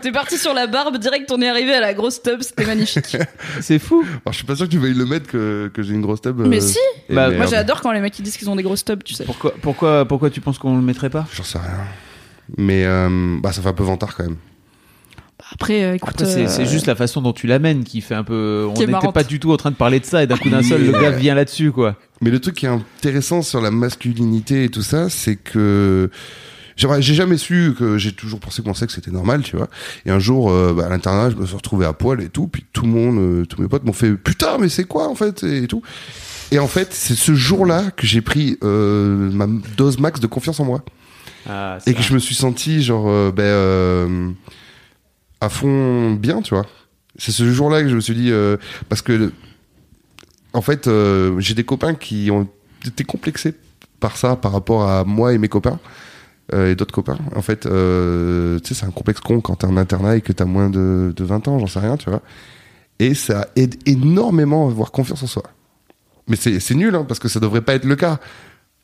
T'es 0.00 0.10
parti 0.12 0.38
sur 0.38 0.54
la 0.54 0.66
barbe, 0.68 0.96
direct, 0.96 1.30
on 1.32 1.42
est 1.42 1.48
arrivé 1.48 1.74
à 1.74 1.80
la 1.80 1.92
grosse 1.92 2.22
tub, 2.22 2.40
c'était 2.40 2.64
magnifique. 2.64 3.16
C'est 3.60 3.78
fou. 3.78 4.04
Alors 4.24 4.32
je 4.32 4.36
suis 4.38 4.46
pas 4.46 4.56
sûr 4.56 4.66
que 4.66 4.70
tu 4.70 4.78
veuilles 4.78 4.94
le 4.94 5.04
mettre 5.04 5.26
que, 5.26 5.70
que 5.74 5.82
j'ai 5.82 5.92
une 5.92 6.02
grosse 6.02 6.22
tub. 6.22 6.40
euh, 6.40 6.46
Mais 6.46 6.60
si 6.60 6.78
et 7.10 7.14
Bah. 7.14 7.28
Moi, 7.30 7.44
j'adore 7.46 7.82
quand 7.82 7.92
les 7.92 8.00
mecs 8.00 8.18
ils 8.18 8.22
disent 8.22 8.38
qu'ils 8.38 8.48
ont 8.48 8.56
des 8.56 8.62
grosses 8.62 8.84
tubs, 8.86 9.02
tu 9.02 9.12
sais. 9.14 9.24
Pourquoi, 9.24 9.52
pourquoi, 9.60 10.06
pourquoi 10.06 10.30
tu 10.30 10.40
penses 10.40 10.58
qu'on 10.58 10.76
le 10.76 10.82
mettrait 10.82 11.10
pas? 11.10 11.26
J'en 11.34 11.44
sais 11.44 11.58
rien. 11.58 11.84
Mais 12.56 12.84
euh, 12.84 13.38
bah 13.42 13.52
ça 13.52 13.62
fait 13.62 13.68
un 13.68 13.74
peu 13.74 13.84
vantard 13.84 14.16
quand 14.16 14.24
même. 14.24 14.36
Après, 15.52 15.84
euh, 15.84 15.94
écoute. 15.94 16.10
Après, 16.10 16.24
c'est 16.24 16.44
euh, 16.44 16.48
c'est 16.48 16.66
juste 16.66 16.86
la 16.86 16.94
façon 16.94 17.22
dont 17.22 17.32
tu 17.32 17.46
l'amènes 17.46 17.84
qui 17.84 18.00
fait 18.00 18.14
un 18.14 18.24
peu. 18.24 18.66
On 18.68 18.74
Qui 18.74 18.86
n'était 18.86 19.12
pas 19.12 19.24
du 19.24 19.38
tout 19.40 19.52
en 19.52 19.56
train 19.56 19.70
de 19.70 19.76
parler 19.76 20.00
de 20.00 20.04
ça 20.04 20.22
et 20.22 20.26
d'un 20.26 20.36
coup 20.36 20.50
d'un 20.50 20.62
seul, 20.62 20.84
le 20.84 20.92
gars 20.92 21.10
vient 21.10 21.34
là-dessus, 21.34 21.72
quoi. 21.72 21.96
Mais 22.20 22.30
le 22.30 22.40
truc 22.40 22.56
qui 22.56 22.66
est 22.66 22.70
intéressant 22.70 23.42
sur 23.42 23.60
la 23.60 23.70
masculinité 23.70 24.64
et 24.64 24.68
tout 24.68 24.82
ça, 24.82 25.08
c'est 25.08 25.36
que 25.36 26.10
j'ai 26.78 27.14
jamais 27.14 27.36
su 27.36 27.74
que 27.76 27.98
j'ai 27.98 28.12
toujours 28.12 28.40
pensé 28.40 28.62
que 28.62 28.68
mon 28.68 28.74
sexe 28.74 28.94
c'était 28.94 29.10
normal, 29.10 29.42
tu 29.42 29.56
vois. 29.56 29.68
Et 30.06 30.10
un 30.10 30.18
jour, 30.18 30.50
euh, 30.50 30.72
bah, 30.72 30.86
à 30.86 30.88
l'internat, 30.88 31.30
je 31.30 31.36
me 31.36 31.46
suis 31.46 31.56
retrouvé 31.56 31.86
à 31.86 31.92
poil 31.92 32.20
et 32.22 32.28
tout, 32.28 32.46
puis 32.46 32.64
tout 32.72 32.82
le 32.82 32.88
monde, 32.88 33.18
euh, 33.18 33.46
tous 33.46 33.60
mes 33.60 33.68
potes 33.68 33.84
m'ont 33.84 33.92
fait 33.92 34.12
putain, 34.12 34.58
mais 34.58 34.68
c'est 34.68 34.84
quoi 34.84 35.08
en 35.08 35.14
fait 35.14 35.42
et 35.42 35.66
tout? 35.66 35.82
Et 36.50 36.58
en 36.58 36.68
fait, 36.68 36.88
c'est 36.92 37.14
ce 37.14 37.34
jour-là 37.34 37.90
que 37.90 38.06
j'ai 38.06 38.22
pris 38.22 38.56
euh, 38.62 39.30
ma 39.32 39.46
dose 39.76 39.98
max 39.98 40.20
de 40.20 40.26
confiance 40.26 40.60
en 40.60 40.64
moi 40.64 40.82
Ah, 41.46 41.78
et 41.86 41.94
que 41.94 42.02
je 42.02 42.12
me 42.12 42.18
suis 42.18 42.34
senti 42.34 42.82
genre 42.82 43.08
euh, 43.08 43.32
ben 43.32 43.42
euh, 43.42 44.30
à 45.40 45.48
fond 45.48 46.12
bien, 46.12 46.42
tu 46.42 46.54
vois. 46.54 46.66
C'est 47.16 47.32
ce 47.32 47.50
jour-là 47.50 47.82
que 47.82 47.88
je 47.88 47.94
me 47.94 48.00
suis 48.00 48.14
dit 48.14 48.30
euh, 48.30 48.56
parce 48.88 49.02
que 49.02 49.32
en 50.52 50.62
fait, 50.62 50.88
j'ai 51.38 51.54
des 51.54 51.64
copains 51.64 51.94
qui 51.94 52.30
ont 52.30 52.48
été 52.84 53.04
complexés 53.04 53.54
par 54.00 54.16
ça 54.16 54.34
par 54.36 54.52
rapport 54.52 54.88
à 54.88 55.04
moi 55.04 55.32
et 55.32 55.38
mes 55.38 55.48
copains 55.48 55.78
et 56.52 56.74
d'autres 56.74 56.94
copains. 56.94 57.18
En 57.36 57.42
fait, 57.42 57.60
tu 57.60 57.68
sais, 57.68 58.74
c'est 58.74 58.86
un 58.86 58.90
complexe 58.90 59.20
con 59.20 59.40
quand 59.40 59.56
t'es 59.56 59.66
en 59.66 59.76
internat 59.76 60.16
et 60.16 60.20
que 60.22 60.32
t'as 60.32 60.46
moins 60.46 60.70
de, 60.70 61.12
de 61.14 61.24
20 61.24 61.48
ans, 61.48 61.58
j'en 61.58 61.66
sais 61.66 61.80
rien, 61.80 61.96
tu 61.96 62.08
vois. 62.08 62.22
Et 62.98 63.14
ça 63.14 63.46
aide 63.56 63.76
énormément 63.86 64.66
à 64.66 64.70
avoir 64.70 64.90
confiance 64.90 65.22
en 65.22 65.26
soi. 65.26 65.44
Mais 66.28 66.36
c'est 66.36 66.58
c'est 66.60 66.74
nul, 66.74 66.94
hein, 66.94 67.04
parce 67.06 67.20
que 67.20 67.28
ça 67.28 67.40
devrait 67.40 67.62
pas 67.62 67.74
être 67.74 67.84
le 67.84 67.96
cas. 67.96 68.18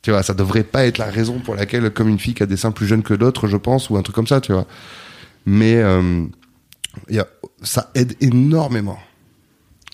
Tu 0.05 0.11
vois, 0.11 0.21
ça 0.21 0.35
devrait 0.35 0.61
pas 0.63 0.85
être 0.85 0.99
la 0.99 1.07
raison 1.07 1.39
pour 1.39 1.55
laquelle, 1.55 1.89
comme 1.89 2.09
une 2.09 2.19
fille 2.19 2.35
qui 2.35 2.43
a 2.43 2.45
des 2.45 2.57
seins 2.57 2.69
plus 2.69 2.85
jeunes 2.85 3.01
que 3.01 3.15
d'autres, 3.15 3.47
je 3.47 3.57
pense, 3.57 3.89
ou 3.89 3.97
un 3.97 4.03
truc 4.03 4.15
comme 4.15 4.27
ça, 4.27 4.39
tu 4.39 4.53
vois. 4.53 4.67
Mais 5.47 5.77
euh, 5.77 6.25
y 7.09 7.17
a, 7.17 7.25
ça 7.63 7.89
aide 7.95 8.13
énormément. 8.21 8.99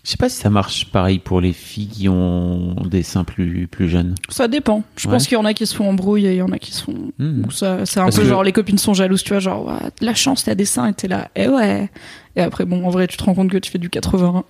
Je 0.03 0.09
sais 0.09 0.17
pas 0.17 0.27
si 0.27 0.35
ça 0.35 0.49
marche 0.49 0.91
pareil 0.91 1.19
pour 1.19 1.39
les 1.39 1.53
filles 1.53 1.87
qui 1.87 2.09
ont 2.09 2.75
des 2.89 3.03
seins 3.03 3.23
plus, 3.23 3.67
plus 3.67 3.87
jeunes. 3.87 4.15
Ça 4.27 4.49
dépend. 4.49 4.83
Je 4.97 5.07
Ouais. 5.07 5.13
pense 5.13 5.27
qu'il 5.27 5.35
y 5.35 5.39
en 5.39 5.45
a 5.45 5.53
qui 5.53 5.65
se 5.65 5.73
font 5.75 5.87
embrouiller 5.87 6.31
et 6.31 6.33
il 6.33 6.37
y 6.39 6.41
en 6.41 6.51
a 6.51 6.59
qui 6.59 6.73
se 6.73 6.83
font. 6.83 7.13
Hmm. 7.17 7.49
ça- 7.49 7.85
C'est 7.85 8.01
un 8.01 8.03
Parce 8.03 8.17
peu 8.17 8.23
que- 8.23 8.27
genre 8.27 8.43
les 8.43 8.51
copines 8.51 8.79
sont 8.79 8.93
jalouses, 8.93 9.23
tu 9.23 9.29
vois, 9.29 9.39
genre 9.39 9.65
ouais, 9.67 9.89
la 10.01 10.13
chance, 10.13 10.43
t'as 10.43 10.55
des 10.55 10.65
seins 10.65 10.87
et 10.87 10.93
t'es 10.93 11.07
là, 11.07 11.29
eh 11.37 11.47
ouais. 11.47 11.89
Et 12.35 12.41
après, 12.41 12.65
bon, 12.65 12.85
en 12.85 12.89
vrai, 12.89 13.07
tu 13.07 13.15
te 13.15 13.23
rends 13.23 13.33
compte 13.33 13.49
que 13.49 13.57
tu 13.59 13.71
fais 13.71 13.77
du 13.79 13.89
81 13.89 14.43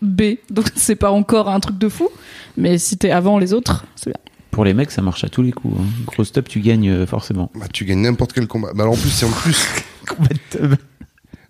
B, 0.00 0.22
donc 0.50 0.70
c'est 0.74 0.96
pas 0.96 1.10
encore 1.10 1.50
un 1.50 1.60
truc 1.60 1.76
de 1.76 1.90
fou. 1.90 2.08
Mais 2.56 2.78
si 2.78 2.96
t'es 2.96 3.10
avant 3.10 3.38
les 3.38 3.52
autres, 3.52 3.84
c'est 3.96 4.08
bien. 4.10 4.18
Pour 4.52 4.66
les 4.66 4.74
mecs, 4.74 4.90
ça 4.90 5.00
marche 5.00 5.24
à 5.24 5.30
tous 5.30 5.42
les 5.42 5.50
coups. 5.50 5.74
Hein. 5.80 5.84
Gros 6.06 6.24
stop, 6.24 6.46
tu 6.46 6.60
gagnes 6.60 6.90
euh, 6.90 7.06
forcément. 7.06 7.50
Bah, 7.54 7.66
tu 7.72 7.86
gagnes 7.86 8.02
n'importe 8.02 8.34
quel 8.34 8.46
combat. 8.46 8.72
Bah, 8.74 8.82
alors, 8.82 8.94
en 8.94 8.98
plus, 8.98 9.08
c'est 9.08 9.24
en 9.26 9.30
plus. 9.30 9.66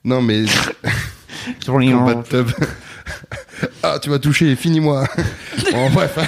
Non, 0.05 0.21
mais. 0.21 0.45
Combat 1.67 2.23
tub. 2.29 2.49
ah, 3.83 3.99
tu 4.01 4.11
m'as 4.11 4.19
touché, 4.19 4.55
finis-moi. 4.57 5.07
en 5.75 5.91
bref. 5.91 6.19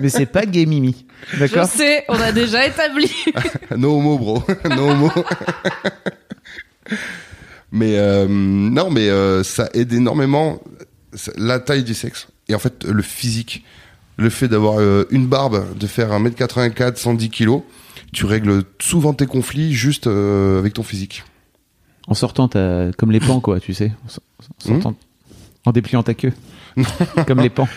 Mais 0.00 0.08
c'est 0.08 0.26
pas 0.26 0.46
gay 0.46 0.66
Mimi. 0.66 1.06
Je 1.32 1.38
D'accord 1.40 1.66
sais, 1.68 2.04
on 2.08 2.20
a 2.20 2.32
déjà 2.32 2.66
établi. 2.66 3.10
no 3.76 3.96
homo, 3.98 4.18
bro. 4.18 4.44
no 4.70 4.90
homo. 4.90 5.12
mais 7.72 7.96
euh, 7.98 8.26
non, 8.28 8.90
mais 8.90 9.08
euh, 9.08 9.42
ça 9.44 9.68
aide 9.74 9.92
énormément 9.92 10.60
la 11.36 11.60
taille 11.60 11.84
du 11.84 11.94
sexe. 11.94 12.28
Et 12.48 12.54
en 12.54 12.58
fait, 12.58 12.84
le 12.84 13.02
physique. 13.02 13.64
Le 14.16 14.30
fait 14.30 14.48
d'avoir 14.48 14.78
euh, 14.78 15.04
une 15.10 15.26
barbe, 15.26 15.76
de 15.76 15.86
faire 15.86 16.10
1m84, 16.10 16.96
110 16.96 17.30
kg, 17.30 17.60
tu 18.12 18.26
règles 18.26 18.62
souvent 18.80 19.12
tes 19.12 19.26
conflits 19.26 19.72
juste 19.72 20.06
euh, 20.06 20.58
avec 20.58 20.74
ton 20.74 20.82
physique. 20.84 21.24
En 22.06 22.14
sortant, 22.14 22.48
t'as 22.48 22.92
comme 22.92 23.10
les 23.10 23.20
pans, 23.20 23.40
quoi, 23.40 23.58
tu 23.60 23.74
sais. 23.74 23.92
En 24.68 24.94
en 25.66 25.72
dépliant 25.72 26.02
ta 26.02 26.14
queue. 26.14 26.32
comme 27.26 27.40
les 27.40 27.48
pans. 27.50 27.68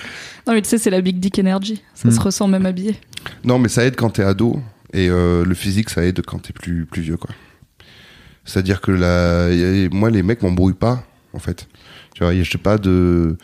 non, 0.45 0.53
mais 0.53 0.61
tu 0.61 0.69
sais, 0.69 0.77
c'est 0.77 0.89
la 0.89 1.01
Big 1.01 1.19
Dick 1.19 1.39
Energy. 1.39 1.81
Ça 1.93 2.09
Hmm. 2.09 2.11
se 2.11 2.19
ressent 2.19 2.47
même 2.47 2.65
habillé. 2.65 2.95
Non, 3.43 3.57
mais 3.59 3.69
ça 3.69 3.85
aide 3.85 3.95
quand 3.95 4.09
t'es 4.11 4.23
ado 4.23 4.59
et 4.93 5.09
euh, 5.09 5.43
le 5.45 5.53
physique 5.55 5.89
ça 5.89 6.03
aide 6.05 6.21
quand 6.25 6.39
t'es 6.39 6.53
plus 6.53 6.85
plus 6.85 7.01
vieux 7.01 7.17
quoi. 7.17 7.29
C'est-à-dire 8.45 8.79
que 8.81 8.91
la, 8.91 9.49
moi 9.91 10.09
les 10.09 10.23
mecs 10.23 10.41
m'embrouillent 10.41 10.73
pas 10.73 11.03
en 11.33 11.39
fait. 11.39 11.67
Tu 12.15 12.23
vois, 12.23 12.33
y 12.33 12.39
a- 12.39 12.43
je 12.43 12.51
sais 12.51 12.57
pas 12.57 12.77
de, 12.77 13.37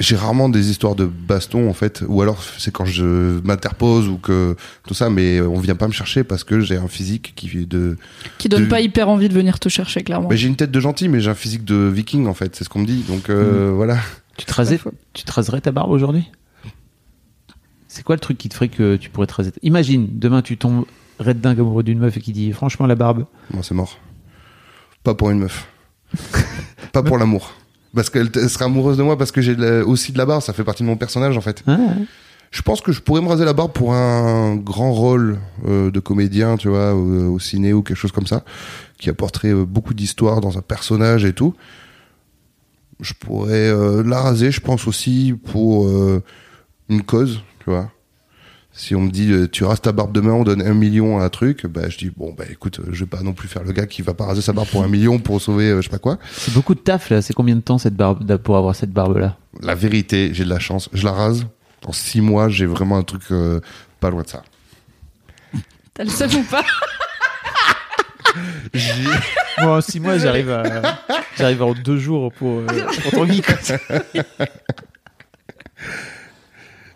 j'ai 0.00 0.16
rarement 0.16 0.48
des 0.48 0.70
histoires 0.70 0.94
de 0.96 1.04
baston 1.04 1.68
en 1.68 1.74
fait, 1.74 2.02
ou 2.08 2.22
alors 2.22 2.42
c'est 2.58 2.72
quand 2.72 2.86
je 2.86 3.38
m'interpose 3.46 4.08
ou 4.08 4.16
que 4.16 4.56
tout 4.86 4.94
ça, 4.94 5.10
mais 5.10 5.40
on 5.42 5.60
vient 5.60 5.76
pas 5.76 5.86
me 5.86 5.92
chercher 5.92 6.24
parce 6.24 6.42
que 6.42 6.60
j'ai 6.60 6.76
un 6.78 6.88
physique 6.88 7.34
qui 7.36 7.66
de, 7.66 7.96
Qui 8.38 8.48
donne 8.48 8.64
De- 8.64 8.68
pas 8.68 8.80
hyper 8.80 9.08
envie 9.10 9.28
de 9.28 9.34
venir 9.34 9.60
te 9.60 9.68
chercher, 9.68 10.02
clairement. 10.02 10.28
mais 10.28 10.36
j'ai 10.38 10.48
une 10.48 10.56
tête 10.56 10.70
de 10.70 10.80
gentil, 10.80 11.08
mais 11.08 11.20
j'ai 11.20 11.30
un 11.30 11.34
physique 11.34 11.64
de 11.64 11.76
viking 11.76 12.26
en 12.26 12.34
fait, 12.34 12.56
c'est 12.56 12.64
ce 12.64 12.68
qu'on 12.70 12.80
me 12.80 12.86
dit. 12.86 13.04
Donc 13.08 13.28
euh, 13.28 13.70
voilà. 13.74 13.98
Tu 14.38 14.46
te, 14.46 14.54
rasais, 14.54 14.80
tu 15.12 15.24
te 15.24 15.32
raserais 15.32 15.60
ta 15.60 15.70
barbe 15.70 15.90
aujourd'hui? 15.90 16.30
C'est 17.88 18.02
quoi 18.02 18.16
le 18.16 18.20
truc 18.20 18.38
qui 18.38 18.48
te 18.48 18.54
ferait 18.54 18.68
que 18.68 18.96
tu 18.96 19.10
pourrais 19.10 19.26
te 19.26 19.34
raser 19.34 19.52
Imagine, 19.62 20.08
demain 20.12 20.40
tu 20.42 20.56
tombes 20.56 20.86
red 21.18 21.40
dingue 21.40 21.60
amoureux 21.60 21.82
d'une 21.82 21.98
meuf 21.98 22.16
et 22.16 22.20
qui 22.20 22.32
dit 22.32 22.52
franchement 22.52 22.86
la 22.86 22.94
barbe. 22.94 23.26
Bon, 23.52 23.62
c'est 23.62 23.74
mort. 23.74 23.98
Pas 25.04 25.14
pour 25.14 25.28
une 25.30 25.40
meuf. 25.40 25.68
pas 26.92 27.02
pour 27.02 27.18
l'amour. 27.18 27.52
Parce 27.94 28.10
qu'elle 28.10 28.30
elle 28.34 28.50
sera 28.50 28.66
amoureuse 28.66 28.96
de 28.96 29.02
moi 29.02 29.18
parce 29.18 29.32
que 29.32 29.40
j'ai 29.40 29.56
aussi 29.82 30.12
de 30.12 30.18
la 30.18 30.26
barbe, 30.26 30.42
ça 30.42 30.52
fait 30.52 30.64
partie 30.64 30.82
de 30.82 30.88
mon 30.88 30.96
personnage 30.96 31.36
en 31.36 31.40
fait. 31.40 31.62
Ah, 31.66 31.76
ouais. 31.76 32.06
Je 32.52 32.62
pense 32.62 32.80
que 32.80 32.90
je 32.90 33.00
pourrais 33.00 33.20
me 33.20 33.28
raser 33.28 33.44
la 33.44 33.52
barbe 33.52 33.72
pour 33.72 33.94
un 33.94 34.56
grand 34.56 34.92
rôle 34.92 35.38
euh, 35.68 35.90
de 35.92 36.00
comédien, 36.00 36.56
tu 36.56 36.68
vois, 36.68 36.94
au, 36.94 37.34
au 37.34 37.38
ciné 37.38 37.72
ou 37.72 37.82
quelque 37.82 37.96
chose 37.96 38.10
comme 38.10 38.26
ça, 38.26 38.44
qui 38.98 39.08
apporterait 39.08 39.52
euh, 39.54 39.64
beaucoup 39.64 39.94
d'histoire 39.94 40.40
dans 40.40 40.58
un 40.58 40.62
personnage 40.62 41.24
et 41.24 41.32
tout. 41.32 41.54
Je 43.00 43.14
pourrais 43.14 43.70
euh, 43.70 44.02
la 44.02 44.20
raser, 44.20 44.50
je 44.50 44.60
pense 44.60 44.86
aussi 44.88 45.34
pour 45.52 45.86
euh, 45.86 46.22
une 46.88 47.02
cause, 47.02 47.40
tu 47.60 47.70
vois. 47.70 47.90
Si 48.72 48.94
on 48.94 49.00
me 49.00 49.10
dit 49.10 49.32
euh, 49.32 49.48
tu 49.48 49.64
rases 49.64 49.80
ta 49.80 49.92
barbe 49.92 50.12
demain, 50.12 50.32
on 50.32 50.44
donne 50.44 50.62
un 50.62 50.74
million 50.74 51.18
à 51.18 51.24
un 51.24 51.28
truc, 51.28 51.66
bah 51.66 51.88
je 51.88 51.98
dis 51.98 52.10
bon 52.16 52.32
bah 52.36 52.44
écoute, 52.48 52.78
euh, 52.80 52.90
je 52.92 53.00
vais 53.00 53.08
pas 53.10 53.20
non 53.22 53.32
plus 53.32 53.48
faire 53.48 53.64
le 53.64 53.72
gars 53.72 53.86
qui 53.86 54.00
va 54.00 54.14
pas 54.14 54.26
raser 54.26 54.42
sa 54.42 54.52
barbe 54.52 54.68
pour 54.68 54.84
un 54.84 54.88
million 54.88 55.18
pour 55.18 55.40
sauver 55.40 55.70
euh, 55.70 55.76
je 55.78 55.82
sais 55.82 55.88
pas 55.90 55.98
quoi. 55.98 56.18
C'est 56.32 56.54
beaucoup 56.54 56.74
de 56.74 56.80
taf 56.80 57.10
là. 57.10 57.20
C'est 57.20 57.34
combien 57.34 57.56
de 57.56 57.60
temps 57.60 57.78
cette 57.78 57.96
barbe 57.96 58.36
pour 58.36 58.56
avoir 58.56 58.76
cette 58.76 58.92
barbe 58.92 59.16
là 59.16 59.36
La 59.60 59.74
vérité, 59.74 60.30
j'ai 60.32 60.44
de 60.44 60.50
la 60.50 60.60
chance, 60.60 60.88
je 60.92 61.04
la 61.04 61.12
rase. 61.12 61.46
Dans 61.82 61.92
six 61.92 62.20
mois, 62.20 62.48
j'ai 62.48 62.66
vraiment 62.66 62.96
un 62.96 63.02
truc 63.02 63.22
euh, 63.32 63.60
pas 64.00 64.10
loin 64.10 64.22
de 64.22 64.28
ça. 64.28 64.42
T'as 65.94 66.04
le 66.04 66.10
seum 66.10 66.30
ou 66.34 66.42
pas? 66.44 66.62
Moi, 69.62 69.82
si 69.82 69.98
moi 70.00 70.16
j'arrive 70.18 70.50
à 70.50 70.62
j'arrive 71.36 71.62
en 71.62 71.74
deux 71.74 71.98
jours 71.98 72.32
pour, 72.32 72.60
euh, 72.60 72.66
pour 73.02 73.10
Tanguy, 73.10 73.42
quoi. 73.42 73.56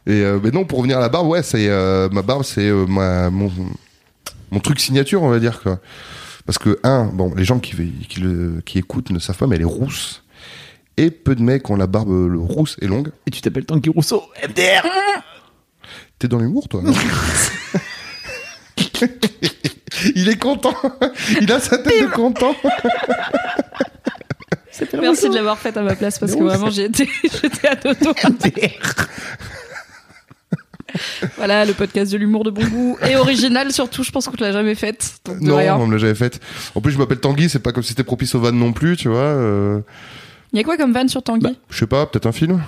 Et 0.07 0.23
euh, 0.23 0.39
mais 0.43 0.51
non, 0.51 0.65
pour 0.65 0.79
revenir 0.79 0.99
à 0.99 1.01
la 1.01 1.09
barbe, 1.09 1.29
ouais, 1.29 1.43
c'est 1.43 1.69
euh, 1.69 2.09
ma 2.11 2.23
barbe, 2.23 2.43
c'est 2.45 2.69
euh, 2.69 2.87
ma 2.87 3.31
mon, 3.31 3.51
mon 4.51 4.61
truc 4.61 4.79
signature, 4.81 5.23
on 5.23 5.31
va 5.31 5.39
dire 5.39 5.61
quoi. 5.63 5.81
Parce 6.47 6.59
que 6.59 6.79
un, 6.83 7.07
bon, 7.07 7.35
les 7.35 7.45
gens 7.45 7.59
qui 7.59 7.75
qui, 8.09 8.21
le, 8.21 8.61
qui 8.67 8.79
écoutent 8.79 9.11
ne 9.11 9.19
savent 9.19 9.39
pas, 9.39 9.47
mais 9.47 9.57
elle 9.57 9.63
est 9.63 9.65
rousse. 9.65 10.23
Et 10.97 11.11
peu 11.11 11.35
de 11.35 11.43
mecs 11.43 11.69
ont 11.71 11.77
la 11.77 11.87
barbe 11.87 12.11
euh, 12.11 12.37
rousse 12.39 12.77
et 12.81 12.87
longue. 12.87 13.11
Et 13.27 13.31
tu 13.31 13.41
t'appelles 13.41 13.65
Tanguy 13.65 13.91
Rousseau 13.91 14.23
MDR 14.47 14.87
T'es 16.19 16.29
dans 16.29 16.39
l'humour, 16.39 16.69
toi. 16.69 16.83
non 16.83 16.93
Il 20.15 20.29
est 20.29 20.37
content. 20.37 20.75
Il 21.41 21.51
a 21.51 21.61
sa 21.61 21.79
tête 21.79 22.03
de 22.03 22.07
content. 22.09 22.55
Merci 25.01 25.29
de 25.29 25.35
l'avoir 25.35 25.59
fait 25.59 25.77
à 25.77 25.83
ma 25.83 25.95
place 25.95 26.19
parce 26.19 26.35
que 26.35 26.43
vraiment 26.43 26.71
j'ai 26.71 26.85
été, 26.85 27.09
j'étais 27.23 27.69
à 27.69 27.77
dodo. 27.77 28.13
voilà, 31.37 31.65
le 31.65 31.73
podcast 31.73 32.13
de 32.13 32.17
l'humour 32.19 32.45
de 32.45 32.51
bon 32.51 32.65
goût 32.67 32.99
et 33.09 33.17
original 33.17 33.73
surtout. 33.73 34.03
Je 34.03 34.11
pense 34.11 34.27
qu'on 34.27 34.33
te 34.37 34.43
l'a 34.45 34.53
jamais 34.53 34.75
faite. 34.75 35.17
Donc 35.25 35.41
de 35.41 35.47
non, 35.47 35.57
rien. 35.57 35.77
on 35.77 35.87
me 35.87 35.93
l'a 35.93 35.99
jamais 35.99 36.15
fait. 36.15 36.41
En 36.75 36.81
plus, 36.81 36.93
je 36.93 36.99
m'appelle 36.99 37.21
Tanguy, 37.21 37.49
c'est 37.49 37.59
pas 37.59 37.73
comme 37.73 37.83
si 37.83 37.91
c'était 37.91 38.05
propice 38.05 38.35
aux 38.35 38.41
vannes 38.41 38.59
non 38.59 38.73
plus, 38.73 38.97
tu 38.97 39.09
vois. 39.09 39.19
euh, 39.19 39.81
Il 40.53 40.59
y 40.59 40.61
a 40.61 40.65
quoi 40.65 40.77
comme 40.77 40.93
van 40.93 41.09
sur 41.09 41.23
Tanguy? 41.23 41.57
Je 41.71 41.79
sais 41.79 41.87
pas, 41.87 42.07
peut-être 42.07 42.27
un 42.27 42.33
film. 42.33 42.63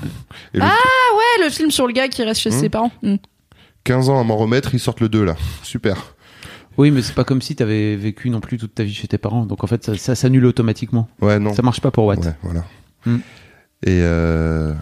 Et 0.55 0.59
le 0.59 0.65
Ah 0.65 0.69
ouais, 1.17 1.45
le 1.45 1.51
film 1.51 1.71
sur 1.71 1.87
le 1.87 1.93
gars 1.93 2.09
qui 2.09 2.23
reste 2.25 2.41
chez 2.41 2.51
Hmm. 2.51 2.61
ses 2.61 2.69
parents. 2.69 2.93
Hmm. 3.03 3.17
15 3.85 4.09
ans 4.09 4.21
à 4.21 4.25
m'en 4.25 4.37
remettre, 4.37 4.75
ils 4.75 4.81
sortent 4.81 5.01
le 5.01 5.09
2 5.09 5.25
là. 5.25 5.37
Super. 5.63 6.15
Oui, 6.79 6.91
mais 6.91 7.01
c'est 7.03 7.15
pas 7.15 7.25
comme 7.25 7.41
si 7.41 7.55
t'avais 7.57 7.97
vécu 7.97 8.29
non 8.29 8.41
plus 8.41 8.59
toute 8.59 8.75
ta 8.75 8.83
vie 8.83 8.93
chez 8.93 9.09
tes 9.09 9.17
parents. 9.17 9.47
Donc 9.47 9.65
en 9.65 9.67
fait, 9.67 9.83
ça, 9.85 9.97
ça 9.97 10.15
s'annule 10.15 10.45
automatiquement. 10.45 11.09
Ouais, 11.23 11.39
non. 11.39 11.55
Ça 11.55 11.63
marche 11.63 11.81
pas 11.81 11.91
pour 11.91 12.05
Watt. 12.05 12.19
Ouais, 12.19 12.35
voilà. 12.43 12.65
Hmm. 13.07 13.19
Et 13.85 14.01
euh... 14.03 14.75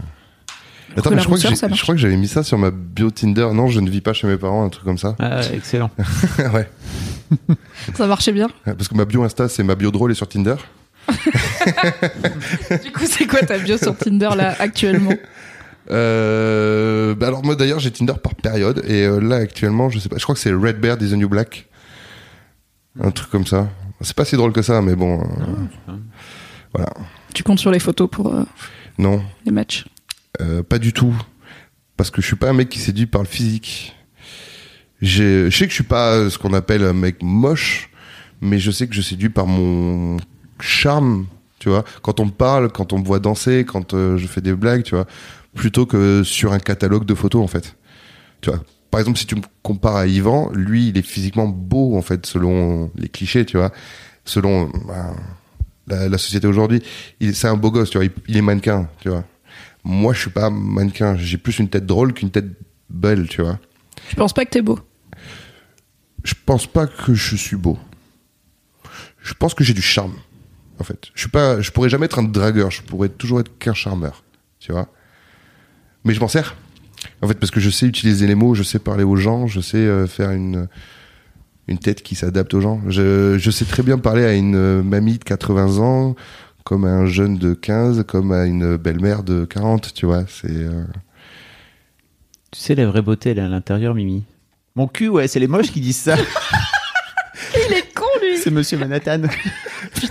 Attends, 0.96 1.10
mais 1.10 1.18
je 1.18 1.24
crois, 1.24 1.36
que 1.36 1.42
rousseur, 1.42 1.50
j'ai- 1.50 1.56
ça 1.56 1.68
marche. 1.68 1.78
je 1.78 1.82
crois 1.84 1.94
que 1.94 2.00
j'avais 2.00 2.16
mis 2.16 2.28
ça 2.28 2.42
sur 2.42 2.58
ma 2.58 2.70
bio 2.70 3.10
Tinder. 3.10 3.48
Non, 3.52 3.68
je 3.68 3.80
ne 3.80 3.90
vis 3.90 4.00
pas 4.00 4.12
chez 4.12 4.26
mes 4.26 4.36
parents, 4.36 4.64
un 4.64 4.68
truc 4.68 4.84
comme 4.84 4.98
ça. 4.98 5.16
Ah, 5.18 5.40
excellent. 5.52 5.90
ouais. 6.54 6.68
Ça 7.94 8.06
marchait 8.06 8.32
bien. 8.32 8.48
Parce 8.64 8.88
que 8.88 8.94
ma 8.94 9.04
bio 9.04 9.22
Insta, 9.24 9.48
c'est 9.48 9.62
ma 9.62 9.74
bio 9.74 9.90
drôle 9.90 10.12
et 10.12 10.14
sur 10.14 10.28
Tinder. 10.28 10.56
Du 12.84 12.92
coup, 12.92 13.04
c'est 13.06 13.26
quoi 13.26 13.40
ta 13.40 13.58
bio 13.58 13.76
sur 13.76 13.96
Tinder 13.96 14.30
là 14.36 14.54
actuellement? 14.58 15.12
Euh... 15.90 17.14
Bah 17.14 17.26
alors 17.28 17.44
moi 17.44 17.56
d'ailleurs 17.56 17.78
j'ai 17.78 17.90
Tinder 17.90 18.14
par 18.22 18.34
période 18.34 18.82
et 18.88 19.02
euh, 19.04 19.20
là 19.20 19.36
actuellement 19.36 19.90
je 19.90 19.98
sais 19.98 20.08
pas, 20.08 20.16
je 20.16 20.22
crois 20.22 20.34
que 20.34 20.40
c'est 20.40 20.50
Red 20.52 20.80
Bear 20.80 20.96
is 21.00 21.10
the 21.10 21.14
New 21.14 21.28
Black, 21.28 21.66
un 23.02 23.10
truc 23.10 23.28
comme 23.30 23.46
ça. 23.46 23.68
C'est 24.00 24.16
pas 24.16 24.24
si 24.24 24.34
drôle 24.36 24.52
que 24.52 24.62
ça, 24.62 24.80
mais 24.80 24.96
bon. 24.96 25.20
euh, 25.20 25.92
voilà. 26.72 26.90
Tu 27.34 27.42
comptes 27.42 27.58
sur 27.58 27.70
les 27.70 27.80
photos 27.80 28.08
pour 28.10 28.34
euh, 28.34 28.44
Non, 28.98 29.22
les 29.44 29.52
matchs? 29.52 29.84
Euh, 30.40 30.62
pas 30.62 30.78
du 30.78 30.92
tout. 30.92 31.14
Parce 31.96 32.10
que 32.10 32.20
je 32.20 32.26
suis 32.26 32.36
pas 32.36 32.50
un 32.50 32.52
mec 32.52 32.68
qui 32.68 32.80
séduit 32.80 33.06
par 33.06 33.22
le 33.22 33.28
physique. 33.28 33.94
Je 35.00 35.50
sais 35.50 35.64
que 35.64 35.70
je 35.70 35.74
suis 35.74 35.84
pas 35.84 36.12
euh, 36.14 36.30
ce 36.30 36.38
qu'on 36.38 36.54
appelle 36.54 36.82
un 36.82 36.92
mec 36.92 37.22
moche, 37.22 37.90
mais 38.40 38.58
je 38.58 38.70
sais 38.70 38.88
que 38.88 38.94
je 38.94 39.02
séduis 39.02 39.28
par 39.28 39.46
mon 39.46 40.16
charme, 40.60 41.26
tu 41.58 41.68
vois. 41.68 41.84
Quand 42.02 42.20
on 42.20 42.26
me 42.26 42.30
parle, 42.30 42.70
quand 42.70 42.92
on 42.92 42.98
me 42.98 43.04
voit 43.04 43.18
danser, 43.18 43.64
quand 43.64 43.94
euh, 43.94 44.16
je 44.16 44.26
fais 44.26 44.40
des 44.40 44.54
blagues, 44.54 44.82
tu 44.82 44.94
vois, 44.94 45.06
plutôt 45.54 45.86
que 45.86 46.22
sur 46.24 46.52
un 46.52 46.58
catalogue 46.58 47.04
de 47.04 47.14
photos, 47.14 47.42
en 47.42 47.48
fait. 47.48 47.76
Tu 48.40 48.50
vois. 48.50 48.60
Par 48.90 49.00
exemple, 49.00 49.18
si 49.18 49.26
tu 49.26 49.34
me 49.34 49.42
compares 49.62 49.96
à 49.96 50.06
Yvan, 50.06 50.50
lui, 50.52 50.88
il 50.88 50.98
est 50.98 51.02
physiquement 51.02 51.48
beau, 51.48 51.96
en 51.96 52.02
fait, 52.02 52.26
selon 52.26 52.90
les 52.96 53.08
clichés, 53.08 53.44
tu 53.44 53.56
vois. 53.56 53.72
Selon 54.24 54.70
ben, 55.86 56.08
la, 56.08 56.18
société 56.18 56.46
aujourd'hui. 56.46 56.82
C'est 57.32 57.48
un 57.48 57.56
beau 57.56 57.70
gosse, 57.70 57.90
tu 57.90 57.98
vois. 57.98 58.04
Il, 58.06 58.12
il 58.28 58.36
est 58.36 58.42
mannequin, 58.42 58.88
tu 59.00 59.10
vois. 59.10 59.24
Moi, 59.84 60.14
je 60.14 60.20
suis 60.20 60.30
pas 60.30 60.50
mannequin. 60.50 61.16
J'ai 61.16 61.38
plus 61.38 61.58
une 61.58 61.68
tête 61.68 61.86
drôle 61.86 62.12
qu'une 62.14 62.30
tête 62.30 62.46
belle, 62.88 63.28
tu 63.28 63.42
vois. 63.42 63.58
Je 64.08 64.16
pense 64.16 64.32
pas 64.32 64.44
que 64.44 64.50
t'es 64.50 64.62
beau. 64.62 64.78
Je 66.24 66.34
pense 66.46 66.66
pas 66.66 66.86
que 66.86 67.14
je 67.14 67.36
suis 67.36 67.56
beau. 67.56 67.78
Je 69.20 69.34
pense 69.34 69.54
que 69.54 69.62
j'ai 69.62 69.74
du 69.74 69.82
charme, 69.82 70.14
en 70.78 70.84
fait. 70.84 71.08
Je 71.14 71.20
suis 71.20 71.30
pas, 71.30 71.60
je 71.60 71.70
pourrais 71.70 71.88
jamais 71.88 72.06
être 72.06 72.18
un 72.18 72.22
dragueur. 72.22 72.70
Je 72.70 72.82
pourrais 72.82 73.08
toujours 73.08 73.40
être 73.40 73.58
qu'un 73.58 73.74
charmeur, 73.74 74.24
tu 74.58 74.72
vois. 74.72 74.88
Mais 76.04 76.14
je 76.14 76.20
m'en 76.20 76.28
sers. 76.28 76.56
En 77.20 77.28
fait, 77.28 77.34
parce 77.34 77.50
que 77.50 77.60
je 77.60 77.70
sais 77.70 77.86
utiliser 77.86 78.26
les 78.26 78.34
mots, 78.34 78.54
je 78.54 78.62
sais 78.62 78.78
parler 78.78 79.04
aux 79.04 79.16
gens, 79.16 79.46
je 79.46 79.60
sais 79.60 79.76
euh, 79.76 80.06
faire 80.06 80.30
une 80.30 80.68
une 81.66 81.78
tête 81.78 82.02
qui 82.02 82.14
s'adapte 82.14 82.52
aux 82.54 82.60
gens. 82.60 82.80
Je, 82.88 83.38
je 83.38 83.50
sais 83.50 83.64
très 83.64 83.82
bien 83.82 83.98
parler 83.98 84.24
à 84.24 84.34
une 84.34 84.54
euh, 84.54 84.82
mamie 84.82 85.18
de 85.18 85.24
80 85.24 85.78
ans, 85.78 86.14
comme 86.64 86.84
à 86.84 86.88
un 86.90 87.06
jeune 87.06 87.36
de 87.36 87.52
15, 87.54 88.04
comme 88.06 88.32
à 88.32 88.44
une 88.46 88.76
belle-mère 88.76 89.22
de 89.22 89.44
40, 89.44 89.92
tu 89.94 90.06
vois. 90.06 90.24
C'est 90.28 90.48
euh, 90.50 90.84
Tu 92.50 92.60
sais, 92.60 92.74
la 92.74 92.86
vraie 92.86 93.02
beauté, 93.02 93.30
elle 93.30 93.38
est 93.38 93.42
à 93.42 93.48
l'intérieur, 93.48 93.94
Mimi. 93.94 94.24
Mon 94.74 94.88
cul, 94.88 95.08
ouais, 95.08 95.28
c'est 95.28 95.38
les 95.40 95.46
moches 95.46 95.70
qui 95.70 95.80
disent 95.80 95.98
ça. 95.98 96.16
Il 97.68 97.72
est 97.74 97.94
con, 97.94 98.04
lui 98.22 98.38
c'est 98.38 98.50
Monsieur 98.50 98.78
Manhattan. 98.78 99.22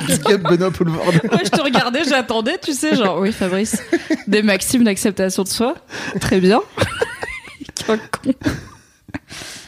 Big 0.08 0.42
Benoît 0.42 0.72
Poulvord. 0.72 1.04
Moi, 1.06 1.40
je 1.44 1.50
te 1.50 1.62
regardais, 1.62 2.04
j'attendais, 2.06 2.58
tu 2.60 2.74
sais, 2.74 2.96
genre, 2.96 3.20
oui, 3.20 3.32
Fabrice, 3.32 3.82
des 4.28 4.42
maximes 4.44 4.84
d'acceptation 4.84 5.44
de 5.44 5.48
soi. 5.50 5.76
Très 6.22 6.40
bien. 6.40 6.62
Quel 7.76 8.00
con. 8.12 8.34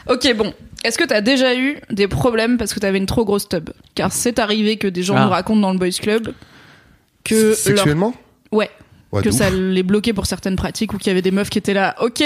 Ok, 0.07 0.33
bon. 0.35 0.53
Est-ce 0.83 0.97
que 0.97 1.03
t'as 1.03 1.21
déjà 1.21 1.55
eu 1.55 1.79
des 1.89 2.07
problèmes 2.07 2.57
parce 2.57 2.73
que 2.73 2.79
t'avais 2.79 2.99
une 2.99 3.07
trop 3.07 3.25
grosse 3.25 3.49
tub? 3.49 3.71
Car 3.95 4.11
c'est 4.11 4.37
arrivé 4.39 4.77
que 4.77 4.87
des 4.87 5.01
gens 5.03 5.15
Ah. 5.17 5.23
nous 5.25 5.31
racontent 5.31 5.59
dans 5.59 5.73
le 5.73 5.79
Boys 5.79 5.89
Club 5.99 6.31
que 7.25 7.35
leur... 7.49 7.55
sexuellement. 7.57 8.15
Ouais, 8.51 8.69
Ouais, 9.11 9.21
que 9.21 9.31
ça 9.31 9.49
ouf. 9.49 9.53
les 9.55 9.83
bloquait 9.83 10.13
pour 10.13 10.25
certaines 10.25 10.55
pratiques 10.55 10.93
ou 10.93 10.97
qu'il 10.97 11.07
y 11.07 11.11
avait 11.11 11.21
des 11.21 11.31
meufs 11.31 11.49
qui 11.49 11.57
étaient 11.57 11.73
là. 11.73 11.95
Ok, 12.01 12.23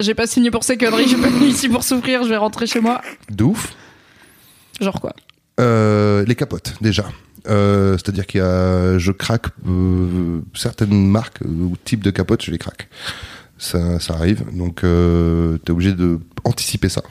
j'ai 0.00 0.14
pas 0.14 0.26
signé 0.26 0.50
pour 0.50 0.64
ces 0.64 0.76
conneries, 0.76 1.04
je 1.04 1.08
suis 1.10 1.20
pas 1.20 1.28
venu 1.28 1.46
ici 1.46 1.68
pour 1.68 1.82
souffrir, 1.84 2.22
je 2.24 2.28
vais 2.28 2.36
rentrer 2.36 2.66
chez 2.66 2.80
moi. 2.80 3.00
De 3.30 3.44
ouf. 3.44 3.74
Genre 4.80 5.00
quoi 5.00 5.12
Euh, 5.60 6.24
les 6.26 6.34
capotes, 6.34 6.74
déjà. 6.80 7.04
Euh, 7.48 7.98
C'est-à-dire 7.98 8.26
qu'il 8.26 8.38
y 8.38 8.42
a, 8.42 8.98
je 8.98 9.12
craque 9.12 9.46
euh, 9.68 10.40
certaines 10.54 11.06
marques 11.08 11.40
ou 11.44 11.76
types 11.84 12.02
de 12.04 12.10
capotes, 12.10 12.42
je 12.44 12.50
les 12.50 12.58
craque. 12.58 12.88
Ça, 13.58 14.00
ça 14.00 14.14
arrive, 14.14 14.44
donc 14.56 14.82
euh, 14.84 15.58
t'es 15.58 15.70
obligé 15.72 15.92
de 15.92 16.18
anticiper 16.44 16.88
ça. 16.88 17.02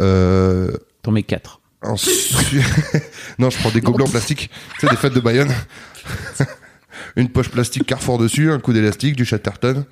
Euh, 0.00 0.72
T'en 1.02 1.10
mets 1.12 1.22
4. 1.22 1.60
Ensuite, 1.82 2.34
non, 3.38 3.50
je 3.50 3.58
prends 3.58 3.70
des 3.70 3.80
gobelets 3.80 4.04
en 4.04 4.10
plastique, 4.10 4.50
tu 4.78 4.86
sais, 4.86 4.90
des 4.90 4.96
fêtes 4.96 5.14
de 5.14 5.20
Bayonne. 5.20 5.52
Une 7.16 7.28
poche 7.28 7.48
plastique 7.50 7.86
Carrefour 7.86 8.18
dessus, 8.18 8.50
un 8.50 8.58
coup 8.58 8.72
d'élastique, 8.72 9.16
du 9.16 9.24
Chatterton. 9.24 9.84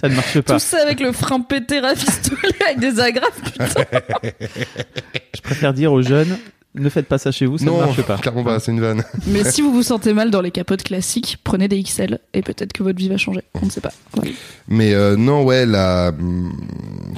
Ça 0.00 0.08
ne 0.08 0.14
marche 0.14 0.40
pas. 0.40 0.54
Tout 0.54 0.58
ça 0.58 0.78
avec 0.82 1.00
le 1.00 1.12
frein 1.12 1.40
pété 1.40 1.78
rafistolé 1.80 2.48
avec 2.66 2.80
des 2.80 2.98
agrafes, 2.98 3.40
putain. 3.42 3.66
Je 5.34 5.40
préfère 5.40 5.72
dire 5.72 5.92
aux 5.92 6.02
jeunes, 6.02 6.36
ne 6.74 6.88
faites 6.88 7.06
pas 7.06 7.18
ça 7.18 7.32
chez 7.32 7.46
vous, 7.46 7.58
ça 7.58 7.64
non, 7.64 7.80
ne 7.80 7.86
marche 7.86 8.02
pas. 8.02 8.16
clairement 8.18 8.44
pas, 8.44 8.60
c'est 8.60 8.72
une 8.72 8.80
vanne. 8.80 9.04
Mais 9.26 9.44
si 9.44 9.62
vous 9.62 9.72
vous 9.72 9.82
sentez 9.82 10.12
mal 10.12 10.30
dans 10.30 10.40
les 10.40 10.50
capotes 10.50 10.82
classiques, 10.82 11.38
prenez 11.42 11.68
des 11.68 11.82
XL 11.82 12.18
et 12.32 12.42
peut-être 12.42 12.72
que 12.72 12.82
votre 12.82 12.98
vie 12.98 13.08
va 13.08 13.16
changer. 13.16 13.42
On 13.54 13.66
ne 13.66 13.70
sait 13.70 13.80
pas. 13.80 13.92
Ouais. 14.16 14.32
Mais 14.68 14.94
euh, 14.94 15.16
non, 15.16 15.42
ouais, 15.42 15.66
la, 15.66 16.08
hum, 16.08 16.52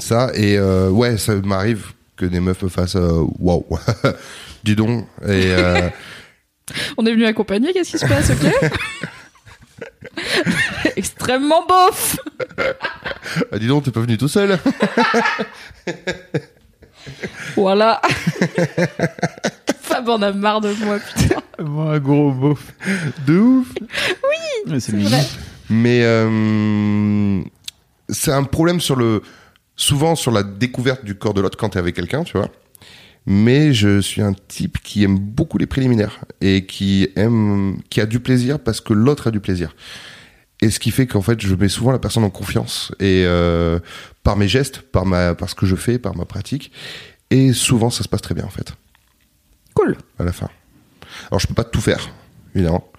ça, 0.01 0.31
et 0.35 0.59
euh, 0.59 0.91
ouais, 0.91 1.19
ça 1.19 1.35
m'arrive 1.37 1.93
que 2.23 2.27
des 2.27 2.41
meufs 2.41 2.63
me 2.63 2.69
fassent 2.69 2.97
euh, 2.97 3.25
waouh, 3.41 3.67
dis 4.65 4.77
donc. 4.77 5.07
Et 5.25 5.51
euh, 5.51 5.91
On 6.97 7.05
est 7.05 7.11
venu 7.11 7.27
accompagner, 7.27 7.73
qu'est-ce 7.73 7.91
qui 7.91 7.99
se 7.99 8.07
passe, 8.07 8.31
ok 8.31 8.71
Extrêmement 10.97 11.67
bof 11.67 12.17
ah, 13.51 13.59
dis 13.59 13.67
donc, 13.67 13.85
t'es 13.85 13.91
pas 13.91 14.01
venu 14.01 14.17
tout 14.19 14.29
seul. 14.29 14.59
Voilà 17.57 18.01
Fab 19.81 20.09
en 20.09 20.23
a 20.23 20.33
marre 20.33 20.61
de 20.61 20.73
moi, 20.85 20.99
putain. 20.99 21.43
Moi, 21.59 21.95
un 21.95 21.99
gros 21.99 22.31
beauf. 22.31 22.73
De 23.27 23.39
ouf. 23.39 23.69
Oui, 23.81 24.81
c'est 24.81 24.97
vrai. 24.97 25.23
Mais 25.71 26.03
euh, 26.05 27.43
c'est 28.09 28.33
un 28.33 28.45
problème 28.45 28.81
sur 28.81 28.97
le, 28.97 29.23
souvent 29.77 30.15
sur 30.15 30.31
la 30.31 30.43
découverte 30.43 31.05
du 31.05 31.15
corps 31.15 31.35
de 31.35 31.41
l'autre 31.41 31.59
quand 31.59 31.71
t'es 31.71 31.79
avec 31.79 31.95
quelqu'un, 31.95 32.25
tu 32.25 32.37
vois. 32.37 32.49
Mais 33.25 33.73
je 33.73 34.01
suis 34.01 34.21
un 34.21 34.33
type 34.33 34.79
qui 34.83 35.05
aime 35.05 35.19
beaucoup 35.19 35.57
les 35.59 35.67
préliminaires 35.67 36.25
et 36.41 36.67
qui 36.67 37.09
aime, 37.15 37.79
qui 37.89 38.01
a 38.01 38.07
du 38.07 38.19
plaisir 38.19 38.59
parce 38.59 38.81
que 38.81 38.93
l'autre 38.93 39.29
a 39.29 39.31
du 39.31 39.39
plaisir. 39.41 39.77
Et 40.61 40.71
ce 40.71 40.79
qui 40.81 40.91
fait 40.91 41.07
qu'en 41.07 41.23
fait, 41.23 41.41
je 41.41 41.55
mets 41.55 41.69
souvent 41.69 41.93
la 41.93 41.99
personne 41.99 42.25
en 42.25 42.31
confiance 42.31 42.93
et 43.01 43.25
euh, 43.27 43.79
par 44.23 44.37
mes 44.37 44.49
gestes, 44.49 44.81
par 44.83 45.07
ma, 45.07 45.35
par 45.35 45.49
ce 45.51 45.55
que 45.55 45.67
je 45.67 45.77
fais, 45.77 45.99
par 45.99 46.17
ma 46.17 46.25
pratique. 46.25 46.73
Et 47.31 47.53
souvent, 47.53 47.91
ça 47.91 48.03
se 48.05 48.09
passe 48.09 48.23
très 48.23 48.35
bien 48.35 48.45
en 48.45 48.51
fait 48.51 48.75
Cool. 49.75 49.97
à 50.19 50.25
la 50.25 50.33
fin. 50.33 50.49
Alors, 51.31 51.41
je 51.41 51.47
peux 51.47 51.55
pas 51.55 51.65
tout 51.65 51.81
faire, 51.81 52.11
évidemment, 52.55 52.91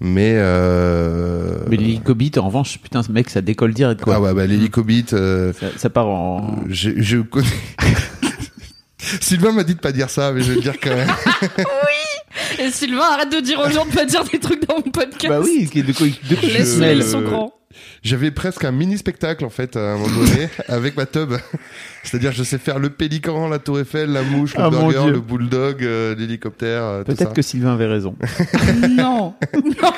mais 0.00 0.32
euh... 0.36 1.58
Mais 1.68 1.76
l'hélicobite, 1.76 2.38
en 2.38 2.46
revanche, 2.46 2.78
putain, 2.78 3.02
ce 3.02 3.12
mec, 3.12 3.28
ça 3.30 3.42
décolle 3.42 3.74
direct, 3.74 4.00
quoi. 4.00 4.16
ah 4.16 4.20
ouais, 4.20 4.34
bah 4.34 4.46
l'hélicobite, 4.46 5.12
euh, 5.12 5.52
Ça, 5.52 5.66
ça 5.76 5.90
part 5.90 6.08
en. 6.08 6.56
je, 6.68 6.90
je 6.96 7.18
connais. 7.18 7.46
Sylvain 9.20 9.52
m'a 9.52 9.64
dit 9.64 9.74
de 9.74 9.80
pas 9.80 9.92
dire 9.92 10.10
ça, 10.10 10.32
mais 10.32 10.42
je 10.42 10.50
vais 10.50 10.56
le 10.56 10.62
dire 10.62 10.78
quand 10.80 10.94
même. 10.94 11.08
Et 12.58 12.70
Sylvain, 12.70 13.02
arrête 13.12 13.32
de 13.32 13.40
dire 13.40 13.58
aux 13.60 13.70
gens 13.70 13.84
de 13.86 13.90
pas 13.92 14.04
dire 14.04 14.24
des 14.24 14.38
trucs 14.38 14.66
dans 14.66 14.76
mon 14.76 14.82
podcast. 14.82 15.28
Bah 15.28 15.40
oui, 15.42 15.66
de 15.66 15.70
quoi, 15.70 15.82
de 15.82 15.92
quoi 15.92 16.06
il 16.06 16.48
se 16.50 16.58
Laisse-les, 16.58 16.80
mêle 16.80 16.98
ils 16.98 17.04
sont 17.04 17.22
grands. 17.22 17.52
J'avais 18.02 18.30
presque 18.32 18.64
un 18.64 18.72
mini 18.72 18.98
spectacle 18.98 19.44
en 19.44 19.50
fait 19.50 19.76
à 19.76 19.92
un 19.92 19.98
moment 19.98 20.14
donné 20.16 20.48
avec 20.68 20.96
ma 20.96 21.06
tub. 21.06 21.34
C'est-à-dire, 22.02 22.32
je 22.32 22.42
sais 22.42 22.58
faire 22.58 22.78
le 22.78 22.90
pélican, 22.90 23.48
la 23.48 23.58
tour 23.60 23.78
Eiffel, 23.78 24.10
la 24.10 24.22
mouche, 24.22 24.56
le 24.56 24.62
Ah, 24.64 24.70
burger, 24.70 25.10
le 25.10 25.20
bulldog, 25.20 25.84
euh, 25.84 26.14
l'hélicoptère. 26.16 26.82
euh. 26.82 27.04
Peut-être 27.04 27.32
que 27.32 27.42
Sylvain 27.42 27.74
avait 27.74 27.86
raison. 27.86 28.16
Non. 28.90 29.34
non. 29.54 29.92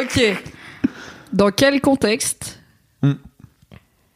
Ok. 0.00 0.22
Dans 1.32 1.50
quel 1.50 1.80
contexte 1.80 2.54
Hmm. 3.02 3.12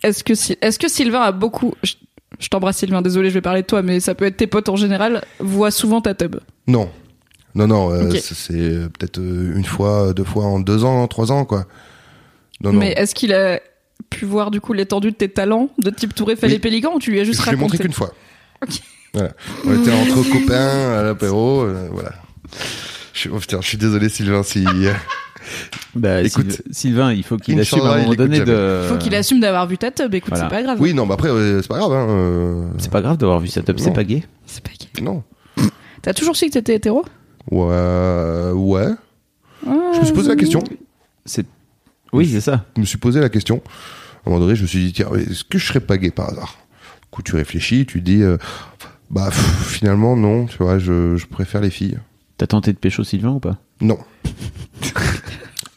est-ce 0.02 0.24
que, 0.24 0.88
Sylvain 0.88 1.20
a 1.20 1.30
beaucoup. 1.32 1.74
Je, 1.84 1.94
je 2.40 2.48
t'embrasse 2.48 2.78
Sylvain, 2.78 3.00
désolé, 3.02 3.28
je 3.28 3.34
vais 3.34 3.40
parler 3.40 3.62
de 3.62 3.66
toi, 3.68 3.80
mais 3.82 4.00
ça 4.00 4.14
peut 4.16 4.24
être 4.24 4.36
tes 4.36 4.48
potes 4.48 4.68
en 4.68 4.74
général, 4.76 5.22
voient 5.38 5.70
souvent 5.70 6.00
ta 6.00 6.14
tub. 6.14 6.36
Non, 6.66 6.90
non, 7.54 7.68
non. 7.68 7.92
euh, 7.92 8.10
c'est- 8.18 8.88
peut-être 8.98 9.18
une 9.20 9.64
fois, 9.64 10.12
deux 10.14 10.24
fois 10.24 10.46
en 10.46 10.58
deux 10.58 10.82
ans, 10.84 11.06
trois 11.06 11.30
ans, 11.30 11.44
quoi. 11.44 11.66
Non, 12.62 12.72
non. 12.72 12.78
Mais 12.78 12.92
est-ce 12.92 13.14
qu'il 13.14 13.32
a 13.34 13.60
pu 14.10 14.24
voir 14.24 14.50
du 14.50 14.60
coup 14.60 14.72
l'étendue 14.72 15.10
de 15.10 15.16
tes 15.16 15.28
talents 15.28 15.68
de 15.78 15.90
type 15.90 16.14
Tour 16.14 16.30
Eiffel 16.30 16.50
Oui. 16.50 16.56
et 16.56 16.58
Pélican 16.58 16.94
ou 16.94 16.98
tu 16.98 17.10
lui 17.10 17.20
as 17.20 17.24
juste 17.24 17.42
je 17.44 17.50
l'ai 17.50 17.56
montré 17.56 17.78
raconté 17.78 17.82
qu'une 17.84 17.92
fois. 17.92 18.12
Ok. 18.62 18.80
Voilà. 19.14 19.30
On 19.66 19.80
était 19.80 19.92
entre 20.10 20.22
copains 20.30 20.98
à 20.98 21.02
l'apéro, 21.02 21.62
euh, 21.62 21.88
voilà. 21.92 22.12
Je 23.14 23.18
suis, 23.20 23.30
oh 23.32 23.38
putain, 23.38 23.60
je 23.60 23.66
suis 23.68 23.78
désolé 23.78 24.08
Sylvain 24.08 24.42
si. 24.42 24.64
euh, 24.66 24.92
Bah, 25.94 26.22
Écoute, 26.22 26.50
Syl- 26.50 26.62
Sylvain, 26.70 27.12
il 27.12 27.22
faut 27.22 27.36
qu'il 27.36 27.58
assume 27.60 27.80
à 27.80 27.92
un 27.94 27.98
moment 27.98 28.12
il 28.12 28.16
donné 28.16 28.40
de. 28.40 28.82
Faut 28.88 28.96
qu'il 28.96 29.14
assume 29.14 29.40
d'avoir 29.40 29.66
vu 29.66 29.76
ta 29.76 29.90
tub, 29.90 30.14
écoute, 30.14 30.30
Voilà. 30.32 30.48
c'est 30.48 30.54
pas 30.56 30.62
grave. 30.62 30.78
Oui, 30.80 30.94
non, 30.94 31.04
mais 31.06 31.14
après 31.14 31.28
euh, 31.28 31.60
c'est 31.60 31.68
pas 31.68 31.78
grave. 31.78 31.92
Hein, 31.92 32.06
euh, 32.10 32.64
C'est 32.78 32.90
pas 32.90 33.02
grave 33.02 33.16
d'avoir 33.18 33.38
vu 33.40 33.48
sa 33.48 33.62
top, 33.62 33.78
c'est 33.80 33.92
pas 33.92 34.04
gay. 34.04 34.22
C'est 34.46 34.62
pas 34.62 34.70
gay. 34.78 35.02
Non. 35.02 35.22
T'as 36.00 36.14
toujours 36.14 36.36
su 36.36 36.46
que 36.46 36.52
t'étais 36.52 36.74
hétéro? 36.76 37.04
Ouais, 37.50 38.50
ouais. 38.54 38.86
Ah, 39.66 39.90
Je 39.94 40.00
me 40.00 40.04
suis 40.04 40.14
posé 40.14 40.28
la 40.30 40.36
question. 40.36 40.62
C'est. 41.26 41.46
Oui, 42.12 42.28
c'est 42.30 42.40
ça. 42.40 42.64
Je 42.76 42.80
me 42.80 42.86
suis 42.86 42.98
posé 42.98 43.20
la 43.20 43.28
question. 43.28 43.62
À 44.24 44.28
un 44.28 44.30
moment 44.32 44.44
donné, 44.44 44.54
je 44.56 44.62
me 44.62 44.66
suis 44.66 44.84
dit 44.86 44.92
tiens, 44.92 45.08
est-ce 45.14 45.44
que 45.44 45.58
je 45.58 45.66
serais 45.66 45.80
pas 45.80 45.96
gay 45.96 46.10
par 46.10 46.30
hasard? 46.30 46.56
Du 47.02 47.08
coup, 47.10 47.22
tu 47.22 47.34
réfléchis, 47.34 47.86
tu 47.86 48.00
dis 48.00 48.22
euh, 48.22 48.36
bah 49.10 49.28
pff, 49.30 49.66
finalement 49.68 50.16
non, 50.16 50.46
tu 50.46 50.58
vois, 50.58 50.78
je, 50.78 51.16
je 51.16 51.26
préfère 51.26 51.60
les 51.60 51.70
filles. 51.70 51.98
T'as 52.38 52.46
tenté 52.46 52.72
de 52.72 52.78
pécho 52.78 53.04
Sylvain 53.04 53.30
ou 53.30 53.40
pas? 53.40 53.56
Non. 53.80 53.98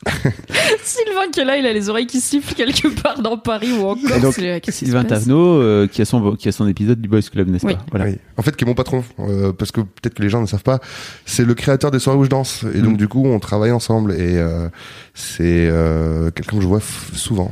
Sylvain 0.84 1.32
qui 1.32 1.39
est 1.39 1.45
là, 1.45 1.58
il 1.58 1.66
a 1.66 1.74
les 1.74 1.89
oreilles 1.89 2.06
qui 2.08 2.22
sifflent 2.22 2.53
quelque 2.53 2.88
part 3.01 3.22
dans 3.22 3.38
Paris 3.38 3.72
ou 3.72 3.86
en 3.86 3.95
Corse. 3.95 4.36
Sylvain 4.70 5.03
Tavenot, 5.03 5.62
euh, 5.62 5.88
qui, 5.88 6.01
a 6.01 6.06
son, 6.06 6.36
qui 6.36 6.47
a 6.47 6.51
son 6.51 6.68
épisode 6.68 7.01
du 7.01 7.08
Boys 7.10 7.22
Club, 7.22 7.49
n'est-ce 7.49 7.66
Oui. 7.66 7.74
pas? 7.76 7.86
Voilà. 7.91 8.06
Oui. 8.06 8.18
En 8.38 8.41
fait, 8.43 8.56
qui 8.56 8.64
est 8.64 8.68
mon 8.68 8.76
patron, 8.76 9.03
euh, 9.20 9.51
parce 9.51 9.72
que 9.72 9.82
peut-être 9.82 10.14
que 10.14 10.22
les 10.22 10.30
gens 10.30 10.41
ne 10.41 10.45
savent 10.45 10.64
pas, 10.64 10.80
c'est 11.26 11.43
le 11.45 11.53
créateur 11.56 11.89
des 11.91 11.99
soirées 11.99 12.20
où 12.20 12.24
je 12.24 12.30
danse. 12.30 12.64
Et 12.76 12.80
donc, 12.82 12.93
Mm. 12.93 12.97
du 12.97 13.08
coup, 13.08 13.26
on 13.26 13.39
travaille 13.39 13.72
ensemble 13.72 14.12
et 14.14 14.38
euh, 14.38 14.70
c'est 15.14 15.68
euh, 15.70 16.30
quelqu'un 16.32 16.58
que 16.58 16.62
je 16.64 16.68
vois 16.68 16.82
souvent. 17.14 17.51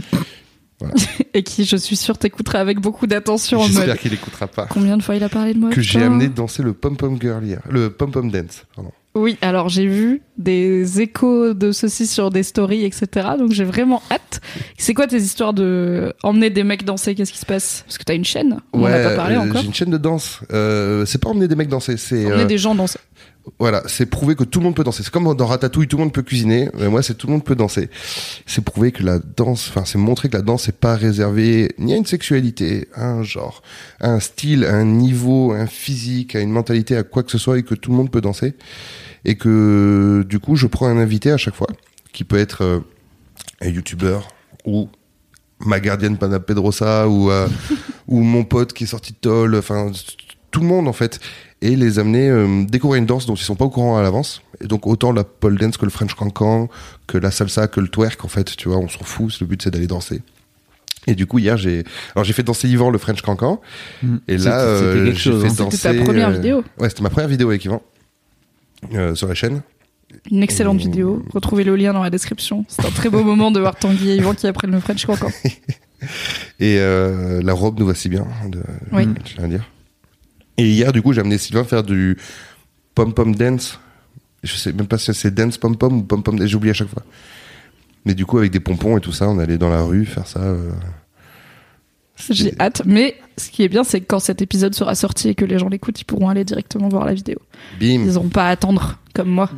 Et 1.34 1.42
qui, 1.42 1.64
je 1.66 1.76
suis 1.76 1.94
sûre, 1.96 2.16
t'écoutera 2.16 2.58
avec 2.58 2.80
beaucoup 2.80 3.06
d'attention 3.06 3.58
en 3.58 3.64
mode. 3.64 3.72
J'espère 3.72 3.98
qu'il 3.98 4.14
écoutera 4.14 4.46
pas. 4.46 4.66
Combien 4.66 4.96
de 4.96 5.02
fois 5.02 5.14
il 5.14 5.22
a 5.22 5.28
parlé 5.28 5.52
de 5.52 5.58
moi 5.58 5.68
Que 5.70 5.82
j'ai 5.82 6.02
amené 6.02 6.28
danser 6.28 6.62
le 6.62 6.72
pom 6.72 6.96
pom 6.96 7.18
girl 7.20 7.44
hier, 7.44 7.60
le 7.68 7.90
pom 7.90 8.10
pom 8.10 8.30
dance. 8.30 8.64
Pardon. 8.74 8.90
Oui, 9.16 9.36
alors 9.42 9.68
j'ai 9.68 9.86
vu 9.86 10.22
des 10.38 11.00
échos 11.00 11.52
de 11.52 11.72
ceci 11.72 12.06
sur 12.06 12.30
des 12.30 12.44
stories, 12.44 12.84
etc. 12.84 13.30
Donc 13.36 13.50
j'ai 13.50 13.64
vraiment 13.64 14.02
hâte. 14.10 14.40
C'est 14.78 14.94
quoi 14.94 15.08
tes 15.08 15.16
histoires 15.16 15.52
de 15.52 16.14
emmener 16.22 16.48
des 16.48 16.62
mecs 16.62 16.84
danser? 16.84 17.16
Qu'est-ce 17.16 17.32
qui 17.32 17.38
se 17.38 17.46
passe? 17.46 17.82
Parce 17.86 17.98
que 17.98 18.04
t'as 18.04 18.14
une 18.14 18.24
chaîne. 18.24 18.60
On 18.72 18.82
en 18.82 18.86
a 18.86 19.02
pas 19.02 19.16
parlé 19.16 19.34
euh, 19.34 19.40
encore. 19.40 19.62
J'ai 19.62 19.66
une 19.66 19.74
chaîne 19.74 19.90
de 19.90 19.98
danse. 19.98 20.40
Euh, 20.52 21.04
c'est 21.06 21.20
pas 21.20 21.30
emmener 21.30 21.48
des 21.48 21.56
mecs 21.56 21.68
danser, 21.68 21.96
c'est 21.96 22.24
Emmener 22.24 22.42
euh, 22.42 22.46
des 22.46 22.58
gens 22.58 22.76
danser. 22.76 23.00
Voilà, 23.58 23.82
c'est 23.86 24.06
prouver 24.06 24.36
que 24.36 24.44
tout 24.44 24.58
le 24.60 24.64
monde 24.64 24.76
peut 24.76 24.84
danser. 24.84 25.02
C'est 25.02 25.10
comme 25.10 25.34
dans 25.34 25.46
Ratatouille, 25.46 25.88
tout 25.88 25.96
le 25.96 26.04
monde 26.04 26.12
peut 26.12 26.22
cuisiner. 26.22 26.68
Mais 26.78 26.88
moi, 26.88 27.02
c'est 27.02 27.14
tout 27.14 27.26
le 27.26 27.32
monde 27.32 27.44
peut 27.44 27.54
danser. 27.54 27.88
C'est 28.46 28.62
prouver 28.62 28.92
que 28.92 29.02
la 29.02 29.18
danse, 29.18 29.68
enfin, 29.68 29.84
c'est 29.84 29.98
montrer 29.98 30.28
que 30.28 30.36
la 30.36 30.42
danse 30.42 30.66
n'est 30.66 30.72
pas 30.72 30.94
réservée 30.94 31.74
ni 31.78 31.94
à 31.94 31.96
une 31.96 32.06
sexualité, 32.06 32.88
à 32.94 33.08
un 33.08 33.22
genre, 33.22 33.62
à 34.00 34.10
un 34.10 34.20
style, 34.20 34.64
à 34.64 34.74
un 34.74 34.84
niveau, 34.84 35.52
à 35.52 35.56
un 35.56 35.66
physique, 35.66 36.36
à 36.36 36.40
une 36.40 36.50
mentalité, 36.50 36.96
à 36.96 37.02
quoi 37.02 37.22
que 37.22 37.30
ce 37.30 37.38
soit, 37.38 37.58
et 37.58 37.62
que 37.62 37.74
tout 37.74 37.90
le 37.90 37.96
monde 37.96 38.10
peut 38.10 38.20
danser. 38.20 38.54
Et 39.24 39.36
que, 39.36 40.24
du 40.28 40.38
coup, 40.38 40.56
je 40.56 40.66
prends 40.66 40.86
un 40.86 40.98
invité 40.98 41.30
à 41.30 41.36
chaque 41.36 41.54
fois, 41.54 41.68
qui 42.12 42.24
peut 42.24 42.38
être 42.38 42.62
euh, 42.62 42.80
un 43.60 43.68
youtubeur 43.68 44.28
ou 44.66 44.88
ma 45.60 45.80
gardienne 45.80 46.16
Pana 46.16 46.40
Pedrosa 46.40 47.08
ou 47.08 47.30
euh, 47.30 47.48
ou 48.08 48.20
mon 48.20 48.44
pote 48.44 48.72
qui 48.72 48.84
est 48.84 48.88
sorti 48.88 49.12
de 49.12 49.18
Toll, 49.18 49.54
enfin 49.56 49.90
tout 50.50 50.60
le 50.60 50.66
monde 50.66 50.88
en 50.88 50.92
fait, 50.92 51.20
et 51.62 51.76
les 51.76 51.98
amener 51.98 52.28
euh, 52.28 52.64
découvrir 52.64 52.98
une 53.00 53.06
danse 53.06 53.26
dont 53.26 53.34
ils 53.34 53.42
sont 53.44 53.54
pas 53.56 53.66
au 53.66 53.70
courant 53.70 53.98
à 53.98 54.02
l'avance. 54.02 54.42
Et 54.62 54.66
donc 54.66 54.86
autant 54.86 55.12
la 55.12 55.24
pole 55.24 55.56
dance 55.58 55.76
que 55.76 55.84
le 55.84 55.90
French 55.90 56.14
cancan, 56.14 56.68
que 57.06 57.18
la 57.18 57.30
salsa, 57.30 57.68
que 57.68 57.80
le 57.80 57.88
twerk 57.88 58.24
en 58.24 58.28
fait, 58.28 58.56
tu 58.56 58.68
vois, 58.68 58.78
on 58.78 58.88
s'en 58.88 59.04
fout. 59.04 59.38
Le 59.40 59.46
but 59.46 59.62
c'est 59.62 59.70
d'aller 59.70 59.86
danser. 59.86 60.22
Et 61.06 61.14
du 61.14 61.26
coup 61.26 61.38
hier 61.38 61.56
j'ai 61.56 61.84
alors 62.14 62.24
j'ai 62.24 62.32
fait 62.34 62.42
danser 62.42 62.68
Yvan 62.68 62.90
le 62.90 62.98
French 62.98 63.22
cancan 63.22 63.60
Mm. 64.02 64.16
et 64.28 64.36
là 64.36 64.38
c'était 64.38 64.52
euh, 64.52 65.12
j'ai 65.14 65.30
fait 65.40 65.46
hein. 65.46 65.54
danser 65.56 65.76
C'était 65.78 65.98
ta 65.98 66.04
première 66.04 66.28
euh, 66.28 66.32
vidéo 66.32 66.64
Ouais, 66.78 66.88
c'était 66.90 67.02
ma 67.02 67.08
première 67.10 67.28
vidéo 67.28 67.48
avec 67.48 67.64
Yvan 67.64 67.82
euh, 68.94 69.14
sur 69.14 69.26
la 69.28 69.34
chaîne. 69.34 69.62
Une 70.30 70.42
excellente 70.42 70.76
Et- 70.80 70.84
vidéo. 70.84 71.24
Retrouvez 71.32 71.64
le 71.64 71.74
lien 71.76 71.92
dans 71.94 72.02
la 72.02 72.10
description. 72.10 72.64
C'est 72.68 72.84
un 72.84 72.90
très 72.90 73.08
beau 73.08 73.22
moment 73.22 73.50
de 73.50 73.60
voir 73.60 73.76
Tanguy 73.76 74.10
et 74.10 74.16
Yvan 74.16 74.34
qui 74.34 74.46
apprennent 74.46 74.72
le 74.72 74.80
French 74.80 75.04
Cancan. 75.06 75.30
Et 76.60 76.78
la 76.78 77.52
robe 77.52 77.78
nous 77.78 77.86
va 77.86 77.94
si 77.94 78.08
bien, 78.08 78.26
de, 78.48 78.60
Oui. 78.92 79.06
je 79.26 79.34
tiens 79.34 79.44
à 79.44 79.48
dire. 79.48 79.64
Et 80.60 80.68
hier, 80.68 80.92
du 80.92 81.00
coup, 81.02 81.12
j'ai 81.12 81.20
amené 81.20 81.38
Sylvain 81.38 81.64
faire 81.64 81.82
du 81.82 82.16
pom-pom 82.94 83.34
dance. 83.34 83.80
Je 84.42 84.54
sais 84.56 84.72
même 84.72 84.86
pas 84.86 84.98
si 84.98 85.12
c'est 85.14 85.32
dance 85.34 85.58
pom-pom 85.58 85.98
ou 85.98 86.02
pom-pom 86.02 86.38
dance, 86.38 86.48
j'oublie 86.48 86.70
à 86.70 86.74
chaque 86.74 86.88
fois. 86.88 87.02
Mais 88.04 88.14
du 88.14 88.26
coup, 88.26 88.38
avec 88.38 88.50
des 88.52 88.60
pompons 88.60 88.96
et 88.98 89.00
tout 89.00 89.12
ça, 89.12 89.28
on 89.28 89.38
allait 89.38 89.58
dans 89.58 89.70
la 89.70 89.82
rue 89.82 90.04
faire 90.06 90.26
ça. 90.26 90.40
euh, 90.40 90.70
J'ai 92.30 92.54
hâte. 92.60 92.82
Mais 92.84 93.16
ce 93.36 93.50
qui 93.50 93.62
est 93.62 93.68
bien, 93.68 93.84
c'est 93.84 94.00
que 94.00 94.06
quand 94.06 94.18
cet 94.20 94.42
épisode 94.42 94.74
sera 94.74 94.94
sorti 94.94 95.28
et 95.30 95.34
que 95.34 95.44
les 95.44 95.58
gens 95.58 95.68
l'écoutent, 95.68 96.00
ils 96.00 96.04
pourront 96.04 96.28
aller 96.28 96.44
directement 96.44 96.88
voir 96.88 97.04
la 97.06 97.14
vidéo. 97.14 97.38
Bim 97.78 97.86
Ils 98.04 98.12
n'auront 98.12 98.28
pas 98.28 98.46
à 98.46 98.50
attendre, 98.50 98.98
comme 99.14 99.28
moi. 99.30 99.50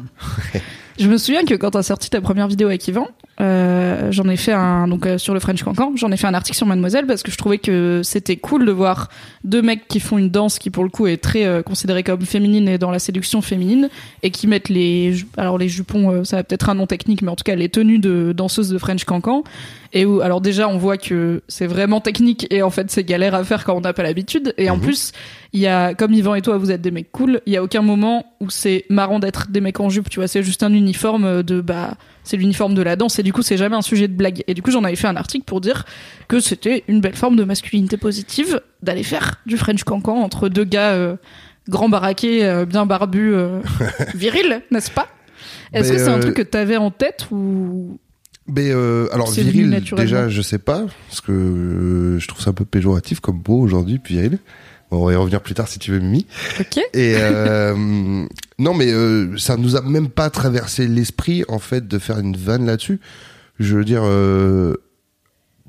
Je 0.98 1.08
me 1.08 1.16
souviens 1.16 1.44
que 1.44 1.54
quand 1.54 1.70
t'as 1.70 1.82
sorti 1.82 2.10
ta 2.10 2.20
première 2.20 2.48
vidéo 2.48 2.68
avec 2.68 2.86
Yvan, 2.86 3.08
j'en 3.42 4.28
ai 4.28 4.36
fait 4.36 4.52
un 4.52 4.86
donc 4.88 5.06
euh, 5.06 5.18
sur 5.18 5.34
le 5.34 5.40
French 5.40 5.62
Cancan, 5.62 5.92
j'en 5.96 6.10
ai 6.12 6.16
fait 6.16 6.26
un 6.26 6.34
article 6.34 6.56
sur 6.56 6.66
Mademoiselle 6.66 7.06
parce 7.06 7.22
que 7.22 7.30
je 7.30 7.36
trouvais 7.36 7.58
que 7.58 8.00
c'était 8.04 8.36
cool 8.36 8.64
de 8.66 8.72
voir 8.72 9.08
deux 9.44 9.62
mecs 9.62 9.88
qui 9.88 10.00
font 10.00 10.18
une 10.18 10.30
danse 10.30 10.58
qui 10.58 10.70
pour 10.70 10.84
le 10.84 10.90
coup 10.90 11.06
est 11.06 11.16
très 11.16 11.44
euh, 11.44 11.62
considérée 11.62 12.02
comme 12.02 12.22
féminine 12.22 12.68
et 12.68 12.78
dans 12.78 12.90
la 12.90 12.98
séduction 12.98 13.42
féminine 13.42 13.88
et 14.22 14.30
qui 14.30 14.46
mettent 14.46 14.68
les 14.68 15.24
alors 15.36 15.58
les 15.58 15.68
jupons 15.68 16.10
euh, 16.10 16.24
ça 16.24 16.38
a 16.38 16.42
peut-être 16.44 16.68
un 16.70 16.74
nom 16.74 16.86
technique 16.86 17.22
mais 17.22 17.30
en 17.30 17.36
tout 17.36 17.44
cas 17.44 17.54
les 17.54 17.68
tenues 17.68 17.98
de 17.98 18.32
danseuses 18.36 18.68
de 18.70 18.78
French 18.78 19.04
Cancan 19.04 19.44
et 19.92 20.04
où 20.06 20.20
alors 20.20 20.40
déjà 20.40 20.68
on 20.68 20.78
voit 20.78 20.96
que 20.96 21.42
c'est 21.48 21.66
vraiment 21.66 22.00
technique 22.00 22.46
et 22.50 22.62
en 22.62 22.70
fait 22.70 22.90
c'est 22.90 23.04
galère 23.04 23.34
à 23.34 23.44
faire 23.44 23.64
quand 23.64 23.74
on 23.76 23.80
n'a 23.80 23.92
pas 23.92 24.02
l'habitude 24.02 24.54
et 24.56 24.70
en 24.70 24.76
Mhm. 24.76 24.82
plus 24.82 25.12
il 25.52 25.60
y 25.60 25.66
a 25.66 25.94
comme 25.94 26.12
Yvan 26.12 26.34
et 26.34 26.42
toi 26.42 26.56
vous 26.56 26.70
êtes 26.70 26.80
des 26.80 26.90
mecs 26.90 27.12
cool 27.12 27.40
il 27.46 27.52
y 27.52 27.56
a 27.56 27.62
aucun 27.62 27.82
moment 27.82 28.24
où 28.40 28.48
c'est 28.50 28.84
marrant 28.88 29.18
d'être 29.18 29.50
des 29.50 29.60
mecs 29.60 29.80
en 29.80 29.90
jupe 29.90 30.08
tu 30.08 30.18
vois. 30.18 30.28
C'est 30.28 30.42
juste 30.42 30.62
un 30.62 30.72
uniforme 30.72 31.42
de 31.42 31.60
bah 31.60 31.94
c'est 32.24 32.36
l'uniforme 32.36 32.74
de 32.74 32.82
la 32.82 32.96
danse 32.96 33.18
et 33.18 33.22
du 33.22 33.32
coup 33.32 33.42
c'est 33.42 33.56
jamais 33.56 33.76
un 33.76 33.82
sujet 33.82 34.08
de 34.08 34.14
blague. 34.14 34.42
Et 34.46 34.54
du 34.54 34.62
coup 34.62 34.70
j'en 34.70 34.84
avais 34.84 34.96
fait 34.96 35.08
un 35.08 35.16
article 35.16 35.44
pour 35.44 35.60
dire 35.60 35.84
que 36.28 36.40
c'était 36.40 36.84
une 36.88 37.00
belle 37.00 37.16
forme 37.16 37.36
de 37.36 37.44
masculinité 37.44 37.96
positive 37.96 38.60
d'aller 38.82 39.02
faire 39.02 39.40
du 39.46 39.56
French 39.56 39.84
cancan 39.84 40.22
entre 40.22 40.48
deux 40.48 40.64
gars 40.64 40.92
euh, 40.92 41.16
grands 41.68 41.88
baraqués 41.88 42.44
euh, 42.44 42.64
bien 42.64 42.86
barbus 42.86 43.34
euh, 43.34 43.60
virils 44.14 44.62
n'est-ce 44.70 44.90
pas? 44.90 45.08
Est-ce 45.72 45.92
que 45.92 45.98
c'est 45.98 46.08
un 46.08 46.18
euh, 46.18 46.20
truc 46.20 46.34
que 46.34 46.42
t'avais 46.42 46.76
en 46.76 46.90
tête 46.90 47.26
ou 47.30 47.98
Mais 48.46 48.70
euh, 48.70 49.08
alors 49.12 49.30
viril, 49.30 49.82
déjà, 49.96 50.28
je 50.28 50.42
sais 50.42 50.58
pas, 50.58 50.84
parce 51.08 51.20
que 51.20 51.32
euh, 51.32 52.18
je 52.18 52.28
trouve 52.28 52.42
ça 52.42 52.50
un 52.50 52.54
peu 52.54 52.64
péjoratif 52.64 53.20
comme 53.20 53.38
beau 53.38 53.58
aujourd'hui, 53.58 53.98
puis 53.98 54.14
viril. 54.14 54.38
On 54.92 55.06
va 55.06 55.12
y 55.12 55.16
revenir 55.16 55.40
plus 55.40 55.54
tard 55.54 55.68
si 55.68 55.78
tu 55.78 55.90
veux, 55.90 55.98
Mimi. 56.00 56.26
ok 56.60 56.78
Et 56.92 57.14
euh, 57.16 58.26
non, 58.58 58.74
mais 58.74 58.92
euh, 58.92 59.36
ça 59.38 59.56
nous 59.56 59.74
a 59.76 59.80
même 59.80 60.08
pas 60.08 60.28
traversé 60.28 60.86
l'esprit 60.86 61.44
en 61.48 61.58
fait 61.58 61.88
de 61.88 61.98
faire 61.98 62.18
une 62.18 62.36
vanne 62.36 62.66
là-dessus. 62.66 63.00
Je 63.58 63.76
veux 63.76 63.84
dire, 63.84 64.02
euh, 64.04 64.74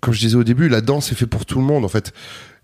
comme 0.01 0.13
je 0.13 0.19
disais 0.19 0.35
au 0.35 0.43
début, 0.43 0.67
la 0.67 0.81
danse 0.81 1.11
est 1.11 1.15
fait 1.15 1.25
pour 1.25 1.45
tout 1.45 1.59
le 1.59 1.65
monde 1.65 1.85
en 1.85 1.87
fait. 1.87 2.11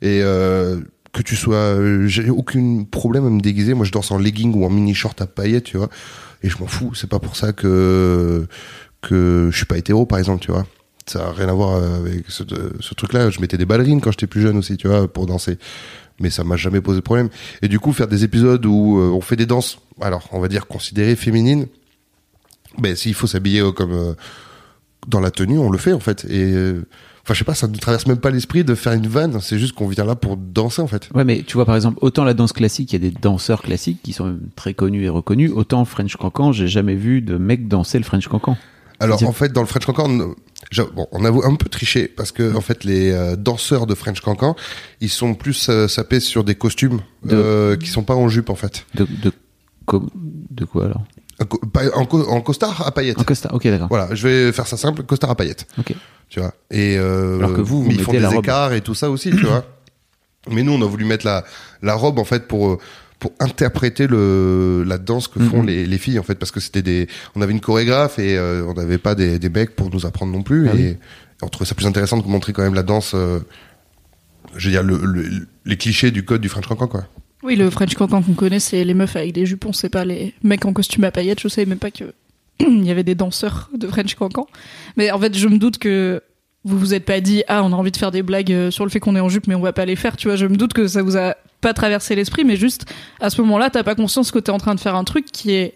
Et 0.02 0.22
euh, 0.22 0.80
que 1.14 1.22
tu 1.22 1.36
sois, 1.38 1.56
euh, 1.56 2.08
j'ai 2.08 2.30
aucun 2.30 2.84
problème 2.84 3.26
à 3.26 3.30
me 3.30 3.40
déguiser. 3.40 3.74
Moi, 3.74 3.86
je 3.86 3.92
danse 3.92 4.12
en 4.12 4.18
legging 4.18 4.54
ou 4.54 4.66
en 4.66 4.70
mini 4.70 4.94
short 4.94 5.22
à 5.22 5.28
paillettes, 5.28 5.64
tu 5.64 5.78
vois. 5.78 5.90
Et 6.44 6.50
je 6.50 6.58
m'en 6.60 6.68
fous. 6.68 6.94
C'est 6.94 7.10
pas 7.10 7.20
pour 7.20 7.36
ça 7.38 7.54
que 7.54 8.46
que 9.02 9.48
je 9.50 9.56
suis 9.56 9.66
pas 9.66 9.78
hétéro, 9.78 10.06
par 10.06 10.20
exemple, 10.20 10.44
tu 10.44 10.52
vois. 10.52 10.68
Ça 11.06 11.28
a 11.28 11.32
rien 11.32 11.48
à 11.48 11.54
voir 11.54 11.82
avec 11.82 12.26
ce, 12.28 12.44
ce 12.80 12.94
truc-là. 12.94 13.30
Je 13.30 13.40
mettais 13.40 13.58
des 13.58 13.66
ballerines 13.66 14.02
quand 14.02 14.12
j'étais 14.12 14.28
plus 14.28 14.42
jeune 14.42 14.58
aussi, 14.58 14.78
tu 14.78 14.88
vois, 14.88 15.12
pour 15.12 15.26
danser. 15.26 15.58
Mais 16.20 16.30
ça 16.30 16.44
m'a 16.44 16.58
jamais 16.58 16.82
posé 16.82 17.02
problème. 17.02 17.30
Et 17.62 17.68
du 17.68 17.80
coup, 17.80 17.94
faire 17.94 18.08
des 18.08 18.24
épisodes 18.24 18.66
où 18.66 19.00
euh, 19.00 19.10
on 19.10 19.22
fait 19.22 19.36
des 19.36 19.46
danses, 19.46 19.80
alors 20.02 20.28
on 20.32 20.40
va 20.40 20.48
dire 20.48 20.68
considérées 20.68 21.16
féminines, 21.16 21.68
ben 22.78 22.96
s'il 22.96 23.14
faut 23.14 23.28
s'habiller 23.28 23.62
euh, 23.62 23.72
comme 23.72 23.94
euh, 23.94 24.14
dans 25.08 25.20
la 25.20 25.32
tenue, 25.32 25.58
on 25.58 25.70
le 25.70 25.78
fait 25.78 25.94
en 25.94 26.00
fait. 26.00 26.26
Et 26.26 26.54
enfin, 27.24 27.34
je 27.34 27.40
sais 27.40 27.46
pas, 27.46 27.56
ça 27.56 27.68
ne 27.68 27.78
traverse 27.78 28.06
même 28.06 28.18
pas 28.18 28.32
l'esprit 28.32 28.64
de 28.64 28.76
faire 28.76 28.94
une 28.94 29.08
vanne. 29.08 29.40
C'est 29.42 29.58
juste 29.58 29.74
qu'on 29.74 29.88
vient 29.88 30.04
là 30.04 30.16
pour 30.16 30.36
danser 30.36 30.82
en 30.82 30.88
fait. 30.88 31.10
Ouais, 31.16 31.24
mais 31.24 31.44
tu 31.44 31.54
vois, 31.54 31.66
par 31.66 31.76
exemple, 31.76 31.98
autant 32.02 32.26
la 32.26 32.34
danse 32.34 32.52
classique, 32.52 32.92
il 32.92 33.02
y 33.02 33.08
a 33.08 33.10
des 33.10 33.18
danseurs 33.18 33.62
classiques 33.62 34.02
qui 34.04 34.12
sont 34.12 34.38
très 34.56 34.74
connus 34.74 35.06
et 35.06 35.10
reconnus, 35.10 35.52
autant 35.54 35.86
French 35.86 36.18
Cancan, 36.18 36.52
j'ai 36.52 36.68
jamais 36.68 36.96
vu 36.96 37.22
de 37.22 37.38
mec 37.38 37.68
danser 37.68 37.98
le 37.98 38.04
French 38.04 38.28
Cancan. 38.28 38.58
Alors 39.00 39.24
en 39.24 39.32
fait, 39.34 39.52
dans 39.54 39.62
le 39.62 39.68
French 39.68 39.86
Cancan, 39.86 40.10
bon, 40.94 41.08
on 41.12 41.26
a 41.26 41.30
un 41.48 41.56
peu 41.56 41.70
triché 41.70 42.08
parce 42.08 42.32
que 42.32 42.56
en 42.56 42.62
fait, 42.62 42.84
les 42.84 43.12
euh, 43.12 43.36
danseurs 43.36 43.88
de 43.88 43.96
French 43.96 44.20
Cancan, 44.22 44.56
ils 45.02 45.10
sont 45.10 45.34
plus 45.36 45.70
euh, 45.70 45.88
sapés 45.88 46.20
sur 46.20 46.44
des 46.44 46.56
costumes 46.56 47.00
De- 47.24 47.36
euh, 47.36 47.78
qui 47.78 47.88
sont 47.88 48.04
pas 48.04 48.16
en 48.16 48.28
jupe 48.30 48.50
en 48.50 48.56
fait. 48.56 48.86
De, 48.96 49.06
de, 49.06 49.32
co- 49.86 50.10
de 50.16 50.66
quoi 50.66 50.86
alors? 50.86 51.04
En 51.96 52.06
co- 52.06 52.42
costard 52.42 52.86
à 52.86 52.92
paillettes. 52.92 53.18
En 53.20 53.24
costard, 53.24 53.54
ok, 53.54 53.64
d'accord. 53.68 53.88
Voilà, 53.90 54.14
je 54.14 54.28
vais 54.28 54.52
faire 54.52 54.68
ça 54.68 54.76
simple, 54.76 55.04
costard 55.04 55.30
à 55.30 55.36
paillettes. 55.36 55.66
Ok. 55.78 55.94
tu 56.28 56.42
vois. 56.42 56.54
Et 56.70 56.98
euh, 56.98 57.38
Alors 57.38 57.54
que 57.54 57.62
vous, 57.62 57.84
vous 57.86 57.92
ils 57.92 58.02
font 58.02 58.12
des 58.12 58.26
robe. 58.26 58.40
écarts 58.44 58.74
et 58.74 58.82
tout 58.82 58.94
ça 58.96 59.10
aussi, 59.10 59.30
tu 59.32 59.46
vois. 59.46 59.64
Mais 60.52 60.64
nous, 60.64 60.74
on 60.74 60.82
a 60.82 60.86
voulu 60.86 61.06
mettre 61.06 61.26
la 61.26 61.46
la 61.82 61.94
robe 61.94 62.20
en 62.20 62.26
fait 62.26 62.48
pour 62.48 62.78
pour 63.20 63.34
interpréter 63.40 64.08
le 64.08 64.84
la 64.88 64.98
danse 64.98 65.28
que 65.28 65.40
font 65.40 65.60
Mhm. 65.62 65.68
les, 65.68 65.86
les 65.86 65.98
filles 65.98 66.20
en 66.20 66.24
fait 66.24 66.36
parce 66.36 66.52
que 66.52 66.60
c'était 66.60 66.82
des 66.82 67.08
on 67.36 67.42
avait 67.42 67.52
une 67.52 67.60
chorégraphe 67.60 68.18
et 68.18 68.38
euh, 68.38 68.64
on 68.66 68.74
n'avait 68.74 68.98
pas 68.98 69.14
des, 69.16 69.40
des 69.40 69.50
mecs 69.50 69.76
pour 69.76 69.90
nous 69.90 70.06
apprendre 70.06 70.32
non 70.32 70.42
plus 70.42 70.68
Ah 70.70 70.74
et, 70.74 70.78
oui. 70.78 70.82
et 70.84 70.98
on 71.42 71.48
trouvait 71.48 71.68
ça 71.68 71.76
plus 71.76 71.86
intéressant 71.86 72.18
de 72.18 72.26
montrer 72.28 72.54
quand 72.54 72.62
même 72.64 72.74
la 72.76 72.84
danse 72.84 73.12
euh, 73.16 73.40
je 74.56 74.66
veux 74.68 74.72
dire 74.72 74.84
le, 74.84 74.98
le- 75.04 75.48
les 75.66 75.78
clichés 75.78 76.12
du 76.12 76.24
code 76.24 76.42
du 76.42 76.50
French 76.50 76.66
Cancan 76.68 76.88
quoi. 76.88 77.06
Oui, 77.44 77.56
le 77.56 77.70
French 77.70 77.94
cancan 77.96 78.22
qu'on 78.22 78.34
connaît, 78.34 78.60
c'est 78.60 78.84
les 78.84 78.94
meufs 78.94 79.16
avec 79.16 79.32
des 79.32 79.46
jupons, 79.46 79.72
c'est 79.72 79.88
pas 79.88 80.04
les 80.04 80.34
mecs 80.44 80.66
en 80.66 80.74
costume 80.74 81.06
à 81.06 81.12
paillettes. 81.12 81.40
Je 81.40 81.48
savais 81.48 81.66
même 81.66 81.78
pas 81.80 81.90
que 81.92 82.04
il 82.60 82.84
y 82.86 82.92
avait 82.92 83.04
des 83.06 83.16
danseurs 83.16 83.70
de 83.74 83.88
French 83.88 84.16
cancan. 84.16 84.46
Mais 84.98 85.10
en 85.12 85.20
fait, 85.20 85.38
je 85.38 85.48
me 85.48 85.58
doute 85.58 85.78
que 85.78 86.22
vous 86.66 86.78
vous 86.78 86.94
êtes 86.94 87.06
pas 87.06 87.22
dit 87.22 87.44
ah 87.48 87.64
on 87.64 87.72
a 87.72 87.76
envie 87.78 87.92
de 87.92 87.98
faire 87.98 88.12
des 88.12 88.24
blagues 88.24 88.52
euh, 88.52 88.72
sur 88.72 88.84
le 88.84 88.92
fait 88.92 89.00
qu'on 89.00 89.16
est 89.16 89.22
en 89.22 89.30
jupe 89.30 89.48
mais 89.48 89.56
on 89.56 89.62
va 89.62 89.72
pas 89.72 89.86
les 89.86 89.96
faire. 89.96 90.18
Tu 90.18 90.28
vois, 90.28 90.36
je 90.36 90.48
me 90.48 90.58
doute 90.58 90.74
que 90.74 90.86
ça 90.90 91.02
vous 91.02 91.16
a 91.16 91.36
pas 91.62 91.74
traversé 91.74 92.16
l'esprit, 92.16 92.44
mais 92.46 92.56
juste 92.56 92.86
à 93.20 93.30
ce 93.30 93.42
moment-là, 93.42 93.70
t'as 93.70 93.84
pas 93.84 93.96
conscience 93.96 94.32
que 94.32 94.40
t'es 94.40 94.52
en 94.52 94.58
train 94.58 94.76
de 94.76 94.80
faire 94.80 94.96
un 94.96 95.04
truc 95.04 95.26
qui 95.26 95.52
est 95.52 95.76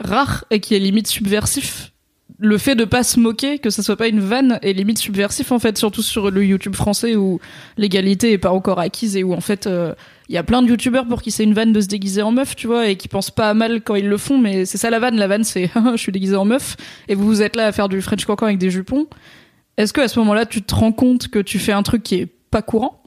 rare 0.00 0.44
et 0.50 0.60
qui 0.60 0.74
est 0.74 0.78
limite 0.78 1.06
subversif 1.06 1.92
le 2.38 2.58
fait 2.58 2.74
de 2.74 2.84
pas 2.84 3.02
se 3.02 3.20
moquer, 3.20 3.58
que 3.58 3.70
ça 3.70 3.82
soit 3.82 3.96
pas 3.96 4.08
une 4.08 4.20
vanne, 4.20 4.58
est 4.62 4.72
limite 4.72 4.98
subversif 4.98 5.52
en 5.52 5.58
fait, 5.58 5.78
surtout 5.78 6.02
sur 6.02 6.30
le 6.30 6.44
YouTube 6.44 6.74
français 6.74 7.14
où 7.16 7.40
l'égalité 7.76 8.32
est 8.32 8.38
pas 8.38 8.50
encore 8.50 8.80
acquise 8.80 9.16
et 9.16 9.22
où 9.22 9.32
en 9.32 9.40
fait 9.40 9.66
euh, 9.66 9.94
il 10.28 10.34
y 10.34 10.38
a 10.38 10.42
plein 10.42 10.62
de 10.62 10.68
youtubeurs 10.68 11.06
pour 11.06 11.22
qui 11.22 11.30
c'est 11.30 11.44
une 11.44 11.54
vanne 11.54 11.72
de 11.72 11.80
se 11.80 11.86
déguiser 11.86 12.22
en 12.22 12.32
meuf, 12.32 12.56
tu 12.56 12.66
vois, 12.66 12.88
et 12.88 12.96
qui 12.96 13.08
pensent 13.08 13.30
pas 13.30 13.50
à 13.50 13.54
mal 13.54 13.82
quand 13.82 13.94
ils 13.94 14.08
le 14.08 14.16
font, 14.16 14.38
mais 14.38 14.64
c'est 14.64 14.78
ça 14.78 14.90
la 14.90 14.98
vanne. 14.98 15.16
La 15.16 15.28
vanne 15.28 15.44
c'est 15.44 15.70
je 15.92 15.96
suis 15.96 16.12
déguisé 16.12 16.34
en 16.34 16.44
meuf 16.44 16.76
et 17.08 17.14
vous 17.14 17.26
vous 17.26 17.42
êtes 17.42 17.56
là 17.56 17.66
à 17.66 17.72
faire 17.72 17.88
du 17.88 18.00
French 18.02 18.24
cancan 18.24 18.46
avec 18.46 18.58
des 18.58 18.70
jupons. 18.70 19.06
Est-ce 19.76 19.92
que 19.92 20.00
à 20.00 20.08
ce 20.08 20.18
moment-là 20.18 20.44
tu 20.46 20.62
te 20.62 20.74
rends 20.74 20.92
compte 20.92 21.28
que 21.28 21.38
tu 21.38 21.58
fais 21.58 21.72
un 21.72 21.82
truc 21.82 22.02
qui 22.02 22.16
est 22.16 22.28
pas 22.50 22.62
courant? 22.62 23.02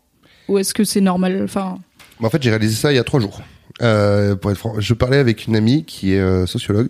Ou 0.47 0.57
est-ce 0.57 0.73
que 0.73 0.85
c'est 0.85 1.01
normal? 1.01 1.41
Enfin, 1.43 1.79
En 2.21 2.29
fait, 2.29 2.41
j'ai 2.41 2.49
réalisé 2.49 2.75
ça 2.75 2.91
il 2.91 2.95
y 2.95 2.99
a 2.99 3.03
trois 3.03 3.19
jours. 3.19 3.41
Euh, 3.81 4.35
pour 4.35 4.51
être 4.51 4.57
franc, 4.57 4.75
je 4.79 4.93
parlais 4.93 5.17
avec 5.17 5.45
une 5.45 5.55
amie 5.55 5.83
qui 5.85 6.13
est 6.13 6.19
euh, 6.19 6.45
sociologue 6.47 6.89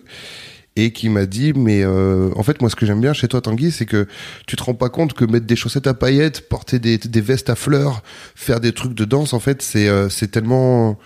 et 0.76 0.92
qui 0.92 1.08
m'a 1.08 1.26
dit 1.26 1.52
mais 1.54 1.82
euh, 1.82 2.30
en 2.36 2.42
fait 2.42 2.60
moi 2.60 2.70
ce 2.70 2.76
que 2.76 2.86
j'aime 2.86 3.00
bien 3.00 3.12
chez 3.12 3.26
toi 3.28 3.40
Tanguy 3.40 3.72
c'est 3.72 3.84
que 3.84 4.06
tu 4.46 4.54
te 4.54 4.62
rends 4.62 4.74
pas 4.74 4.88
compte 4.88 5.12
que 5.12 5.24
mettre 5.24 5.44
des 5.44 5.56
chaussettes 5.56 5.88
à 5.88 5.94
paillettes 5.94 6.48
porter 6.48 6.78
des, 6.78 6.98
des 6.98 7.20
vestes 7.20 7.50
à 7.50 7.56
fleurs 7.56 8.02
faire 8.36 8.60
des 8.60 8.72
trucs 8.72 8.94
de 8.94 9.04
danse 9.04 9.32
en 9.32 9.40
fait 9.40 9.60
c'est 9.60 9.88
c'est 10.08 10.30
tellement 10.30 10.96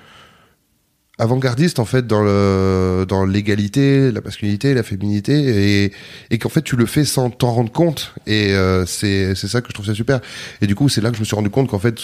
avant-gardiste 1.19 1.79
en 1.79 1.87
fait 1.87 2.07
dans 2.07 2.23
le 2.23 3.07
dans 3.09 3.25
l'égalité 3.25 4.13
la 4.13 4.21
masculinité 4.21 4.75
la 4.75 4.83
féminité 4.83 5.85
et 5.85 5.93
et 6.31 6.39
qu'en 6.39 6.51
fait 6.51 6.63
tu 6.63 6.77
le 6.77 6.85
fais 6.85 7.07
sans 7.07 7.31
t'en 7.31 7.53
rendre 7.53 7.73
compte 7.73 8.15
et 8.27 8.55
c'est 8.87 9.35
c'est 9.35 9.49
ça 9.49 9.63
que 9.63 9.69
je 9.69 9.73
trouve 9.73 9.87
ça 9.87 9.95
super 9.95 10.21
et 10.61 10.67
du 10.67 10.75
coup 10.75 10.91
c'est 10.91 11.01
là 11.01 11.09
que 11.09 11.17
je 11.17 11.21
me 11.21 11.25
suis 11.25 11.37
rendu 11.37 11.49
compte 11.49 11.71
qu'en 11.71 11.79
fait 11.79 11.99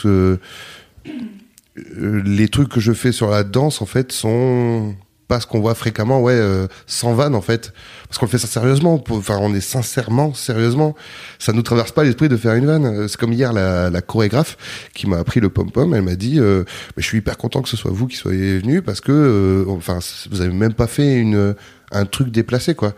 les 1.96 2.48
trucs 2.48 2.68
que 2.68 2.80
je 2.80 2.92
fais 2.92 3.12
sur 3.12 3.30
la 3.30 3.44
danse 3.44 3.82
en 3.82 3.86
fait 3.86 4.12
sont 4.12 4.94
pas 5.28 5.40
ce 5.40 5.46
qu'on 5.46 5.60
voit 5.60 5.74
fréquemment. 5.74 6.20
Ouais 6.20 6.32
euh, 6.34 6.66
sans 6.86 7.12
vanne 7.12 7.34
en 7.34 7.42
fait. 7.42 7.72
Parce 8.08 8.18
qu'on 8.18 8.26
le 8.26 8.30
fait 8.30 8.38
ça 8.38 8.46
sérieusement. 8.46 9.02
Enfin 9.10 9.38
on 9.40 9.54
est 9.54 9.60
sincèrement 9.60 10.34
sérieusement. 10.34 10.96
Ça 11.38 11.52
nous 11.52 11.62
traverse 11.62 11.92
pas 11.92 12.02
l'esprit 12.02 12.28
de 12.28 12.36
faire 12.36 12.54
une 12.54 12.66
vanne. 12.66 12.86
Euh, 12.86 13.08
c'est 13.08 13.18
comme 13.18 13.32
hier 13.32 13.52
la, 13.52 13.90
la 13.90 14.00
chorégraphe 14.00 14.56
qui 14.94 15.06
m'a 15.06 15.18
appris 15.18 15.40
le 15.40 15.50
pom 15.50 15.70
pom 15.70 15.94
elle 15.94 16.02
m'a 16.02 16.16
dit 16.16 16.40
euh, 16.40 16.64
mais 16.96 17.02
je 17.02 17.06
suis 17.06 17.18
hyper 17.18 17.36
content 17.36 17.62
que 17.62 17.68
ce 17.68 17.76
soit 17.76 17.90
vous 17.92 18.06
qui 18.06 18.16
soyez 18.16 18.58
venu 18.58 18.82
parce 18.82 19.00
que 19.00 19.12
euh, 19.12 19.70
enfin 19.70 19.98
vous 20.30 20.40
avez 20.40 20.52
même 20.52 20.74
pas 20.74 20.86
fait 20.86 21.16
une 21.16 21.54
un 21.92 22.04
truc 22.06 22.30
déplacé 22.30 22.74
quoi 22.74 22.94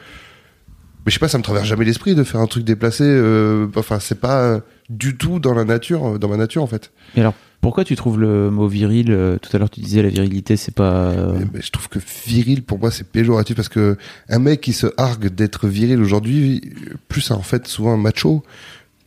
je 1.10 1.14
sais 1.14 1.20
pas 1.20 1.28
ça 1.28 1.38
me 1.38 1.42
traverse 1.42 1.66
jamais 1.66 1.84
l'esprit 1.84 2.14
de 2.14 2.24
faire 2.24 2.40
un 2.40 2.46
truc 2.46 2.64
déplacé 2.64 3.04
euh, 3.04 3.66
enfin 3.76 3.98
c'est 4.00 4.18
pas 4.20 4.42
euh, 4.42 4.60
du 4.88 5.16
tout 5.16 5.38
dans 5.40 5.54
la 5.54 5.64
nature 5.64 6.18
dans 6.18 6.28
ma 6.28 6.36
nature 6.36 6.62
en 6.62 6.66
fait 6.66 6.90
Mais 7.14 7.20
alors, 7.22 7.34
pourquoi 7.60 7.84
tu 7.84 7.94
trouves 7.94 8.18
le 8.18 8.50
mot 8.50 8.68
viril 8.68 9.08
euh, 9.10 9.36
Tout 9.36 9.54
à 9.54 9.58
l'heure, 9.58 9.68
tu 9.68 9.80
disais 9.80 10.02
la 10.02 10.08
virilité, 10.08 10.56
c'est 10.56 10.74
pas. 10.74 11.10
euh, 11.10 11.34
Mais- 11.38 11.46
mais 11.54 11.60
je 11.62 11.70
trouve 11.70 11.88
que 11.90 11.98
viril 12.26 12.62
pour 12.62 12.78
moi 12.78 12.90
c'est 12.90 13.06
péjoratif 13.06 13.54
parce 13.56 13.68
que 13.68 13.98
un 14.30 14.38
mec 14.38 14.60
qui 14.62 14.72
se 14.72 14.86
hargue 14.96 15.26
d'être 15.28 15.68
viril 15.68 16.00
aujourd'hui 16.00 16.62
plus 17.08 17.30
en 17.30 17.42
fait 17.42 17.66
souvent 17.68 17.92
un 17.92 17.98
macho 17.98 18.42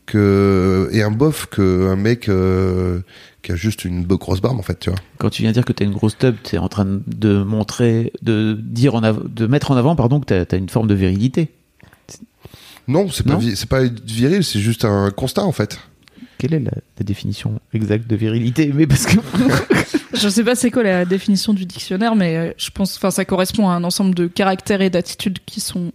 que 0.06 0.88
et 0.92 1.02
un 1.02 1.10
bof 1.10 1.46
que 1.50 1.88
un 1.90 1.96
mec 1.96 2.28
euh, 2.28 3.00
qui 3.42 3.52
a 3.52 3.56
juste 3.56 3.84
une 3.84 4.04
grosse 4.04 4.40
barbe 4.40 4.58
en 4.58 4.62
fait 4.62 4.78
tu 4.78 4.90
vois 4.90 4.98
Quand 5.18 5.30
tu 5.30 5.42
viens 5.42 5.52
dire 5.52 5.64
que 5.64 5.72
t'as 5.72 5.84
une 5.84 5.92
grosse 5.92 6.16
tub, 6.18 6.36
t'es 6.42 6.58
en 6.58 6.68
train 6.68 6.86
de 7.06 7.42
montrer, 7.42 8.12
de 8.22 8.52
dire 8.60 8.94
en 8.94 9.02
av- 9.02 9.32
de 9.32 9.46
mettre 9.46 9.70
en 9.70 9.76
avant, 9.76 9.96
pardon, 9.96 10.20
que 10.20 10.26
t'as 10.26 10.44
as 10.50 10.58
une 10.58 10.68
forme 10.68 10.86
de 10.88 10.94
virilité. 10.94 11.50
Non 12.86 13.08
c'est 13.10 13.26
pas 13.26 13.38
c'est 13.54 13.68
pas 13.68 13.82
viril 13.82 14.44
c'est 14.44 14.60
juste 14.60 14.84
un 14.84 15.10
constat 15.10 15.44
en 15.44 15.52
fait 15.52 15.78
Quelle 16.38 16.54
est 16.54 16.60
la, 16.60 16.72
la 16.98 17.04
définition 17.04 17.60
exacte 17.72 18.06
de 18.06 18.16
virilité? 18.16 18.70
Mais 18.74 18.86
parce 18.86 19.06
que 19.06 19.16
je 20.14 20.28
sais 20.28 20.44
pas 20.44 20.54
c'est 20.54 20.70
quoi 20.70 20.82
la 20.82 21.04
définition 21.04 21.54
du 21.54 21.64
dictionnaire, 21.64 22.14
mais 22.14 22.36
euh, 22.36 22.52
je 22.58 22.70
pense, 22.70 22.96
enfin, 22.96 23.10
ça 23.10 23.24
correspond 23.24 23.68
à 23.68 23.72
un 23.72 23.84
ensemble 23.84 24.14
de 24.14 24.26
caractères 24.26 24.82
et 24.82 24.90
d'attitudes 24.90 25.38
qui 25.46 25.60
sont 25.60 25.92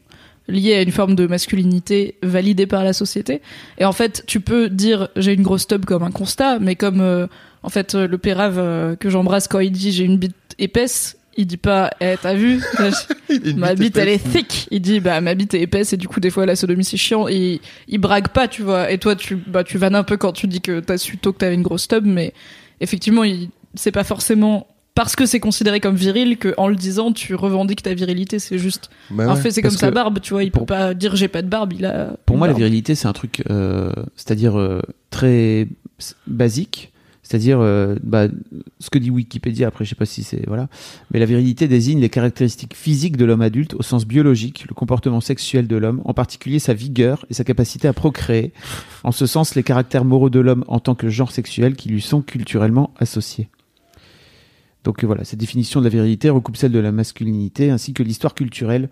liés 0.49 0.76
à 0.76 0.82
une 0.82 0.91
forme 0.91 1.16
de 1.16 1.28
masculinité 1.28 2.16
validée 2.22 2.68
par 2.68 2.84
la 2.84 2.93
société. 2.93 3.41
Et 3.78 3.86
en 3.86 3.93
fait, 3.93 4.24
tu 4.28 4.41
peux 4.41 4.70
dire 4.70 5.10
j'ai 5.16 5.34
une 5.34 5.43
grosse 5.43 5.68
tub 5.68 5.86
comme 5.86 6.03
un 6.03 6.12
constat, 6.12 6.60
mais 6.60 6.76
comme 6.76 7.01
euh, 7.01 7.28
en 7.64 7.70
fait 7.70 7.95
euh, 7.95 8.07
le 8.07 8.18
pérave 8.18 8.57
euh, 8.57 8.95
que 8.95 9.10
j'embrasse 9.10 9.47
quand 9.47 9.60
il 9.60 9.72
dit 9.72 9.91
j'ai 9.91 10.03
une 10.03 10.18
bite 10.18 10.36
épaisse, 10.57 11.18
il 11.38 11.46
dit 11.48 11.58
pas 11.58 11.92
eh 12.02 12.16
t'as 12.22 12.34
vu 12.34 12.60
ma 13.56 13.76
bite 13.76 13.98
elle 13.98 14.10
est 14.10 14.32
thick. 14.32 14.68
Il 14.72 14.82
dit 14.82 15.00
bah 15.00 15.22
ma 15.22 15.36
bite 15.36 15.54
est 15.54 15.62
épaisse 15.62 15.94
et 15.94 15.98
du 15.98 16.08
coup 16.08 16.20
des 16.20 16.30
fois 16.30 16.46
la 16.46 16.56
sodomie 16.56 16.84
c'est 16.84 16.98
chiant 16.98 17.28
et 17.28 17.62
il 17.88 17.98
brague 18.00 18.30
pas 18.30 18.48
tu 18.48 18.62
vois. 18.62 18.92
Et 18.92 18.98
toi 18.98 19.16
tu 19.16 19.36
bah 19.36 19.64
tu 19.64 19.78
vannes 19.78 19.96
un 19.96 20.04
peu 20.04 20.18
quand 20.18 20.34
tu 20.34 20.48
dis 20.48 20.62
que 20.62 20.80
t'as 20.80 20.98
su 20.98 21.18
tôt 21.18 21.32
que 21.34 21.38
t'avais 21.38 21.56
une 21.56 21.62
grosse 21.64 21.88
tub, 21.88 22.06
mais 22.06 22.34
effectivement 22.82 23.24
il 23.24 23.50
c'est 23.76 23.92
pas 23.92 24.04
forcément 24.04 24.68
parce 24.96 25.16
que 25.16 25.26
c'est 25.26 25.40
considéré 25.40 25.80
comme 25.80 25.96
viril 25.96 26.38
que 26.38 26.54
en 26.58 26.68
le 26.68 26.76
disant 26.76 27.14
tu 27.14 27.34
revendiques 27.36 27.84
ta 27.84 27.94
virilité. 27.94 28.38
C'est 28.40 28.58
juste 28.58 28.90
Bah 29.12 29.26
un 29.30 29.36
ouais. 29.36 29.40
fait 29.42 29.52
c'est 29.52 29.62
comme 29.62 29.72
sa 29.72 29.92
barbe 29.92 30.20
tu 30.20 30.34
vois. 30.34 30.44
Il 30.44 30.52
peut 30.52 30.58
pour- 30.58 30.66
pas 30.66 30.94
dire 30.94 31.16
j'ai 31.16 31.30
pas 31.30 31.42
de 31.42 31.48
barbe. 31.48 31.72
Il 31.72 31.86
a 31.86 32.18
pour 32.26 32.36
moi, 32.36 32.48
la 32.48 32.54
virilité, 32.54 32.96
c'est 32.96 33.08
un 33.08 33.14
truc, 33.14 33.44
euh, 33.50 33.94
c'est-à-dire 34.18 34.60
euh, 34.60 34.82
très 35.10 35.68
basique. 36.28 36.89
C'est-à-dire, 37.30 37.60
euh, 37.60 37.96
bah, 38.02 38.26
ce 38.80 38.90
que 38.90 38.98
dit 38.98 39.12
Wikipédia, 39.12 39.68
après 39.68 39.86
je 39.86 39.92
sais 39.92 39.96
pas 39.96 40.08
si 40.08 40.24
c'est... 40.24 40.48
Voilà. 40.48 40.68
Mais 41.14 41.20
la 41.20 41.28
virilité 41.28 41.68
désigne 41.68 42.00
les 42.00 42.10
caractéristiques 42.10 42.76
physiques 42.76 43.18
de 43.18 43.26
l'homme 43.26 43.44
adulte 43.44 43.76
au 43.76 43.84
sens 43.84 44.08
biologique, 44.08 44.66
le 44.68 44.74
comportement 44.74 45.22
sexuel 45.22 45.68
de 45.68 45.76
l'homme, 45.76 46.02
en 46.06 46.16
particulier 46.16 46.58
sa 46.58 46.74
vigueur 46.74 47.28
et 47.30 47.36
sa 47.36 47.44
capacité 47.44 47.88
à 47.88 47.94
procréer. 47.94 48.52
En 49.04 49.12
ce 49.12 49.28
sens, 49.28 49.54
les 49.54 49.62
caractères 49.62 50.06
moraux 50.06 50.32
de 50.32 50.40
l'homme 50.40 50.66
en 50.68 50.80
tant 50.80 50.96
que 50.96 51.08
genre 51.08 51.32
sexuel 51.32 51.76
qui 51.76 51.90
lui 51.90 52.02
sont 52.02 52.24
culturellement 52.24 52.96
associés. 52.98 53.48
Donc 54.84 55.04
voilà, 55.04 55.24
cette 55.24 55.40
définition 55.40 55.82
de 55.82 55.86
la 55.86 55.92
virilité 55.92 56.32
recoupe 56.32 56.58
celle 56.58 56.72
de 56.72 56.80
la 56.80 56.92
masculinité 56.92 57.70
ainsi 57.70 57.94
que 57.94 58.02
l'histoire 58.02 58.34
culturelle 58.34 58.90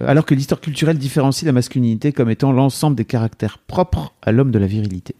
euh, 0.00 0.04
alors 0.06 0.24
que 0.24 0.36
l'histoire 0.36 0.60
culturelle 0.60 0.98
différencie 0.98 1.44
la 1.44 1.52
masculinité 1.52 2.12
comme 2.12 2.30
étant 2.30 2.52
l'ensemble 2.52 2.94
des 2.94 3.04
caractères 3.04 3.58
propres 3.58 4.14
à 4.22 4.30
l'homme 4.30 4.52
de 4.52 4.58
la 4.60 4.68
virilité. 4.68 5.16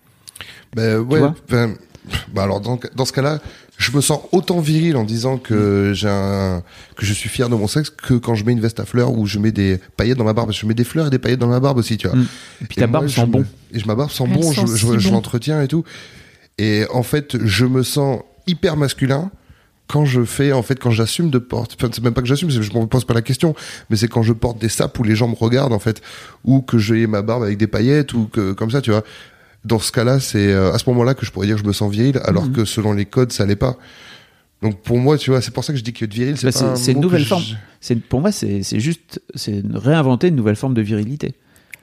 Bah 0.76 1.00
ouais, 1.00 1.22
enfin, 1.48 1.74
bah 2.32 2.44
alors 2.44 2.60
dans, 2.60 2.78
dans 2.94 3.04
ce 3.04 3.12
cas-là, 3.12 3.40
je 3.78 3.90
me 3.92 4.00
sens 4.00 4.20
autant 4.32 4.60
viril 4.60 4.96
en 4.96 5.04
disant 5.04 5.38
que 5.38 5.92
j'ai 5.94 6.08
un, 6.08 6.62
que 6.96 7.04
je 7.04 7.12
suis 7.12 7.28
fier 7.28 7.48
de 7.48 7.54
mon 7.54 7.66
sexe 7.66 7.90
que 7.90 8.14
quand 8.14 8.34
je 8.34 8.44
mets 8.44 8.52
une 8.52 8.60
veste 8.60 8.80
à 8.80 8.84
fleurs 8.86 9.12
ou 9.12 9.26
je 9.26 9.38
mets 9.38 9.52
des 9.52 9.78
paillettes 9.96 10.18
dans 10.18 10.24
ma 10.24 10.32
barbe. 10.32 10.52
Je 10.52 10.64
mets 10.66 10.74
des 10.74 10.84
fleurs 10.84 11.08
et 11.08 11.10
des 11.10 11.18
paillettes 11.18 11.40
dans 11.40 11.48
ma 11.48 11.60
barbe 11.60 11.78
aussi, 11.78 11.96
tu 11.96 12.08
vois. 12.08 12.16
Mm. 12.16 12.26
Et 12.62 12.64
puis 12.66 12.76
ta 12.76 12.86
moi, 12.86 13.00
barbe 13.00 13.08
sent 13.10 13.26
me- 13.26 13.32
bon. 13.32 13.44
Et 13.72 13.78
je, 13.80 13.86
ma 13.86 13.94
barbe 13.94 14.10
sent 14.10 14.24
Elle 14.26 14.34
bon, 14.34 14.52
sent 14.52 14.60
je, 14.62 14.66
si 14.66 14.86
je, 14.86 14.98
je 14.98 15.08
bon. 15.08 15.14
l'entretiens 15.16 15.60
et 15.62 15.68
tout. 15.68 15.84
Et 16.58 16.84
en 16.92 17.02
fait, 17.02 17.36
je 17.44 17.66
me 17.66 17.82
sens 17.82 18.20
hyper 18.46 18.76
masculin 18.76 19.30
quand 19.88 20.04
je 20.04 20.24
fais, 20.24 20.52
en 20.52 20.62
fait, 20.62 20.80
quand 20.80 20.90
j'assume 20.90 21.30
de 21.30 21.38
porter, 21.38 21.76
enfin, 21.78 21.90
c'est 21.94 22.02
même 22.02 22.14
pas 22.14 22.22
que 22.22 22.26
j'assume, 22.26 22.50
c'est 22.50 22.56
que 22.56 22.62
je 22.62 22.72
me 22.72 22.86
pose 22.86 23.04
pas 23.04 23.14
la 23.14 23.22
question, 23.22 23.54
mais 23.88 23.96
c'est 23.96 24.08
quand 24.08 24.22
je 24.22 24.32
porte 24.32 24.58
des 24.58 24.68
sapes 24.68 24.98
où 24.98 25.04
les 25.04 25.14
gens 25.14 25.28
me 25.28 25.36
regardent, 25.36 25.72
en 25.72 25.78
fait, 25.78 26.02
ou 26.44 26.60
que 26.60 26.76
j'ai 26.76 27.06
ma 27.06 27.22
barbe 27.22 27.44
avec 27.44 27.56
des 27.56 27.68
paillettes, 27.68 28.12
ou 28.12 28.26
que, 28.26 28.52
comme 28.52 28.70
ça, 28.70 28.80
tu 28.80 28.90
vois. 28.90 29.04
Dans 29.66 29.78
ce 29.80 29.90
cas-là, 29.92 30.20
c'est 30.20 30.52
euh, 30.52 30.72
à 30.72 30.78
ce 30.78 30.88
moment-là 30.90 31.14
que 31.14 31.26
je 31.26 31.30
pourrais 31.32 31.46
dire 31.46 31.56
que 31.56 31.62
je 31.62 31.66
me 31.66 31.72
sens 31.72 31.90
viril, 31.90 32.20
alors 32.24 32.44
Mhm. 32.46 32.52
que 32.52 32.64
selon 32.64 32.92
les 32.92 33.04
codes, 33.06 33.32
ça 33.32 33.44
l'est 33.46 33.56
pas. 33.56 33.76
Donc 34.62 34.80
pour 34.82 34.98
moi, 34.98 35.18
tu 35.18 35.30
vois, 35.30 35.40
c'est 35.42 35.50
pour 35.50 35.64
ça 35.64 35.72
que 35.72 35.78
je 35.78 35.84
dis 35.84 35.92
que 35.92 36.04
être 36.04 36.14
viril, 36.14 36.36
c'est 36.36 36.46
Bah, 36.46 36.52
pas 36.52 36.58
c'est- 36.58 36.64
un 36.64 36.76
c'est 36.76 36.92
une 36.92 37.00
nouvelle 37.00 37.22
je- 37.22 37.28
forme. 37.28 37.42
C'est 37.80 37.96
pour 37.96 38.20
moi 38.20 38.32
c'est 38.32 38.62
c'est 38.62 38.80
juste 38.80 39.20
c'est 39.34 39.62
réinventer 39.74 40.28
une 40.28 40.36
nouvelle 40.36 40.56
forme 40.56 40.74
de 40.74 40.82
virilité. 40.82 41.34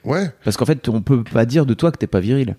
Ouais, 0.04 0.30
Parce 0.44 0.56
qu'en 0.56 0.64
fait 0.66 0.88
on 0.88 1.00
peut 1.02 1.22
pas 1.24 1.46
dire 1.46 1.66
de 1.66 1.74
toi 1.74 1.92
que 1.92 1.98
t'es 1.98 2.06
pas 2.06 2.20
viril. 2.20 2.56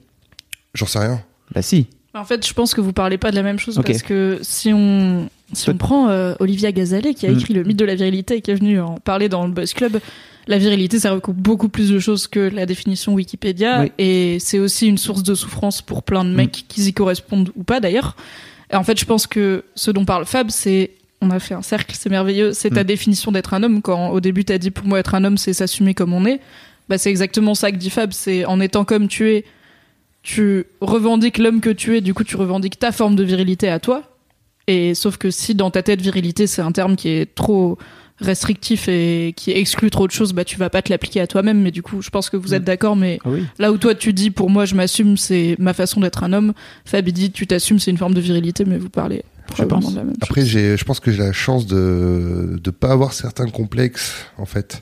j'en 0.74 0.86
sais 0.86 1.00
rien. 1.00 1.22
Bah 1.54 1.62
si. 1.62 1.88
En 2.14 2.24
fait, 2.24 2.46
je 2.48 2.54
pense 2.54 2.74
que 2.74 2.82
vous 2.82 2.94
parlez 2.94 3.18
pas 3.18 3.30
de 3.32 3.36
la 3.36 3.44
même 3.44 3.60
chose 3.60 3.80
parce 3.86 4.02
que 4.04 4.40
si 4.42 4.72
on 4.74 5.30
si 5.54 5.70
on 5.70 5.78
prend 5.78 6.10
euh, 6.10 6.34
Olivia 6.40 6.72
Gazalet 6.72 7.14
qui 7.14 7.28
a 7.28 7.32
Mm. 7.32 7.38
écrit 7.40 7.54
le 7.54 7.64
mythe 7.64 7.78
de 7.78 7.86
la 7.86 7.96
virilité 7.96 8.36
et 8.38 8.42
qui 8.42 8.52
est 8.52 8.56
venu 8.56 8.80
en 8.80 8.96
parler 8.96 9.30
dans 9.30 9.46
le 9.46 9.52
Buzz 9.54 9.74
Club, 9.74 10.00
la 10.48 10.58
virilité 10.58 11.00
ça 11.00 11.12
recoupe 11.12 11.38
beaucoup 11.38 11.70
plus 11.70 11.90
de 11.90 12.00
choses 12.00 12.28
que 12.28 12.40
la 12.40 12.66
définition 12.66 13.14
Wikipédia 13.14 13.82
Oui. 13.82 13.92
et 13.98 14.38
c'est 14.40 14.60
aussi 14.60 14.88
une 14.88 14.98
source 14.98 15.24
de 15.24 15.34
souffrance 15.36 15.82
pour 15.82 16.04
plein 16.04 16.24
de 16.26 16.30
mecs 16.32 16.66
qui 16.68 16.82
y 16.88 16.94
correspondent 16.94 17.52
ou 17.56 17.64
pas 17.64 17.80
d'ailleurs. 17.80 18.16
Et 18.72 18.76
en 18.76 18.84
fait, 18.84 19.00
je 19.00 19.06
pense 19.06 19.28
que 19.28 19.64
ce 19.76 19.92
dont 19.92 20.06
parle 20.06 20.26
Fab, 20.26 20.50
c'est 20.50 20.92
on 21.22 21.30
a 21.32 21.40
fait 21.40 21.54
un 21.54 21.62
cercle, 21.62 21.96
c'est 21.98 22.10
merveilleux. 22.10 22.52
C'est 22.54 22.70
ta 22.72 22.84
Mm. 22.84 22.88
définition 22.88 23.32
d'être 23.32 23.54
un 23.54 23.64
homme. 23.64 23.82
Quand 23.82 24.10
au 24.10 24.20
début 24.20 24.44
t'as 24.46 24.58
dit 24.58 24.70
pour 24.72 24.86
moi 24.88 25.00
être 25.00 25.16
un 25.16 25.24
homme, 25.24 25.38
c'est 25.38 25.54
s'assumer 25.54 25.94
comme 25.94 26.14
on 26.14 26.26
est. 26.26 26.40
Bah 26.90 26.98
c'est 27.00 27.10
exactement 27.10 27.56
ça 27.56 27.72
que 27.72 27.78
dit 27.78 27.90
Fab. 27.90 28.12
C'est 28.14 28.46
en 28.46 28.60
étant 28.60 28.84
comme 28.86 29.08
tu 29.08 29.32
es, 29.32 29.46
tu 30.24 30.66
revendiques 30.82 31.38
l'homme 31.38 31.62
que 31.62 31.70
tu 31.70 31.96
es. 31.98 32.02
Du 32.02 32.14
coup, 32.14 32.24
tu 32.24 32.36
revendiques 32.36 32.78
ta 32.80 32.92
forme 32.92 33.16
de 33.16 33.24
virilité 33.24 33.70
à 33.70 33.80
toi. 33.80 34.04
Et 34.68 34.96
sauf 34.96 35.18
que 35.18 35.30
si 35.32 35.54
dans 35.56 35.70
ta 35.72 35.84
tête 35.84 36.02
virilité 36.02 36.48
c'est 36.48 36.62
un 36.62 36.72
terme 36.72 36.96
qui 36.96 37.10
est 37.10 37.34
trop 37.36 37.78
restrictif 38.20 38.88
et 38.88 39.34
qui 39.36 39.52
exclut 39.52 39.90
trop 39.90 40.08
de 40.08 40.12
choses, 40.12 40.32
bah 40.34 40.46
tu 40.46 40.58
vas 40.58 40.70
pas 40.70 40.82
te 40.82 40.90
l'appliquer 40.90 41.20
à 41.22 41.28
toi-même. 41.28 41.62
Mais 41.62 41.72
du 41.72 41.82
coup, 41.82 42.02
je 42.02 42.10
pense 42.10 42.30
que 42.30 42.38
vous 42.38 42.54
êtes 42.54 42.64
d'accord. 42.64 42.96
Mais 42.96 43.20
Ah 43.26 43.30
oui. 43.30 43.44
là 43.60 43.72
où 43.72 43.78
toi 43.78 43.94
tu 43.94 44.14
dis 44.14 44.32
pour 44.32 44.50
moi 44.50 44.66
je 44.66 44.74
m'assume, 44.76 45.18
c'est 45.18 45.56
ma 45.60 45.74
façon 45.74 46.00
d'être 46.00 46.24
un 46.24 46.34
homme. 46.34 46.54
Fab 46.86 47.08
il 47.08 47.14
dit 47.14 47.32
tu 47.32 47.46
t'assumes, 47.48 47.80
c'est 47.80 47.92
une 47.92 47.98
forme 47.98 48.14
de 48.14 48.22
virilité. 48.22 48.64
Mais 48.66 48.78
vous 48.78 48.90
parlez 48.90 49.24
probablement 49.48 49.82
pense. 49.82 49.92
de 49.92 49.98
la 49.98 50.04
même 50.06 50.14
chose. 50.14 50.20
Après, 50.24 50.46
j'ai, 50.46 50.78
je 50.78 50.84
pense 50.86 51.00
que 51.00 51.12
j'ai 51.12 51.20
la 51.20 51.34
chance 51.34 51.68
de 51.68 52.58
de 52.62 52.72
pas 52.72 52.92
avoir 52.92 53.14
certains 53.14 53.48
complexes 53.50 54.14
en 54.38 54.46
fait 54.46 54.82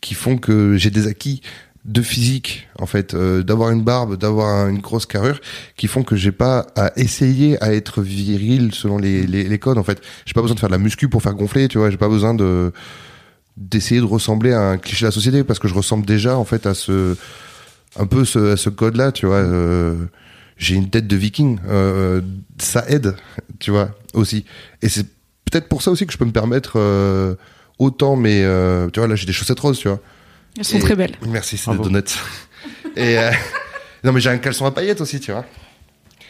qui 0.00 0.14
font 0.14 0.38
que 0.38 0.76
j'ai 0.78 0.90
des 0.90 1.06
acquis 1.06 1.42
de 1.84 2.02
physique 2.02 2.68
en 2.78 2.86
fait, 2.86 3.14
euh, 3.14 3.42
d'avoir 3.42 3.70
une 3.70 3.82
barbe, 3.82 4.16
d'avoir 4.16 4.68
une 4.68 4.80
grosse 4.80 5.06
carrure, 5.06 5.40
qui 5.76 5.86
font 5.86 6.02
que 6.02 6.14
j'ai 6.14 6.32
pas 6.32 6.66
à 6.76 6.92
essayer 6.96 7.62
à 7.62 7.72
être 7.72 8.02
viril 8.02 8.74
selon 8.74 8.98
les, 8.98 9.26
les, 9.26 9.58
codes 9.58 9.78
en 9.78 9.82
fait. 9.82 10.00
J'ai 10.26 10.34
pas 10.34 10.42
besoin 10.42 10.54
de 10.54 10.60
faire 10.60 10.68
de 10.68 10.74
la 10.74 10.78
muscu 10.78 11.08
pour 11.08 11.22
faire 11.22 11.34
gonfler, 11.34 11.68
tu 11.68 11.78
vois. 11.78 11.90
J'ai 11.90 11.96
pas 11.96 12.08
besoin 12.08 12.34
de 12.34 12.72
d'essayer 13.56 14.00
de 14.00 14.06
ressembler 14.06 14.52
à 14.52 14.60
un 14.60 14.78
cliché 14.78 15.02
de 15.02 15.08
la 15.08 15.12
société 15.12 15.44
parce 15.44 15.58
que 15.58 15.68
je 15.68 15.74
ressemble 15.74 16.06
déjà 16.06 16.36
en 16.38 16.44
fait 16.44 16.66
à 16.66 16.72
ce 16.72 17.16
un 17.98 18.06
peu 18.06 18.24
ce, 18.24 18.52
à 18.52 18.56
ce 18.56 18.70
code 18.70 18.96
là 18.96 19.12
tu 19.12 19.26
vois 19.26 19.36
euh, 19.36 20.06
j'ai 20.56 20.76
une 20.76 20.88
tête 20.88 21.06
de 21.06 21.16
viking 21.16 21.58
euh, 21.68 22.22
ça 22.58 22.84
aide 22.88 23.16
tu 23.58 23.70
vois 23.70 23.90
aussi 24.14 24.46
et 24.80 24.88
c'est 24.88 25.04
peut-être 25.44 25.68
pour 25.68 25.82
ça 25.82 25.90
aussi 25.90 26.06
que 26.06 26.12
je 26.12 26.16
peux 26.16 26.24
me 26.24 26.32
permettre 26.32 26.78
autant 27.78 28.16
mais 28.16 28.44
tu 28.92 29.00
vois 29.00 29.08
là 29.08 29.16
j'ai 29.16 29.26
des 29.26 29.32
chaussettes 29.32 29.60
roses 29.60 29.78
tu 29.78 29.88
vois 29.88 30.00
Elles 30.58 30.64
sont 30.64 30.78
Et- 30.78 30.80
très 30.80 30.96
belles. 30.96 31.14
merci 31.26 31.56
c'est 31.56 31.70
des 31.70 31.78
donuts 31.78 32.00
et 32.96 33.18
euh, 33.18 33.30
non 34.04 34.12
mais 34.12 34.20
j'ai 34.20 34.30
un 34.30 34.38
caleçon 34.38 34.66
à 34.66 34.70
paillettes 34.72 35.00
aussi 35.00 35.20
tu 35.20 35.30
vois 35.32 35.44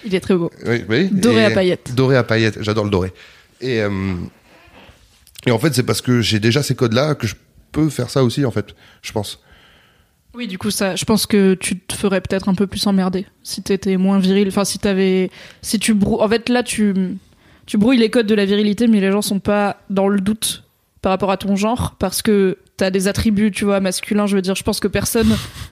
Il 0.05 0.15
est 0.15 0.21
très 0.21 0.35
beau. 0.35 0.51
oui, 0.67 0.85
oui. 0.89 1.09
Doré 1.11 1.41
Et- 1.43 1.45
à 1.45 1.51
paillettes. 1.51 1.95
Doré 1.95 2.17
à 2.17 2.23
paillettes, 2.25 2.59
j'adore 2.63 2.85
le 2.85 2.91
doré. 2.91 3.13
Et, 3.61 3.81
euh, 3.83 4.15
et 5.47 5.51
en 5.51 5.59
fait, 5.59 5.75
c'est 5.75 5.83
parce 5.83 6.01
que 6.01 6.21
j'ai 6.23 6.41
déjà 6.41 6.63
ces 6.63 6.75
codes-là 6.75 7.15
que 7.15 7.27
je 7.27 7.35
peux 7.73 7.89
faire 7.91 8.09
ça 8.11 8.25
aussi, 8.25 8.45
en 8.47 8.51
fait, 8.51 8.75
je 9.03 9.13
pense. 9.13 9.41
Oui, 10.35 10.47
du 10.47 10.57
coup, 10.59 10.71
ça, 10.71 10.97
je 10.97 11.05
pense 11.05 11.27
que 11.27 11.55
tu 11.55 11.79
te 11.79 11.95
ferais 11.95 12.21
peut-être 12.21 12.49
un 12.49 12.55
peu 12.55 12.67
plus 12.67 12.87
emmerder 12.87 13.27
si 13.43 13.63
t'étais 13.63 13.97
moins 13.99 14.19
viril. 14.19 14.49
Enfin, 14.49 14.65
si 14.65 14.79
t'avais, 14.79 15.31
si 15.61 15.79
tu 15.79 15.93
brou... 15.93 16.23
en 16.23 16.29
fait, 16.29 16.49
là, 16.49 16.63
tu, 16.63 16.95
tu 17.67 17.77
brouilles 17.79 17.99
les 17.99 18.11
codes 18.11 18.27
de 18.27 18.35
la 18.35 18.45
virilité, 18.47 18.87
mais 18.87 19.01
les 19.01 19.11
gens 19.13 19.23
sont 19.23 19.41
pas 19.41 19.81
dans 19.91 20.09
le 20.09 20.21
doute 20.21 20.65
par 21.03 21.11
rapport 21.11 21.31
à 21.31 21.37
ton 21.37 21.57
genre 21.57 21.97
parce 21.99 22.23
que 22.23 22.59
t'as 22.81 22.91
des 22.91 23.09
attributs, 23.09 23.51
tu 23.51 23.67
vois, 23.67 23.79
masculins. 23.81 24.27
Je 24.27 24.35
veux 24.35 24.41
dire, 24.43 24.55
je 24.55 24.63
pense 24.63 24.81
que 24.81 24.89
personne 24.89 25.29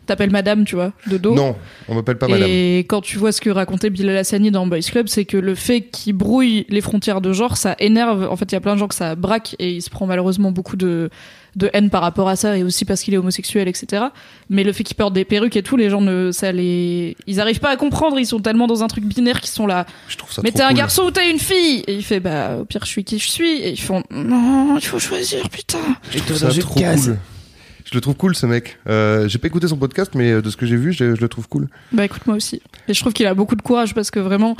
t'appelle 0.07 0.31
madame, 0.31 0.65
tu 0.65 0.75
vois, 0.75 0.93
de 1.07 1.17
dos. 1.17 1.35
Non, 1.35 1.57
on 1.89 1.95
m'appelle 1.95 2.19
pas 2.19 2.29
madame. 2.29 2.49
Et 2.49 2.81
quand 2.81 3.01
tu 3.01 3.17
vois 3.17 3.33
ce 3.33 3.41
que 3.41 3.49
racontait 3.49 3.89
Bilal 3.89 4.19
Hassani 4.19 4.51
dans 4.51 4.67
Boys 4.67 4.81
Club, 4.81 5.09
c'est 5.09 5.25
que 5.25 5.39
le 5.39 5.55
fait 5.55 5.81
qu'il 5.81 6.13
brouille 6.13 6.67
les 6.69 6.83
frontières 6.83 7.23
de 7.23 7.33
genre, 7.33 7.57
ça 7.57 7.77
énerve. 7.79 8.29
En 8.31 8.37
fait, 8.37 8.53
il 8.53 8.55
y 8.55 8.57
a 8.57 8.61
plein 8.61 8.75
de 8.75 8.79
gens 8.79 8.89
que 8.89 8.95
ça 8.95 9.15
braque 9.15 9.57
et 9.59 9.73
il 9.73 9.81
se 9.81 9.89
prend 9.89 10.07
malheureusement 10.07 10.53
beaucoup 10.53 10.77
de, 10.77 11.09
de 11.59 11.69
haine 11.73 11.91
par 11.91 12.01
rapport 12.03 12.29
à 12.29 12.37
ça 12.37 12.57
et 12.57 12.63
aussi 12.63 12.85
parce 12.85 13.03
qu'il 13.03 13.13
est 13.13 13.19
homosexuel, 13.19 13.69
etc. 13.69 14.05
Mais 14.49 14.65
le 14.65 14.73
fait 14.73 14.85
qu'il 14.85 14.97
porte 14.97 15.13
des 15.13 15.25
perruques 15.25 15.57
et 15.57 15.63
tout, 15.63 15.77
les 15.77 15.91
gens 15.91 16.01
ne, 16.01 16.31
ça 16.33 16.53
les, 16.53 17.17
ils 17.27 17.41
arrivent 17.41 17.61
pas 17.61 17.71
à 17.71 17.77
comprendre. 17.77 18.19
Ils 18.19 18.27
sont 18.27 18.41
tellement 18.41 18.67
dans 18.67 18.83
un 18.83 18.87
truc 18.89 19.05
binaire 19.05 19.41
qu'ils 19.41 19.51
sont 19.51 19.67
là. 19.67 19.85
Je 20.09 20.17
trouve 20.17 20.33
ça 20.33 20.41
Mais 20.43 20.53
t'es 20.53 20.63
un 20.63 20.69
cool. 20.69 20.77
garçon 20.77 21.03
ou 21.03 21.11
t'es 21.11 21.31
une 21.31 21.39
fille 21.39 21.85
Et 21.87 21.95
il 21.95 22.05
fait 22.05 22.21
bah 22.21 22.59
au 22.61 22.65
pire 22.65 22.83
je 22.85 22.89
suis 22.89 23.05
qui 23.05 23.19
je 23.19 23.29
suis. 23.29 23.59
Et 23.61 23.71
ils 23.71 23.81
font 23.81 24.03
non, 24.11 24.77
il 24.79 24.85
faut 24.87 24.99
choisir, 24.99 25.49
putain. 25.51 25.79
Je 26.11 26.19
trouve 26.21 26.37
ça 26.37 26.49
trop 26.49 26.75
cool. 26.81 27.19
Je 27.85 27.95
le 27.95 28.01
trouve 28.03 28.17
cool, 28.17 28.35
ce 28.35 28.45
mec. 28.45 28.77
Euh, 28.87 29.29
j'ai 29.29 29.39
pas 29.39 29.47
écouté 29.47 29.67
son 29.67 29.79
podcast, 29.79 30.13
mais 30.15 30.31
euh, 30.31 30.43
de 30.43 30.51
ce 30.51 30.59
que 30.59 30.67
j'ai 30.67 30.77
vu, 30.77 30.93
je, 30.93 31.15
je 31.15 31.21
le 31.23 31.29
trouve 31.29 31.49
cool. 31.49 31.69
Bah 31.91 32.05
écoute 32.05 32.27
moi 32.27 32.37
aussi. 32.37 32.61
Et 32.87 32.93
je 32.93 33.01
trouve 33.01 33.15
qu'il 33.15 33.27
a 33.27 33.33
beaucoup 33.33 33.57
de 33.57 33.63
courage 33.63 33.95
parce 33.95 34.11
que 34.11 34.21
vraiment, 34.21 34.57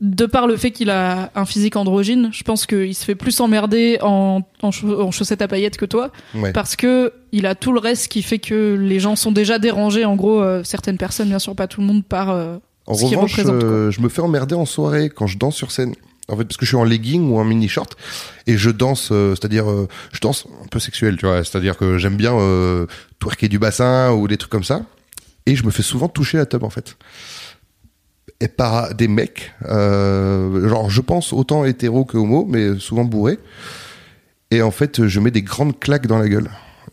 de 0.00 0.26
par 0.26 0.46
le 0.46 0.56
fait 0.56 0.70
qu'il 0.72 0.90
a 0.90 1.30
un 1.34 1.44
physique 1.44 1.76
androgyne, 1.76 2.30
je 2.32 2.42
pense 2.42 2.66
qu'il 2.66 2.94
se 2.94 3.04
fait 3.04 3.14
plus 3.14 3.38
emmerder 3.40 3.98
en, 4.02 4.42
en, 4.62 4.70
chau- 4.70 5.00
en 5.00 5.10
chaussettes 5.10 5.42
à 5.42 5.48
paillettes 5.48 5.76
que 5.76 5.84
toi 5.84 6.10
Ouais. 6.34 6.52
parce 6.52 6.74
que 6.76 7.12
il 7.32 7.46
a 7.46 7.54
tout 7.54 7.72
le 7.72 7.78
reste 7.80 8.08
qui 8.08 8.22
fait 8.22 8.38
que 8.38 8.76
les 8.80 8.98
gens 9.00 9.14
sont 9.16 9.32
déjà 9.32 9.58
dérangés. 9.58 10.04
En 10.04 10.16
gros, 10.16 10.40
euh, 10.42 10.64
certaines 10.64 10.98
personnes, 10.98 11.28
bien 11.28 11.38
sûr 11.38 11.54
pas 11.54 11.66
tout 11.68 11.80
le 11.80 11.86
monde, 11.86 12.04
par 12.04 12.30
euh, 12.30 12.56
En 12.86 12.94
ce 12.94 13.04
qu'il 13.04 13.16
revanche, 13.16 13.32
représente. 13.32 13.62
euh, 13.62 13.90
je 13.90 14.00
me 14.00 14.08
fais 14.08 14.22
emmerder 14.22 14.54
en 14.54 14.66
soirée 14.66 15.08
quand 15.08 15.26
je 15.26 15.38
danse 15.38 15.54
sur 15.56 15.70
scène. 15.70 15.94
En 16.28 16.36
fait, 16.36 16.44
parce 16.44 16.56
que 16.56 16.64
je 16.64 16.70
suis 16.70 16.76
en 16.76 16.84
legging 16.84 17.30
ou 17.30 17.38
en 17.38 17.44
mini 17.44 17.68
short 17.68 17.96
et 18.46 18.56
je 18.56 18.70
danse, 18.70 19.08
euh, 19.12 19.34
c'est-à-dire 19.34 19.66
je 20.12 20.20
danse 20.20 20.46
un 20.64 20.68
peu 20.68 20.78
sexuel, 20.78 21.16
tu 21.16 21.26
vois. 21.26 21.42
C'est-à-dire 21.44 21.76
que 21.76 21.98
j'aime 21.98 22.16
bien 22.16 22.32
twerker 23.18 23.48
du 23.48 23.58
bassin 23.58 24.12
ou 24.12 24.28
des 24.28 24.36
trucs 24.36 24.50
comme 24.50 24.64
ça. 24.64 24.82
Et 25.46 25.56
je 25.56 25.64
me 25.64 25.70
fais 25.72 25.82
souvent 25.82 26.08
toucher 26.08 26.38
la 26.38 26.46
tub 26.46 26.62
en 26.62 26.70
fait. 26.70 26.96
Et 28.42 28.48
par 28.48 28.92
des 28.94 29.06
mecs, 29.06 29.52
euh, 29.68 30.68
genre 30.68 30.90
je 30.90 31.00
pense 31.00 31.32
autant 31.32 31.64
hétéro 31.64 32.04
que 32.04 32.16
homo, 32.16 32.44
mais 32.48 32.76
souvent 32.80 33.04
bourré. 33.04 33.38
Et 34.50 34.62
en 34.62 34.72
fait, 34.72 35.06
je 35.06 35.20
mets 35.20 35.30
des 35.30 35.42
grandes 35.42 35.78
claques 35.78 36.08
dans 36.08 36.18
la 36.18 36.28
gueule 36.28 36.50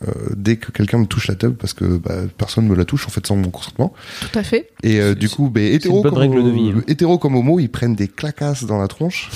euh, 0.08 0.12
dès 0.36 0.58
que 0.58 0.72
quelqu'un 0.72 1.00
me 1.00 1.08
touche 1.08 1.28
la 1.28 1.36
tub 1.36 1.56
parce 1.56 1.74
que 1.74 1.98
bah, 1.98 2.14
personne 2.38 2.68
me 2.68 2.76
la 2.76 2.86
touche 2.86 3.08
en 3.08 3.10
fait 3.10 3.26
sans 3.26 3.36
mon 3.36 3.50
consentement. 3.50 3.94
Tout 4.22 4.38
à 4.40 4.44
fait. 4.44 4.70
Et 4.84 5.02
euh, 5.02 5.16
du 5.16 5.28
coup, 5.28 5.50
ben, 5.50 5.74
hétéro, 5.74 6.04
comme, 6.04 6.14
règle 6.14 6.44
de 6.44 6.52
vie, 6.52 6.72
hein. 6.76 6.84
hétéro 6.88 7.18
comme 7.18 7.36
homo, 7.36 7.60
ils 7.60 7.68
prennent 7.68 7.96
des 7.96 8.08
claquasses 8.08 8.64
dans 8.64 8.78
la 8.78 8.88
tronche. 8.88 9.30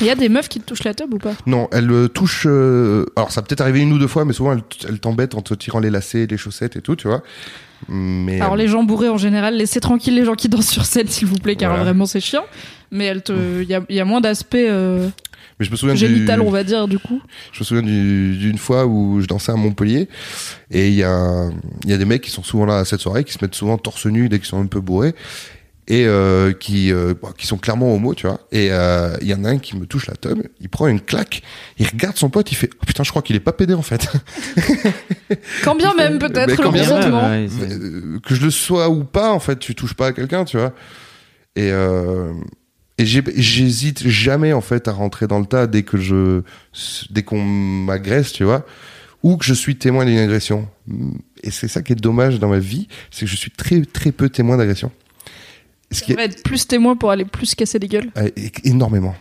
Il 0.00 0.06
y 0.06 0.10
a 0.10 0.14
des 0.14 0.28
meufs 0.28 0.48
qui 0.48 0.60
te 0.60 0.64
touchent 0.64 0.84
la 0.84 0.94
tub 0.94 1.14
ou 1.14 1.18
pas? 1.18 1.34
Non, 1.46 1.68
elles 1.72 1.90
euh, 1.90 2.08
touchent. 2.08 2.46
euh, 2.46 3.06
alors, 3.16 3.30
ça 3.30 3.42
peut-être 3.42 3.60
arrivé 3.60 3.80
une 3.80 3.92
ou 3.92 3.98
deux 3.98 4.08
fois, 4.08 4.24
mais 4.24 4.32
souvent 4.32 4.52
elles, 4.52 4.62
elles 4.88 5.00
t'embêtent 5.00 5.34
en 5.34 5.42
te 5.42 5.54
tirant 5.54 5.78
les 5.78 5.90
lacets, 5.90 6.26
les 6.26 6.36
chaussettes 6.36 6.76
et 6.76 6.82
tout, 6.82 6.96
tu 6.96 7.06
vois. 7.06 7.22
Mais 7.88 8.40
Alors 8.40 8.54
euh, 8.54 8.56
les 8.56 8.68
gens 8.68 8.82
bourrés 8.82 9.08
en 9.08 9.16
général, 9.18 9.56
laissez 9.56 9.80
tranquille 9.80 10.14
les 10.14 10.24
gens 10.24 10.34
qui 10.34 10.48
dansent 10.48 10.68
sur 10.68 10.84
scène 10.84 11.08
s'il 11.08 11.26
vous 11.28 11.36
plaît, 11.38 11.56
car 11.56 11.70
Voilà. 11.70 11.84
vraiment 11.84 12.06
c'est 12.06 12.20
chiant. 12.20 12.44
Mais 12.90 13.04
elle 13.06 13.22
te, 13.22 13.62
il 13.62 13.68
y 13.88 13.94
y 13.94 14.00
a 14.00 14.04
moins 14.04 14.20
d'aspect 14.20 14.66
euh, 14.68 15.08
mais 15.58 15.66
je 15.66 15.70
me 15.70 15.76
souviens 15.76 15.94
génital, 15.94 16.40
du, 16.40 16.46
on 16.46 16.50
va 16.50 16.64
dire 16.64 16.88
du 16.88 16.98
coup. 16.98 17.20
je 17.52 17.60
me 17.60 17.64
souviens 17.64 17.82
du- 17.82 18.36
d'une 18.36 18.58
fois 18.58 18.86
où 18.86 19.20
je 19.20 19.26
dansais 19.26 19.52
à 19.52 19.56
Montpellier 19.56 20.08
et 20.70 20.88
il 20.88 20.94
y 20.94 21.04
a 21.04 21.50
il 21.84 21.90
y 21.90 21.92
a 21.92 21.98
des 21.98 22.04
mecs 22.06 22.22
qui 22.22 22.30
sont 22.30 22.42
souvent 22.42 22.64
là 22.66 22.78
à 22.78 22.84
cette 22.84 23.00
soirée 23.00 23.24
qui 23.24 23.32
se 23.32 23.38
mettent 23.42 23.54
souvent 23.54 23.76
torse 23.78 24.06
nu 24.06 24.28
dès 24.28 24.38
qu'ils 24.38 24.48
sont 24.48 24.60
un 24.60 24.66
peu 24.66 24.80
bourrés 24.80 25.14
et 25.90 26.06
euh, 26.06 26.52
qui 26.52 26.92
euh, 26.92 27.12
qui 27.36 27.46
sont 27.46 27.58
clairement 27.58 27.92
homo 27.94 28.14
tu 28.14 28.26
vois 28.26 28.40
et 28.52 28.68
euh, 28.70 29.14
il 29.20 29.26
y 29.26 29.34
en 29.34 29.44
a 29.44 29.50
un 29.50 29.58
qui 29.58 29.76
me 29.76 29.84
touche 29.84 30.06
la 30.06 30.14
tub 30.14 30.40
il 30.60 30.68
prend 30.68 30.86
une 30.86 31.00
claque 31.00 31.42
il 31.78 31.86
regarde 31.86 32.16
son 32.16 32.30
pote 32.30 32.50
il 32.52 32.54
fait 32.54 32.70
oh, 32.72 32.84
putain 32.86 33.02
je 33.02 33.10
crois 33.10 33.22
qu'il 33.22 33.36
est 33.36 33.40
pas 33.40 33.52
pédé 33.52 33.74
en 33.74 33.82
fait 33.82 34.08
Quand 35.64 35.74
bien 35.74 35.94
même 35.94 36.18
peut-être 36.18 36.62
le 36.62 36.70
bien 36.70 36.82
même, 36.82 36.90
consentement. 36.90 37.28
Ouais, 37.28 37.48
Euh, 37.62 38.18
que 38.20 38.34
je 38.34 38.42
le 38.42 38.50
sois 38.50 38.88
ou 38.88 39.04
pas, 39.04 39.32
en 39.32 39.40
fait, 39.40 39.58
tu 39.58 39.74
touches 39.74 39.94
pas 39.94 40.08
à 40.08 40.12
quelqu'un, 40.12 40.44
tu 40.44 40.56
vois. 40.56 40.72
Et, 41.56 41.70
euh, 41.72 42.32
et 42.98 43.06
j'hésite 43.06 44.08
jamais, 44.08 44.52
en 44.52 44.60
fait, 44.60 44.88
à 44.88 44.92
rentrer 44.92 45.26
dans 45.26 45.38
le 45.38 45.46
tas 45.46 45.66
dès 45.66 45.82
que 45.82 45.98
je, 45.98 46.42
dès 47.10 47.22
qu'on 47.22 47.42
m'agresse, 47.42 48.32
tu 48.32 48.44
vois, 48.44 48.66
ou 49.22 49.36
que 49.36 49.44
je 49.44 49.54
suis 49.54 49.76
témoin 49.76 50.04
d'une 50.04 50.18
agression. 50.18 50.68
Et 51.42 51.50
c'est 51.50 51.68
ça 51.68 51.82
qui 51.82 51.92
est 51.92 51.96
dommage 51.96 52.38
dans 52.38 52.48
ma 52.48 52.58
vie, 52.58 52.88
c'est 53.10 53.24
que 53.24 53.30
je 53.30 53.36
suis 53.36 53.50
très, 53.50 53.82
très 53.82 54.12
peu 54.12 54.28
témoin 54.28 54.56
d'agression. 54.56 54.90
Ce 55.90 56.02
qui 56.02 56.12
est 56.12 56.20
être 56.20 56.42
plus 56.42 56.66
témoin 56.66 56.96
pour 56.96 57.10
aller 57.10 57.24
plus 57.24 57.54
casser 57.54 57.78
des 57.78 57.88
gueules. 57.88 58.10
euh, 58.16 58.28
é- 58.36 58.52
énormément. 58.64 59.14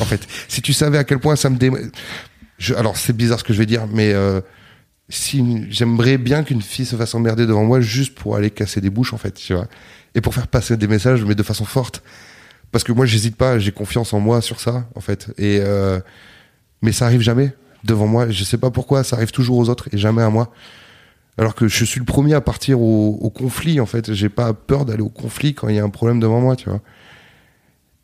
En 0.00 0.04
fait, 0.04 0.26
si 0.48 0.62
tu 0.62 0.72
savais 0.72 0.98
à 0.98 1.04
quel 1.04 1.18
point 1.18 1.34
ça 1.36 1.50
me 1.50 1.56
dé... 1.56 1.70
je, 2.58 2.74
alors 2.74 2.96
c'est 2.96 3.12
bizarre 3.16 3.38
ce 3.40 3.44
que 3.44 3.52
je 3.52 3.58
vais 3.58 3.66
dire, 3.66 3.86
mais 3.92 4.12
euh, 4.12 4.40
si 5.08 5.66
j'aimerais 5.70 6.16
bien 6.18 6.44
qu'une 6.44 6.62
fille 6.62 6.86
se 6.86 6.94
fasse 6.94 7.14
emmerder 7.14 7.46
devant 7.46 7.64
moi 7.64 7.80
juste 7.80 8.14
pour 8.14 8.36
aller 8.36 8.50
casser 8.50 8.80
des 8.80 8.90
bouches 8.90 9.12
en 9.12 9.18
fait, 9.18 9.32
tu 9.32 9.54
vois, 9.54 9.66
et 10.14 10.20
pour 10.20 10.34
faire 10.34 10.46
passer 10.46 10.76
des 10.76 10.86
messages, 10.86 11.24
mais 11.24 11.34
de 11.34 11.42
façon 11.42 11.64
forte, 11.64 12.02
parce 12.70 12.84
que 12.84 12.92
moi 12.92 13.04
j'hésite 13.06 13.34
pas, 13.36 13.58
j'ai 13.58 13.72
confiance 13.72 14.12
en 14.12 14.20
moi 14.20 14.40
sur 14.42 14.60
ça 14.60 14.86
en 14.94 15.00
fait, 15.00 15.28
et 15.38 15.58
euh, 15.60 15.98
mais 16.82 16.92
ça 16.92 17.06
arrive 17.06 17.20
jamais 17.22 17.52
devant 17.82 18.06
moi. 18.06 18.30
Je 18.30 18.44
sais 18.44 18.58
pas 18.58 18.70
pourquoi, 18.70 19.02
ça 19.02 19.16
arrive 19.16 19.32
toujours 19.32 19.58
aux 19.58 19.68
autres 19.68 19.88
et 19.92 19.98
jamais 19.98 20.22
à 20.22 20.30
moi. 20.30 20.52
Alors 21.40 21.56
que 21.56 21.66
je 21.66 21.84
suis 21.84 21.98
le 21.98 22.06
premier 22.06 22.34
à 22.34 22.40
partir 22.40 22.80
au, 22.80 23.18
au 23.20 23.30
conflit 23.30 23.80
en 23.80 23.86
fait, 23.86 24.12
j'ai 24.14 24.28
pas 24.28 24.52
peur 24.54 24.84
d'aller 24.84 25.02
au 25.02 25.08
conflit 25.08 25.54
quand 25.54 25.68
il 25.68 25.74
y 25.74 25.80
a 25.80 25.84
un 25.84 25.90
problème 25.90 26.20
devant 26.20 26.40
moi, 26.40 26.54
tu 26.54 26.68
vois 26.68 26.80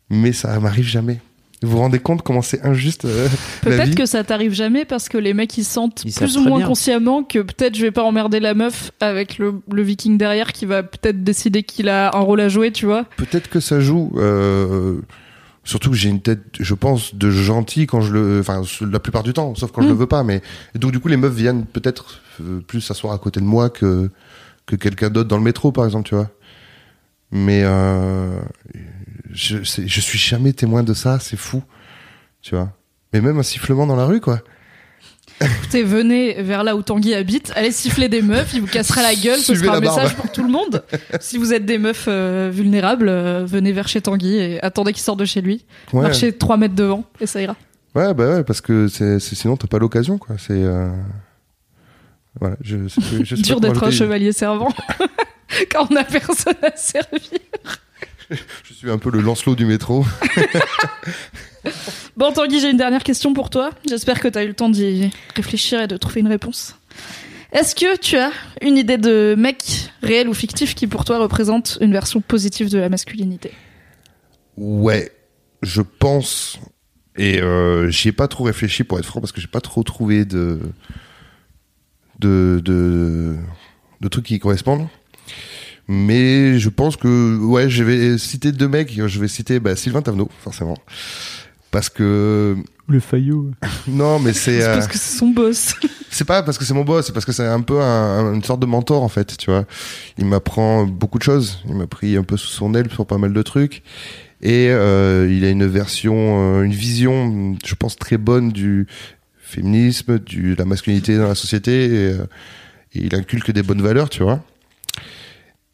mais 0.09 0.31
ça 0.31 0.59
m'arrive 0.59 0.85
jamais. 0.85 1.19
Vous 1.63 1.71
vous 1.71 1.77
rendez 1.79 1.99
compte 1.99 2.21
comment 2.21 2.43
c'est 2.43 2.63
injuste 2.63 3.05
euh, 3.05 3.27
Peut-être 3.63 3.95
que 3.95 4.05
ça 4.05 4.23
t'arrive 4.23 4.53
jamais 4.53 4.85
parce 4.85 5.09
que 5.09 5.17
les 5.17 5.33
mecs 5.33 5.57
ils 5.57 5.63
sentent 5.63 6.03
Ils 6.05 6.13
plus 6.13 6.37
ou 6.37 6.43
moins 6.43 6.59
bien. 6.59 6.67
consciemment 6.67 7.23
que 7.23 7.39
peut-être 7.39 7.75
je 7.75 7.81
vais 7.81 7.91
pas 7.91 8.03
emmerder 8.03 8.39
la 8.39 8.53
meuf 8.53 8.91
avec 8.99 9.39
le, 9.39 9.55
le 9.71 9.81
viking 9.81 10.19
derrière 10.19 10.53
qui 10.53 10.67
va 10.67 10.83
peut-être 10.83 11.23
décider 11.23 11.63
qu'il 11.63 11.89
a 11.89 12.15
un 12.15 12.19
rôle 12.19 12.41
à 12.41 12.49
jouer, 12.49 12.71
tu 12.71 12.85
vois. 12.85 13.05
Peut-être 13.17 13.49
que 13.49 13.59
ça 13.59 13.79
joue. 13.79 14.11
euh, 14.17 15.01
surtout 15.67 15.91
que 15.91 15.95
j'ai 15.95 16.09
une 16.09 16.21
tête, 16.21 16.41
je 16.59 16.73
pense, 16.73 17.13
de 17.13 17.29
gentil 17.29 17.85
quand 17.85 18.01
je 18.01 18.13
le, 18.13 18.39
enfin 18.39 18.61
la 18.89 18.99
plupart 18.99 19.23
du 19.23 19.33
temps, 19.33 19.53
sauf 19.55 19.71
quand 19.71 19.81
je 19.81 19.87
Mm. 19.87 19.91
le 19.91 19.95
veux 19.95 20.07
pas. 20.07 20.23
Mais 20.23 20.41
et 20.73 20.79
donc 20.79 20.91
du 20.91 20.99
coup 20.99 21.07
les 21.09 21.17
meufs 21.17 21.33
viennent 21.33 21.65
peut-être 21.65 22.21
euh, 22.41 22.59
plus 22.61 22.81
s'asseoir 22.81 23.13
à 23.13 23.19
côté 23.19 23.39
de 23.39 23.45
moi 23.45 23.69
que 23.69 24.09
que 24.65 24.75
quelqu'un 24.75 25.09
d'autre 25.09 25.29
dans 25.29 25.37
le 25.37 25.43
métro, 25.43 25.71
par 25.71 25.85
exemple, 25.85 26.09
tu 26.09 26.15
vois. 26.15 26.29
Mais 27.31 27.61
euh, 27.63 28.39
je, 29.31 29.57
je 29.63 30.01
suis 30.01 30.17
jamais 30.17 30.53
témoin 30.53 30.83
de 30.83 30.93
ça, 30.93 31.19
c'est 31.19 31.37
fou, 31.37 31.63
tu 32.41 32.55
vois. 32.55 32.71
Mais 33.13 33.21
même 33.21 33.37
un 33.39 33.43
sifflement 33.43 33.85
dans 33.87 33.95
la 33.95 34.05
rue, 34.05 34.19
quoi. 34.21 34.41
Écoutez, 35.39 35.83
venez 35.83 36.41
vers 36.41 36.63
là 36.63 36.75
où 36.75 36.81
Tanguy 36.81 37.13
habite, 37.13 37.51
allez 37.55 37.71
siffler 37.71 38.09
des 38.09 38.21
meufs, 38.23 38.53
il 38.55 38.61
vous 38.61 38.67
cassera 38.67 39.03
la 39.03 39.13
gueule, 39.13 39.37
ce 39.37 39.53
Suivez 39.53 39.65
sera 39.65 39.77
un 39.77 39.81
barbe. 39.81 39.97
message 39.99 40.15
pour 40.15 40.31
tout 40.31 40.41
le 40.43 40.49
monde. 40.49 40.83
si 41.19 41.37
vous 41.37 41.53
êtes 41.53 41.65
des 41.65 41.77
meufs 41.77 42.05
euh, 42.07 42.49
vulnérables, 42.51 43.07
euh, 43.09 43.45
venez 43.45 43.71
vers 43.71 43.87
chez 43.87 44.01
Tanguy 44.01 44.35
et 44.37 44.63
attendez 44.63 44.93
qu'il 44.93 45.03
sorte 45.03 45.19
de 45.19 45.25
chez 45.25 45.41
lui. 45.41 45.65
Ouais. 45.93 46.01
Marchez 46.03 46.33
3 46.33 46.57
mètres 46.57 46.73
devant 46.75 47.03
et 47.19 47.27
ça 47.27 47.39
ira. 47.41 47.55
Ouais, 47.93 48.13
bah 48.15 48.29
ouais, 48.35 48.43
parce 48.43 48.61
que 48.61 48.87
c'est, 48.87 49.19
c'est- 49.19 49.35
sinon 49.35 49.57
t'as 49.57 49.67
pas 49.67 49.77
l'occasion, 49.79 50.17
quoi. 50.17 50.35
C'est 50.39 50.53
euh... 50.53 50.89
voilà, 52.39 52.55
je, 52.61 52.77
je, 53.23 53.35
Dur 53.41 53.59
d'être 53.59 53.83
un 53.83 53.91
chevalier 53.91 54.31
servant 54.31 54.73
quand 55.71 55.87
on 55.91 55.95
a 55.95 56.03
personne 56.03 56.55
à 56.63 56.75
servir. 56.75 57.19
Je 58.65 58.73
suis 58.73 58.91
un 58.91 58.97
peu 58.97 59.09
le 59.09 59.21
Lancelot 59.21 59.55
du 59.55 59.65
métro. 59.65 60.03
Bon, 62.17 62.31
Tanguy, 62.31 62.59
j'ai 62.59 62.69
une 62.69 62.77
dernière 62.77 63.03
question 63.03 63.33
pour 63.33 63.49
toi. 63.49 63.71
J'espère 63.87 64.19
que 64.19 64.27
tu 64.27 64.37
as 64.37 64.43
eu 64.43 64.47
le 64.47 64.53
temps 64.53 64.69
d'y 64.69 65.11
réfléchir 65.35 65.81
et 65.81 65.87
de 65.87 65.97
trouver 65.97 66.21
une 66.21 66.27
réponse. 66.27 66.75
Est-ce 67.51 67.75
que 67.75 67.97
tu 67.97 68.17
as 68.17 68.31
une 68.61 68.77
idée 68.77 68.97
de 68.97 69.35
mec 69.37 69.91
réel 70.01 70.27
ou 70.27 70.33
fictif 70.33 70.75
qui 70.75 70.87
pour 70.87 71.05
toi 71.05 71.19
représente 71.19 71.77
une 71.81 71.91
version 71.91 72.21
positive 72.21 72.69
de 72.69 72.77
la 72.77 72.89
masculinité? 72.89 73.51
Ouais, 74.57 75.11
je 75.61 75.81
pense. 75.81 76.59
Et 77.17 77.41
euh, 77.41 77.89
j'y 77.89 78.09
ai 78.09 78.11
pas 78.11 78.27
trop 78.27 78.43
réfléchi 78.43 78.83
pour 78.83 78.99
être 78.99 79.05
franc 79.05 79.21
parce 79.21 79.31
que 79.31 79.41
j'ai 79.41 79.47
pas 79.47 79.61
trop 79.61 79.83
trouvé 79.83 80.25
de 80.25 80.59
de, 82.19 82.61
de, 82.63 84.07
trucs 84.09 84.25
qui 84.25 84.39
correspondent. 84.39 84.87
Mais 85.87 86.59
je 86.59 86.69
pense 86.69 86.97
que, 86.97 87.37
ouais, 87.37 87.69
je 87.69 87.83
vais 87.83 88.17
citer 88.17 88.51
deux 88.51 88.67
mecs. 88.67 88.91
Je 88.91 89.19
vais 89.19 89.27
citer 89.27 89.59
bah, 89.59 89.75
Sylvain 89.75 90.01
Tavenot, 90.01 90.29
forcément. 90.39 90.77
Parce 91.77 91.89
que. 91.89 92.55
Le 92.87 92.99
faillot. 92.99 93.51
Non, 93.87 94.17
mais 94.17 94.33
c'est. 94.33 94.61
C'est 94.61 94.67
euh, 94.67 94.73
parce 94.73 94.87
que 94.87 94.97
c'est 94.97 95.15
son 95.19 95.27
boss. 95.27 95.75
c'est 96.09 96.25
pas 96.25 96.41
parce 96.41 96.57
que 96.57 96.65
c'est 96.65 96.73
mon 96.73 96.83
boss, 96.83 97.05
c'est 97.05 97.13
parce 97.13 97.23
que 97.23 97.31
c'est 97.31 97.45
un 97.45 97.61
peu 97.61 97.79
un- 97.79 98.33
une 98.33 98.43
sorte 98.43 98.59
de 98.61 98.65
mentor 98.65 99.03
en 99.03 99.09
fait, 99.09 99.37
tu 99.37 99.51
vois. 99.51 99.65
Il 100.17 100.25
m'apprend 100.25 100.85
beaucoup 100.87 101.19
de 101.19 101.23
choses. 101.23 101.59
Il 101.69 101.75
m'a 101.75 101.85
pris 101.85 102.17
un 102.17 102.23
peu 102.23 102.35
sous 102.35 102.47
son 102.47 102.73
aile 102.73 102.89
sur 102.89 103.05
pas 103.05 103.19
mal 103.19 103.31
de 103.31 103.41
trucs. 103.43 103.83
Et 104.41 104.69
euh, 104.71 105.31
il 105.31 105.45
a 105.45 105.51
une 105.51 105.67
version, 105.67 106.15
euh, 106.57 106.63
une 106.63 106.73
vision, 106.73 107.55
je 107.63 107.75
pense 107.75 107.95
très 107.95 108.17
bonne 108.17 108.51
du 108.51 108.87
féminisme, 109.39 110.17
du, 110.17 110.55
de 110.55 110.57
la 110.57 110.65
masculinité 110.65 111.15
dans 111.15 111.27
la 111.27 111.35
société. 111.35 111.85
Et, 111.85 111.89
euh, 112.13 112.25
et 112.95 113.01
il 113.05 113.13
inculque 113.13 113.51
des 113.51 113.61
bonnes 113.61 113.83
valeurs, 113.83 114.09
tu 114.09 114.23
vois. 114.23 114.43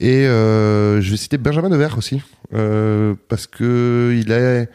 Et 0.02 0.28
euh, 0.28 1.00
je 1.00 1.12
vais 1.12 1.16
citer 1.18 1.38
Benjamin 1.38 1.70
Nevers 1.70 1.98
aussi, 1.98 2.22
euh, 2.54 3.14
parce 3.30 3.48
que 3.48 4.14
il 4.22 4.34
a 4.34 4.66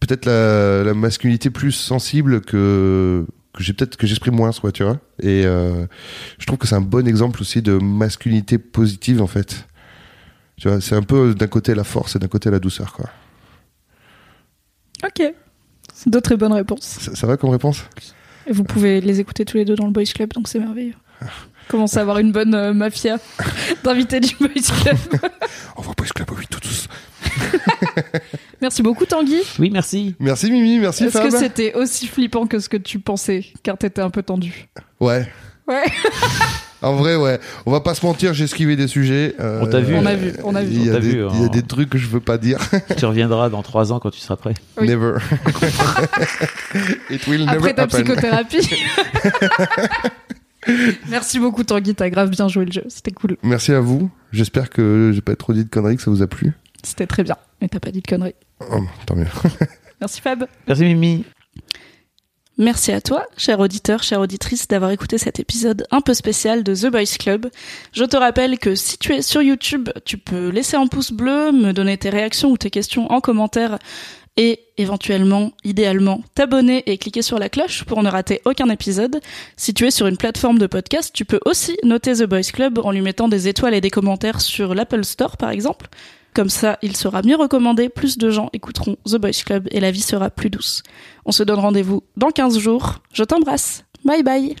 peut-être 0.00 0.26
la, 0.26 0.84
la 0.84 0.94
masculinité 0.94 1.50
plus 1.50 1.72
sensible 1.72 2.40
que 2.40 3.26
que 3.54 3.64
j'ai 3.64 3.72
peut-être 3.72 3.96
que 3.96 4.06
j'exprime 4.06 4.34
moins, 4.36 4.52
quoi, 4.52 4.70
tu 4.70 4.84
vois. 4.84 4.98
Et 5.20 5.44
euh, 5.44 5.86
je 6.38 6.46
trouve 6.46 6.58
que 6.58 6.66
c'est 6.68 6.76
un 6.76 6.80
bon 6.80 7.08
exemple 7.08 7.40
aussi 7.40 7.60
de 7.62 7.72
masculinité 7.72 8.58
positive 8.58 9.20
en 9.20 9.26
fait. 9.26 9.66
Tu 10.56 10.68
vois, 10.68 10.80
c'est 10.80 10.94
un 10.94 11.02
peu 11.02 11.34
d'un 11.34 11.46
côté 11.46 11.74
la 11.74 11.84
force 11.84 12.16
et 12.16 12.18
d'un 12.18 12.28
côté 12.28 12.50
la 12.50 12.58
douceur, 12.58 12.92
quoi. 12.92 13.06
ok. 15.04 15.34
C'est 15.94 16.10
deux 16.10 16.20
très 16.20 16.36
bonnes 16.36 16.52
réponses. 16.52 16.84
Ça, 17.00 17.16
ça 17.16 17.26
va 17.26 17.36
comme 17.36 17.50
réponse? 17.50 17.84
Et 18.46 18.52
vous 18.52 18.62
pouvez 18.64 19.00
les 19.00 19.18
écouter 19.18 19.44
tous 19.44 19.56
les 19.56 19.64
deux 19.64 19.74
dans 19.74 19.86
le 19.86 19.92
Boys 19.92 20.04
Club, 20.04 20.32
donc 20.32 20.46
c'est 20.46 20.60
merveilleux. 20.60 20.94
Commence 21.68 21.96
à 21.96 22.02
avoir 22.02 22.18
une 22.18 22.30
bonne 22.32 22.54
euh, 22.54 22.72
mafia 22.72 23.18
d'invités 23.84 24.20
du 24.20 24.34
Boys 24.36 24.48
Club. 24.82 24.96
Au 25.76 25.80
revoir, 25.80 25.96
Boys 25.96 26.06
Club, 26.14 26.30
oui, 26.36 26.44
tous. 26.48 26.88
Merci 28.60 28.82
beaucoup 28.82 29.06
Tanguy. 29.06 29.40
Oui, 29.58 29.70
merci. 29.70 30.14
Merci 30.18 30.50
Mimi, 30.50 30.78
merci 30.78 31.04
Est-ce 31.04 31.18
que 31.18 31.30
c'était 31.30 31.74
aussi 31.74 32.06
flippant 32.06 32.46
que 32.46 32.58
ce 32.58 32.68
que 32.68 32.76
tu 32.76 32.98
pensais 32.98 33.44
Car 33.62 33.78
t'étais 33.78 34.00
un 34.02 34.10
peu 34.10 34.22
tendu. 34.22 34.68
Ouais. 35.00 35.26
Ouais. 35.66 35.84
En 36.80 36.94
vrai, 36.94 37.16
ouais. 37.16 37.40
On 37.66 37.72
va 37.72 37.80
pas 37.80 37.92
se 37.96 38.06
mentir, 38.06 38.34
j'ai 38.34 38.44
esquivé 38.44 38.76
des 38.76 38.86
sujets. 38.86 39.34
euh, 39.40 39.62
On 39.62 39.66
t'a 39.66 39.80
vu. 39.80 39.96
On 39.96 40.06
a 40.06 40.14
vu, 40.14 40.32
on 40.44 40.54
a 40.54 40.62
vu. 40.62 40.70
Il 40.74 40.86
y 40.86 40.90
On 40.90 40.92
a, 40.92 40.94
t'a 40.94 41.00
des, 41.00 41.08
vu, 41.08 41.14
il 41.32 41.40
y 41.40 41.42
a 41.42 41.46
hein. 41.46 41.48
des 41.48 41.62
trucs 41.62 41.90
que 41.90 41.98
je 41.98 42.06
veux 42.06 42.20
pas 42.20 42.38
dire. 42.38 42.58
tu 42.96 43.04
reviendras 43.04 43.50
dans 43.50 43.62
trois 43.62 43.92
ans 43.92 43.98
quand 43.98 44.10
tu 44.10 44.20
seras 44.20 44.36
prêt. 44.36 44.54
Oui. 44.80 44.86
Never. 44.86 45.14
It 47.10 47.26
will 47.26 47.46
never 47.46 47.56
Après 47.56 47.74
ta 47.74 47.82
happen. 47.82 47.96
psychothérapie. 48.04 48.70
Merci 51.08 51.40
beaucoup 51.40 51.64
Tanguy, 51.64 51.96
t'as 51.96 52.10
grave 52.10 52.30
bien 52.30 52.46
joué 52.46 52.64
le 52.64 52.70
jeu. 52.70 52.84
C'était 52.88 53.10
cool. 53.10 53.36
Merci 53.42 53.72
à 53.72 53.80
vous. 53.80 54.08
J'espère 54.30 54.70
que 54.70 55.10
j'ai 55.12 55.20
pas 55.20 55.34
trop 55.34 55.52
dit 55.54 55.64
de 55.64 55.70
conneries, 55.70 55.96
que 55.96 56.02
ça 56.02 56.12
vous 56.12 56.22
a 56.22 56.28
plu. 56.28 56.52
C'était 56.84 57.06
très 57.08 57.24
bien. 57.24 57.36
Mais 57.60 57.68
t'as 57.68 57.80
pas 57.80 57.90
dit 57.90 58.02
de 58.02 58.06
conneries. 58.06 58.34
Oh, 58.60 58.80
tant 59.06 59.16
mieux. 59.16 59.26
Merci 60.00 60.20
Fab. 60.20 60.46
Merci 60.66 60.84
Mimi. 60.84 61.24
Merci 62.60 62.90
à 62.90 63.00
toi, 63.00 63.24
cher 63.36 63.60
auditeur, 63.60 64.02
chère 64.02 64.18
auditrice, 64.18 64.66
d'avoir 64.66 64.90
écouté 64.90 65.16
cet 65.16 65.38
épisode 65.38 65.86
un 65.92 66.00
peu 66.00 66.12
spécial 66.12 66.64
de 66.64 66.74
The 66.74 66.90
Boys 66.90 67.16
Club. 67.16 67.46
Je 67.92 68.04
te 68.04 68.16
rappelle 68.16 68.58
que 68.58 68.74
si 68.74 68.98
tu 68.98 69.14
es 69.14 69.22
sur 69.22 69.42
YouTube, 69.42 69.90
tu 70.04 70.18
peux 70.18 70.48
laisser 70.48 70.76
un 70.76 70.88
pouce 70.88 71.12
bleu, 71.12 71.52
me 71.52 71.72
donner 71.72 71.96
tes 71.98 72.10
réactions 72.10 72.50
ou 72.50 72.56
tes 72.56 72.70
questions 72.70 73.12
en 73.12 73.20
commentaire 73.20 73.78
et 74.36 74.60
éventuellement, 74.76 75.52
idéalement, 75.62 76.20
t'abonner 76.34 76.82
et 76.90 76.98
cliquer 76.98 77.22
sur 77.22 77.38
la 77.38 77.48
cloche 77.48 77.84
pour 77.84 78.02
ne 78.02 78.08
rater 78.08 78.40
aucun 78.44 78.68
épisode. 78.70 79.20
Si 79.56 79.72
tu 79.72 79.86
es 79.86 79.92
sur 79.92 80.08
une 80.08 80.16
plateforme 80.16 80.58
de 80.58 80.66
podcast, 80.66 81.12
tu 81.14 81.24
peux 81.24 81.40
aussi 81.44 81.76
noter 81.84 82.14
The 82.14 82.24
Boys 82.24 82.50
Club 82.52 82.80
en 82.82 82.90
lui 82.90 83.02
mettant 83.02 83.28
des 83.28 83.46
étoiles 83.46 83.74
et 83.74 83.80
des 83.80 83.90
commentaires 83.90 84.40
sur 84.40 84.74
l'Apple 84.74 85.04
Store 85.04 85.36
par 85.36 85.50
exemple. 85.50 85.88
Comme 86.38 86.50
ça, 86.50 86.78
il 86.82 86.96
sera 86.96 87.22
mieux 87.22 87.34
recommandé, 87.34 87.88
plus 87.88 88.16
de 88.16 88.30
gens 88.30 88.48
écouteront 88.52 88.96
The 89.04 89.16
Boys 89.16 89.42
Club 89.44 89.66
et 89.72 89.80
la 89.80 89.90
vie 89.90 90.00
sera 90.00 90.30
plus 90.30 90.50
douce. 90.50 90.84
On 91.24 91.32
se 91.32 91.42
donne 91.42 91.58
rendez-vous 91.58 92.04
dans 92.16 92.30
15 92.30 92.60
jours. 92.60 93.00
Je 93.12 93.24
t'embrasse. 93.24 93.82
Bye 94.04 94.22
bye. 94.22 94.54